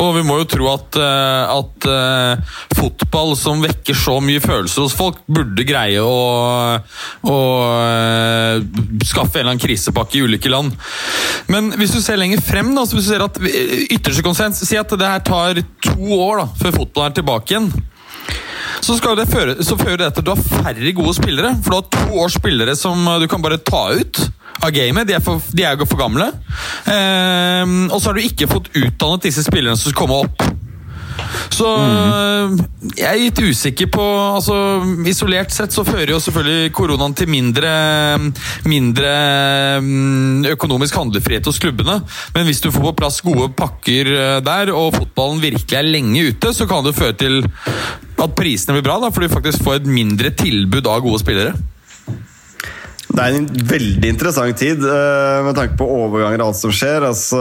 Og 0.00 0.14
vi 0.16 0.24
må 0.26 0.38
jo 0.40 0.48
tro 0.50 0.68
at, 0.72 0.98
eh, 0.98 1.54
at 1.56 1.88
eh, 1.90 2.58
fotball 2.78 3.34
som 3.38 3.62
vekker 3.64 3.98
så 3.98 4.18
mye 4.22 4.42
følelser 4.42 4.86
hos 4.86 4.96
folk, 4.96 5.22
burde 5.26 5.66
greie 5.66 6.02
å, 6.02 6.78
å 6.78 7.38
eh, 7.82 8.62
skaffe 9.06 9.40
en 9.40 9.42
eller 9.42 9.54
annen 9.54 9.64
krisepakke 9.64 10.20
i 10.20 10.26
ulike 10.26 10.52
land. 10.52 10.76
Men 11.52 11.72
hvis 11.80 11.96
du 11.96 12.00
ser 12.02 12.20
lenger 12.20 12.42
frem, 12.44 12.72
da, 12.76 12.86
så 12.86 12.98
hvis 12.98 13.10
du 13.10 13.14
ser 13.14 13.26
at 13.26 13.40
ytterste 13.42 14.22
konsens 14.24 14.60
Si 14.62 14.76
at 14.78 14.92
det 14.94 15.08
her 15.08 15.22
tar 15.26 15.58
to 15.82 15.96
år 16.14 16.42
da, 16.42 16.44
før 16.60 16.76
fotballen 16.76 17.10
er 17.10 17.16
tilbake 17.18 17.54
igjen. 17.54 17.72
Så, 18.80 18.96
det 19.18 19.28
føre, 19.30 19.56
så 19.64 19.76
fører 19.76 20.06
det 20.06 20.12
til 20.14 20.22
at 20.22 20.26
du 20.26 20.32
har 20.32 20.62
færre 20.62 20.94
gode 20.96 21.14
spillere. 21.18 21.52
For 21.62 21.70
du 21.70 21.78
har 21.80 21.90
to 21.92 22.22
års 22.24 22.38
spillere 22.38 22.76
som 22.78 23.04
du 23.20 23.28
kan 23.30 23.42
bare 23.44 23.60
ta 23.60 23.84
ut 23.92 24.22
av 24.62 24.72
gamet. 24.74 25.08
De 25.08 25.16
er, 25.16 25.22
for, 25.24 25.42
de 25.52 25.66
er 25.66 25.84
for 25.84 26.00
gamle. 26.00 26.30
Eh, 26.86 27.76
og 27.90 27.98
så 27.98 28.10
har 28.10 28.18
du 28.18 28.24
ikke 28.24 28.50
fått 28.50 28.72
utdannet 28.78 29.28
disse 29.28 29.44
spillerne 29.46 29.78
som 29.78 29.92
skal 29.92 30.04
komme 30.04 30.22
opp. 30.26 30.46
Så 31.52 31.68
mm. 31.68 32.54
jeg 32.96 33.08
er 33.08 33.20
litt 33.20 33.40
usikker 33.42 33.90
på 33.92 34.04
altså, 34.38 34.56
Isolert 35.08 35.52
sett 35.54 35.74
så 35.74 35.84
fører 35.86 36.14
jo 36.14 36.20
selvfølgelig 36.22 36.72
koronaen 36.76 37.16
til 37.16 37.30
mindre, 37.32 37.72
mindre 38.68 39.12
mm, 39.84 40.48
økonomisk 40.54 40.96
handlefrihet 41.00 41.48
hos 41.48 41.60
klubbene. 41.62 42.00
Men 42.36 42.48
hvis 42.48 42.62
du 42.64 42.70
får 42.72 42.88
på 42.88 42.96
plass 43.02 43.20
gode 43.24 43.50
pakker 43.58 44.12
eh, 44.12 44.38
der, 44.44 44.72
og 44.76 44.96
fotballen 44.96 45.42
virkelig 45.42 45.78
er 45.78 45.88
lenge 45.88 46.28
ute, 46.32 46.54
så 46.56 46.68
kan 46.70 46.86
det 46.86 46.96
føre 46.98 47.18
til 47.20 47.42
at 48.22 48.34
prisene 48.38 48.78
blir 48.78 48.86
bra, 48.86 48.98
da, 49.02 49.10
for 49.12 49.24
du 49.24 49.32
faktisk 49.32 49.64
får 49.66 49.80
et 49.80 49.92
mindre 49.92 50.32
tilbud 50.38 50.86
av 50.88 51.02
gode 51.04 51.20
spillere. 51.22 51.54
Det 53.12 53.20
er 53.20 53.36
en 53.36 53.48
veldig 53.68 54.08
interessant 54.08 54.56
tid 54.56 54.84
eh, 54.88 55.38
med 55.44 55.56
tanke 55.58 55.76
på 55.76 55.88
overganger 56.00 56.40
og 56.40 56.52
alt 56.52 56.60
som 56.62 56.72
skjer. 56.72 57.04
Altså 57.10 57.40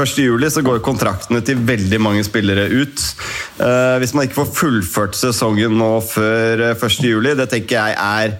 1.7 0.00 0.48
så 0.50 0.62
går 0.64 0.80
kontraktene 0.84 1.42
til 1.44 1.60
veldig 1.66 2.00
mange 2.00 2.24
spillere 2.24 2.68
ut. 2.72 3.04
Eh, 3.60 3.98
hvis 4.00 4.14
man 4.16 4.26
ikke 4.26 4.40
får 4.40 4.56
fullført 4.56 5.18
sesongen 5.18 5.76
nå 5.80 5.92
før 6.04 6.70
1.7, 6.72 7.04
eh, 7.20 7.36
det 7.36 7.48
tenker 7.52 7.76
jeg 7.76 7.96
er 8.00 8.36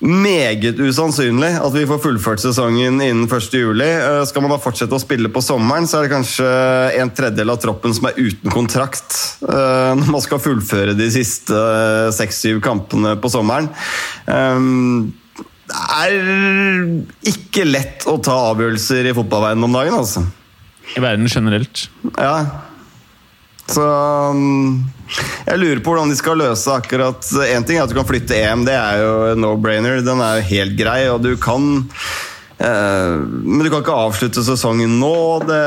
meget 0.00 0.78
usannsynlig 0.80 1.50
at 1.60 1.74
vi 1.74 1.84
får 1.86 2.00
fullført 2.00 2.40
sesongen 2.42 2.98
innen 3.04 3.28
1.7. 3.28 3.84
Eh, 3.84 4.24
skal 4.26 4.42
man 4.42 4.54
da 4.54 4.58
fortsette 4.62 4.96
å 4.96 5.02
spille 5.02 5.30
på 5.30 5.42
sommeren, 5.44 5.86
så 5.86 6.00
er 6.00 6.08
det 6.08 6.14
kanskje 6.16 6.48
en 7.04 7.14
tredjedel 7.14 7.54
av 7.54 7.60
troppen 7.62 7.94
som 7.94 8.10
er 8.10 8.18
uten 8.18 8.50
kontrakt 8.50 9.18
når 9.40 10.10
man 10.10 10.22
skal 10.24 10.42
fullføre 10.42 10.96
de 10.98 11.06
siste 11.12 11.56
seks-syv 12.16 12.60
kampene 12.64 13.14
på 13.20 13.30
sommeren. 13.32 13.70
Det 15.70 15.78
er 16.00 16.16
ikke 17.30 17.64
lett 17.68 18.06
å 18.10 18.18
ta 18.22 18.36
avgjørelser 18.50 19.10
i 19.10 19.16
fotballverdenen 19.16 19.68
om 19.68 19.78
dagen, 19.78 19.98
altså. 20.00 20.26
I 20.96 21.02
verden 21.02 21.28
generelt. 21.30 21.86
Ja. 22.16 22.34
Så 23.70 23.84
jeg 25.46 25.60
lurer 25.60 25.82
på 25.82 25.92
hvordan 25.92 26.10
de 26.10 26.18
skal 26.18 26.40
løse 26.40 26.72
akkurat 26.74 27.26
Én 27.50 27.66
ting 27.66 27.78
er 27.78 27.84
at 27.84 27.92
du 27.92 27.96
kan 27.98 28.08
flytte 28.08 28.34
EM, 28.34 28.64
det 28.66 28.74
er 28.74 29.04
jo 29.04 29.12
no-brainer. 29.38 30.02
Den 30.06 30.22
er 30.24 30.40
jo 30.40 30.48
helt 30.50 30.76
grei, 30.78 31.00
og 31.12 31.22
du 31.22 31.32
kan 31.40 31.84
eh, 32.58 33.14
men 33.20 33.62
du 33.62 33.70
kan 33.70 33.84
ikke 33.84 34.00
avslutte 34.06 34.44
sesongen 34.46 34.98
nå. 35.02 35.14
Det, 35.46 35.62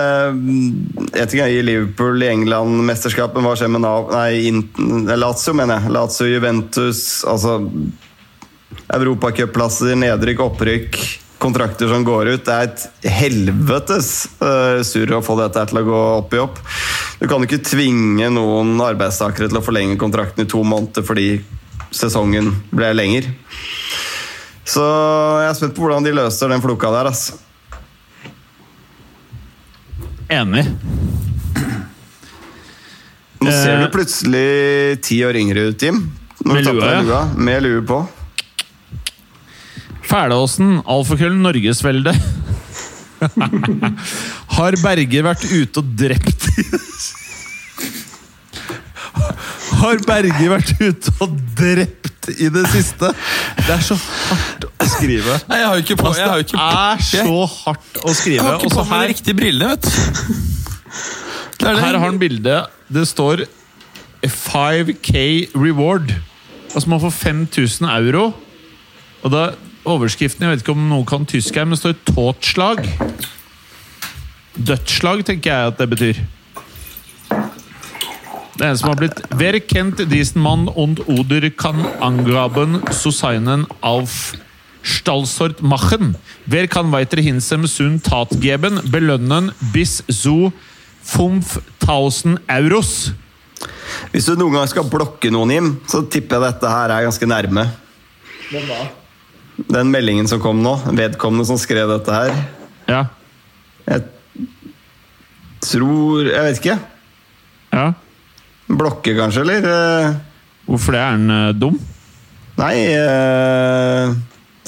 jeg 1.13 1.31
tenker 1.31 1.51
I 1.55 1.63
Liverpool, 1.65 2.23
i 2.23 2.31
England, 2.33 2.83
mesterskapet 2.87 3.45
Hva 3.45 3.55
skjer 3.59 3.71
med 3.71 3.85
nei, 3.87 5.15
Lazio, 5.15 5.55
mener 5.55 5.79
jeg. 5.79 5.95
Lazio, 5.95 6.29
Juventus 6.31 7.03
altså 7.29 7.61
Europacupplasser, 8.93 9.95
nedrykk, 9.95 10.43
opprykk 10.43 11.03
kontrakter 11.43 11.91
som 11.91 12.05
går 12.07 12.31
ut. 12.33 12.45
Det 12.45 12.53
er 12.55 12.69
et 12.69 13.11
helvetes 13.19 14.11
uh, 14.39 14.79
surr 14.85 15.17
å 15.17 15.23
få 15.25 15.35
dette 15.41 15.65
til 15.69 15.81
å 15.81 15.85
gå 15.87 15.99
opp 16.21 16.35
i 16.35 16.41
opp. 16.41 16.61
Du 17.19 17.27
kan 17.31 17.43
ikke 17.43 17.61
tvinge 17.63 18.31
noen 18.33 18.77
arbeidstakere 18.83 19.51
til 19.51 19.59
å 19.59 19.65
forlenge 19.65 19.99
kontrakten 20.01 20.45
i 20.45 20.49
to 20.49 20.63
måneder 20.63 21.05
fordi 21.07 21.27
sesongen 21.93 22.49
ble 22.73 22.93
lenger. 22.95 23.29
Så 24.63 24.83
jeg 25.43 25.49
er 25.49 25.57
spent 25.59 25.75
på 25.75 25.83
hvordan 25.83 26.07
de 26.07 26.15
løser 26.15 26.51
den 26.51 26.63
floka 26.63 26.91
der, 26.93 27.11
altså. 27.11 27.37
Enig. 30.31 30.63
Nå 33.43 33.51
ser 33.51 33.81
du 33.81 33.85
eh, 33.85 33.91
plutselig 33.91 34.49
ti 35.03 35.19
år 35.27 35.37
yngre 35.37 35.67
ut, 35.69 35.83
Jim. 35.83 35.99
Med 36.47 36.63
lua, 36.65 36.93
ja. 37.03 37.23
Med 37.35 37.63
lue 37.65 37.83
på. 37.87 37.99
Fælåsen, 40.07 40.81
alfakrøll 40.89 41.35
Norgesvelde. 41.39 42.13
Har 44.57 44.75
Berger 44.83 45.23
vært 45.23 45.45
ute 45.47 45.79
og 45.79 45.91
drept 45.95 46.47
Har 49.79 50.01
Berger 50.07 50.49
vært 50.51 50.73
ute 50.81 51.13
og 51.23 51.37
drept 51.57 52.29
i 52.35 52.49
det 52.51 52.65
siste? 52.71 53.11
Det 53.59 53.71
er 53.73 53.83
så 53.83 53.97
hardt 53.99 54.67
å 54.67 54.87
skrive. 54.91 55.37
Nei, 55.49 55.59
jeg 55.59 55.67
har 55.67 55.79
jo 55.79 55.83
ikke 55.85 55.97
på, 55.99 56.11
det. 56.15 56.27
det 56.51 56.59
er 56.59 57.01
så 57.03 57.39
hardt 57.51 57.99
å 57.99 58.13
skrive. 58.15 58.37
Jeg 58.37 58.45
har 58.47 58.59
ikke 58.59 58.75
på 58.75 58.85
meg 58.91 59.03
de 59.03 59.11
riktige 59.11 59.39
brillene, 59.39 59.73
vet 59.73 59.83
du. 59.87 59.91
Her 61.63 61.79
har 61.79 61.99
han 62.03 62.19
bildet. 62.19 62.71
Det 62.91 63.05
står 63.07 63.45
5K 64.23 65.11
reward. 65.55 66.13
Altså 66.73 66.89
Man 66.89 67.01
får 67.03 67.13
5000 67.19 67.89
euro. 67.91 68.31
Og 69.23 69.31
da 69.31 69.43
Overskriften 69.83 70.45
Jeg 70.45 70.53
vet 70.53 70.63
ikke 70.63 70.75
om 70.75 70.85
noen 70.87 71.07
kan 71.07 71.25
tysk 71.27 71.57
her, 71.59 71.67
men 71.67 71.75
det 71.75 71.81
står 71.81 71.97
tåtslag. 72.07 72.85
Dødsslag, 74.53 75.25
tenker 75.27 75.51
jeg 75.51 75.73
at 75.73 75.81
det 75.81 75.89
betyr. 75.91 76.21
Det 78.53 78.61
er 78.61 78.69
en 78.69 78.79
som 78.79 78.91
har 78.91 78.99
blitt 79.01 79.19
Wer 79.33 79.57
kennt 79.65 79.99
diesen 80.11 80.43
Mann 80.45 80.67
und 80.69 81.01
oder 81.09 81.49
kan 81.49 81.81
angraben 82.05 82.79
Susainen 82.93 83.65
auf 83.81 84.35
Stalsort 84.83 85.61
machen? 85.61 86.15
Wer 86.45 86.67
kan 86.67 86.91
weiter 86.93 87.19
hinsem 87.23 87.67
sun 87.67 87.99
Tat 88.03 88.31
geben, 88.39 88.79
belønnen 88.91 89.51
bis 89.73 90.03
zu 90.07 90.53
5000 91.03 92.39
euros? 92.47 93.11
Hvis 94.11 94.27
du 94.27 94.35
noen 94.39 94.59
gang 94.59 94.67
skal 94.69 94.87
blokke 94.87 95.31
noen, 95.33 95.51
Jim, 95.51 95.71
så 95.89 96.03
tipper 96.07 96.37
jeg 96.37 96.53
dette 96.53 96.71
her 96.71 96.93
er 96.93 97.07
ganske 97.07 97.27
nærme. 97.27 97.67
Hvem 98.51 98.69
da? 98.69 99.02
Den 99.53 99.91
meldingen 99.93 100.27
som 100.29 100.41
kom 100.41 100.63
nå, 100.65 100.73
vedkommende 100.97 101.45
som 101.45 101.59
skrev 101.61 101.91
dette 101.91 102.13
her 102.15 102.33
Ja. 102.89 103.03
Jeg 103.85 104.05
tror 105.63 106.27
Jeg 106.27 106.47
vet 106.47 106.61
ikke. 106.61 106.77
Ja. 107.73 107.87
Blokke, 108.73 109.13
kanskje, 109.17 109.43
eller? 109.45 110.15
Hvorfor 110.67 110.95
det? 110.95 111.01
Er 111.01 111.15
han 111.15 111.31
uh, 111.31 111.51
dum? 111.55 111.77
Nei 112.57 112.73
uh, 112.95 114.13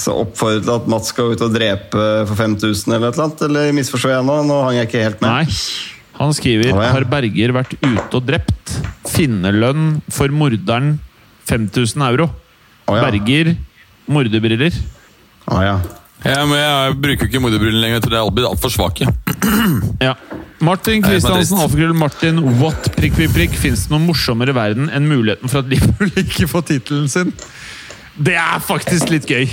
Så 0.00 0.14
oppfordret 0.24 0.68
at 0.72 0.88
Mats 0.90 1.12
skal 1.12 1.34
ut 1.34 1.44
og 1.44 1.54
drepe 1.54 2.06
for 2.28 2.38
5000 2.38 2.96
eller 2.96 3.10
et 3.10 3.18
eller 3.18 3.28
annet? 3.28 3.44
Eller 3.48 3.76
misforstår 3.76 4.16
jeg 4.16 4.26
nå? 4.28 4.40
Nå 4.48 4.58
hang 4.66 4.80
jeg 4.80 4.90
ikke 4.90 5.04
helt 5.06 5.22
med. 5.24 5.30
Nei. 5.32 5.94
Han 6.16 6.32
skriver 6.36 6.72
oh, 6.72 6.80
ja. 6.80 6.92
har 6.94 7.04
Berger 7.08 7.52
vært 7.56 7.76
ute 7.82 8.16
og 8.16 8.24
drept. 8.24 8.76
Finnerlønn 9.08 9.98
for 10.12 10.32
morderen 10.32 10.96
5000 11.48 12.04
euro. 12.08 12.30
Oh, 12.86 12.96
ja. 12.96 13.06
Berger 13.06 13.54
morderbriller. 14.10 14.74
Ah, 15.46 15.62
ja. 15.64 15.76
Ja, 16.26 16.40
men 16.48 16.58
jeg 16.58 16.96
bruker 17.02 17.28
ikke 17.28 17.42
morderbriller 17.44 17.78
lenger. 17.82 18.00
Jeg 18.00 18.06
tror 18.06 18.16
de 18.16 18.34
blir 18.38 18.48
altfor 18.48 18.72
svake. 18.72 19.08
ja. 20.08 20.16
Martin 20.64 21.02
Kristiansen, 21.04 21.58
alfakrøll 21.60 21.92
Martin, 21.96 22.40
what 22.62 22.88
prikk, 22.96 23.18
prikk, 23.18 23.34
prikk. 23.36 23.58
Fins 23.60 23.86
det 23.86 23.92
noe 23.92 24.02
morsommere 24.06 24.54
i 24.54 24.56
verden 24.56 24.88
enn 24.88 25.08
muligheten 25.10 25.52
for 25.52 25.60
at 25.62 25.70
Liverpool 25.70 26.12
ikke 26.24 26.48
får 26.50 26.68
tittelen 26.72 27.10
sin? 27.12 27.34
Det 28.16 28.38
er 28.40 28.62
faktisk 28.64 29.12
litt 29.12 29.28
gøy. 29.28 29.44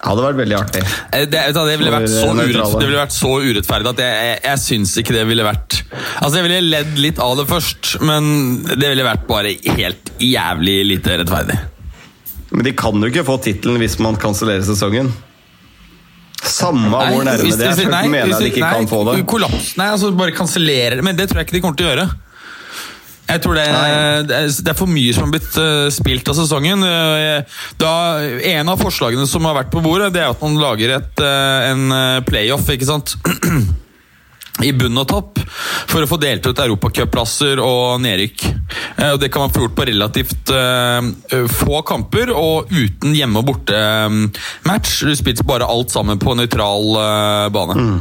Det 0.00 0.08
hadde 0.08 0.22
vært 0.24 0.38
veldig 0.38 0.56
artig. 0.56 0.80
Det, 1.12 1.26
det, 1.28 1.40
det, 1.52 1.74
ville, 1.76 1.92
vært 1.92 2.08
så 2.08 2.30
urett, 2.32 2.76
det 2.80 2.86
ville 2.86 3.02
vært 3.02 3.12
så 3.12 3.32
urettferdig 3.36 3.90
at 3.90 4.00
jeg, 4.00 4.22
jeg, 4.30 4.38
jeg 4.46 4.62
syns 4.62 4.94
ikke 5.02 5.16
det 5.18 5.24
ville 5.28 5.44
vært 5.44 5.76
Altså, 5.92 6.38
Jeg 6.38 6.46
ville 6.46 6.60
ledd 6.64 6.96
litt 7.04 7.20
av 7.20 7.34
det 7.36 7.44
først, 7.50 7.90
men 8.08 8.30
det 8.70 8.86
ville 8.86 9.04
vært 9.04 9.28
bare 9.28 9.52
helt 9.76 10.14
jævlig 10.24 10.78
lite 10.88 11.20
rettferdig. 11.20 11.58
Men 12.50 12.66
de 12.66 12.72
kan 12.76 12.96
jo 12.98 13.10
ikke 13.10 13.26
få 13.26 13.36
tittelen 13.44 13.78
hvis 13.82 13.98
man 14.02 14.18
kansellerer 14.20 14.64
sesongen. 14.66 15.12
Samme 16.40 16.88
nei, 16.88 17.12
hvor 17.12 17.26
nærme 17.26 17.52
det 17.52 17.68
er. 17.68 17.84
Nei, 17.92 18.06
mener 18.08 18.32
jeg 18.32 18.40
de 18.40 18.50
ikke 18.54 18.64
nei, 18.64 18.72
kan 18.78 18.90
få 18.90 19.04
det. 19.10 19.20
Kollaps, 19.28 19.74
nei, 19.78 19.90
altså 19.92 20.10
bare 20.16 20.32
kansellerer 20.34 21.02
Men 21.04 21.18
det 21.18 21.28
tror 21.28 21.42
jeg 21.42 21.50
ikke 21.50 21.58
de 21.58 21.62
kommer 21.64 21.78
til 21.78 21.88
å 21.88 21.92
gjøre. 21.92 22.08
Jeg 23.30 23.42
tror 23.44 23.54
det 23.54 23.64
det 24.26 24.38
er, 24.66 24.74
for 24.74 24.90
mye 24.90 25.12
som 25.14 25.28
har 25.28 25.34
blitt 25.36 25.58
uh, 25.60 25.86
spilt 25.94 26.26
av 26.32 26.34
sesongen. 26.40 26.82
Uh, 26.82 27.60
da, 27.78 27.92
en 28.56 28.72
av 28.72 28.80
forslagene 28.80 29.28
som 29.30 29.46
har 29.46 29.54
vært 29.60 29.70
på 29.70 29.82
bordet, 29.84 30.10
det 30.16 30.24
er 30.24 30.32
at 30.32 30.42
man 30.42 30.58
lager 30.58 30.96
et, 30.96 31.22
uh, 31.22 31.68
en 31.70 32.24
playoff, 32.26 32.66
ikke 32.74 32.88
sant? 32.88 33.14
i 34.64 34.72
bunn 34.76 34.98
og 35.00 35.08
topp 35.08 35.40
for 35.88 36.04
å 36.04 36.08
få 36.10 36.18
delt 36.20 36.46
ut 36.46 36.58
europacupplasser 36.58 37.60
og 37.64 38.00
nedrykk. 38.04 38.46
Eh, 38.98 39.16
Det 39.16 39.30
kan 39.32 39.46
man 39.46 39.54
få 39.54 39.64
gjort 39.64 39.76
på 39.78 39.88
relativt 39.88 40.50
eh, 40.50 41.46
få 41.48 41.82
kamper 41.86 42.32
og 42.34 42.70
uten 42.70 43.14
hjemme- 43.16 43.40
og 43.40 43.46
bortematch. 43.52 45.00
Du 45.06 45.14
spiller 45.16 45.46
bare 45.48 45.68
alt 45.68 45.90
sammen 45.90 46.18
på 46.18 46.36
nøytral 46.36 46.96
bane. 47.52 47.76
bane. 47.76 48.00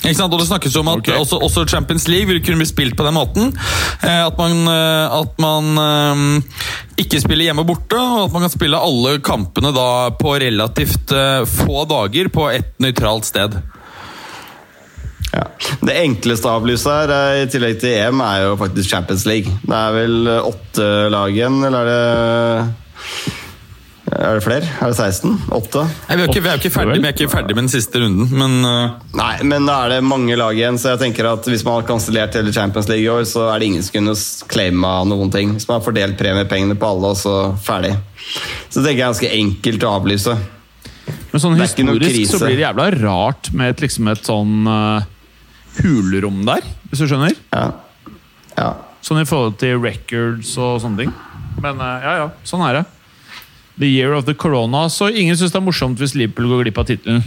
Ikke 0.00 0.16
sant? 0.16 0.32
Og 0.32 0.40
Det 0.40 0.48
snakkes 0.48 0.76
om 0.80 0.88
at 0.94 1.02
okay. 1.02 1.18
også, 1.20 1.38
også 1.44 1.66
Champions 1.68 2.06
League 2.08 2.28
vil 2.30 2.40
kunne 2.44 2.62
bli 2.62 2.68
spilt 2.68 2.96
på 2.96 3.04
den 3.04 3.16
måten. 3.16 3.50
Eh, 4.00 4.22
at 4.26 4.38
man, 4.38 4.62
eh, 4.72 5.18
at 5.20 5.42
man 5.42 5.82
eh, 5.84 7.02
ikke 7.04 7.20
spiller 7.20 7.50
hjemme 7.50 7.66
og 7.66 7.74
borte, 7.74 7.98
og 8.00 8.28
at 8.28 8.32
man 8.36 8.46
kan 8.46 8.54
spille 8.54 8.80
alle 8.80 9.18
kampene 9.24 9.74
da 9.76 9.90
på 10.16 10.38
relativt 10.40 11.12
eh, 11.12 11.44
få 11.44 11.84
dager 11.90 12.32
på 12.32 12.48
et 12.54 12.72
nøytralt 12.80 13.28
sted. 13.28 13.60
Ja. 15.30 15.44
Det 15.86 15.94
enkleste 16.02 16.48
å 16.48 16.56
avlyse 16.58 16.94
her, 16.94 17.12
i 17.42 17.50
tillegg 17.50 17.78
til 17.82 17.94
EM, 17.94 18.22
er 18.24 18.48
jo 18.48 18.56
faktisk 18.60 18.90
Champions 18.90 19.26
League. 19.28 19.52
Det 19.62 19.76
er 19.76 19.94
vel 19.94 20.32
åtte 20.40 20.88
lag 21.12 21.36
igjen, 21.36 21.60
eller 21.68 21.78
er 21.78 21.92
det 21.92 22.96
Er 24.10 24.34
det 24.36 24.42
flere? 24.42 24.66
Er 24.82 24.90
det 24.90 24.96
16? 24.98 25.36
Åtte? 25.54 25.84
Nei, 26.08 26.16
vi, 26.18 26.24
er 26.24 26.32
ikke, 26.32 26.42
vi, 26.42 26.50
er 26.50 26.58
ikke 26.58 26.72
ferdig, 26.74 26.96
vi 26.98 27.06
er 27.06 27.14
ikke 27.14 27.30
ferdig 27.30 27.54
med 27.54 27.62
den 27.68 27.72
siste 27.72 28.00
runden, 28.02 28.26
men 28.34 28.66
uh... 28.66 28.96
Nei, 29.14 29.36
men 29.46 29.68
da 29.70 29.76
er 29.84 29.94
det 29.94 30.00
mange 30.02 30.34
lag 30.36 30.58
igjen, 30.58 30.80
så 30.82 30.96
jeg 30.96 31.02
tenker 31.04 31.30
at 31.30 31.46
hvis 31.46 31.62
man 31.66 31.78
har 31.78 31.86
kansellert 31.88 32.34
hele 32.34 32.52
Champions 32.52 32.90
League 32.90 33.06
i 33.06 33.12
år, 33.12 33.22
så 33.30 33.46
er 33.52 33.62
det 33.62 33.70
ingen 33.70 33.86
som 33.86 33.94
kunne 34.00 34.16
claima 34.50 34.96
noen 35.06 35.30
ting. 35.30 35.54
Hvis 35.54 35.68
man 35.70 35.78
har 35.78 35.86
fordelt 35.86 36.18
premiepengene 36.18 36.74
på 36.74 36.90
alle, 36.90 37.14
og 37.14 37.20
så 37.22 37.36
ferdig. 37.62 37.94
Så 38.66 38.80
det 38.80 38.88
tenker 38.88 38.96
jeg 38.96 39.04
er 39.04 39.06
ganske 39.06 39.32
enkelt 39.38 39.86
å 39.86 39.94
avlyse. 40.00 40.36
Men 41.30 41.42
sånn 41.42 41.56
historisk 41.60 42.34
så 42.34 42.42
blir 42.42 42.58
det 42.58 42.66
jævla 42.66 42.90
rart 42.98 43.50
med 43.54 43.76
et, 43.76 43.86
liksom 43.86 44.10
et 44.10 44.26
sånn 44.26 44.66
uh, 44.66 45.06
hulrom 45.78 46.42
der, 46.48 46.64
hvis 46.90 47.02
du 47.02 47.08
skjønner? 47.10 47.36
Ja. 47.54 47.66
ja. 48.56 48.70
Sånn 49.04 49.22
i 49.22 49.28
forhold 49.28 49.58
til 49.60 49.78
records 49.80 50.52
og 50.60 50.80
sånne 50.82 51.04
ting. 51.04 51.12
Men 51.60 51.80
eh, 51.80 52.06
ja, 52.06 52.16
ja, 52.24 52.30
sånn 52.46 52.64
er 52.66 52.80
det. 52.80 52.86
The 53.80 53.88
year 53.88 54.12
of 54.16 54.26
the 54.28 54.34
corona. 54.36 54.88
Så 54.92 55.08
ingen 55.08 55.38
syns 55.38 55.54
det 55.54 55.60
er 55.60 55.64
morsomt 55.64 56.00
hvis 56.02 56.16
Liverpool 56.18 56.50
går 56.50 56.66
glipp 56.66 56.82
av 56.82 56.90
tittelen. 56.90 57.24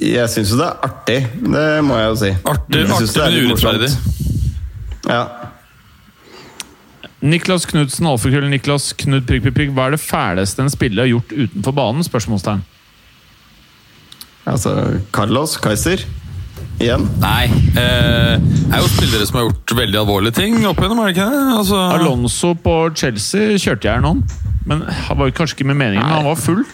Jeg 0.00 0.26
syns 0.32 0.50
jo 0.50 0.58
det 0.58 0.66
er 0.66 0.86
artig, 0.88 1.18
det 1.38 1.66
må 1.86 1.98
jeg 2.00 2.08
jo 2.08 2.16
si. 2.18 2.30
artig, 2.50 2.80
artig 2.88 3.10
det 3.12 3.22
er 3.22 3.34
men 3.34 3.52
urettferdig. 3.52 3.90
Ja. 5.08 5.20
Niklas 7.18 7.66
Knutsen, 7.66 8.06
alfakrøll 8.06 8.48
Niklas 8.50 8.92
Knut 8.98 9.26
prikk, 9.26 9.44
prikk, 9.46 9.56
prikk. 9.56 9.70
Hva 9.74 9.88
er 9.88 9.96
det 9.96 10.02
fæleste 10.02 10.62
en 10.62 10.70
spiller 10.70 11.04
har 11.04 11.12
gjort 11.12 11.34
utenfor 11.34 11.74
banen? 11.74 12.06
Spørsmålstegn. 12.06 12.64
Altså 14.48 14.74
Carlos 15.12 15.56
Kaiser 15.60 16.04
igjen. 16.80 17.06
Nei. 17.22 17.44
Eh, 17.74 18.34
det 18.38 18.74
er 18.76 18.82
jo 18.82 18.90
spillere 18.92 19.26
som 19.28 19.40
har 19.40 19.48
gjort 19.48 19.76
veldig 19.78 20.00
alvorlige 20.02 20.38
ting 20.40 20.58
opp 20.68 20.80
igjennom, 20.82 21.00
er 21.02 21.10
det 21.10 21.16
ikke 21.16 21.30
det? 21.32 21.44
Altså, 21.58 21.80
Alonso 21.98 22.52
på 22.64 22.74
Chelsea 22.98 23.56
kjørte 23.58 23.88
jeg 23.88 23.98
her 23.98 24.04
nå. 24.04 24.14
Men 24.68 24.84
han 24.84 25.18
var 25.18 25.30
kanskje 25.36 25.58
ikke 25.58 25.70
med 25.70 25.80
meningen, 25.80 26.04
men 26.04 26.20
han 26.20 26.28
var 26.28 26.36
full. 26.40 26.64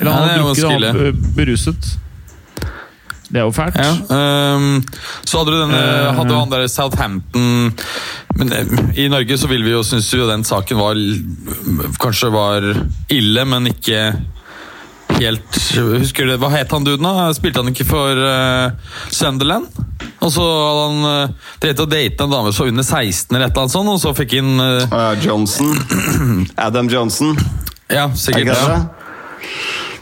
Eller 0.00 0.14
han 0.14 0.22
Nei, 0.22 0.30
er 0.30 0.38
hadde 0.38 0.44
drukket, 0.44 0.64
og 0.64 0.70
vanskelig. 0.70 1.34
beruset. 1.36 1.90
Det 3.30 3.38
er 3.38 3.44
jo 3.46 3.52
fælt. 3.54 3.76
Ja, 3.78 3.92
um, 4.56 4.80
så 5.22 5.38
hadde 5.38 5.52
du 5.54 5.60
denne 5.60 5.80
Eh. 5.80 6.14
Hadde 6.16 6.34
han 6.34 6.50
der 6.50 6.64
Southampton 6.66 7.72
Men 8.34 8.52
eh, 8.52 8.72
i 9.04 9.08
Norge 9.08 9.36
så 9.38 9.46
vil 9.46 9.62
vi 9.62 9.70
jo 9.70 9.84
synes 9.86 10.08
jo 10.14 10.26
den 10.26 10.42
saken 10.44 10.80
var 10.80 10.98
Kanskje 12.02 12.32
var 12.34 12.66
ille, 13.10 13.44
men 13.46 13.70
ikke 13.70 14.00
helt 15.20 15.58
Husker 16.00 16.26
du 16.26 16.34
Hva 16.40 16.50
het 16.54 16.72
han 16.74 16.84
duden, 16.86 17.04
da? 17.06 17.28
Spilte 17.36 17.62
han 17.62 17.70
ikke 17.72 17.86
for 17.88 18.18
uh, 18.18 18.70
Sunderland? 19.14 19.68
Og 20.20 20.32
så 20.34 20.44
hadde 20.44 20.82
han 20.84 21.04
uh, 21.30 21.50
drevet 21.62 21.82
og 21.84 21.90
date 21.92 22.24
en 22.26 22.32
dame 22.34 22.52
som 22.52 22.64
var 22.66 22.72
under 22.74 22.84
16, 22.86 23.34
eller 23.36 23.46
et 23.46 23.52
eller 23.52 23.62
annet 23.64 23.74
sånt, 23.76 23.92
og 23.94 24.00
så 24.02 24.12
fikk 24.16 24.34
han 24.40 24.64
eh, 24.64 24.88
Uh, 24.90 25.12
Johnson. 25.24 25.70
Adam 26.66 26.88
Johnson, 26.92 27.36
Ja, 27.90 28.08
er 28.08 28.16
sikkert. 28.20 28.50
ikke 28.50 28.58
det? 28.74 28.99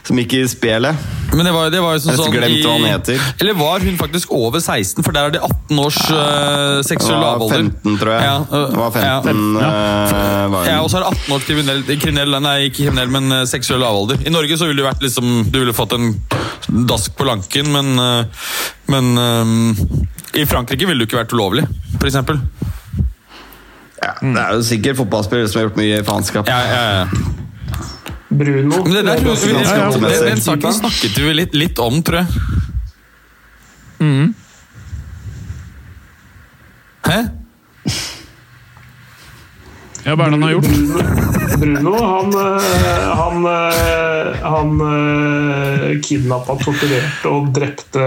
Som 0.09 0.17
gikk 0.17 0.33
i 0.39 0.43
spelet. 0.49 1.07
Men 1.29 1.45
det 1.45 1.51
var, 1.53 1.67
det 1.69 1.77
var 1.83 1.99
sånn, 2.01 2.15
sånn 2.17 2.31
glemt 2.33 2.63
hva 2.65 2.71
han 2.79 2.85
heter. 2.89 3.19
Eller 3.43 3.53
var 3.53 3.83
hun 3.85 3.99
faktisk 3.99 4.31
over 4.33 4.57
16? 4.63 5.03
For 5.05 5.13
der 5.13 5.27
er 5.29 5.35
det 5.35 5.41
18 5.45 5.81
års 5.83 5.99
uh, 6.09 6.79
seksuell 6.87 7.19
lavalder. 7.21 7.67
15, 7.67 7.99
tror 8.01 8.11
jeg. 8.15 8.23
Ja, 8.25 8.39
uh, 8.49 8.63
det 8.71 8.79
var 8.79 8.95
15, 8.95 9.43
ja. 9.61 9.67
Uh, 9.69 10.55
Ja, 10.65 10.79
og 10.81 10.89
så 10.89 10.97
er 10.97 11.05
det 11.05 11.11
18 11.13 11.35
års 11.35 11.45
kriminell, 11.45 11.83
kriminell 12.01 12.37
Nei, 12.41 12.55
ikke 12.71 12.79
kriminell, 12.87 13.11
men 13.13 13.29
eh, 13.35 13.43
seksuell 13.51 13.83
lavalder. 13.83 14.23
I 14.25 14.33
Norge 14.33 14.57
så 14.57 14.65
ville 14.71 14.81
du 14.81 14.87
vært 14.87 15.03
liksom 15.05 15.29
Du 15.53 15.59
ville 15.61 15.75
fått 15.77 15.93
en 15.97 16.09
dask 16.89 17.13
på 17.19 17.27
lanken, 17.29 17.69
men 17.75 17.93
eh, 18.01 18.49
Men 18.89 19.11
eh, 19.21 20.41
i 20.41 20.45
Frankrike 20.49 20.89
ville 20.89 21.03
du 21.03 21.07
ikke 21.09 21.19
vært 21.21 21.33
ulovlig, 21.37 21.67
eksempel. 22.05 22.41
ja, 24.01 24.13
det 24.21 24.41
er 24.41 24.57
jo 24.57 24.65
sikkert 24.65 24.97
fotballspillere 25.03 25.49
som 25.49 25.59
har 25.61 25.67
gjort 25.69 25.79
mye 25.81 26.01
faenskap. 26.07 26.49
Ja, 26.49 26.59
ja, 26.69 26.83
ja. 27.01 27.38
Bruno 28.29 28.83
det 28.85 29.05
der, 29.05 29.23
ganske 29.25 29.47
vi, 29.47 29.53
ja, 29.53 29.77
ja, 29.77 29.85
godt 29.89 30.03
den, 30.05 30.27
den 30.27 30.41
saken 30.41 30.73
snakket 30.73 31.17
vi 31.17 31.33
litt, 31.33 31.55
litt 31.57 31.79
om, 31.81 32.03
tror 32.05 32.21
jeg. 32.21 32.27
Hæ? 37.09 37.19
Ja, 40.05 40.15
hva 40.15 40.25
er 40.25 40.31
det 40.31 40.37
han 40.37 40.45
har 40.45 40.53
gjort? 40.55 40.67
Bruno, 41.59 41.95
han, 41.99 42.29
øh, 42.39 43.07
han, 43.19 43.47
øh, 43.49 44.27
han 44.45 44.69
øh, 44.85 45.97
kidnappa, 46.05 46.55
torturerte 46.63 47.33
og 47.33 47.49
drepte 47.55 48.05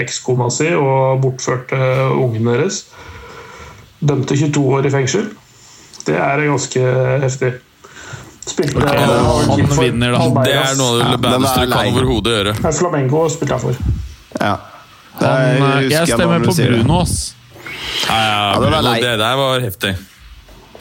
ekskona 0.00 0.48
si 0.54 0.70
og 0.78 1.20
bortførte 1.22 1.78
ungen 2.14 2.48
deres. 2.48 2.84
Dømte 4.00 4.38
22 4.38 4.64
år 4.78 4.88
i 4.88 4.94
fengsel. 4.94 5.28
Det 6.06 6.16
er 6.16 6.46
ganske 6.48 6.80
heftig. 7.26 7.52
Spilte 8.44 8.76
okay, 8.76 8.98
han, 8.98 9.50
han 9.50 9.78
vinner 9.80 10.12
da. 10.12 10.18
Palmeiras. 10.18 10.48
Det 10.48 10.54
er 10.54 10.78
noe 10.78 10.98
Ja, 11.00 11.16
den 11.16 11.46
er 11.48 11.66
du 11.66 11.72
kan 11.72 11.92
overhodet 11.92 12.34
gjøre. 12.34 12.54
Flamengo 12.78 13.22
spilte 13.32 13.56
jeg 13.56 13.62
for. 13.62 13.78
Ja. 14.40 14.56
Han, 15.20 15.62
jeg, 15.80 15.92
jeg 15.94 16.10
stemmer 16.12 16.44
på. 16.44 16.56
Bruno, 16.58 16.98
ass. 17.00 17.14
Ja, 18.08 18.18
ja, 18.18 18.42
den 18.60 18.68
Bruno, 18.68 18.92
det 19.00 19.14
der 19.22 19.38
var 19.40 19.64
heftig. 19.64 19.94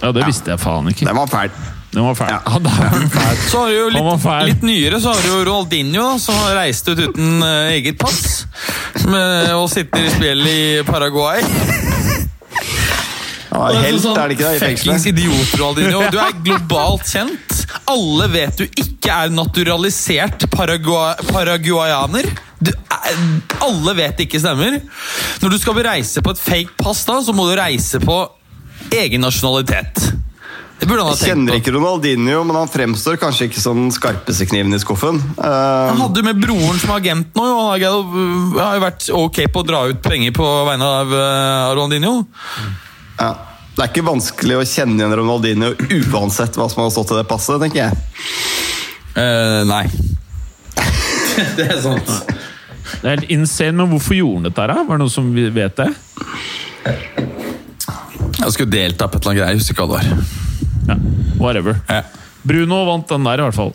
Ja, 0.01 0.11
det 0.11 0.27
visste 0.27 0.51
jeg 0.51 0.59
faen 0.59 0.91
ikke. 0.91 1.07
Den 1.07 1.15
var 1.15 1.31
fæl. 1.31 1.55
Den 1.93 2.03
var 2.03 2.15
fæl. 2.19 2.33
Ja, 2.33 2.59
det 2.59 2.75
var 2.75 3.07
fæl. 3.15 3.37
Så 3.47 3.63
har 3.63 3.71
du 3.71 3.77
jo 3.77 3.89
litt, 3.93 4.27
litt 4.49 4.67
nyere 4.67 4.99
så 4.99 5.13
har 5.13 5.23
du 5.23 5.29
jo 5.29 5.41
Roaldinho, 5.47 6.07
som 6.19 6.35
har 6.43 6.57
reist 6.63 6.89
ut 6.89 6.99
uten 6.99 7.43
eh, 7.45 7.75
eget 7.77 7.99
pass. 8.01 8.47
Med, 9.07 9.53
og 9.55 9.69
sitter 9.71 10.03
i 10.03 10.11
spjell 10.17 10.47
i 10.49 10.61
Paraguay. 10.87 11.45
Han 13.53 13.75
helt, 13.77 14.03
helt, 14.03 14.17
er 14.17 14.31
det 14.31 14.37
ikke 14.37 14.47
det? 14.47 14.55
I 14.55 14.61
fengselet? 14.63 15.05
idiot, 15.11 15.53
Ronaldinho. 15.59 16.01
Du 16.11 16.19
er 16.21 16.33
globalt 16.45 17.05
kjent. 17.09 17.59
Alle 17.89 18.27
vet 18.33 18.63
du 18.63 18.65
ikke 18.65 19.13
er 19.13 19.33
naturalisert 19.33 20.47
paragua 20.53 21.13
paraguayaner. 21.29 22.29
Du 22.63 22.71
er, 22.73 23.21
alle 23.61 23.95
vet 23.99 24.17
det 24.17 24.27
ikke 24.27 24.41
stemmer. 24.41 24.79
Når 25.43 25.53
du 25.53 25.59
skal 25.61 25.81
reise 25.85 26.23
på 26.23 26.33
et 26.33 26.41
fake 26.41 26.77
pass, 26.79 27.03
da, 27.09 27.19
så 27.21 27.35
må 27.35 27.45
du 27.49 27.55
reise 27.59 28.01
på 28.03 28.19
egen 28.93 29.23
nasjonalitet. 29.23 30.01
Det 30.79 30.87
burde 30.89 31.03
han 31.05 31.13
ha 31.13 31.15
Jeg 31.15 31.31
kjenner 31.31 31.57
ikke 31.59 31.71
Ronaldinho, 31.75 32.41
men 32.47 32.57
han 32.57 32.71
fremstår 32.71 33.19
kanskje 33.21 33.47
ikke 33.47 33.61
som 33.63 33.77
den 33.85 33.93
skarpeste 33.95 34.47
kniven 34.49 34.73
i 34.75 34.79
skuffen. 34.81 35.21
Uh... 35.37 35.93
Han 35.93 36.01
hadde 36.01 36.23
jo 36.23 36.27
med 36.27 36.41
broren 36.43 36.81
som 36.81 36.95
agent 36.97 37.37
nå, 37.37 37.45
og 37.45 37.85
han 37.85 38.57
har 38.57 38.79
jo 38.79 38.83
vært 38.83 39.11
ok 39.15 39.43
på 39.53 39.63
å 39.63 39.67
dra 39.67 39.83
ut 39.91 40.01
penger 40.03 40.33
på 40.35 40.49
vegne 40.67 40.89
av 41.03 41.13
uh, 41.13 41.69
Ronaldinho. 41.77 42.17
Ja. 43.19 43.33
Det 43.73 43.81
er 43.81 43.89
ikke 43.89 44.05
vanskelig 44.05 44.57
å 44.59 44.65
kjenne 44.69 44.99
igjen 44.99 45.15
Ronaldinho 45.17 45.71
uansett 46.13 46.59
hva 46.59 46.67
som 46.69 46.83
har 46.83 46.91
stått 46.93 47.15
i 47.15 47.17
det 47.17 47.25
passet, 47.25 47.57
tenker 47.63 47.87
jeg. 47.87 47.95
Uh, 49.17 49.63
nei. 49.65 49.87
det 51.57 51.65
er 51.65 51.79
sant. 51.81 52.11
Det 53.01 53.01
er 53.01 53.15
helt 53.15 53.31
insane, 53.33 53.73
men 53.79 53.89
hvorfor 53.95 54.17
gjorde 54.17 54.37
han 54.37 54.45
dette 54.49 54.61
her? 54.61 54.73
da? 54.75 54.85
Var 54.85 54.99
det 54.99 55.01
noen 55.01 55.13
som 55.13 55.31
vet 55.33 55.81
det? 55.81 55.89
Jeg 58.43 58.53
skulle 58.53 58.73
delta 58.75 59.07
på 59.09 59.17
et 59.17 59.23
eller 59.23 59.31
annet 59.31 59.41
greier, 59.41 59.57
husker 59.57 59.73
ikke 59.73 59.87
hva 59.89 60.03
det 60.03 60.13
var. 60.13 60.43
Ja, 60.91 60.99
whatever. 61.39 61.79
Ja. 61.89 62.03
Bruno 62.43 62.83
vant 62.91 63.09
den 63.09 63.25
der, 63.25 63.41
i 63.41 63.47
hvert 63.47 63.57
fall. 63.57 63.73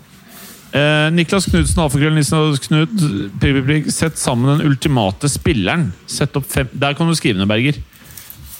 Eh, 0.76 1.06
Niklas 1.16 1.48
Knudsen, 1.48 1.80
alfakrøll 1.80 2.16
Niklas 2.18 2.60
Knut, 2.66 2.96
prikk, 3.40 3.62
prikk, 3.64 3.86
sett 3.94 4.20
sammen 4.20 4.52
den 4.52 4.66
ultimate 4.68 5.30
spilleren. 5.32 5.88
Sett 6.06 6.36
opp 6.36 6.46
fem 6.52 6.68
Der 6.76 6.94
kan 6.94 7.08
du 7.08 7.16
skrive 7.16 7.40
ned, 7.40 7.48
Berger. 7.48 7.80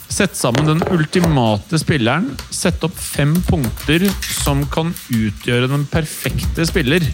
Sett 0.09 0.37
sammen 0.37 0.67
den 0.67 0.83
ultimate 0.91 1.79
spilleren. 1.79 2.31
Sett 2.51 2.85
opp 2.85 2.97
fem 2.99 3.35
punkter 3.49 4.07
som 4.43 4.65
kan 4.73 4.95
utgjøre 5.13 5.69
den 5.71 5.85
perfekte 5.91 6.67
spiller. 6.67 7.05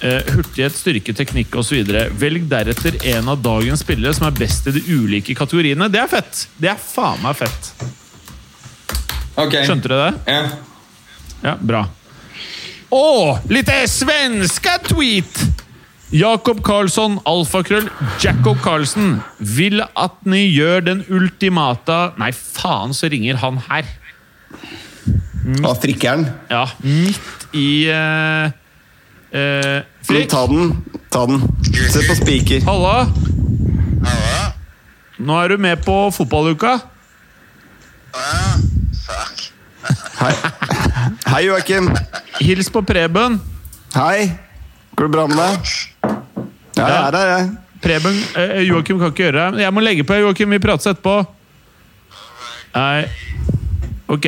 Eh, 0.00 0.20
hurtighet, 0.34 0.74
styrke, 0.76 1.14
teknikk 1.16 1.54
osv. 1.56 1.86
Velg 2.20 2.48
deretter 2.50 2.98
en 3.14 3.30
av 3.32 3.40
dagens 3.42 3.80
spillere 3.86 4.12
som 4.14 4.26
er 4.28 4.34
best 4.36 4.66
i 4.68 4.74
de 4.76 4.82
ulike 4.92 5.36
kategoriene. 5.38 5.88
Det 5.88 6.02
er 6.02 6.10
fett! 6.10 6.42
Det 6.60 6.72
er 6.74 6.80
faen 6.80 7.22
meg 7.24 7.38
fett. 7.38 7.70
Skjønte 9.36 9.88
du 9.88 9.94
det? 9.94 10.12
Ja. 10.26 10.42
Ja, 11.44 11.54
bra. 11.60 11.86
Å, 12.92 13.06
lite 13.52 13.78
svenska 13.90 14.78
tweet! 14.84 15.65
Jakob 16.14 16.60
Karlsson, 16.62 17.18
alfakrøll, 17.26 17.88
Jacob 18.22 18.60
Carlsen, 18.62 19.16
vil 19.38 19.82
at 19.82 20.20
ni 20.28 20.44
gjør 20.54 20.84
den 20.86 21.00
ultimata 21.10 22.12
Nei, 22.20 22.30
faen, 22.32 22.94
så 22.94 23.10
ringer 23.10 23.40
han 23.42 23.58
her. 23.66 23.88
Og 25.66 25.74
frikkeren. 25.82 26.26
Ja, 26.50 26.64
midt 26.82 27.48
i 27.54 27.66
uh, 27.90 28.50
uh, 29.34 29.82
Frikk, 30.06 30.30
Ta 30.30 30.44
den. 30.50 30.72
Ta 31.10 31.24
den. 31.26 31.42
Sett 31.90 32.06
på 32.10 32.16
spiker. 32.22 32.62
halla! 32.66 33.06
Nå 35.18 35.36
er 35.42 35.48
du 35.48 35.56
med 35.58 35.80
på 35.82 35.94
fotballuka. 36.12 36.76
Fuck. 39.06 39.46
Hei, 40.20 40.32
Hei 41.26 41.40
Joakim. 41.46 41.88
Hils 42.38 42.68
på 42.70 42.82
Preben. 42.86 43.40
Hei. 43.94 44.34
Går 44.96 45.08
det 45.08 45.12
bra 45.12 45.26
med 45.30 45.40
deg? 45.40 45.72
Ja, 46.76 46.86
jeg 46.88 47.06
er 47.06 47.12
det. 47.16 47.58
Preben, 47.82 48.16
eh, 48.40 48.62
Joakim 48.68 48.98
kan 49.00 49.12
ikke 49.12 49.26
gjøre 49.30 49.50
det. 49.54 49.62
Jeg 49.64 49.72
må 49.76 49.82
legge 49.84 50.04
på, 50.08 50.16
Joakim. 50.20 50.50
Vi 50.56 50.58
prates 50.62 50.86
etterpå. 50.90 51.26
Nei 52.76 53.06
Ok. 54.12 54.26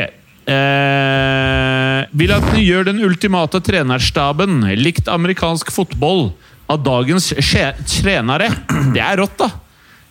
Eh, 0.49 2.01
vil 2.19 2.33
at 2.33 2.47
ni 2.55 2.63
gjør 2.65 2.87
den 2.89 3.01
ultimate 3.05 3.61
trenerstaben, 3.65 4.63
likt 4.81 5.09
amerikansk 5.13 5.71
fotball, 5.75 6.31
av 6.69 6.83
dagens 6.85 7.31
skje- 7.41 7.77
trenere. 7.89 8.49
Det 8.95 9.01
er 9.01 9.17
rått, 9.21 9.37
da! 9.41 9.51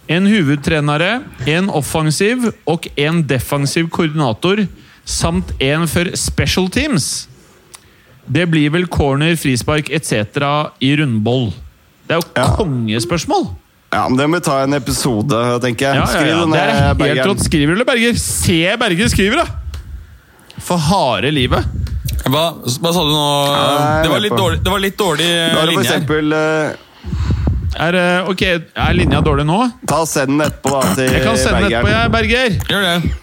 En 0.09 0.26
hovedtrenere, 0.30 1.23
en 1.51 1.68
offensiv 1.76 2.47
og 2.69 2.88
en 2.97 3.19
defensiv 3.27 3.89
koordinator, 3.91 4.61
samt 5.07 5.51
en 5.61 5.85
for 5.91 6.09
special 6.15 6.69
teams. 6.72 7.27
Det 8.27 8.45
blir 8.49 8.72
vel 8.72 8.88
corner, 8.88 9.35
frispark 9.39 9.89
etc. 9.91 10.72
i 10.80 10.93
rundboll. 10.99 11.49
Det 12.07 12.15
er 12.15 12.21
jo 12.21 12.27
Ja. 12.38 12.47
kongespørsmål! 12.57 13.47
Ja, 13.93 14.07
men 14.09 14.17
Det 14.17 14.25
må 14.29 14.35
vi 14.39 14.43
ta 14.43 14.63
en 14.63 14.73
episode, 14.75 15.38
tenker 15.63 15.88
jeg. 15.88 15.95
Ja, 15.95 16.01
ja, 16.01 16.07
Skriv 16.11 16.27
ja. 16.27 16.39
den 16.41 16.51
Det 16.51 16.59
er 16.59 16.93
ned, 16.93 17.07
helt 17.07 17.27
rått. 17.29 17.43
Skriver 17.45 17.67
du, 17.67 17.73
eller, 17.77 17.85
Berger? 17.88 18.17
Se 18.19 18.57
Berger 18.79 19.07
skriver, 19.13 19.43
da! 19.43 19.45
For 20.59 20.77
harde 20.77 21.31
livet. 21.31 21.63
Hva, 22.27 22.43
hva 22.59 22.91
sa 22.91 23.03
du 23.05 23.11
nå? 23.13 23.27
Nei, 23.53 24.01
Det 24.03 24.09
var 24.11 24.19
litt 24.23 24.35
dårlig, 24.35 24.59
det 24.63 24.71
var 24.73 24.81
litt 24.84 24.97
dårlig 24.99 25.27
Da 25.27 25.38
er 25.38 25.47
det 25.47 25.59
for 25.61 25.69
linje 25.71 25.85
eksempel 25.85 26.34
eh, 26.34 26.71
Er, 27.85 27.97
eh, 28.01 28.29
ok, 28.31 28.41
er 28.75 28.97
linja 28.97 29.21
dårlig 29.23 29.45
nå? 29.47 29.59
Ta 29.88 30.01
og 30.03 30.09
send 30.09 30.34
den 30.34 30.41
etterpå, 30.47 30.73
da, 30.73 30.95
til 30.97 31.11
Jeg 31.13 31.23
kan 31.23 31.38
sende 31.38 31.61
den 31.61 31.69
etterpå, 31.69 31.93
jeg, 31.93 32.11
Berger. 32.11 32.57
Gjør 32.73 32.88
det. 32.88 33.13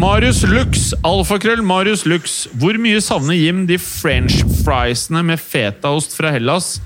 Marius 0.00 0.42
Lux, 0.46 0.92
alfakrøll 1.04 1.62
Marius 1.66 2.04
Lux. 2.06 2.36
Hvor 2.60 2.76
mye 2.80 3.00
savner 3.02 3.34
Jim 3.34 3.64
de 3.66 3.76
french 3.82 4.38
friesene 4.62 5.24
med 5.26 5.40
fetaost 5.42 6.14
fra 6.16 6.30
Hellas? 6.36 6.76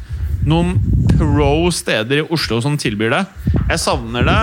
Noen 0.44 0.74
pro 1.14 1.70
steder 1.72 2.20
i 2.20 2.26
Oslo 2.34 2.60
som 2.60 2.76
tilbyr 2.80 3.14
det? 3.14 3.22
Jeg 3.70 3.80
savner 3.80 4.26
det 4.28 4.40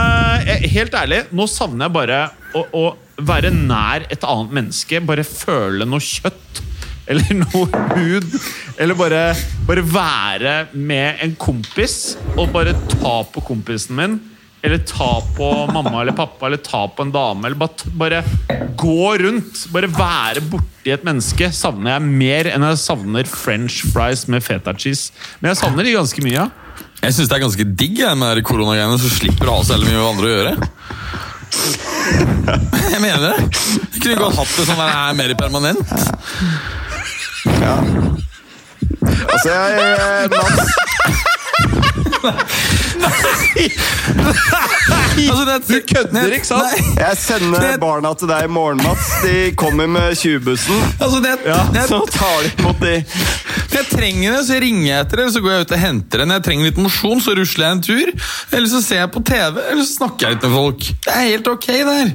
jeg, 0.47 0.71
Helt 0.73 0.95
ærlig, 0.97 1.19
nå 1.35 1.45
savner 1.49 1.85
jeg 1.87 1.95
bare 1.97 2.21
å, 2.57 2.63
å 2.73 2.85
være 3.21 3.51
nær 3.53 4.07
et 4.09 4.25
annet 4.25 4.55
menneske. 4.57 5.01
Bare 5.05 5.25
føle 5.27 5.85
noe 5.85 6.01
kjøtt. 6.01 6.63
Eller 7.11 7.33
noe 7.35 7.65
hud. 7.97 8.27
Eller 8.81 8.97
bare, 8.97 9.21
bare 9.67 9.83
være 9.85 10.55
med 10.73 11.21
en 11.25 11.33
kompis 11.35 12.15
og 12.37 12.53
bare 12.55 12.75
ta 12.95 13.17
på 13.33 13.43
kompisen 13.45 13.97
min. 13.97 14.19
Eller 14.61 14.77
ta 14.85 15.23
på 15.35 15.47
mamma 15.73 16.01
eller 16.03 16.13
pappa 16.13 16.45
eller 16.45 16.57
ta 16.61 16.83
på 16.87 17.01
en 17.05 17.11
dame. 17.13 17.45
Eller 17.47 17.57
bare, 17.57 17.69
bare 17.97 18.23
gå 18.77 19.17
rundt. 19.23 19.63
Bare 19.73 19.87
være 19.89 20.41
borti 20.51 20.91
et 20.93 21.03
menneske 21.05 21.49
savner 21.53 21.91
jeg 21.95 22.01
mer 22.21 22.45
enn 22.53 22.63
jeg 22.69 22.77
savner 22.81 23.25
french 23.29 23.75
fries 23.93 24.27
med 24.29 24.43
feta 24.45 24.73
cheese. 24.77 25.11
Men 25.41 25.49
jeg 25.51 25.57
savner 25.63 25.83
de 25.87 25.95
ganske 25.97 26.21
mye. 26.25 26.37
ja. 26.37 26.45
Jeg 27.01 27.13
syns 27.17 27.29
det 27.31 27.35
er 27.39 27.41
ganske 27.41 27.65
digg 27.79 27.95
jeg, 27.97 28.13
med 28.21 28.35
de 28.37 28.43
koronagreiene, 28.45 28.93
så 29.01 29.09
slipper 29.09 29.45
du 29.47 29.49
å 29.49 29.55
ha 29.57 29.63
så 29.65 29.73
mye 29.81 29.89
med 29.89 30.05
andre 30.05 30.25
å 30.27 30.33
gjøre. 30.35 30.53
Jeg 32.91 32.99
mener 33.01 33.19
det. 33.23 33.35
Jeg 33.95 34.01
kunne 34.03 34.15
godt 34.19 34.35
hatt 34.37 34.51
det 34.55 34.65
sånn 34.67 34.79
der 34.79 34.89
er 34.93 35.13
mer 35.17 35.33
permanent. 35.39 35.89
Ja. 37.61 37.75
Altså, 39.01 39.49
jeg, 39.49 40.29
eh, 42.11 42.43
Nei! 43.01 43.67
Altså, 45.21 45.43
det, 45.45 45.55
Du 45.67 45.75
kødder, 45.93 46.33
ikke 46.35 46.47
sant? 46.47 46.63
Nei, 46.63 46.93
jeg 47.03 47.17
sender 47.21 47.59
Det- 47.63 47.79
barna 47.81 48.11
til 48.17 48.27
deg 48.31 48.47
i 48.47 48.51
morgen, 48.51 48.81
Mats. 48.83 49.09
De 49.23 49.51
kommer 49.59 49.87
med 49.91 50.15
20-bussen. 50.17 50.81
altså 50.99 51.19
det, 51.23 51.33
det, 51.73 51.83
Så 51.89 51.99
tar 52.11 52.41
de 52.45 52.51
imot 52.59 52.79
de. 52.81 52.95
Når 53.71 53.77
jeg 53.77 53.87
trenger 53.91 54.35
det, 54.37 54.41
så 54.47 54.59
ringer 54.63 54.87
jeg 54.87 55.05
etter 55.05 55.15
det, 55.17 55.23
eller 55.25 55.35
så 55.35 55.43
går 55.45 55.51
jeg 55.55 55.61
ut 55.67 55.71
og 55.77 55.79
henter 55.85 56.17
det. 56.23 56.27
Når 56.27 56.39
jeg 56.39 56.45
trenger 56.47 56.69
litt 56.69 56.81
mosjon, 56.87 57.21
så 57.23 57.35
rusler 57.37 57.65
jeg 57.67 57.77
en 57.77 57.83
tur. 57.87 58.11
Eller 58.51 58.67
så 58.73 58.81
ser 58.83 59.01
jeg 59.03 59.11
på 59.15 59.23
TV, 59.31 59.61
eller 59.71 59.83
så 59.87 59.93
snakker 60.01 60.27
jeg 60.27 60.35
litt 60.35 60.47
med 60.49 60.57
folk. 60.57 60.89
Det 61.05 61.13
er 61.15 61.25
helt 61.29 61.47
ok, 61.53 61.67
det 61.71 61.95
her. 62.01 62.11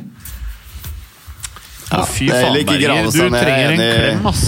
Fy 2.11 2.27
faen, 2.29 2.67
Berger. 2.67 3.07
Du 3.15 3.23
er 3.23 3.31
trenger 3.39 3.71
en 3.71 3.79
klem, 3.79 4.27
ass. 4.33 4.45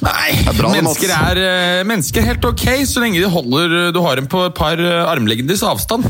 Nei, 0.00 0.30
er 0.48 0.56
bra, 0.56 0.70
mennesker, 0.72 1.12
er, 1.12 1.38
eh, 1.44 1.82
mennesker 1.84 2.22
er 2.22 2.30
helt 2.32 2.46
ok 2.48 2.66
så 2.88 3.02
lenge 3.02 3.20
de 3.20 3.28
holder 3.28 3.90
Du 3.92 4.00
har 4.00 4.16
dem 4.16 4.28
på 4.30 4.46
et 4.46 4.56
par 4.56 4.80
eh, 4.80 5.02
armlengdes 5.10 5.64
avstand. 5.66 6.08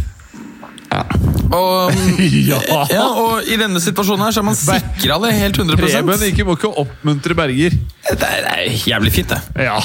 Og, 1.51 1.93
Ja. 2.51 2.61
ja, 2.91 3.05
og 3.11 3.47
i 3.51 3.59
denne 3.59 3.83
situasjonen 3.83 4.27
her 4.27 4.35
så 4.35 4.43
er 4.43 4.49
man 4.51 4.59
sikra 4.59 5.19
det 5.25 5.35
helt 5.39 5.59
100 5.59 5.79
Preben, 5.81 6.27
ikke 6.31 6.47
må 6.47 6.57
ikke 6.59 6.71
oppmuntre 6.83 7.35
Berger. 7.39 7.75
det, 7.75 8.17
er, 8.17 8.43
det 8.47 8.57
er 8.57 8.89
jævlig 8.91 9.15
fint, 9.15 9.35
det. 9.35 9.67
Ja. 9.67 9.79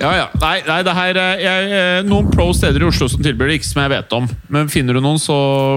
Ja, 0.00 0.10
ja. 0.18 0.24
Nei, 0.42 0.56
nei 0.66 0.80
det 0.86 0.94
her 0.96 1.18
eh, 1.20 1.42
jeg, 1.44 1.68
eh, 1.78 1.98
Noen 2.08 2.30
pro 2.32 2.48
steder 2.56 2.82
i 2.82 2.88
Oslo 2.88 3.06
som 3.10 3.22
tilbyr 3.22 3.52
det, 3.52 3.60
ikke 3.60 3.68
som 3.68 3.82
jeg 3.84 3.92
vet 3.94 4.16
om. 4.16 4.26
Men 4.52 4.70
finner 4.72 4.96
du 4.96 5.02
noen, 5.04 5.20
så 5.22 5.36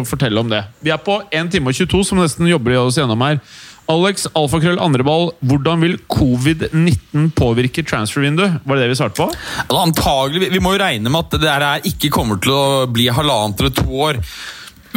fortell 0.09 0.39
om 0.41 0.49
det. 0.51 0.63
Vi 0.85 0.93
er 0.93 1.01
på 1.03 1.19
1 1.29 1.51
time 1.53 1.69
og 1.71 1.77
22, 1.77 2.03
som 2.09 2.21
nesten 2.21 2.49
jobber 2.49 2.73
i 2.73 2.79
oss 2.81 2.97
gjennom 2.97 3.21
her. 3.27 3.37
Alex, 3.89 4.25
alfakrøll, 4.35 4.79
andreball. 4.83 5.29
Hvordan 5.47 5.79
vil 5.79 5.97
covid-19 6.11 7.29
påvirke 7.37 7.85
transfervinduet? 7.87 8.59
Var 8.67 8.75
det 8.75 8.83
det 8.83 8.89
vi 8.91 8.97
svarte 8.99 9.15
på? 9.21 9.29
Antagelig, 9.71 10.49
vi- 10.51 10.59
må 10.59 10.73
jo 10.75 10.83
regne 10.83 11.09
med 11.09 11.19
at 11.19 11.31
det 11.39 11.41
der 11.47 11.87
ikke 11.87 12.11
kommer 12.11 12.41
til 12.43 12.51
å 12.51 12.85
bli 12.91 13.07
halvannet 13.07 13.59
eller 13.63 13.69
to 13.77 13.87
år. 14.09 14.19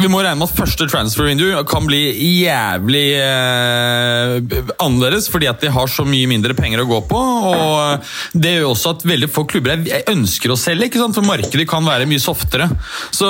Vi 0.01 0.09
må 0.09 0.21
regne 0.23 0.39
med 0.39 0.49
at 0.49 0.57
første 0.57 0.87
transfer 0.89 1.27
window 1.27 1.59
kan 1.69 1.85
bli 1.85 1.99
jævlig 2.41 3.03
eh, 3.21 4.63
annerledes, 4.81 5.27
fordi 5.29 5.49
at 5.51 5.61
de 5.61 5.69
har 5.75 5.91
så 5.91 6.05
mye 6.07 6.29
mindre 6.31 6.55
penger 6.57 6.81
å 6.81 6.87
gå 6.89 6.99
på. 7.11 7.19
og 7.51 8.07
Det 8.33 8.55
gjør 8.55 8.71
også 8.71 8.95
at 8.95 9.05
veldig 9.11 9.29
få 9.29 9.43
klubber 9.51 9.75
er- 9.77 10.07
ønsker 10.09 10.53
å 10.53 10.57
selge, 10.57 10.89
ikke 10.89 11.01
sant? 11.03 11.13
for 11.19 11.27
markedet 11.27 11.67
kan 11.69 11.85
være 11.85 12.09
mye 12.09 12.23
softere. 12.23 12.69
Så 13.13 13.29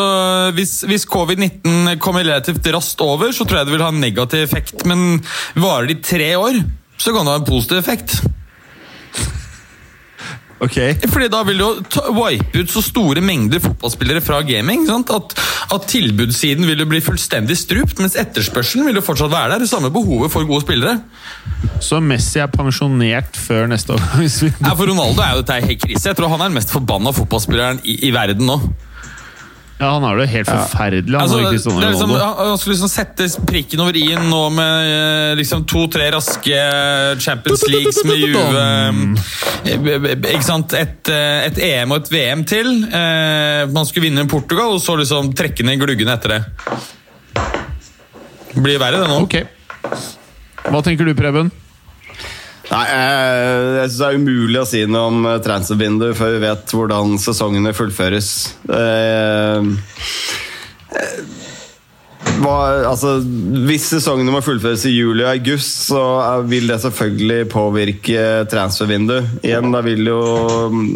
hvis, 0.56 0.77
hvis 0.88 1.07
covid-19 1.11 1.98
kommer 1.99 2.23
relativt 2.23 2.72
raskt 2.72 3.03
over, 3.03 3.35
så 3.35 3.43
tror 3.43 3.61
jeg 3.61 3.68
det 3.72 3.76
vil 3.76 3.84
ha 3.85 3.91
en 3.91 3.99
negativ 4.03 4.45
effekt. 4.48 4.85
Men 4.88 5.19
varer 5.60 5.91
det 5.91 5.99
i 5.99 6.06
tre 6.15 6.31
år, 6.39 6.61
så 7.02 7.11
kan 7.11 7.26
det 7.27 7.35
ha 7.35 7.41
en 7.41 7.49
positiv 7.52 7.81
effekt. 7.84 8.22
Ok 10.61 10.77
Fordi 11.09 11.27
da 11.33 11.41
vil 11.47 11.57
du 11.57 12.01
wipe 12.13 12.61
ut 12.61 12.69
så 12.69 12.83
store 12.85 13.21
mengder 13.25 13.61
fotballspillere 13.63 14.21
fra 14.21 14.41
gaming. 14.45 14.85
At, 14.91 15.33
at 15.73 15.88
tilbudssiden 15.89 16.67
vil 16.69 16.83
jo 16.83 16.88
bli 16.89 17.01
fullstendig 17.01 17.57
strupt, 17.57 17.97
mens 18.01 18.17
etterspørselen 18.19 18.85
vil 18.89 18.99
jo 18.99 19.05
fortsatt 19.05 19.33
være 19.33 19.55
der. 19.55 19.65
Det 19.65 19.71
samme 19.71 19.89
behovet 19.93 20.33
for 20.33 20.45
gode 20.49 20.61
spillere. 20.65 20.99
Så 21.81 21.97
Messi 22.03 22.41
er 22.41 22.51
pensjonert 22.53 23.38
før 23.38 23.69
neste 23.71 23.97
år? 23.97 24.05
Ja, 24.61 24.75
for 24.77 24.85
Ronaldo 24.85 25.23
er 25.23 25.35
jo 25.35 25.41
dette 25.41 25.57
helt 25.65 25.81
krise. 25.81 26.11
Jeg 26.11 26.17
tror 26.17 26.29
han 26.31 26.41
er 26.43 26.51
den 26.51 26.57
mest 26.59 26.71
forbanna 26.73 27.13
fotballspilleren 27.15 27.81
i, 27.83 27.97
i 28.07 28.13
verden 28.13 28.45
nå. 28.49 28.59
Ja, 29.81 29.87
han 29.95 30.03
har 30.05 30.19
jo 30.21 30.25
helt 30.29 30.45
forferdelig. 30.45 31.15
Han 31.17 31.23
Altså, 31.25 31.37
det 31.41 31.51
liksom, 31.55 32.11
han 32.37 32.57
skulle 32.61 32.75
liksom 32.75 32.91
sette 32.91 33.25
prikken 33.49 33.81
over 33.81 33.97
i-en 33.97 34.27
nå 34.29 34.41
med 34.53 34.89
eh, 34.91 35.31
liksom 35.39 35.63
to-tre 35.65 36.11
raske 36.13 36.59
Champions 37.25 37.63
Leagues 37.65 37.97
med 38.05 38.21
Juve. 38.21 38.65
eh, 39.65 40.35
Ikke 40.35 40.45
sant? 40.45 40.75
Et, 40.77 41.09
eh, 41.09 41.47
et 41.49 41.57
EM 41.71 41.95
og 41.95 42.03
et 42.03 42.11
VM 42.13 42.45
til. 42.45 42.69
Eh, 42.93 43.65
Man 43.73 43.89
skulle 43.89 44.05
vinne 44.11 44.27
Portugal, 44.29 44.77
og 44.77 44.83
så 44.85 44.99
liksom 45.01 45.33
trekke 45.33 45.65
ned 45.65 45.81
gluggene 45.81 46.13
etter 46.13 46.35
det. 46.37 46.41
Blir 48.61 48.77
verre, 48.83 49.01
det 49.01 49.09
nå. 49.09 49.17
Ok. 49.25 49.41
Hva 50.69 50.83
tenker 50.85 51.09
du, 51.09 51.15
Preben? 51.17 51.49
Nei, 52.72 52.85
eh, 52.88 53.81
jeg 53.81 53.89
synes 53.89 53.98
det 53.99 54.07
er 54.07 54.19
umulig 54.22 54.60
å 54.61 54.68
si 54.69 54.85
noe 54.88 55.10
om 55.10 55.26
eh, 55.27 55.41
transfervindu 55.43 56.11
før 56.15 56.38
vi 56.38 56.43
vet 56.45 56.72
hvordan 56.72 57.18
sesongene 57.19 57.73
fullføres. 57.76 58.30
Eh, 58.72 59.68
hva, 62.41 62.56
altså, 62.88 63.18
hvis 63.68 63.89
sesongene 63.91 64.31
må 64.34 64.39
fullføres 64.45 64.85
i 64.88 64.93
juli 64.93 65.26
og 65.26 65.34
august, 65.34 65.89
så 65.89 66.03
vil 66.48 66.72
det 66.72 66.80
selvfølgelig 66.85 67.49
påvirke 67.52 68.23
transfervindu. 68.52 69.18
Igjen, 69.43 69.68
da 69.76 69.84
vil 69.85 70.07
jo 70.07 70.22
mm, 70.72 70.88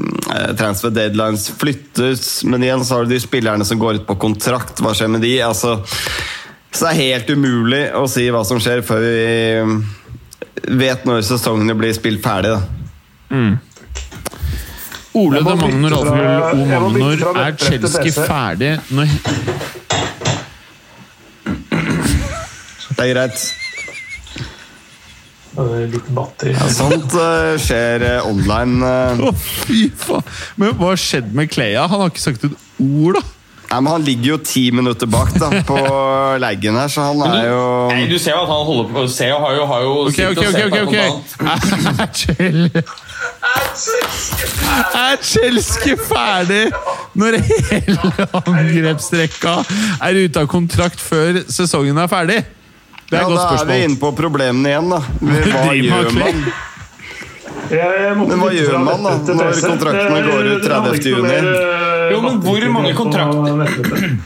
transfer 0.57 0.95
deadlines 0.95 1.49
flyttes, 1.59 2.39
men 2.47 2.63
igjen 2.63 2.87
så 2.87 3.01
har 3.01 3.05
du 3.05 3.13
de 3.13 3.19
spillerne 3.21 3.67
som 3.67 3.81
går 3.81 3.99
ut 3.99 4.07
på 4.07 4.17
kontrakt. 4.23 4.79
Hva 4.79 4.95
skjer 4.95 5.11
med 5.11 5.25
de? 5.27 5.35
Altså, 5.43 5.75
så 6.71 6.87
det 6.87 6.93
er 6.93 7.03
helt 7.03 7.35
umulig 7.35 7.83
å 7.99 8.07
si 8.11 8.25
hva 8.31 8.45
som 8.47 8.63
skjer 8.63 8.81
før 8.87 9.03
vi 9.03 9.29
vet 10.63 11.05
når 11.07 11.23
sesongene 11.27 11.75
blir 11.77 11.93
spilt 11.97 12.23
ferdig. 12.23 12.55
Da. 12.55 12.61
Ole 15.15 15.39
Jeg 15.39 15.45
de 15.45 15.55
Magnor 15.55 15.89
bytte 15.89 15.99
O. 15.99 16.65
Magnor, 16.89 17.37
er 17.39 17.53
Chelsea 17.59 18.25
ferdig 18.25 18.73
når 18.91 19.13
Det 22.95 23.03
er 23.03 23.11
greit. 23.11 23.45
Litt 25.91 26.07
batteri. 26.15 26.51
Sånt 26.75 27.15
uh, 27.15 27.55
skjer 27.59 28.03
uh, 28.03 28.27
online. 28.27 28.83
Uh. 28.83 29.29
Oh, 29.29 29.35
fy 29.35 29.85
faen! 29.99 30.23
Men 30.59 30.75
hva 30.75 30.93
har 30.93 30.99
skjedd 30.99 31.31
med 31.35 31.51
Kleia? 31.51 31.85
Han 31.91 32.03
har 32.03 32.11
ikke 32.11 32.23
sagt 32.23 32.43
et 32.47 32.55
ord, 32.83 33.19
da. 33.19 33.23
Nei, 33.75 33.81
men 33.83 33.91
Han 33.91 34.03
ligger 34.07 34.29
jo 34.29 34.37
ti 34.47 34.69
minutter 34.71 35.09
bak 35.11 35.33
da, 35.35 35.49
på 35.67 35.75
leggen 36.45 36.77
her, 36.79 36.87
så 36.91 37.09
han 37.09 37.19
er 37.27 37.49
jo 37.49 37.61
Nei, 37.91 38.05
Du 38.07 38.15
ser 38.21 38.31
jo 38.37 38.43
at 38.45 38.51
han 38.53 38.63
holder 38.69 38.91
på 38.95 39.03
Se 39.11 39.27
har 39.31 39.55
jo, 39.57 39.65
har 39.67 39.81
jo 39.83 39.93
Ok, 40.07 40.19
ok, 40.31 40.39
ok. 40.47 40.59
ok, 40.71 40.77
ok. 40.79 40.95
Er 44.95 45.17
Chelsea 45.23 45.93
Er 45.95 45.99
ferdig 46.07 46.63
når 47.15 47.37
hele 47.45 47.95
angrepsrekka 48.41 49.53
er 50.03 50.19
ute 50.25 50.41
av 50.43 50.47
kontrakt 50.51 50.99
før 50.99 51.41
sesongen 51.51 51.97
er 52.01 52.09
ferdig? 52.11 52.39
Det 53.09 53.19
er 53.19 53.21
Ja, 53.21 53.25
et 53.25 53.31
godt 53.31 53.43
Da 53.43 53.59
er 53.61 53.69
vi 53.69 53.77
inne 53.85 53.99
på 54.01 54.11
problemene 54.17 54.71
igjen, 54.71 54.89
da. 54.91 54.99
Hva 55.51 55.75
gjør 55.77 56.09
man? 56.17 56.41
Men 58.29 58.39
hva 58.43 58.49
gjør 58.53 58.77
man 58.85 59.03
da, 59.03 59.13
når 59.33 59.59
kontraktene 59.65 60.21
går 60.27 60.49
ut 60.51 60.63
det 60.63 60.69
30. 60.69 61.09
juni? 61.09 61.33
eh, 61.33 62.11
Jo, 62.13 62.21
men 62.21 62.39
hvor 62.45 62.65
mange 62.75 62.93
kontrakter- 62.93 64.19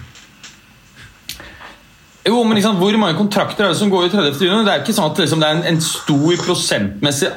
Jo, 2.28 2.44
men 2.44 2.56
liksom, 2.60 2.76
Hvor 2.78 2.98
mange 3.00 3.18
kontrakter 3.18 3.64
er 3.66 3.70
det 3.74 3.78
som 3.80 3.90
går 3.90 4.06
i 4.06 4.10
30. 4.14 4.44
juni? 4.46 4.66
Det 4.68 4.74
er 4.74 4.82
ikke 4.84 4.94
sånn 4.98 5.12
at 5.14 5.18
liksom, 5.24 5.40
det 5.42 5.48
er 5.50 5.56
en, 5.58 5.64
en 5.72 5.80
stor 5.82 6.36
prosentmessig 6.46 7.30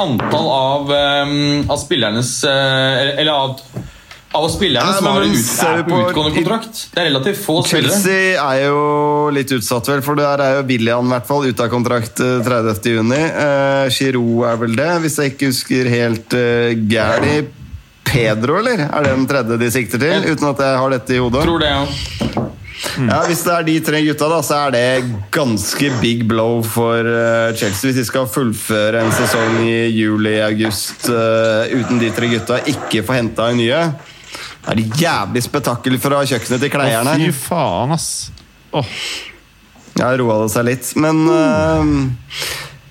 antall 0.00 0.46
av, 0.54 0.92
um, 1.26 1.64
av 1.70 1.80
spillernes 1.82 2.30
uh, 2.46 3.18
Eller 3.20 3.32
av, 3.34 3.58
av 4.32 4.48
spillerne 4.48 4.92
som 4.92 5.06
har 5.06 5.22
ut, 5.22 5.88
på 5.88 6.00
utgående 6.08 6.34
kontrakt. 6.36 6.88
Det 6.94 7.02
er 7.02 7.08
relativt 7.08 7.40
få 7.42 7.60
spillere. 7.66 7.90
Chelsea 7.90 8.36
er 8.38 8.66
jo 8.68 9.30
litt 9.34 9.50
utsatt, 9.56 9.88
vel, 9.90 10.02
for 10.06 10.18
der 10.18 10.42
er 10.44 10.58
jo 10.60 10.66
William 10.68 11.08
i 11.08 11.14
hvert 11.16 11.26
fall 11.26 11.48
ute 11.48 11.66
av 11.66 11.72
kontrakt 11.72 12.22
eh, 12.22 12.36
30. 12.46 12.92
juni. 12.94 13.18
Uh, 13.34 13.88
Giroud 13.90 14.44
er 14.46 14.60
vel 14.60 14.76
det, 14.78 14.90
hvis 15.04 15.18
jeg 15.18 15.34
ikke 15.34 15.50
husker 15.50 15.90
helt 15.90 16.36
uh, 16.38 16.70
gæli. 16.92 17.40
Pedro, 18.10 18.56
eller? 18.58 18.86
Er 18.86 19.06
det 19.06 19.10
den 19.14 19.26
tredje 19.30 19.58
de 19.58 19.70
sikter 19.70 20.02
til? 20.02 20.30
Uten 20.30 20.48
at 20.50 20.62
jeg 20.62 20.78
har 20.82 20.94
dette 20.94 21.14
i 21.14 21.18
hodet. 21.22 21.42
Tror 21.46 21.62
det, 21.62 21.70
ja. 21.70 22.38
Ja, 22.96 23.18
Hvis 23.28 23.42
det 23.44 23.52
er 23.52 23.66
de 23.66 23.74
tre 23.84 23.98
gutta, 24.06 24.28
da, 24.30 24.38
så 24.42 24.56
er 24.64 24.72
det 24.72 25.18
ganske 25.34 25.90
big 26.00 26.22
blow 26.30 26.62
for 26.64 27.06
eh, 27.06 27.50
Chelsea. 27.58 27.90
Hvis 27.90 27.98
de 28.00 28.06
skal 28.08 28.30
fullføre 28.30 29.02
en 29.04 29.12
sesong 29.14 29.58
i 29.66 29.74
juli-august 29.92 31.10
uten 31.10 32.00
de 32.00 32.08
tre 32.16 32.30
gutta, 32.32 32.62
ikke 32.72 33.04
få 33.04 33.18
henta 33.18 33.50
inn 33.52 33.60
nye. 33.60 33.82
Det 34.64 34.76
er 34.76 35.02
jævlig 35.02 35.42
spetakkel 35.46 35.98
fra 36.02 36.22
kjøkkenet 36.28 36.64
til 36.64 36.72
kleieren 36.72 37.08
her. 37.10 37.26
fy 37.30 37.46
faen, 37.48 37.94
ass. 37.96 38.08
Åh. 38.76 38.96
Ja, 39.98 40.10
roa 40.20 40.42
det 40.44 40.50
seg 40.52 40.66
litt. 40.68 40.90
Men 41.00 41.24
uh, 41.26 41.94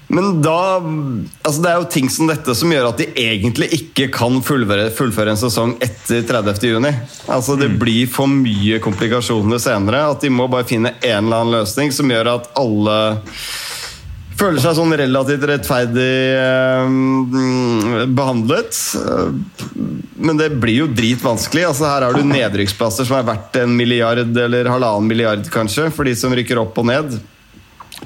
men 0.10 0.40
da 0.41 0.82
altså 1.46 1.62
Det 1.62 1.70
er 1.70 1.76
jo 1.78 1.90
ting 1.94 2.08
som 2.10 2.30
dette 2.30 2.54
som 2.58 2.72
gjør 2.74 2.90
at 2.90 3.02
de 3.02 3.06
egentlig 3.22 3.70
ikke 3.78 4.08
kan 4.14 4.40
fullføre, 4.46 4.90
fullføre 4.98 5.36
en 5.36 5.40
sesong 5.40 5.76
etter 5.86 6.24
30. 6.26 6.66
juni. 6.66 6.91
Altså 7.30 7.58
Det 7.60 7.70
blir 7.78 8.10
for 8.10 8.30
mye 8.32 8.80
komplikasjoner 8.82 9.62
senere. 9.62 10.08
At 10.10 10.26
de 10.26 10.32
må 10.34 10.50
bare 10.50 10.68
finne 10.70 10.96
en 10.98 11.28
eller 11.28 11.44
annen 11.44 11.60
løsning 11.60 11.94
som 11.94 12.10
gjør 12.10 12.34
at 12.34 12.50
alle 12.58 12.98
føler 14.40 14.61
seg 14.64 14.76
sånn 14.78 14.95
relativt 14.99 15.44
rettferdig 15.49 16.14
eh, 16.40 18.06
behandlet. 18.16 18.78
Eh, 18.99 19.32
Men 20.20 20.40
det 20.40 20.49
blir 20.60 20.82
jo 20.84 20.88
dritvanskelig. 20.91 21.66
Altså, 21.70 21.88
her 21.88 22.07
har 22.07 22.16
du 22.16 22.24
nedrykksplasser 22.28 23.07
som 23.07 23.20
er 23.20 23.28
verdt 23.30 23.60
en 23.61 23.76
milliard 23.78 24.38
eller 24.38 24.68
halvannen 24.72 25.07
milliard, 25.07 25.45
kanskje, 25.53 25.90
for 25.95 26.07
de 26.07 26.16
som 26.20 26.34
rykker 26.36 26.60
opp 26.60 26.80
og 26.82 26.90
ned. 26.90 27.20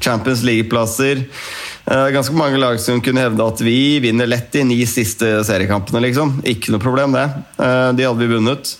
Champions 0.01 0.41
League-plasser. 0.45 1.23
Eh, 1.85 2.09
ganske 2.15 2.35
mange 2.37 2.57
lag 2.61 2.79
som 2.81 3.01
kunne 3.03 3.23
hevde 3.25 3.45
at 3.45 3.61
vi 3.65 3.99
vinner 4.03 4.29
lett 4.29 4.51
de 4.55 4.63
ni 4.67 4.79
siste 4.89 5.35
seriekampene. 5.45 6.01
liksom. 6.05 6.37
Ikke 6.49 6.73
noe 6.73 6.81
problem, 6.81 7.13
det. 7.17 7.25
Eh, 7.59 7.89
de 7.97 8.07
hadde 8.07 8.21
vi 8.21 8.33
vunnet. 8.35 8.75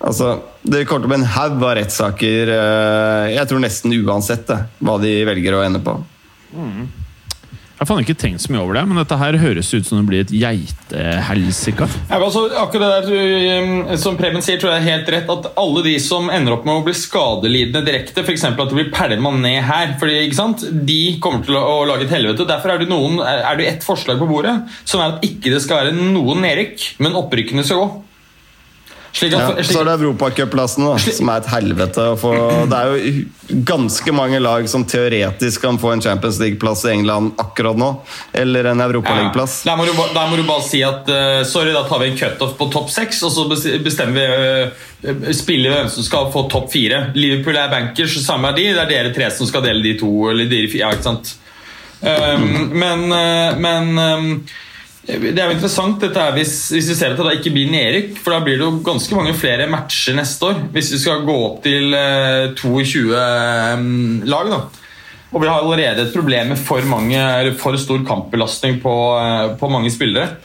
Altså, 0.00 0.40
Det 0.62 0.84
kommer 0.84 1.06
til 1.06 1.08
å 1.08 1.12
bli 1.14 1.20
en 1.22 1.32
haug 1.32 1.62
av 1.64 1.76
rettssaker, 1.78 2.50
eh, 2.52 3.34
jeg 3.34 3.48
tror 3.48 3.60
nesten 3.64 3.94
uansett 4.04 4.46
det, 4.46 4.58
hva 4.84 4.98
de 5.00 5.24
velger 5.24 5.56
å 5.56 5.62
ende 5.64 5.80
på. 5.80 5.94
Jeg 7.80 7.88
har 7.88 8.02
ikke 8.02 8.14
tenkt 8.20 8.42
så 8.44 8.52
mye 8.52 8.60
over 8.60 8.76
det, 8.76 8.82
men 8.90 8.98
dette 9.00 9.16
her 9.16 9.38
høres 9.40 9.70
ut 9.72 9.86
som 9.88 10.02
det 10.02 10.08
blir 10.10 10.24
et 10.26 10.32
geitehelsike. 10.36 11.86
Ja, 12.10 12.18
altså, 12.18 12.42
akkurat 12.60 13.06
det 13.08 13.14
der 13.14 13.62
um, 13.64 13.94
Som 14.02 14.18
Preben 14.18 14.44
sier, 14.44 14.58
tror 14.60 14.74
jeg 14.74 14.82
er 14.82 14.98
helt 14.98 15.08
rett 15.14 15.32
at 15.32 15.48
alle 15.62 15.84
de 15.86 15.94
som 16.04 16.28
ender 16.28 16.58
opp 16.58 16.68
med 16.68 16.76
å 16.76 16.82
bli 16.84 16.92
skadelidende 16.98 17.80
direkte, 17.86 18.20
f.eks. 18.20 18.44
at 18.50 18.60
det 18.60 18.76
blir 18.76 18.92
pælma 18.92 19.32
ned 19.38 19.62
her, 19.64 19.96
fordi, 20.02 20.18
ikke 20.26 20.40
sant? 20.42 20.66
de 20.90 21.00
kommer 21.24 21.46
til 21.46 21.56
å, 21.56 21.80
lage 21.88 22.04
et 22.04 22.12
helvete. 22.18 22.44
Derfor 22.50 22.74
er 22.74 22.84
det, 22.84 22.90
noen, 22.92 23.16
er 23.24 23.56
det 23.56 23.70
ett 23.70 23.86
forslag 23.86 24.20
på 24.20 24.28
bordet, 24.28 24.58
som 24.84 25.00
er 25.00 25.14
at 25.14 25.24
ikke 25.24 25.54
det 25.54 25.64
skal 25.64 25.86
være 25.86 25.96
noen 25.96 26.44
nedrykk, 26.44 26.84
men 27.00 27.16
opprykkene 27.16 27.64
skal 27.64 27.80
gå. 27.80 27.90
Slik 29.12 29.34
at, 29.34 29.58
Ja, 29.58 29.64
så 29.66 29.80
er 29.80 29.88
det 29.88 29.94
Europacup-plassen, 29.98 30.84
da, 30.86 30.98
som 31.02 31.30
er 31.32 31.40
et 31.42 31.48
helvete. 31.50 32.04
å 32.12 32.18
få. 32.18 32.32
Det 32.70 32.78
er 32.78 32.92
jo 32.92 33.62
ganske 33.66 34.14
mange 34.14 34.38
lag 34.38 34.68
som 34.70 34.84
teoretisk 34.86 35.64
kan 35.64 35.80
få 35.82 35.94
en 35.96 36.02
Champions 36.04 36.38
League-plass 36.42 36.84
i 36.86 36.92
England 36.92 37.32
akkurat 37.42 37.78
nå. 37.80 37.90
Eller 38.32 38.70
en 38.70 38.80
Europaliga-plass. 38.80 39.62
Der 39.66 39.76
må, 39.80 39.88
du, 39.88 39.92
der 40.14 40.30
må 40.30 40.38
du 40.38 40.44
bare 40.46 40.64
si 40.66 40.84
at 40.86 41.10
uh, 41.10 41.42
sorry, 41.48 41.74
da 41.74 41.82
tar 41.88 42.04
vi 42.04 42.12
en 42.12 42.20
cutoff 42.20 42.54
på 42.60 42.70
topp 42.70 42.94
seks, 42.94 43.24
og 43.26 43.34
så 43.34 43.48
bestemmer 43.50 44.20
vi 44.20 45.10
uh, 45.10 45.28
spiller 45.34 45.74
hvem 45.74 45.90
som 45.90 46.06
skal 46.06 46.30
få 46.30 46.46
topp 46.52 46.70
fire. 46.72 47.08
Liverpool 47.18 47.58
er 47.58 47.72
bankers, 47.72 48.16
samme 48.22 48.52
er 48.52 48.60
de. 48.60 48.70
Det 48.76 48.86
er 48.86 48.94
dere 48.94 49.14
tre 49.16 49.30
som 49.34 49.50
skal 49.50 49.66
dele 49.66 49.82
de 49.84 49.98
to. 49.98 50.14
Eller 50.30 50.50
de, 50.50 50.64
fire, 50.70 50.86
ja, 50.86 50.94
ikke 50.94 51.10
sant? 51.10 51.36
Um, 52.00 52.70
men 52.80 53.10
uh, 53.12 53.58
men 53.60 53.98
um, 53.98 54.28
det 55.18 55.38
er 55.40 55.48
jo 55.48 55.56
interessant 55.56 56.02
dette 56.02 56.20
her 56.20 56.34
hvis, 56.36 56.54
hvis 56.74 56.90
vi 56.92 56.96
ser 56.98 57.14
at 57.14 57.22
det 57.22 57.38
ikke 57.38 57.54
blir 57.54 57.72
nedrykk. 57.72 58.18
For 58.20 58.34
da 58.34 58.42
blir 58.44 58.60
det 58.60 58.66
jo 58.66 58.82
ganske 58.86 59.16
mange 59.18 59.34
flere 59.38 59.66
matcher 59.70 60.16
neste 60.18 60.50
år. 60.50 60.60
Hvis 60.74 60.92
vi 60.94 61.00
skal 61.02 61.24
gå 61.26 61.38
opp 61.48 61.62
til 61.66 61.96
eh, 61.96 62.52
22 62.60 63.08
um, 63.16 64.22
lag. 64.28 64.52
da 64.52 64.62
og 65.30 65.38
vi 65.38 65.46
har 65.46 65.60
allerede 65.62 66.08
et 66.08 66.14
problem 66.14 66.48
med 66.52 66.58
for, 66.58 66.82
mange, 66.90 67.14
eller 67.14 67.54
for 67.58 67.76
stor 67.78 68.00
kampbelastning 68.06 68.80
på, 68.82 68.94
eh, 69.14 69.52
på 69.60 69.68
mange 69.70 69.92
spillere. 69.94 70.40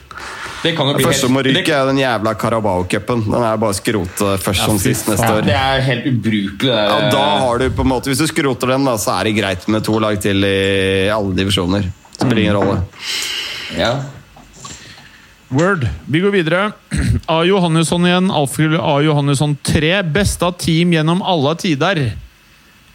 Det 0.66 0.74
Det 0.74 1.06
første 1.06 1.28
må 1.30 1.42
ryke, 1.46 1.74
er 1.74 1.86
den 1.86 2.00
jævla 2.00 2.34
Carabao-cupen. 2.42 3.24
Den 3.26 3.44
er 3.44 3.58
bare 3.62 3.74
skrote 3.78 4.38
først 4.42 4.66
som 4.66 4.80
sist 4.82 5.10
neste 5.10 5.26
år. 5.26 5.42
det 5.46 5.54
er 5.54 5.82
helt 5.82 6.06
ubrukelig. 6.06 6.58
Det 6.60 6.70
Ja, 6.70 7.10
da 7.12 7.26
har 7.42 7.58
du 7.60 7.70
på 7.70 7.82
en 7.82 7.90
måte, 7.90 8.10
Hvis 8.10 8.18
du 8.18 8.28
skroter 8.28 8.68
den, 8.74 8.86
da, 8.86 8.96
så 8.98 9.20
er 9.20 9.24
det 9.26 9.36
greit 9.38 9.68
med 9.68 9.84
to 9.84 10.00
lag 10.00 10.22
til 10.22 10.44
i 10.44 11.10
alle 11.10 11.36
divisjoner. 11.36 11.86
Spiller 12.18 12.42
ingen 12.42 12.56
rolle. 12.58 12.82
ja. 13.78 13.94
Word. 15.50 15.88
Vi 16.06 16.20
går 16.20 16.32
videre. 16.32 16.72
A. 17.26 17.44
Johannesson 17.44 18.06
igjen. 18.06 18.32
Alfred 18.32 18.78
A. 18.82 19.02
Johannesson 19.02 19.58
3. 19.64 20.02
Beste 20.04 20.46
av 20.46 20.58
team 20.62 20.94
gjennom 20.94 21.22
alle 21.22 21.56
tider. 21.56 22.02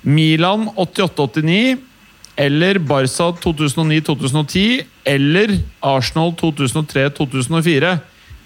Milan 0.03 0.69
88-89. 0.77 1.77
Eller 2.37 2.79
Barca 2.79 3.31
2009-2010. 3.45 4.83
Eller 5.05 5.59
Arsenal 5.81 6.35
2003-2004. 6.41 7.99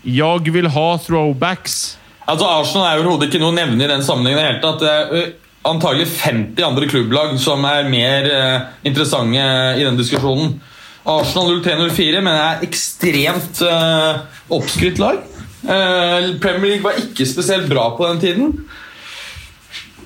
Jeg 0.05 0.53
vil 0.53 0.69
ha 0.69 0.89
throwbacks. 1.01 1.97
Altså 2.29 2.49
Arsenal 2.49 2.87
er 2.89 3.01
overhodet 3.01 3.31
ikke 3.31 3.41
noe 3.41 3.53
å 3.53 3.57
nevne 3.57 3.85
i 3.85 3.89
den 3.89 4.05
sammenhengen. 4.05 4.41
i 4.41 4.47
hele. 4.49 4.75
Det 4.81 4.93
er 4.93 5.33
antagelig 5.65 6.11
50 6.13 6.65
andre 6.65 6.89
klubblag 6.89 7.35
som 7.41 7.65
er 7.69 7.89
mer 7.89 8.29
eh, 8.29 8.71
interessante 8.85 9.45
i 9.81 9.85
den 9.85 9.97
diskusjonen. 10.01 10.59
Arsenal 11.05 11.59
03-04 11.61 12.21
mener 12.25 12.39
jeg 12.39 12.55
er 12.55 12.67
ekstremt 12.69 13.61
uh, 13.69 14.23
oppskrytt 14.57 15.01
lag. 15.03 15.21
Uh, 15.65 16.33
Premier 16.41 16.75
League 16.75 16.85
var 16.85 16.97
ikke 17.01 17.27
spesielt 17.29 17.69
bra 17.69 17.91
på 17.97 18.07
den 18.09 18.23
tiden. 18.23 18.55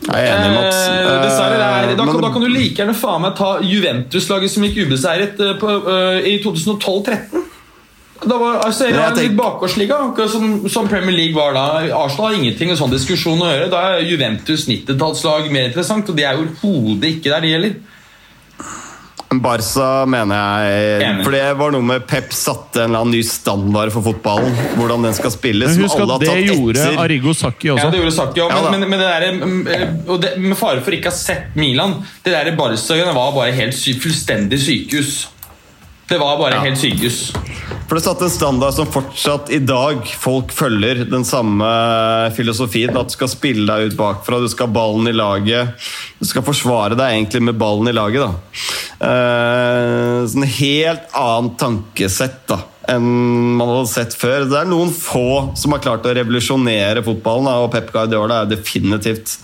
Jeg 0.08 0.24
er 0.24 0.38
enig, 0.38 0.54
Mats. 0.54 0.78
Eh, 0.88 1.08
dessverre, 1.24 1.58
er, 1.58 1.92
da, 1.98 2.04
kan, 2.06 2.20
da 2.22 2.30
kan 2.32 2.42
du 2.44 2.48
like 2.48 2.78
gjerne 2.78 2.94
faen 2.96 3.22
meg 3.24 3.34
ta 3.36 3.56
Juventus-laget 3.66 4.52
som 4.52 4.64
gikk 4.66 4.78
ubeseiret 4.86 5.40
uh, 5.42 5.54
på, 5.58 5.74
uh, 5.86 6.18
i 6.22 6.38
2012-13. 6.44 7.44
Da 8.18 8.34
var 8.40 8.64
altså, 8.66 8.88
litt 8.90 9.14
tenker- 9.14 9.36
bakgårdsliga, 9.38 9.98
akkurat 10.08 10.32
som, 10.32 10.64
som 10.70 10.88
Premier 10.90 11.14
League 11.14 11.36
var 11.38 11.54
da. 11.54 11.66
Arsenal 11.94 12.32
har 12.32 12.38
ingenting 12.40 12.72
med 12.72 12.80
sånn 12.80 12.94
diskusjon 12.94 13.38
å 13.38 13.50
gjøre. 13.52 13.68
Da 13.70 13.84
er 13.92 14.08
Juventus 14.08 14.66
90-tallslag 14.70 15.46
mer 15.54 15.70
interessant, 15.70 16.10
og 16.10 16.18
de 16.18 16.26
er 16.26 16.34
jo 16.34 16.48
overhodet 16.48 17.12
ikke 17.14 17.30
der, 17.30 17.46
de 17.46 17.54
heller. 17.54 17.78
Barca 19.28 20.06
mener 20.08 20.38
jeg 20.40 21.02
Enig. 21.04 21.24
For 21.26 21.34
det 21.36 21.42
var 21.60 21.72
noe 21.74 21.84
med 21.84 22.06
Pep 22.08 22.30
satte 22.32 22.80
en 22.80 22.88
eller 22.88 23.02
annen 23.04 23.12
ny 23.18 23.22
standard 23.26 23.92
for 23.92 24.06
fotballen. 24.06 24.54
Hvordan 24.78 25.04
den 25.04 25.16
skal 25.18 25.32
spilles. 25.34 25.74
Men 25.76 25.84
husk 25.84 26.00
alle 26.00 26.16
at 26.16 26.24
det 26.24 26.36
gjorde 26.46 26.80
etter. 26.80 27.00
Arrigo 27.02 27.34
Sacchi 27.36 27.68
Ja, 27.68 27.76
også. 27.76 27.90
det 27.92 28.00
gjorde 28.00 28.14
Saki 28.16 28.40
òg, 28.44 28.54
Ja 28.54 28.70
men, 28.70 28.80
men, 28.80 28.90
men 28.94 29.02
det 29.02 29.08
der, 29.12 29.26
mm, 29.36 30.08
og 30.08 30.22
det, 30.24 30.32
med 30.40 30.56
fare 30.56 30.80
for 30.84 30.96
ikke 30.96 31.12
å 31.12 31.14
ha 31.14 31.18
sett 31.18 31.58
Milan 31.58 31.98
Det 32.24 32.32
der 32.32 32.54
Barca-greiene 32.56 33.12
var 33.16 33.34
bare 33.36 33.52
helt 33.58 33.76
sy 33.76 33.98
fullstendig 34.00 34.60
sykehus. 34.64 35.26
Det 36.08 36.18
var 36.18 36.38
bare 36.40 36.62
helt 36.64 36.80
sykehus. 36.80 37.28
For 37.88 37.96
det 37.96 38.04
satte 38.04 38.26
en 38.26 38.32
standard 38.32 38.74
som 38.76 38.88
fortsatt 38.92 39.50
i 39.52 39.58
dag 39.64 40.02
folk 40.20 40.52
følger 40.52 41.02
den 41.08 41.24
samme 41.24 41.68
filosofien. 42.36 42.96
At 42.96 43.08
du 43.08 43.16
skal 43.16 43.30
spille 43.32 43.64
deg 43.68 43.92
ut 43.92 43.98
bakfra, 43.98 44.40
du 44.40 44.48
skal 44.48 44.68
ha 44.68 44.76
ballen 44.76 45.08
i 45.08 45.16
laget. 45.16 45.76
Du 46.20 46.28
skal 46.28 46.44
forsvare 46.44 46.96
deg 46.98 47.14
egentlig 47.14 47.42
med 47.48 47.60
ballen 47.60 47.88
i 47.88 47.96
laget. 47.96 48.24
da. 48.24 48.68
Eh, 49.08 50.26
sånn 50.28 50.48
helt 50.58 51.12
annet 51.16 51.58
tankesett 51.60 52.40
da, 52.50 52.58
enn 52.90 53.04
man 53.60 53.70
hadde 53.70 53.92
sett 53.92 54.16
før. 54.18 54.48
Det 54.48 54.58
er 54.58 54.68
noen 54.68 54.92
få 54.92 55.54
som 55.56 55.76
har 55.76 55.84
klart 55.84 56.08
å 56.08 56.16
revolusjonere 56.16 57.04
fotballen, 57.06 57.48
da, 57.48 57.60
og 57.62 57.72
Pep 57.72 57.92
Guardiola 57.94 58.42
er 58.42 58.52
definitivt 58.56 59.38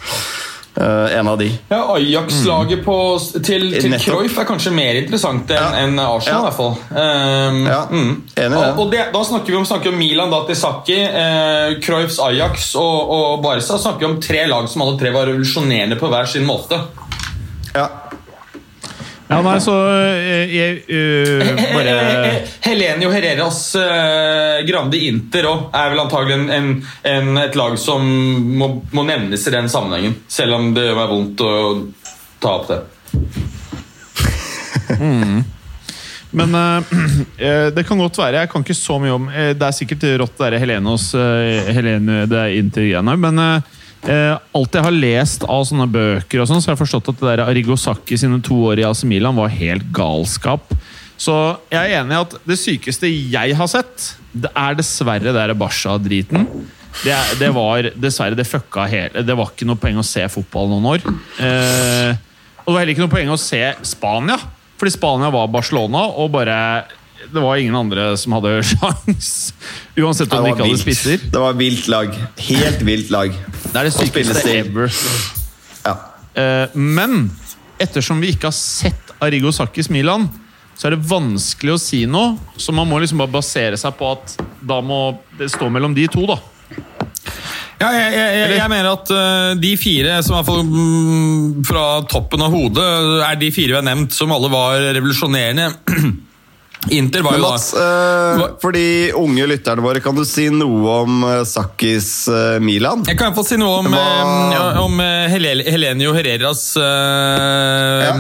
eh, 0.77 1.19
en 1.19 1.29
av 1.29 1.39
de. 1.39 1.49
Ja, 1.69 1.81
Ajax-laget 1.95 2.87
mm. 2.87 3.43
til, 3.45 3.67
til. 3.81 3.97
Cruyff 4.01 4.39
er 4.39 4.49
kanskje 4.49 4.73
mer 4.75 4.99
interessant 5.01 5.51
enn 5.51 5.57
Ja. 5.63 5.85
en 5.85 5.99
Arsenal. 5.99 6.35
Ja. 6.35 6.39
i 6.39 6.47
hvert 6.49 6.59
fall. 6.59 6.75
Um, 6.91 7.67
Ja, 7.67 7.81
mm. 7.91 8.13
enig. 8.37 8.59
Og, 8.59 8.79
og 8.85 8.91
det, 8.93 9.07
Da 9.15 9.25
snakker 9.25 9.53
vi 9.53 9.59
om, 9.59 9.67
snakker 9.67 9.93
om 9.93 9.99
Milan, 9.99 10.31
Datisaki, 10.31 11.01
eh, 11.05 11.79
Cruyffs 11.85 12.19
Ajax 12.21 12.75
og, 12.75 13.11
og 13.19 13.43
Barca. 13.43 13.79
snakker 13.79 14.07
vi 14.07 14.13
om 14.13 14.21
tre 14.21 14.47
lag 14.47 14.69
som 14.69 14.83
alle 14.83 14.99
tre 14.99 15.11
var 15.15 15.27
revolusjonerende 15.31 15.97
på 16.01 16.11
hver 16.13 16.27
sin 16.27 16.47
måte. 16.47 16.81
Ja. 17.75 17.89
Ja, 19.35 19.41
nei, 19.43 19.57
så 19.59 19.73
eh, 19.91 20.53
jeg 20.55 20.75
uh, 20.87 21.49
bare 21.75 21.95
Helenio 22.69 23.11
Herreras 23.11 23.75
uh, 23.75 24.63
Grande 24.69 25.01
Inter 25.09 25.49
òg 25.51 25.75
er 25.75 25.91
vel 25.91 26.03
antagelig 26.05 26.37
en, 26.37 26.47
en, 26.55 26.69
en, 27.11 27.41
et 27.43 27.59
lag 27.59 27.75
som 27.81 28.05
må, 28.05 28.69
må 28.95 29.03
nevnes 29.09 29.43
i 29.49 29.55
den 29.55 29.67
sammenhengen. 29.73 30.15
Selv 30.31 30.55
om 30.61 30.71
det 30.77 30.87
gjør 30.87 31.01
meg 31.01 31.11
vondt 31.11 31.43
å 31.43 31.51
ta 32.45 32.55
opp 32.61 32.71
det. 32.71 32.79
Men 36.35 36.55
eh, 36.59 36.95
eh, 37.47 37.67
det 37.75 37.85
kan 37.89 37.99
godt 37.99 38.19
være. 38.19 38.45
Jeg 38.45 38.51
kan 38.53 38.63
ikke 38.65 38.79
så 38.79 38.99
mye 39.03 39.15
om 39.15 39.29
Det 39.31 39.67
er 39.67 39.75
sikkert 39.75 40.07
rått 40.23 40.39
det 40.39 40.49
der 40.49 40.63
Helenos 40.63 41.11
uh, 41.19 41.71
Helene, 41.75 42.25
det 42.31 42.41
er 42.41 42.59
intergreiene, 42.59 43.15
men 43.19 43.35
eh, 44.11 44.35
alt 44.57 44.77
jeg 44.77 44.87
har 44.87 44.95
lest 44.95 45.47
av 45.49 45.65
sånne 45.69 45.87
bøker, 45.91 46.43
og 46.43 46.51
sånn, 46.51 46.63
så 46.63 46.71
har 46.71 46.77
jeg 46.77 46.85
forstått 46.85 47.11
at 47.13 47.21
det 47.21 47.31
der 47.31 47.45
Arigosaki 47.47 48.19
sine 48.21 48.41
to 48.45 48.59
år 48.71 48.83
i 48.83 48.87
AC 48.89 49.05
Milan 49.09 49.39
var 49.39 49.53
helt 49.55 49.87
galskap. 49.95 50.75
Så 51.21 51.35
jeg 51.71 51.79
er 51.79 52.01
enig 52.01 52.17
i 52.17 52.23
at 52.25 52.39
det 52.45 52.59
sykeste 52.61 53.09
jeg 53.09 53.57
har 53.57 53.71
sett, 53.71 54.09
det 54.35 54.51
er 54.51 54.79
dessverre 54.79 55.29
det 55.29 55.37
der 55.37 55.55
Basha-driten. 55.59 56.49
Det, 57.05 57.15
det 57.41 57.49
var 57.51 57.89
dessverre 57.99 58.37
Det 58.39 58.45
fucka 58.47 58.85
hele 58.87 59.25
Det 59.27 59.35
var 59.35 59.49
ikke 59.51 59.67
noe 59.67 59.81
poeng 59.83 59.97
å 59.99 60.05
se 60.07 60.23
fotball 60.31 60.69
noen 60.71 60.85
år. 60.93 61.07
Eh, 61.43 62.13
og 62.63 62.69
det 62.69 62.75
var 62.75 62.79
heller 62.79 62.93
ikke 62.95 63.03
noe 63.03 63.13
poeng 63.13 63.33
å 63.35 63.41
se 63.41 63.63
Spania. 63.83 64.39
Fordi 64.79 64.93
Spania 64.95 65.31
var 65.35 65.51
Barcelona, 65.51 66.05
og 66.19 66.31
bare 66.35 66.57
Det 67.35 67.43
var 67.43 67.57
ingen 67.59 67.75
andre 67.75 68.13
som 68.21 68.37
hadde 68.37 68.61
sjans. 68.71 69.31
Uansett 69.99 70.33
om 70.33 70.45
de 70.45 70.53
ikke 70.53 70.69
hadde 70.69 70.83
spisser. 70.83 71.25
Det 71.33 71.41
var 71.43 71.57
vilt 71.59 71.89
lag. 71.91 72.15
Helt 72.49 72.85
vilt 72.87 73.11
lag. 73.11 73.35
Det 73.65 73.75
er 73.75 73.89
det 73.89 73.95
sykeste 73.97 74.45
ever. 74.53 74.93
Ja. 75.83 75.97
Eh, 76.39 76.77
men 76.79 77.27
ettersom 77.83 78.23
vi 78.23 78.31
ikke 78.35 78.53
har 78.53 78.57
sett 78.57 79.15
Arigo 79.25 79.51
Sakis 79.55 79.91
Milan, 79.91 80.29
så 80.79 80.89
er 80.89 80.95
det 80.95 81.07
vanskelig 81.11 81.75
å 81.75 81.81
si 81.81 82.05
noe. 82.11 82.37
Så 82.57 82.75
man 82.75 82.87
må 82.91 83.01
liksom 83.03 83.23
bare 83.23 83.35
basere 83.35 83.79
seg 83.81 83.97
på 83.99 84.15
at 84.15 84.37
da 84.63 84.79
må 84.83 85.17
det 85.39 85.51
stå 85.51 85.71
mellom 85.75 85.95
de 85.97 86.07
to, 86.11 86.27
da. 86.31 86.39
Ja, 87.83 87.89
jeg, 87.91 88.13
jeg, 88.15 88.35
jeg, 88.39 88.53
jeg 88.61 88.71
mener 88.71 88.93
at 88.95 89.11
uh, 89.11 89.55
de 89.59 89.73
fire 89.77 90.19
som 90.25 90.39
er 90.39 90.47
for, 90.47 90.63
mm, 90.63 91.65
fra 91.67 91.87
toppen 92.09 92.47
av 92.47 92.55
hodet 92.55 92.87
er 93.27 93.41
de 93.41 93.51
fire 93.55 93.75
vi 93.75 93.81
har 93.81 93.87
nevnt, 93.87 94.15
som 94.15 94.31
alle 94.35 94.51
var 94.53 94.79
revolusjonerende. 94.95 95.73
Inter 96.91 97.25
var 97.25 97.39
jo 97.39 97.45
Mats, 97.47 97.71
da 97.77 97.85
eh, 97.85 98.57
for 98.63 98.77
de 98.77 99.13
unge 99.19 99.47
lytterne 99.49 99.85
våre, 99.85 100.03
kan 100.05 100.17
du 100.17 100.25
si 100.29 100.49
noe 100.53 100.99
om 101.05 101.25
Sakkis 101.49 101.85
Sakis 101.85 102.29
eh, 102.29 102.61
Milan? 102.61 103.05
Jeg 103.07 103.19
kan 103.19 103.31
iallfall 103.31 103.47
si 103.47 103.59
noe 103.61 103.81
om, 103.81 103.89
Hva- 103.93 104.55
eh, 104.55 104.79
om 104.83 105.01
eh, 105.01 105.29
Helenio 105.33 106.15
Herreras 106.15 106.63
ja. 106.77 108.13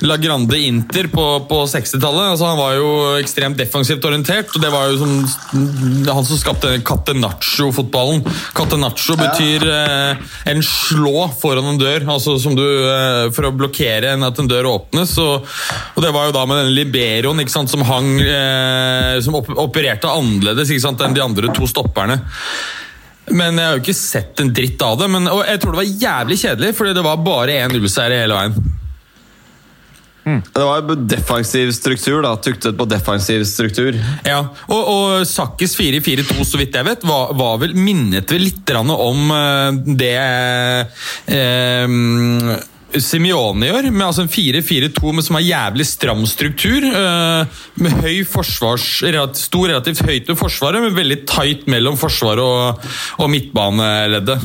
La 0.00 0.16
Grande 0.20 0.58
Inter 0.58 1.08
på, 1.12 1.24
på 1.48 1.60
60-tallet. 1.68 2.32
Altså, 2.32 2.48
han 2.48 2.58
var 2.58 2.74
jo 2.78 2.90
ekstremt 3.20 3.58
defensivt 3.60 4.04
orientert, 4.04 4.52
og 4.54 4.62
det 4.62 4.70
var 4.72 4.88
jo 4.90 4.98
som, 5.00 5.12
han 6.08 6.26
som 6.26 6.40
skapte 6.40 6.72
Catenaccio-fotballen. 6.86 8.24
Catenaccio 8.56 9.16
betyr 9.20 9.66
ja. 9.68 10.14
en 10.50 10.62
slå 10.64 11.28
foran 11.40 11.72
en 11.74 11.80
dør, 11.80 12.06
altså 12.16 12.36
som 12.40 12.56
du, 12.56 12.64
eh, 12.64 13.28
for 13.34 13.48
å 13.48 13.54
blokkere 13.56 14.14
en, 14.14 14.26
at 14.26 14.40
en 14.40 14.50
dør 14.50 14.70
åpnes. 14.72 15.16
Og, 15.22 15.46
og 15.94 16.04
det 16.04 16.12
var 16.16 16.28
jo 16.28 16.36
da 16.36 16.46
med 16.48 16.62
denne 16.62 16.76
liberoen 16.76 17.44
ikke 17.44 17.54
sant, 17.54 17.72
som 17.72 17.84
hang 17.90 18.10
eh, 18.22 19.16
Som 19.24 19.40
op 19.40 19.50
opererte 19.60 20.10
annerledes 20.10 20.72
enn 20.86 21.16
de 21.16 21.24
andre 21.24 21.52
to 21.56 21.68
stopperne. 21.70 22.20
Men 23.30 23.58
jeg 23.58 23.66
har 23.66 23.76
jo 23.76 23.84
ikke 23.84 23.94
sett 23.94 24.42
en 24.42 24.50
dritt 24.54 24.82
av 24.82 24.98
det. 25.00 25.10
Men, 25.12 25.28
og 25.30 25.44
jeg 25.46 25.62
tror 25.62 25.74
det 25.74 25.82
var 25.82 26.04
jævlig 26.06 26.38
kjedelig, 26.40 26.74
fordi 26.78 26.96
det 26.96 27.06
var 27.06 27.24
bare 27.24 27.58
én 27.62 27.74
nullseier 27.74 28.22
hele 28.24 28.38
veien. 28.38 28.70
Det 30.54 30.64
var 30.64 30.94
defensiv 31.08 31.70
struktur, 31.72 32.22
da. 32.22 32.34
Tuktet 32.36 32.76
på 32.78 32.86
defensiv 32.88 33.44
struktur. 33.48 33.96
Ja, 34.26 34.40
Og, 34.68 34.80
og 34.80 35.26
Sakkis 35.28 35.76
4-4-2, 35.78 36.44
så 36.46 36.60
vidt 36.60 36.76
jeg 36.76 36.86
vet, 36.86 37.06
var, 37.08 37.32
var 37.38 37.60
vel, 37.62 37.74
minnet 37.74 38.30
vel 38.30 38.44
litt 38.50 38.74
om 38.76 39.32
eh, 39.34 39.80
det 39.98 40.18
eh, 41.34 42.60
Simione 42.98 43.68
gjør, 43.68 43.90
med 43.94 44.06
altså 44.06 44.24
en 44.24 44.32
4-4-2 44.32 45.12
men 45.14 45.22
som 45.26 45.36
har 45.38 45.44
jævlig 45.46 45.86
stram 45.86 46.24
struktur. 46.26 46.84
eh, 46.90 47.60
med 47.80 47.92
høy 48.02 48.24
forsvars, 48.26 49.02
relativt, 49.06 49.44
stor 49.46 49.68
relativt 49.70 50.02
høyt 50.06 50.28
med 50.32 50.38
forsvaret, 50.40 50.82
men 50.82 50.96
veldig 50.96 51.20
tight 51.30 51.68
mellom 51.70 51.96
forsvaret 52.00 52.42
og, 52.42 52.90
og 53.22 53.30
midtbaneleddet. 53.30 54.40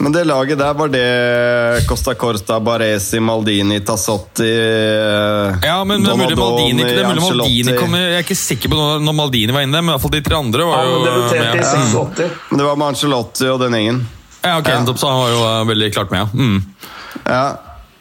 Men 0.00 0.14
det 0.14 0.22
laget 0.26 0.56
der, 0.58 0.72
var 0.74 0.88
det 0.88 1.84
Costa 1.86 2.14
Corta, 2.18 2.56
Baresi, 2.64 3.20
Maldini, 3.20 3.76
Tassotti 3.84 4.48
eh, 4.48 5.58
Ja, 5.68 5.76
men 5.84 6.02
det 6.02 6.14
er 6.14 6.16
mulig 6.22 6.38
Maldini, 6.40 6.86
det 6.88 6.96
er 7.02 7.10
mulig 7.10 7.22
Maldini 7.26 7.76
kom, 7.76 7.94
Jeg 8.00 8.16
er 8.16 8.24
ikke 8.24 8.38
sikker 8.40 8.72
på 8.72 8.80
når 9.04 9.14
Maldini 9.18 9.52
var 9.54 9.66
inne, 9.68 9.82
men 9.84 9.92
i 9.92 9.94
hvert 9.94 10.02
fall 10.06 10.14
de 10.16 10.22
tre 10.24 10.40
andre 10.40 10.66
var 10.70 10.88
jo 10.88 10.96
ja, 10.96 10.96
men 10.96 11.28
det, 11.28 11.44
med. 11.44 11.62
86. 11.68 12.40
Men 12.50 12.62
det 12.62 12.66
var 12.70 12.80
med 12.80 12.88
Angelotti 12.94 13.52
og 13.52 13.60
den 13.62 13.76
gjengen. 13.78 14.02
Ja, 14.42 14.56
ok, 14.58 14.72
Ja. 14.72 14.80
så 14.96 15.12
han 15.12 15.20
var 15.20 15.30
jo 15.36 15.44
eh, 15.52 15.62
veldig 15.70 15.92
klart 15.94 16.10
med, 16.10 16.24
ja. 16.24 16.28
Mm. 16.32 16.64
Ja, 17.26 17.44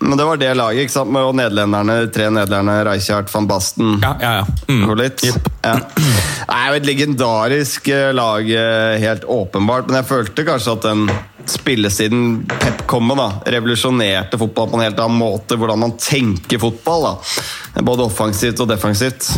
men 0.01 0.17
det 0.17 0.25
var 0.25 0.37
det 0.41 0.53
laget, 0.57 0.81
ikke 0.87 0.93
sant? 0.95 1.11
Med- 1.13 1.21
Og 1.29 1.35
nederlenderne, 1.37 1.97
tre 2.11 2.29
nederlenderne, 2.33 2.79
Rijkaard, 2.87 3.27
van 3.29 3.45
Basten 3.47 3.99
Ja, 4.01 4.15
ja, 4.21 4.31
ja. 4.39 4.45
Mm. 4.67 4.85
Gullit. 4.89 5.21
Yep. 5.27 5.49
Ja. 5.63 5.75
Det 5.75 6.55
er 6.55 6.67
jo 6.71 6.79
et 6.79 6.87
legendarisk 6.89 7.87
eh, 7.93 8.09
lag, 8.17 8.49
eh, 8.49 8.97
helt 9.03 9.23
åpenbart. 9.29 9.85
Men 9.91 9.99
jeg 10.01 10.09
følte 10.09 10.45
kanskje 10.47 10.73
at 10.73 10.87
den 10.89 11.05
spillesiden 11.45 12.43
Pep 12.49 12.81
kom 12.89 13.07
med, 13.11 13.17
da, 13.21 13.29
revolusjonerte 13.53 14.37
fotball 14.41 14.69
på 14.73 14.79
en 14.79 14.85
helt 14.87 14.99
annen 15.05 15.17
måte. 15.21 15.57
Hvordan 15.57 15.79
man 15.85 15.93
tenker 16.01 16.59
fotball. 16.61 17.05
da. 17.11 17.81
Både 17.85 18.05
offensivt 18.09 18.59
og 18.65 18.69
defensivt. 18.73 19.29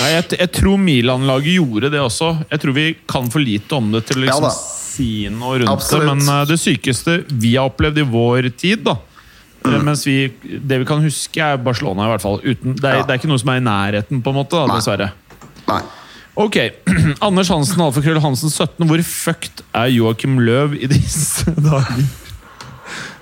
Nei, 0.00 0.08
jeg, 0.10 0.24
jeg 0.40 0.50
tror 0.56 0.80
Milan-laget 0.82 1.54
gjorde 1.54 1.90
det 1.94 2.00
også. 2.02 2.32
Jeg 2.50 2.60
tror 2.64 2.74
vi 2.74 2.86
kan 3.08 3.28
for 3.30 3.44
lite 3.44 3.76
om 3.76 3.92
det 3.94 4.06
til 4.08 4.18
å 4.18 4.24
liksom 4.24 4.48
da. 4.48 4.54
Si 4.94 5.08
noe 5.32 5.58
rundt 5.62 5.72
Absolutt. 5.72 6.06
det. 6.06 6.14
Men 6.14 6.30
eh, 6.36 6.44
det 6.52 6.60
sykeste 6.62 7.18
vi 7.30 7.56
har 7.56 7.70
opplevd 7.72 8.00
i 8.02 8.06
vår 8.14 8.48
tid, 8.56 8.84
da 8.86 8.96
mm. 9.64 9.80
Mens 9.84 10.06
vi, 10.06 10.16
Det 10.60 10.78
vi 10.82 10.86
kan 10.88 11.02
huske, 11.04 11.40
er 11.42 11.60
Barcelona, 11.60 12.06
i 12.08 12.14
hvert 12.14 12.24
fall. 12.24 12.40
Uten, 12.44 12.74
det, 12.78 12.84
er, 12.84 13.02
Ja. 13.02 13.04
det 13.08 13.14
er 13.14 13.20
ikke 13.22 13.30
noe 13.32 13.42
som 13.42 13.52
er 13.54 13.60
i 13.62 13.64
nærheten, 13.66 14.22
på 14.24 14.32
en 14.34 14.38
måte, 14.42 14.56
da, 14.58 14.66
Nei. 14.70 14.80
dessverre. 14.80 15.10
Nei. 15.68 15.82
Ok, 16.34 16.56
Anders 17.28 17.48
Hansen, 17.52 17.80
Alfakrøll 17.84 18.18
Hansen 18.24 18.50
17. 18.50 18.88
Hvor 18.90 19.02
fucked 19.06 19.62
er 19.70 19.86
Joakim 19.94 20.40
Løv 20.42 20.74
i 20.74 20.88
disse 20.90 21.52
dager? 21.68 22.02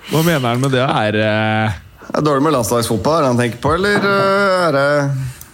Hva 0.09 0.23
mener 0.25 0.47
han 0.49 0.59
med 0.63 0.73
det? 0.75 0.81
Er 0.83 1.15
eh, 1.21 1.77
Det 2.09 2.17
er 2.19 2.25
dårlig 2.25 2.43
med 2.47 2.55
landslagsfotball, 2.57 3.19
er 3.19 3.23
det 3.23 3.29
han 3.31 3.39
tenker 3.43 3.61
på, 3.63 3.71
eller 3.77 4.03
uh, 4.03 4.67
er 4.67 4.75
det 4.75 4.87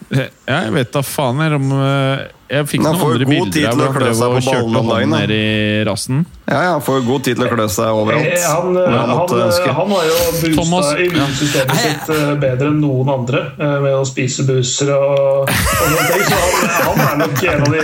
jeg 0.09 0.73
vet 0.73 0.89
da 0.93 1.01
faen 1.05 1.37
jeg, 1.43 1.53
om 1.53 1.73
eh, 1.77 2.21
Jeg 2.49 2.65
fikk 2.71 2.81
noen 2.81 2.95
andre 2.95 3.25
god 3.27 3.29
bilder 3.29 3.51
tid 3.53 3.65
av 3.69 3.81
han 3.83 3.93
drev 3.93 4.23
og 4.25 4.39
kjørte 4.41 4.79
hånden 4.79 5.11
ned 5.13 5.33
i 5.35 5.43
rassen. 5.85 6.23
Ja, 6.47 6.63
ja, 6.65 6.71
han 6.73 6.81
får 6.85 6.97
jo 6.97 7.03
god 7.11 7.27
tid 7.27 7.37
til 7.37 7.45
å 7.45 7.49
klø 7.51 7.67
seg 7.69 7.99
overalt. 7.99 8.31
Eh, 8.33 8.47
Han, 8.49 8.71
Hvor 8.73 8.89
han, 8.89 9.11
han 9.13 9.75
han, 9.77 9.93
har 9.93 10.07
jo 10.07 10.17
boosta 10.25 10.51
Thomas, 10.57 10.89
ja. 10.89 11.05
immunsystemet 11.05 11.83
sitt 11.83 12.11
eh, 12.15 12.33
bedre 12.41 12.71
enn 12.73 12.81
noen 12.81 13.13
andre 13.19 13.43
eh, 13.53 13.77
med 13.85 13.99
å 13.99 14.03
spise 14.09 14.47
buser 14.49 14.89
og, 14.97 15.45
og 15.45 15.93
noen 15.93 16.09
ting. 16.09 16.25
Så 16.25 16.41
han, 16.41 16.83
han 16.89 17.05
er 17.05 17.21
nok 17.27 17.45
en 17.53 17.67
av 17.67 17.77
de 17.77 17.83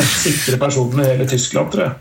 mest 0.00 0.20
sikre 0.24 0.60
personene 0.64 1.04
i 1.04 1.12
hele 1.12 1.28
Tyskland, 1.36 1.74
tror 1.76 1.90
jeg. 1.90 1.96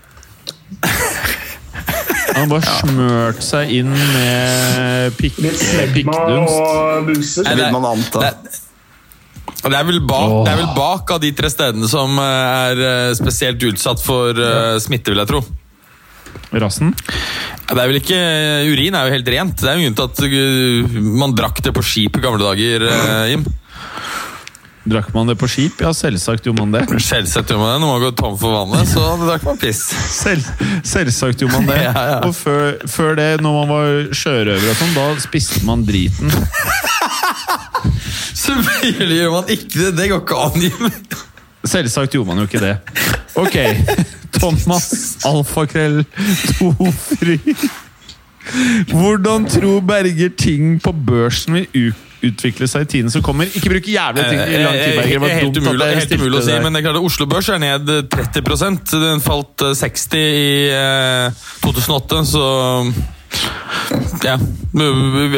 Han 2.35 2.49
bare 2.51 2.63
bare 2.63 2.79
smørt 2.81 3.43
seg 3.43 3.71
inn 3.77 3.91
med 3.91 5.15
pikk, 5.19 5.37
Litt 5.43 5.59
smegma 5.59 6.21
og 6.41 7.07
buser. 7.07 7.47
Det. 7.47 7.69
Det, 8.15 8.64
og 9.65 9.71
det 9.73 9.77
er, 9.79 9.85
vel 9.87 10.01
bak, 10.05 10.33
det 10.45 10.51
er 10.51 10.59
vel 10.59 10.73
bak 10.77 11.11
av 11.15 11.21
de 11.23 11.31
tre 11.33 11.49
stedene 11.49 11.87
som 11.89 12.19
eh, 12.21 12.49
er 12.69 12.81
eh, 12.85 13.13
spesielt 13.17 13.63
utsatt 13.65 14.03
for 14.03 14.37
eh, 14.37 14.75
smitte, 14.83 15.09
vil 15.09 15.23
jeg 15.23 15.31
tro. 15.31 15.41
Rassen? 16.61 16.93
Det 16.93 17.73
er 17.73 17.89
vel 17.89 17.97
ikke, 17.97 18.19
Urin 18.69 18.95
er 18.95 19.07
jo 19.07 19.15
helt 19.15 19.31
rent. 19.33 19.57
Det 19.57 19.71
er 19.71 19.79
jo 19.79 19.89
grunnen 19.89 19.97
til 19.97 20.85
at 20.85 21.15
man 21.23 21.33
drakk 21.35 21.63
det 21.65 21.73
på 21.73 21.83
skip 21.83 22.19
i 22.19 22.23
gamle 22.23 22.45
dager, 22.45 22.85
Jim. 23.31 23.47
Drakk 24.85 25.09
man 25.15 25.25
det 25.25 25.33
på 25.41 25.47
skip? 25.49 25.79
Ja, 25.81 25.89
selvsagt 25.97 26.45
gjorde 26.45 26.61
man 26.61 26.75
det. 26.75 26.83
Selvsagt 27.09 27.49
gjorde 27.49 27.63
man 27.63 27.73
det. 27.73 27.79
Når 27.81 27.89
man 27.89 28.03
går 28.03 28.11
tom 28.19 28.35
for 28.37 28.53
vannet, 28.53 28.91
så 28.91 29.15
drakk 29.23 29.47
man 29.47 29.57
piss. 29.57 29.81
Selv, 30.21 30.45
selvsagt 30.85 31.41
gjorde 31.41 31.57
man 31.57 31.71
det. 31.71 31.81
Ja, 31.85 32.03
ja. 32.09 32.19
Og 32.25 32.35
før, 32.37 32.77
før 32.89 33.17
det, 33.17 33.29
når 33.41 33.57
man 33.59 33.71
var 33.73 34.13
sjørøver 34.15 34.69
og 34.71 34.77
sånn, 34.79 34.93
da 34.95 35.05
spiste 35.21 35.61
man 35.65 35.83
driten. 35.87 36.31
Selvfølgelig 38.45 39.17
gjør 39.19 39.31
man 39.35 39.49
ikke 39.55 39.69
det! 39.79 39.91
Det 39.97 40.09
går 40.11 40.21
ikke 40.23 40.41
an. 40.45 40.61
Jim. 40.61 40.91
Selvsagt 41.65 42.11
gjorde 42.13 42.27
man 42.29 42.37
jo 42.43 42.47
ikke 42.49 42.61
det. 42.61 42.75
Ok, 43.35 43.55
Thomas 44.39 45.17
Alfakrell 45.25 46.03
Tofri. 46.59 47.39
Hvordan 48.91 49.47
tror 49.49 49.79
Berger 49.81 50.29
ting 50.37 50.75
på 50.83 50.91
børsen 51.07 51.53
vil 51.57 51.93
utvikle 52.25 52.67
seg 52.69 52.85
i 52.85 52.89
tiden 52.93 53.09
som 53.13 53.23
kommer? 53.25 53.49
Ikke 53.49 53.69
bruk 53.73 53.87
jævlige 53.89 54.27
ting, 54.29 54.41
i 54.53 54.61
lang 54.61 54.77
tid, 54.77 54.93
Berger. 54.99 55.09
Det 55.09 55.21
var 55.21 55.27
Eh, 55.33 55.39
helt 55.39 55.55
dumt 55.55 55.57
at 55.57 55.71
umulig, 55.73 55.87
jeg 55.87 56.03
helt 56.03 56.13
umulig 56.21 56.39
å 56.39 56.45
si, 56.45 56.59
men 56.61 56.73
det 56.77 56.79
er 56.81 56.85
klart 56.85 56.99
at 57.01 57.09
Oslo 57.09 57.25
Børs 57.31 57.49
er 57.49 57.59
ned 57.63 57.91
30% 58.13 58.95
Den 59.01 59.21
falt 59.25 59.65
eh, 59.65 59.73
60 59.81 60.15
i 60.21 60.69
eh, 60.69 61.43
2008, 61.65 62.21
så 62.35 62.45
ja. 64.25 64.37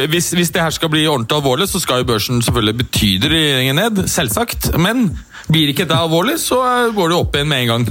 Hvis, 0.10 0.32
hvis 0.34 0.52
det 0.54 0.64
her 0.64 0.74
skal 0.74 0.90
bli 0.90 1.06
ordentlig 1.08 1.38
alvorlig, 1.38 1.68
så 1.70 1.82
skal 1.84 2.02
jo 2.02 2.10
børsen 2.10 2.42
selvfølgelig 2.42 2.78
betyde 2.84 3.32
regjeringen 3.32 3.80
ned. 3.82 4.08
Selvsagt. 4.10 4.72
Men 4.80 5.10
blir 5.48 5.72
ikke 5.72 5.88
det 5.88 5.98
alvorlig, 5.98 6.40
så 6.44 6.60
går 6.96 7.12
det 7.14 7.20
opp 7.20 7.36
igjen 7.38 7.52
med 7.52 7.66
en 7.66 7.74
gang. 7.74 7.90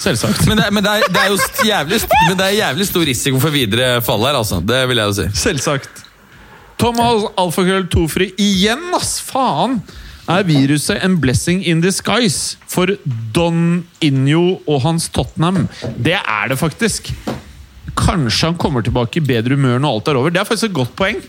Selvsagt. 0.00 0.46
Men 0.48 0.60
det, 0.60 0.68
men 0.72 0.84
det, 0.84 0.92
er, 0.92 1.10
det 1.12 1.24
er 1.24 1.32
jo 1.32 1.66
jævlig, 1.68 1.98
men 2.28 2.38
det 2.38 2.46
er 2.46 2.54
jævlig 2.56 2.86
stor 2.88 3.02
risiko 3.04 3.40
for 3.42 3.52
videre 3.52 3.98
fall 4.04 4.22
her, 4.24 4.38
altså. 4.38 4.60
Det 4.64 4.84
vil 4.88 5.02
jeg 5.02 5.10
jo 5.10 5.18
si. 5.18 5.26
Selvsagt. 5.42 6.06
Thomas 6.80 7.26
Alfakrøll 7.36 7.84
Tofri 7.92 8.30
igjen, 8.40 8.86
ass! 8.96 9.18
Faen! 9.20 9.82
Er 10.30 10.46
viruset 10.46 11.02
en 11.04 11.18
blessing 11.20 11.60
in 11.66 11.82
disguise 11.82 12.56
for 12.70 12.92
Don 13.34 13.82
Injo 14.04 14.60
og 14.62 14.84
hans 14.84 15.08
Tottenham? 15.12 15.66
Det 15.98 16.16
er 16.16 16.52
det 16.52 16.58
faktisk. 16.60 17.10
Kanskje 17.98 18.50
han 18.50 18.58
kommer 18.60 18.84
tilbake 18.86 19.20
i 19.20 19.24
bedre 19.24 19.56
humør 19.58 19.80
når 19.82 19.94
alt 19.96 20.10
er 20.10 20.20
over. 20.20 20.34
Det 20.34 20.42
er 20.42 20.48
faktisk 20.48 20.70
et 20.70 20.76
godt 20.80 20.96
poeng. 20.98 21.20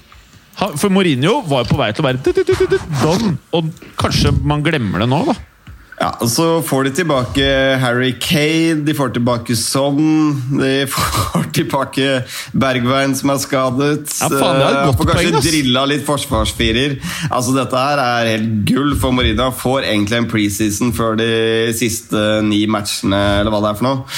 For 0.77 0.91
Mourinho 0.93 1.39
var 1.47 1.65
på 1.69 1.77
vei 1.79 1.93
til 1.95 2.03
å 2.03 2.09
være 2.09 2.79
Don, 3.01 3.37
og 3.55 3.71
kanskje 3.97 4.33
man 4.43 4.61
glemmer 4.65 5.01
det 5.01 5.09
nå, 5.09 5.23
da. 5.31 5.37
Ja, 6.01 6.09
Så 6.25 6.45
får 6.65 6.87
de 6.87 6.91
tilbake 6.97 7.45
Harry 7.81 8.15
Kane, 8.17 8.81
de 8.87 8.93
får 8.97 9.13
tilbake 9.13 9.55
Son, 9.55 9.99
de 10.57 10.87
får 10.89 11.45
tilbake 11.53 12.07
Bergveien 12.57 13.13
som 13.17 13.29
er 13.35 13.41
skadet. 13.43 14.09
Ja, 14.17 14.29
faen, 14.33 14.57
det 14.57 14.65
er 14.65 14.71
et 14.71 14.79
Eh, 14.81 14.87
godt 14.89 14.97
får 14.97 15.11
kanskje 15.11 15.33
poeng, 15.35 15.45
drilla 15.45 15.85
litt 15.91 16.05
forsvarsfirer. 16.07 16.97
Altså, 17.29 17.53
Dette 17.53 17.83
her 17.85 18.01
er 18.01 18.31
helt 18.33 18.55
gull 18.65 18.95
for 18.97 19.13
Mourinho. 19.13 19.51
Får 19.53 19.85
egentlig 19.85 20.17
en 20.23 20.29
preseason 20.31 20.93
før 20.97 21.19
de 21.21 21.31
siste 21.77 22.41
ni 22.47 22.63
matchene, 22.65 23.21
eller 23.41 23.53
hva 23.53 23.61
det 23.61 23.75
er 23.75 23.81
for 23.83 23.89
noe. 23.91 24.17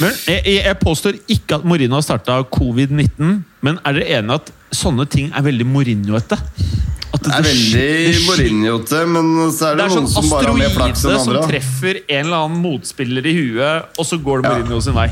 Men 0.00 0.14
jeg, 0.26 0.56
jeg, 0.64 0.76
påstår 0.80 1.18
ikke 1.28 1.58
at 1.60 1.66
Mourinho 1.68 1.98
har 1.98 2.04
starta 2.06 2.38
covid-19, 2.56 3.42
men 3.66 3.80
er 3.84 3.98
dere 3.98 4.20
enige 4.20 4.38
at 4.40 4.52
sånne 4.74 5.06
ting 5.10 5.28
er 5.36 5.44
veldig 5.44 5.66
Mourinho-ete? 5.68 6.38
At 7.10 7.24
Det 7.26 7.32
er 7.34 7.44
veldig 7.44 8.20
Mourinho-te, 8.28 9.00
men 9.10 9.30
så 9.52 9.72
er 9.72 9.76
Det 9.76 9.82
det, 9.82 9.86
er 9.86 9.94
noen 9.94 10.08
sånn 10.08 10.10
som 10.14 10.28
bare 10.30 10.50
har 10.52 10.58
mer 10.60 10.74
flaks 10.76 11.04
enn 11.04 11.16
andre. 11.16 11.24
som 11.42 11.50
treffer 11.50 12.02
en 12.06 12.20
eller 12.26 12.44
annen 12.46 12.60
motspiller 12.64 13.26
i 13.26 13.34
huet, 13.36 13.96
og 13.98 14.06
så 14.06 14.20
går 14.22 14.44
det 14.46 14.52
Ja. 14.70 14.80
Sin 14.80 14.94
vei. 14.94 15.08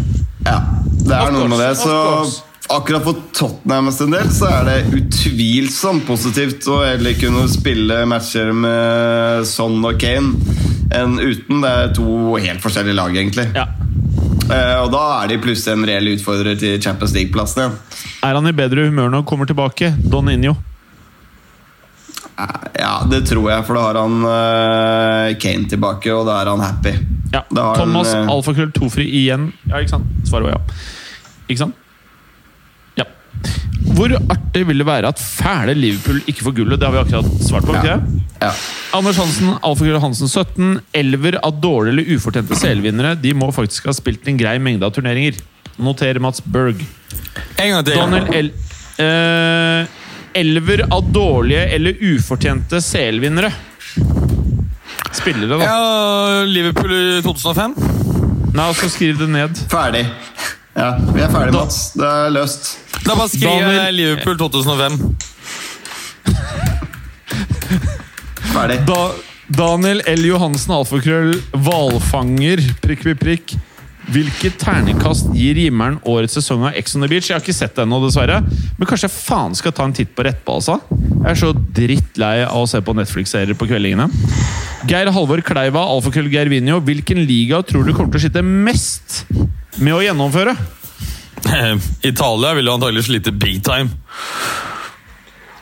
Ja, 0.47 0.60
det 1.05 1.16
er 1.16 1.32
noe 1.35 1.48
med 1.51 1.59
det. 1.59 1.73
Så 1.77 1.97
akkurat 2.70 3.05
for 3.05 3.19
Tottenham 3.32 3.90
sin 3.93 4.12
del 4.12 4.31
så 4.32 4.48
er 4.48 4.65
det 4.69 4.78
utvilsomt 5.01 6.06
positivt 6.06 6.66
å 6.69 6.81
heller 6.85 7.16
kunne 7.20 7.48
spille 7.51 8.05
matcher 8.09 8.52
med 8.52 9.47
Son 9.48 9.85
og 9.85 9.98
Kane 10.01 10.36
enn 10.94 11.19
uten. 11.19 11.60
Det 11.65 11.70
er 11.70 11.93
to 11.97 12.36
helt 12.36 12.65
forskjellige 12.65 12.97
lag, 12.97 13.16
egentlig. 13.16 13.48
Ja. 13.56 13.66
Eh, 14.49 14.77
og 14.81 14.89
da 14.95 15.03
er 15.23 15.33
de 15.35 15.41
plutselig 15.45 15.75
en 15.77 15.85
reell 15.89 16.09
utfordrer 16.15 16.57
til 16.61 16.79
Champions 16.83 17.12
League-plassene. 17.16 17.69
Er 18.25 18.39
han 18.39 18.49
i 18.49 18.55
bedre 18.57 18.87
humør 18.89 19.11
når 19.12 19.23
han 19.23 19.29
kommer 19.29 19.49
tilbake? 19.51 19.93
Don 20.09 20.31
Injo. 20.33 20.55
Eh, 22.39 22.55
Ja, 22.79 23.03
det 23.11 23.25
tror 23.27 23.49
jeg, 23.51 23.65
for 23.66 23.75
da 23.77 23.83
har 23.89 23.99
han 23.99 24.15
eh, 24.31 25.35
Kane 25.43 25.69
tilbake, 25.69 26.12
og 26.15 26.29
da 26.29 26.39
er 26.41 26.51
han 26.53 26.62
happy. 26.62 26.93
Ja. 27.35 27.43
Thomas 27.53 28.12
han, 28.15 28.31
Alfakrøll 28.33 28.70
Tofri 28.73 29.05
igjen. 29.20 29.51
Ja, 29.69 29.83
ikke 29.83 29.97
sant? 29.99 30.07
Svaret 30.29 30.49
var 30.49 30.57
ja. 30.57 30.79
Ikke 31.49 31.65
sant? 31.66 31.77
Hvor 33.99 34.13
artig 34.31 34.65
vil 34.69 34.83
det 34.83 34.87
være 34.87 35.11
at 35.11 35.21
fæle 35.23 35.75
Liverpool 35.75 36.19
ikke 36.31 36.45
får 36.47 36.55
gullet? 36.59 36.81
Det 36.81 36.87
har 36.89 36.95
vi 36.95 37.01
akkurat 37.03 37.45
svart 37.47 37.67
på. 37.67 37.75
ikke 37.75 37.95
Ja. 37.95 38.01
Ja. 38.39 38.53
Anders 38.95 39.17
Hansen, 39.19 39.49
Alfakrøll 39.67 40.01
Hansen 40.01 40.29
17. 40.31 40.81
Elver 40.95 41.39
av 41.43 41.57
dårlige 41.61 41.95
eller 41.97 42.13
ufortjente 42.15 42.55
CL-vinnere 42.55 43.17
De 43.19 43.33
må 43.35 43.49
faktisk 43.55 43.89
ha 43.91 43.95
spilt 43.97 44.29
en 44.31 44.39
grei 44.39 44.59
mengde 44.63 44.87
av 44.87 44.95
turneringer. 44.95 45.41
Noterer 45.79 46.21
Mats 46.23 46.43
Berg. 46.45 46.85
En 47.59 47.73
gang 47.73 47.87
til. 47.87 47.99
Donald 47.99 48.35
El 48.35 48.53
eh, 49.03 49.89
Elver 50.39 50.85
av 50.95 51.09
dårlige 51.15 51.65
eller 51.75 51.99
ufortjente 52.13 52.83
CL-vinnere. 52.85 53.51
Spillere, 55.19 55.59
da. 55.59 55.65
Ja, 55.65 56.45
Liverpool 56.47 56.93
i 56.93 57.23
2005. 57.25 57.75
Nei, 58.55 58.65
altså 58.69 58.91
Skriv 58.93 59.19
det 59.19 59.29
ned. 59.33 59.59
Ferdig. 59.73 60.05
Ja, 60.79 60.93
vi 61.11 61.25
er 61.25 61.33
ferdig, 61.33 61.55
Mats. 61.57 61.81
Det 61.99 62.07
er 62.07 62.31
løst. 62.35 62.77
Da 63.05 63.15
bare 63.16 63.29
skriver 63.29 63.65
Daniel- 63.65 63.95
Liverpool 63.97 64.37
2005. 64.39 64.99
Ferdig. 68.53 68.79
Da, 68.89 69.01
Daniel 69.49 70.03
L. 70.07 70.25
Johansen, 70.29 70.75
alfakrøll, 70.77 71.35
hvalfanger, 71.65 72.62
prikk, 72.85 73.05
prikk, 73.07 73.20
prikk. 73.23 73.57
Hvilket 74.09 74.55
terningkast 74.57 75.27
gir 75.37 75.59
Gimmeren 75.61 75.99
årets 76.09 76.39
sesong 76.39 76.62
av 76.65 76.77
Ex 76.81 76.95
on 76.97 77.03
the 77.05 77.09
Beach? 77.12 77.27
Jeg 77.29 77.37
har 77.37 77.43
ikke 77.45 77.53
sett 77.57 77.75
det 77.77 77.85
ennå, 77.85 77.99
dessverre. 78.07 78.39
Men 78.79 78.89
kanskje 78.89 79.05
jeg 79.05 79.12
faen 79.19 79.57
skal 79.59 79.75
ta 79.77 79.85
en 79.85 79.93
titt 79.93 80.15
på 80.16 80.25
rett 80.25 80.49
altså. 80.49 80.79
Jeg 80.89 81.29
er 81.35 81.37
så 81.43 81.51
drittlei 81.53 82.39
av 82.47 82.62
å 82.62 82.69
se 82.70 82.81
på 82.81 82.95
Netflix-serier 82.97 83.59
på 83.59 83.69
kveldingene. 83.69 84.09
Geir 84.89 85.11
Halvor 85.12 85.43
Kleiva, 85.45 85.83
alfakrøll 85.93 86.31
Gervinho. 86.33 86.81
Hvilken 86.89 87.20
liga 87.29 87.61
tror 87.69 87.85
du 87.85 87.93
kommer 87.93 88.15
til 88.16 88.23
å 88.23 88.25
sitte 88.31 88.45
mest 88.49 89.27
med 89.77 89.93
å 89.93 90.01
gjennomføre? 90.01 90.57
Italia 92.02 92.55
vil 92.59 92.70
jo 92.70 92.78
antagelig 92.78 93.06
slite 93.09 93.32
big 93.32 93.62
time. 93.65 93.94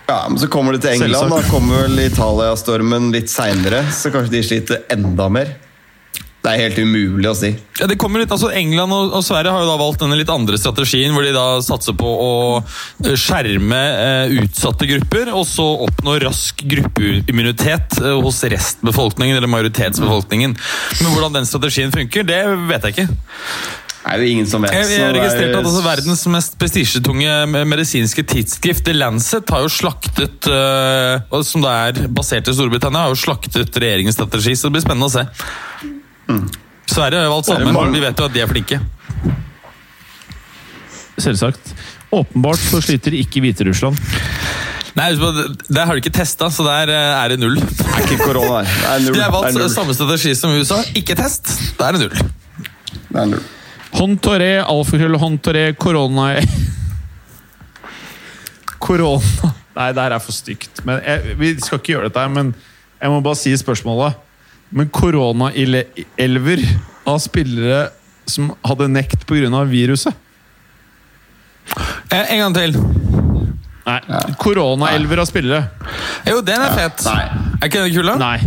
Ja, 0.07 0.27
men 0.29 0.39
Så 0.39 0.49
kommer 0.49 0.73
det 0.73 0.85
til 0.85 0.91
England. 1.03 1.31
Da 1.31 1.43
kommer 1.51 1.87
vel 1.87 1.99
Italia-stormen 2.07 3.11
litt 3.15 3.31
seinere, 3.31 3.83
så 3.93 4.13
kanskje 4.15 4.37
de 4.39 4.43
sliter 4.47 4.85
enda 4.95 5.29
mer. 5.33 5.57
Det 6.47 6.53
er 6.53 6.61
helt 6.69 6.77
umulig 6.79 7.27
å 7.27 7.35
si. 7.35 7.49
Ja, 7.81 7.89
det 7.91 7.97
kommer 7.99 8.23
litt, 8.23 8.31
altså 8.31 8.53
England 8.55 8.95
og, 8.95 9.17
og 9.19 9.25
Sverige 9.27 9.51
har 9.51 9.65
jo 9.65 9.71
da 9.73 9.79
valgt 9.81 10.05
denne 10.05 10.15
litt 10.15 10.31
andre 10.31 10.59
strategien, 10.61 11.11
hvor 11.11 11.27
de 11.27 11.33
da 11.35 11.47
satser 11.65 11.97
på 11.99 12.07
å 12.07 12.29
eh, 12.61 13.17
skjerme 13.19 13.81
eh, 14.05 14.37
utsatte 14.45 14.87
grupper, 14.87 15.33
og 15.35 15.43
så 15.51 15.67
oppnå 15.89 16.15
rask 16.23 16.63
gruppeimmunitet 16.71 17.99
eh, 17.99 18.15
hos 18.23 18.39
restbefolkningen, 18.47 19.41
eller 19.41 19.51
majoritetsbefolkningen. 19.51 20.55
Men 21.01 21.17
hvordan 21.17 21.41
den 21.41 21.51
strategien 21.51 21.91
funker, 21.95 22.29
det 22.31 22.45
vet 22.71 22.87
jeg 22.87 22.95
ikke. 22.95 23.09
Det 24.07 24.15
er 24.15 24.23
jo 24.23 24.27
ingen 24.37 24.47
som 24.47 24.63
vet. 24.63 24.71
Jeg, 24.71 24.87
jeg 24.87 24.99
det 25.01 25.07
er- 25.07 25.17
registrerte 25.19 25.59
at 25.59 25.65
altså, 25.67 25.83
verdens 25.83 26.21
mest 26.31 26.53
prestisjetunge 26.61 27.31
medisinske 27.67 28.23
tidsskrift, 28.23 28.85
The 28.87 28.95
Lancet, 28.95 29.51
har 29.51 29.65
jo 29.65 29.73
slaktet 29.73 30.47
uh, 30.47 31.41
Som 31.43 31.65
det 31.65 31.73
er 31.73 32.07
basert 32.15 32.47
i 32.47 32.55
Storbritannia, 32.55 33.03
har 33.09 33.11
jo 33.11 33.19
slaktet 33.19 33.75
regjeringens 33.75 34.15
strategi, 34.15 34.55
så 34.55 34.69
det 34.69 34.77
blir 34.77 34.85
spennende 34.87 35.11
å 35.11 35.15
se. 35.17 35.27
Sverige 36.87 37.19
har 37.19 37.27
jo 37.27 37.35
valgt 37.35 37.51
sammen, 37.51 37.97
vi 37.97 38.05
vet 38.05 38.23
jo 38.23 38.29
at 38.31 38.37
de 38.37 38.45
er 38.45 38.53
flinke. 38.53 38.79
Selvsagt. 41.19 41.75
Åpenbart 42.15 42.63
så 42.63 42.79
sliter 42.85 43.17
ikke 43.19 43.43
Hviterussland. 43.43 43.99
Nei, 44.97 45.11
det 45.13 45.67
Der 45.69 45.85
har 45.85 45.99
de 45.99 46.01
ikke 46.01 46.15
testa, 46.15 46.49
så 46.49 46.65
der 46.65 46.89
eh, 46.95 47.25
er 47.25 47.35
det 47.35 47.41
null. 47.43 47.59
Det 47.59 47.91
er 47.91 48.07
ikke 48.07 48.23
korona. 48.23 48.63
Det 48.63 48.89
er 48.95 49.03
null. 49.05 49.19
De 49.19 49.25
har 49.27 49.35
valgt 49.35 49.75
samme 49.75 49.99
strategi 49.99 50.33
som 50.39 50.55
USA. 50.57 50.79
Ikke 50.97 51.19
test, 51.19 51.51
da 51.77 51.91
er 51.91 51.99
det 51.99 52.07
null. 52.07 52.17
Det 53.11 53.21
er 53.21 53.31
null. 53.35 53.45
Hontoré, 53.97 54.59
alfakrøll, 54.61 55.17
håndtoré, 55.21 55.71
korona 55.81 56.35
Korona 58.83 59.53
Nei, 59.77 59.91
det 59.93 60.01
her 60.01 60.15
er 60.17 60.23
for 60.25 60.33
stygt. 60.33 60.81
Men 60.89 61.03
jeg, 61.05 61.35
vi 61.37 61.51
skal 61.61 61.77
ikke 61.81 61.93
gjøre 61.93 62.09
dette 62.09 62.23
her, 62.23 62.31
men 62.33 62.55
jeg 62.97 63.13
må 63.13 63.19
bare 63.25 63.37
si 63.37 63.51
spørsmålet. 63.61 64.17
Men 64.73 64.89
korona-elver 64.89 66.63
av 67.07 67.19
spillere 67.21 67.83
som 68.27 68.55
hadde 68.65 68.89
nekt 68.89 69.27
pga. 69.29 69.65
viruset? 69.69 70.15
Eh, 72.11 72.25
En 72.33 72.41
gang 72.41 72.57
til. 72.57 72.81
Nei. 73.87 74.01
Korona-elver 74.43 75.21
av 75.23 75.29
spillere? 75.29 75.61
Jo, 76.27 76.41
den 76.43 76.63
er 76.63 76.73
fet. 76.75 77.05
Nei. 77.07 77.23
Er 77.61 77.69
ikke 77.69 77.85
den 77.85 77.95
kul, 77.95 78.09
da? 78.11 78.17
Nei. 78.19 78.39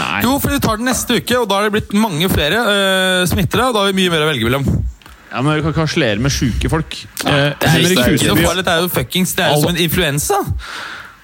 Nei. 0.00 0.16
Jo, 0.26 0.34
for 0.42 0.50
vi 0.50 0.58
tar 0.64 0.80
den 0.80 0.88
neste 0.90 1.20
uke, 1.20 1.38
og 1.38 1.46
da 1.50 1.60
har 1.60 1.68
det 1.68 1.76
blitt 1.76 1.94
mange 1.94 2.26
flere 2.32 2.58
uh, 2.66 3.20
smittere. 3.30 3.68
Og 3.70 3.76
da 3.76 3.84
har 3.84 3.92
vi 3.92 3.98
mye 4.02 4.12
mer 4.12 4.26
å 4.26 4.28
velge 4.32 4.48
mellom. 4.48 4.66
Ja, 5.30 5.42
men 5.42 5.56
Vi 5.56 5.62
kan 5.64 5.74
ikke 5.74 5.86
harselere 5.86 6.22
med 6.22 6.30
sjuke 6.34 6.70
folk. 6.70 6.94
Eh, 7.24 7.30
Det 7.58 7.66
er 7.66 7.72
Henrik 7.72 7.98
Huseby 8.06 8.44
det 8.60 8.70
er 8.70 8.84
jo 8.84 8.90
fuckings 8.94 9.32
Det 9.34 9.42
er 9.42 9.54
jo 9.56 9.64
som 9.64 9.72
en 9.72 9.80
influensa. 9.82 10.38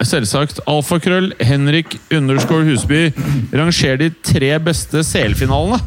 selvsagt. 0.03 0.59
Alfakrøll 0.67 1.33
Henrik 1.39 1.99
underscore 2.11 2.65
Husby. 2.67 3.13
Ranger 3.55 4.01
de 4.01 4.09
tre 4.25 4.59
beste 4.59 5.05
CL-finalene. 5.07 5.79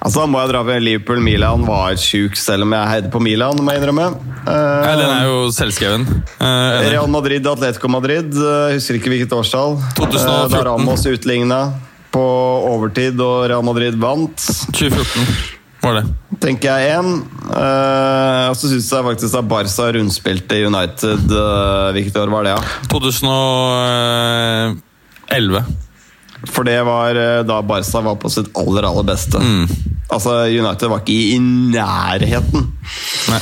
Altså, 0.00 0.22
Da 0.22 0.26
må 0.32 0.40
jeg 0.40 0.48
dra 0.54 0.62
ved 0.64 0.80
Liverpool. 0.82 1.20
Milan 1.20 1.66
var 1.68 1.92
sjuk, 2.00 2.32
selv 2.40 2.62
om 2.64 2.72
jeg 2.72 2.88
heide 2.88 3.10
på 3.12 3.20
Milan. 3.20 3.58
må 3.60 3.68
jeg 3.74 3.80
innrømme. 3.82 4.06
Uh, 4.46 4.48
ja, 4.48 4.94
den 4.96 5.10
er 5.12 5.24
jo 5.28 5.50
selvskreven. 5.52 6.06
Uh. 6.40 6.88
Real 6.88 7.04
Madrid, 7.12 7.44
Atletico 7.46 7.88
Madrid. 7.92 8.32
Uh, 8.32 8.72
husker 8.72 8.94
ikke 8.96 9.10
hvilket 9.12 9.32
årstall. 9.36 9.76
2014. 9.98 10.32
Eh, 10.32 10.48
Da 10.54 10.62
Ramos 10.70 11.04
utligna 11.06 11.60
på 12.10 12.24
overtid, 12.72 13.20
og 13.20 13.44
Real 13.52 13.62
Madrid 13.62 13.94
vant. 14.00 14.40
2014 14.72 15.28
var 15.84 15.94
det. 16.00 16.04
Tenker 16.42 16.68
jeg 16.80 16.96
én. 16.96 17.08
Uh, 17.52 18.48
og 18.50 18.56
så 18.56 18.68
syns 18.72 18.88
jeg 18.92 19.04
faktisk 19.10 19.34
at 19.36 19.48
Barca 19.52 19.84
rundspilte 19.96 20.56
United. 20.66 21.22
uh, 21.28 21.92
hvilket 21.94 22.16
år 22.24 22.28
var 22.32 22.42
det, 22.48 22.52
ja? 22.56 22.60
2011. 22.88 25.60
For 26.48 26.64
det 26.64 26.80
var 26.88 27.12
da 27.44 27.60
Barca 27.68 28.00
var 28.00 28.16
på 28.16 28.30
sitt 28.32 28.48
aller, 28.56 28.80
aller 28.88 29.04
beste. 29.12 29.36
Mm. 29.44 29.68
Altså, 30.10 30.36
United 30.50 30.90
var 30.90 31.02
ikke 31.04 31.16
i 31.34 31.40
nærheten. 31.40 32.68
Nei. 33.30 33.40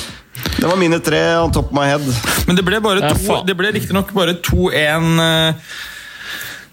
Det 0.58 0.66
var 0.68 0.76
mine 0.78 0.98
tre 1.02 1.20
on 1.42 1.52
top 1.54 1.70
of 1.72 1.76
my 1.78 1.86
head. 1.88 2.04
Men 2.46 2.56
det 2.58 2.64
ble 2.66 2.80
bare 2.84 3.12
to. 3.14 3.38
Det 3.46 3.54
ble 3.58 3.70
riktignok 3.74 4.10
bare 4.16 4.34
2-1. 4.44 5.06
eh, 5.22 5.54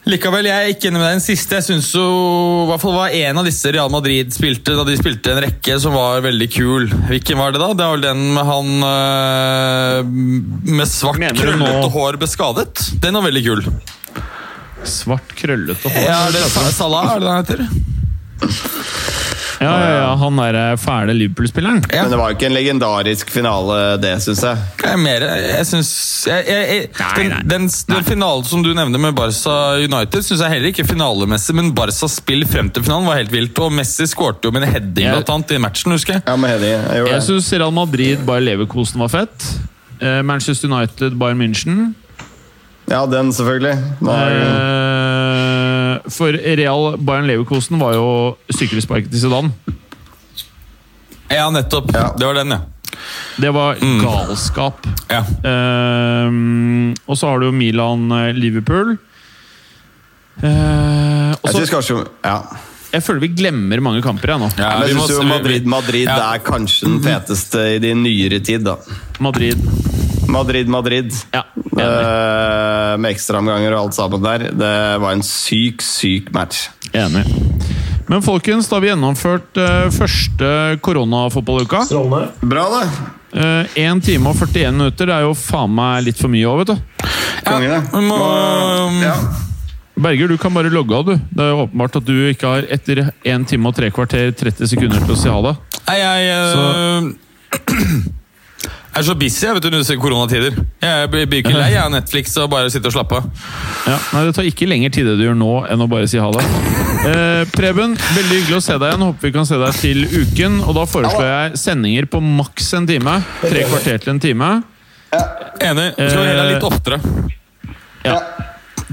Likevel, 0.05 0.45
jeg 0.45 0.53
er 0.53 0.69
ikke 0.69 0.91
enig 0.91 0.99
med 1.01 1.07
deg. 1.07 1.15
Den 1.17 1.23
siste 1.25 1.57
jeg 1.57 1.65
syns 1.65 1.87
jo 1.95 2.03
i 2.05 2.67
hvert 2.69 2.81
fall 2.83 2.93
var 2.93 3.15
en 3.17 3.39
av 3.41 3.47
disse 3.47 3.71
Real 3.73 3.89
Madrid 3.89 4.29
spilte 4.35 4.75
da 4.77 4.83
de 4.85 4.93
spilte 4.99 5.31
en 5.33 5.39
rekke 5.47 5.79
som 5.81 5.95
var 5.97 6.21
veldig 6.21 6.47
kul. 6.53 6.85
Hvilken 7.09 7.39
var 7.41 7.55
det, 7.55 7.61
da? 7.63 7.71
Det 7.73 7.87
var 7.87 7.95
vel 7.95 8.05
den 8.05 8.21
med 8.35 8.45
han 8.45 8.69
eh, 8.91 9.97
med 10.77 10.91
svart, 10.91 11.17
krøllete 11.39 11.89
hår 11.95 12.19
beskadet. 12.21 12.85
Den 13.01 13.17
var 13.17 13.25
veldig 13.31 13.43
kul. 13.47 13.65
Svart, 14.85 15.33
krøllete 15.41 15.89
hår. 15.89 16.05
Ja, 16.05 16.19
er 16.27 16.37
det 16.37 16.45
Sa- 16.53 16.69
Salah, 16.83 17.15
er 17.15 17.25
det 17.25 17.31
den 17.31 17.41
heter? 17.41 17.59
Ja, 19.61 19.71
ja, 19.79 19.91
ja, 20.01 20.07
Han 20.19 20.39
derre 20.39 20.63
fæle 20.81 21.13
Liverpool-spilleren. 21.15 21.81
Ja. 21.93 22.03
Men 22.03 22.11
det 22.11 22.19
var 22.19 22.31
jo 22.31 22.37
ikke 22.37 22.49
en 22.49 22.55
legendarisk 22.57 23.29
finale, 23.31 23.77
det, 24.03 24.13
syns 24.25 24.43
jeg. 24.43 24.63
Jeg 24.83 24.91
er 24.91 25.01
mer 25.01 25.25
Jeg 25.25 25.67
syns 25.69 25.91
den, 26.27 27.35
den, 27.47 27.67
den 27.91 28.07
finalen 28.07 28.47
som 28.47 28.63
du 28.65 28.71
nevner 28.75 29.01
med 29.01 29.15
Barca 29.17 29.55
United, 29.83 30.25
syns 30.25 30.43
jeg 30.43 30.55
heller 30.57 30.71
ikke 30.73 30.87
finalemessig, 30.89 31.55
men 31.55 31.71
Barcas 31.77 32.17
spill 32.19 32.45
frem 32.49 32.69
til 32.73 32.83
finalen 32.85 33.07
var 33.09 33.19
helt 33.21 33.33
vilt. 33.33 33.59
Og 33.63 33.71
Messi 33.75 34.07
skårte 34.11 34.49
jo 34.49 34.55
med 34.55 34.65
en 34.67 34.75
heading 34.75 35.11
blant 35.13 35.31
annet 35.37 35.55
i 35.55 35.61
matchen, 35.63 35.95
husker 35.95 36.17
jeg. 36.17 36.25
Ja, 36.27 36.35
med 36.39 36.55
heading, 36.55 36.89
Jeg 36.95 37.11
Jeg 37.13 37.27
syns 37.29 37.51
Real 37.55 37.75
Madrid 37.75 38.25
bare 38.27 38.43
Leverkosen 38.43 38.99
var 39.01 39.13
fett. 39.13 39.51
Eh, 40.01 40.21
Manchester 40.27 40.67
United 40.71 41.15
Bayern 41.19 41.39
München. 41.39 41.93
Ja, 42.91 43.05
den, 43.09 43.31
selvfølgelig. 43.33 43.77
Nå 44.03 44.11
er 44.11 44.35
Eh, 44.35 45.04
for 46.13 46.31
Real 46.33 46.97
Bayern 46.97 47.27
Leverkosen 47.29 47.79
var 47.81 47.93
jo 47.97 48.05
sykkelsparket 48.53 49.11
til 49.11 49.25
Zidane. 49.25 49.51
Ja, 51.31 51.47
nettopp. 51.49 51.89
Ja. 51.95 52.11
Det 52.17 52.25
var 52.29 52.33
den, 52.37 52.53
ja. 52.53 52.59
Det 53.41 53.49
var 53.51 53.75
galskap. 54.01 54.85
ja. 55.11 55.23
Uh, 55.43 56.93
og 57.05 57.17
så 57.19 57.27
har 57.31 57.41
du 57.41 57.49
jo 57.49 57.55
Milan-Liverpool. 57.55 58.95
Uh, 60.43 61.31
Jeg 61.45 61.53
syns 61.55 61.71
kanskje 61.73 62.01
Ja. 62.25 62.39
Jeg 62.95 63.03
føler 63.03 63.19
vi 63.25 63.29
glemmer 63.35 63.81
mange 63.83 64.01
kamper 64.03 64.31
jeg 64.31 64.39
nå. 64.39 64.47
ja 64.55 64.69
jeg 64.85 64.95
synes 64.95 65.09
jo 65.17 65.23
Madrid, 65.27 65.65
Madrid 65.67 66.05
Ja. 66.07 66.33
er 66.35 66.39
kanskje 66.43 66.87
den 66.87 67.01
feteste 67.03 67.63
i 67.75 67.79
din 67.83 68.03
nyere 68.03 68.39
tid, 68.39 68.63
da. 68.63 68.77
Madrid. 69.19 69.59
Madrid, 70.27 70.67
Madrid. 70.67 71.11
Ja. 71.33 71.43
Eh, 71.55 72.97
med 72.99 73.11
ekstraomganger 73.11 73.73
og 73.75 73.79
alt 73.85 73.97
sammen 73.97 74.23
der. 74.23 74.47
Det 74.55 74.73
var 75.01 75.11
en 75.15 75.23
syk, 75.25 75.81
syk 75.85 76.31
match. 76.35 76.67
enig. 76.93 77.25
Men 78.07 78.21
folkens, 78.21 78.67
da 78.69 78.75
har 78.77 78.81
vi 78.83 78.89
gjennomført 78.91 79.57
uh, 79.57 79.87
første 79.93 80.49
koronafotballuka. 80.85 81.79
Bra, 82.45 82.65
det! 82.75 82.85
Uh, 83.35 83.65
1 83.81 84.03
time 84.05 84.29
og 84.29 84.37
41 84.37 84.71
minutter. 84.77 85.09
Det 85.09 85.15
er 85.15 85.25
jo 85.25 85.33
faen 85.35 85.73
meg 85.73 86.05
litt 86.05 86.19
for 86.21 86.29
mye 86.31 86.45
òg, 86.51 86.61
vet 86.61 86.75
du. 86.75 86.77
Ja, 87.45 87.57
det. 87.59 87.81
vi 87.95 88.03
må- 88.05 89.01
Ja. 89.01 89.15
Berger, 89.95 90.27
du 90.27 90.37
kan 90.37 90.53
bare 90.53 90.69
logge 90.69 90.93
av, 90.93 91.05
du. 91.07 91.15
Det 91.15 91.39
er 91.43 91.49
jo 91.53 91.65
åpenbart 91.65 91.95
at 91.95 92.05
du 92.05 92.13
ikke 92.29 92.47
har 92.51 92.65
etter 92.69 93.11
1 93.23 93.45
time 93.47 93.67
og 93.71 93.75
3 93.77 93.89
kvarter 93.95 94.31
30 94.35 94.67
sekunder 94.67 94.99
til 95.05 95.15
å 95.15 95.17
si 95.17 95.29
ha 95.31 95.41
det. 95.41 95.55
Nei, 95.87 95.97
jeg 96.03 97.15
eh, 98.95 98.99
er 98.99 99.03
så 99.03 99.15
busy 99.19 99.45
jeg 99.45 99.57
vet 99.57 99.65
du, 99.65 99.67
under 99.75 99.97
koronatider. 99.99 100.55
Jeg 100.81 101.09
blir 101.11 101.41
ikke 101.41 101.53
lei 101.55 101.73
av 101.79 101.91
Netflix 101.91 102.35
og 102.39 102.49
bare 102.53 102.71
sitte 102.71 102.87
og 102.87 102.95
slappe 102.95 103.19
av. 103.19 103.27
Ja, 103.85 103.97
nei, 104.13 104.23
Det 104.25 104.35
tar 104.37 104.47
ikke 104.47 104.67
lenger 104.69 104.89
tid 104.95 105.05
det 105.09 105.17
du 105.19 105.25
gjør 105.27 105.37
nå, 105.37 105.51
enn 105.69 105.83
å 105.83 105.89
bare 105.91 106.07
si 106.07 106.17
ha 106.21 106.29
det. 106.31 106.45
Eh, 107.05 107.43
Preben, 107.53 107.93
veldig 108.15 108.39
hyggelig 108.39 108.57
å 108.57 108.63
se 108.65 108.77
deg 108.79 108.87
igjen. 108.89 109.03
Håper 109.05 109.27
vi 109.27 109.33
kan 109.35 109.45
se 109.45 109.59
deg 109.61 109.75
til 109.81 110.05
uken. 110.09 110.61
Og 110.65 110.73
da 110.79 110.85
foreslår 110.89 111.27
jeg 111.29 111.59
sendinger 111.61 112.07
på 112.09 112.21
maks 112.23 112.71
en 112.79 112.87
time. 112.89 113.19
Tre 113.43 113.67
kvarter 113.69 114.01
til 114.01 114.15
en 114.15 114.23
time. 114.23 114.49
Enig. 115.61 115.91
Skal 115.95 116.23
vi 116.23 116.31
heller 116.31 116.51
litt 116.55 116.65
oftere. 116.65 116.99
Ja. 118.05 118.19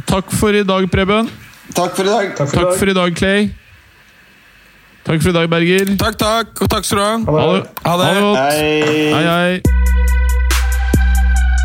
Takk 0.08 0.30
for 0.32 0.54
i 0.56 0.62
dag, 0.64 0.86
Preben. 0.92 1.30
Takk 1.72 1.96
for 1.96 2.04
i 2.04 2.12
dag. 2.12 2.32
Takk 2.36 2.48
for 2.52 2.60
Takk 2.60 2.78
for 2.80 2.92
i 2.92 2.96
dag, 2.96 3.16
Clay. 3.16 3.50
Takk 5.02 5.22
for 5.24 5.32
i 5.32 5.36
dag, 5.36 5.48
Berger. 5.50 5.94
Takk, 5.98 6.18
takk, 6.20 6.52
og 6.62 6.70
takk 6.70 6.86
skal 6.86 6.98
du 6.98 7.04
ha. 7.04 7.12
Ha 7.26 7.46
det, 7.56 7.62
Ha 7.84 7.96
det. 7.96 8.10
ha 8.12 8.18
det. 8.20 8.36
Hei. 8.38 9.12
Hei, 9.12 9.24
hei. 9.26 9.81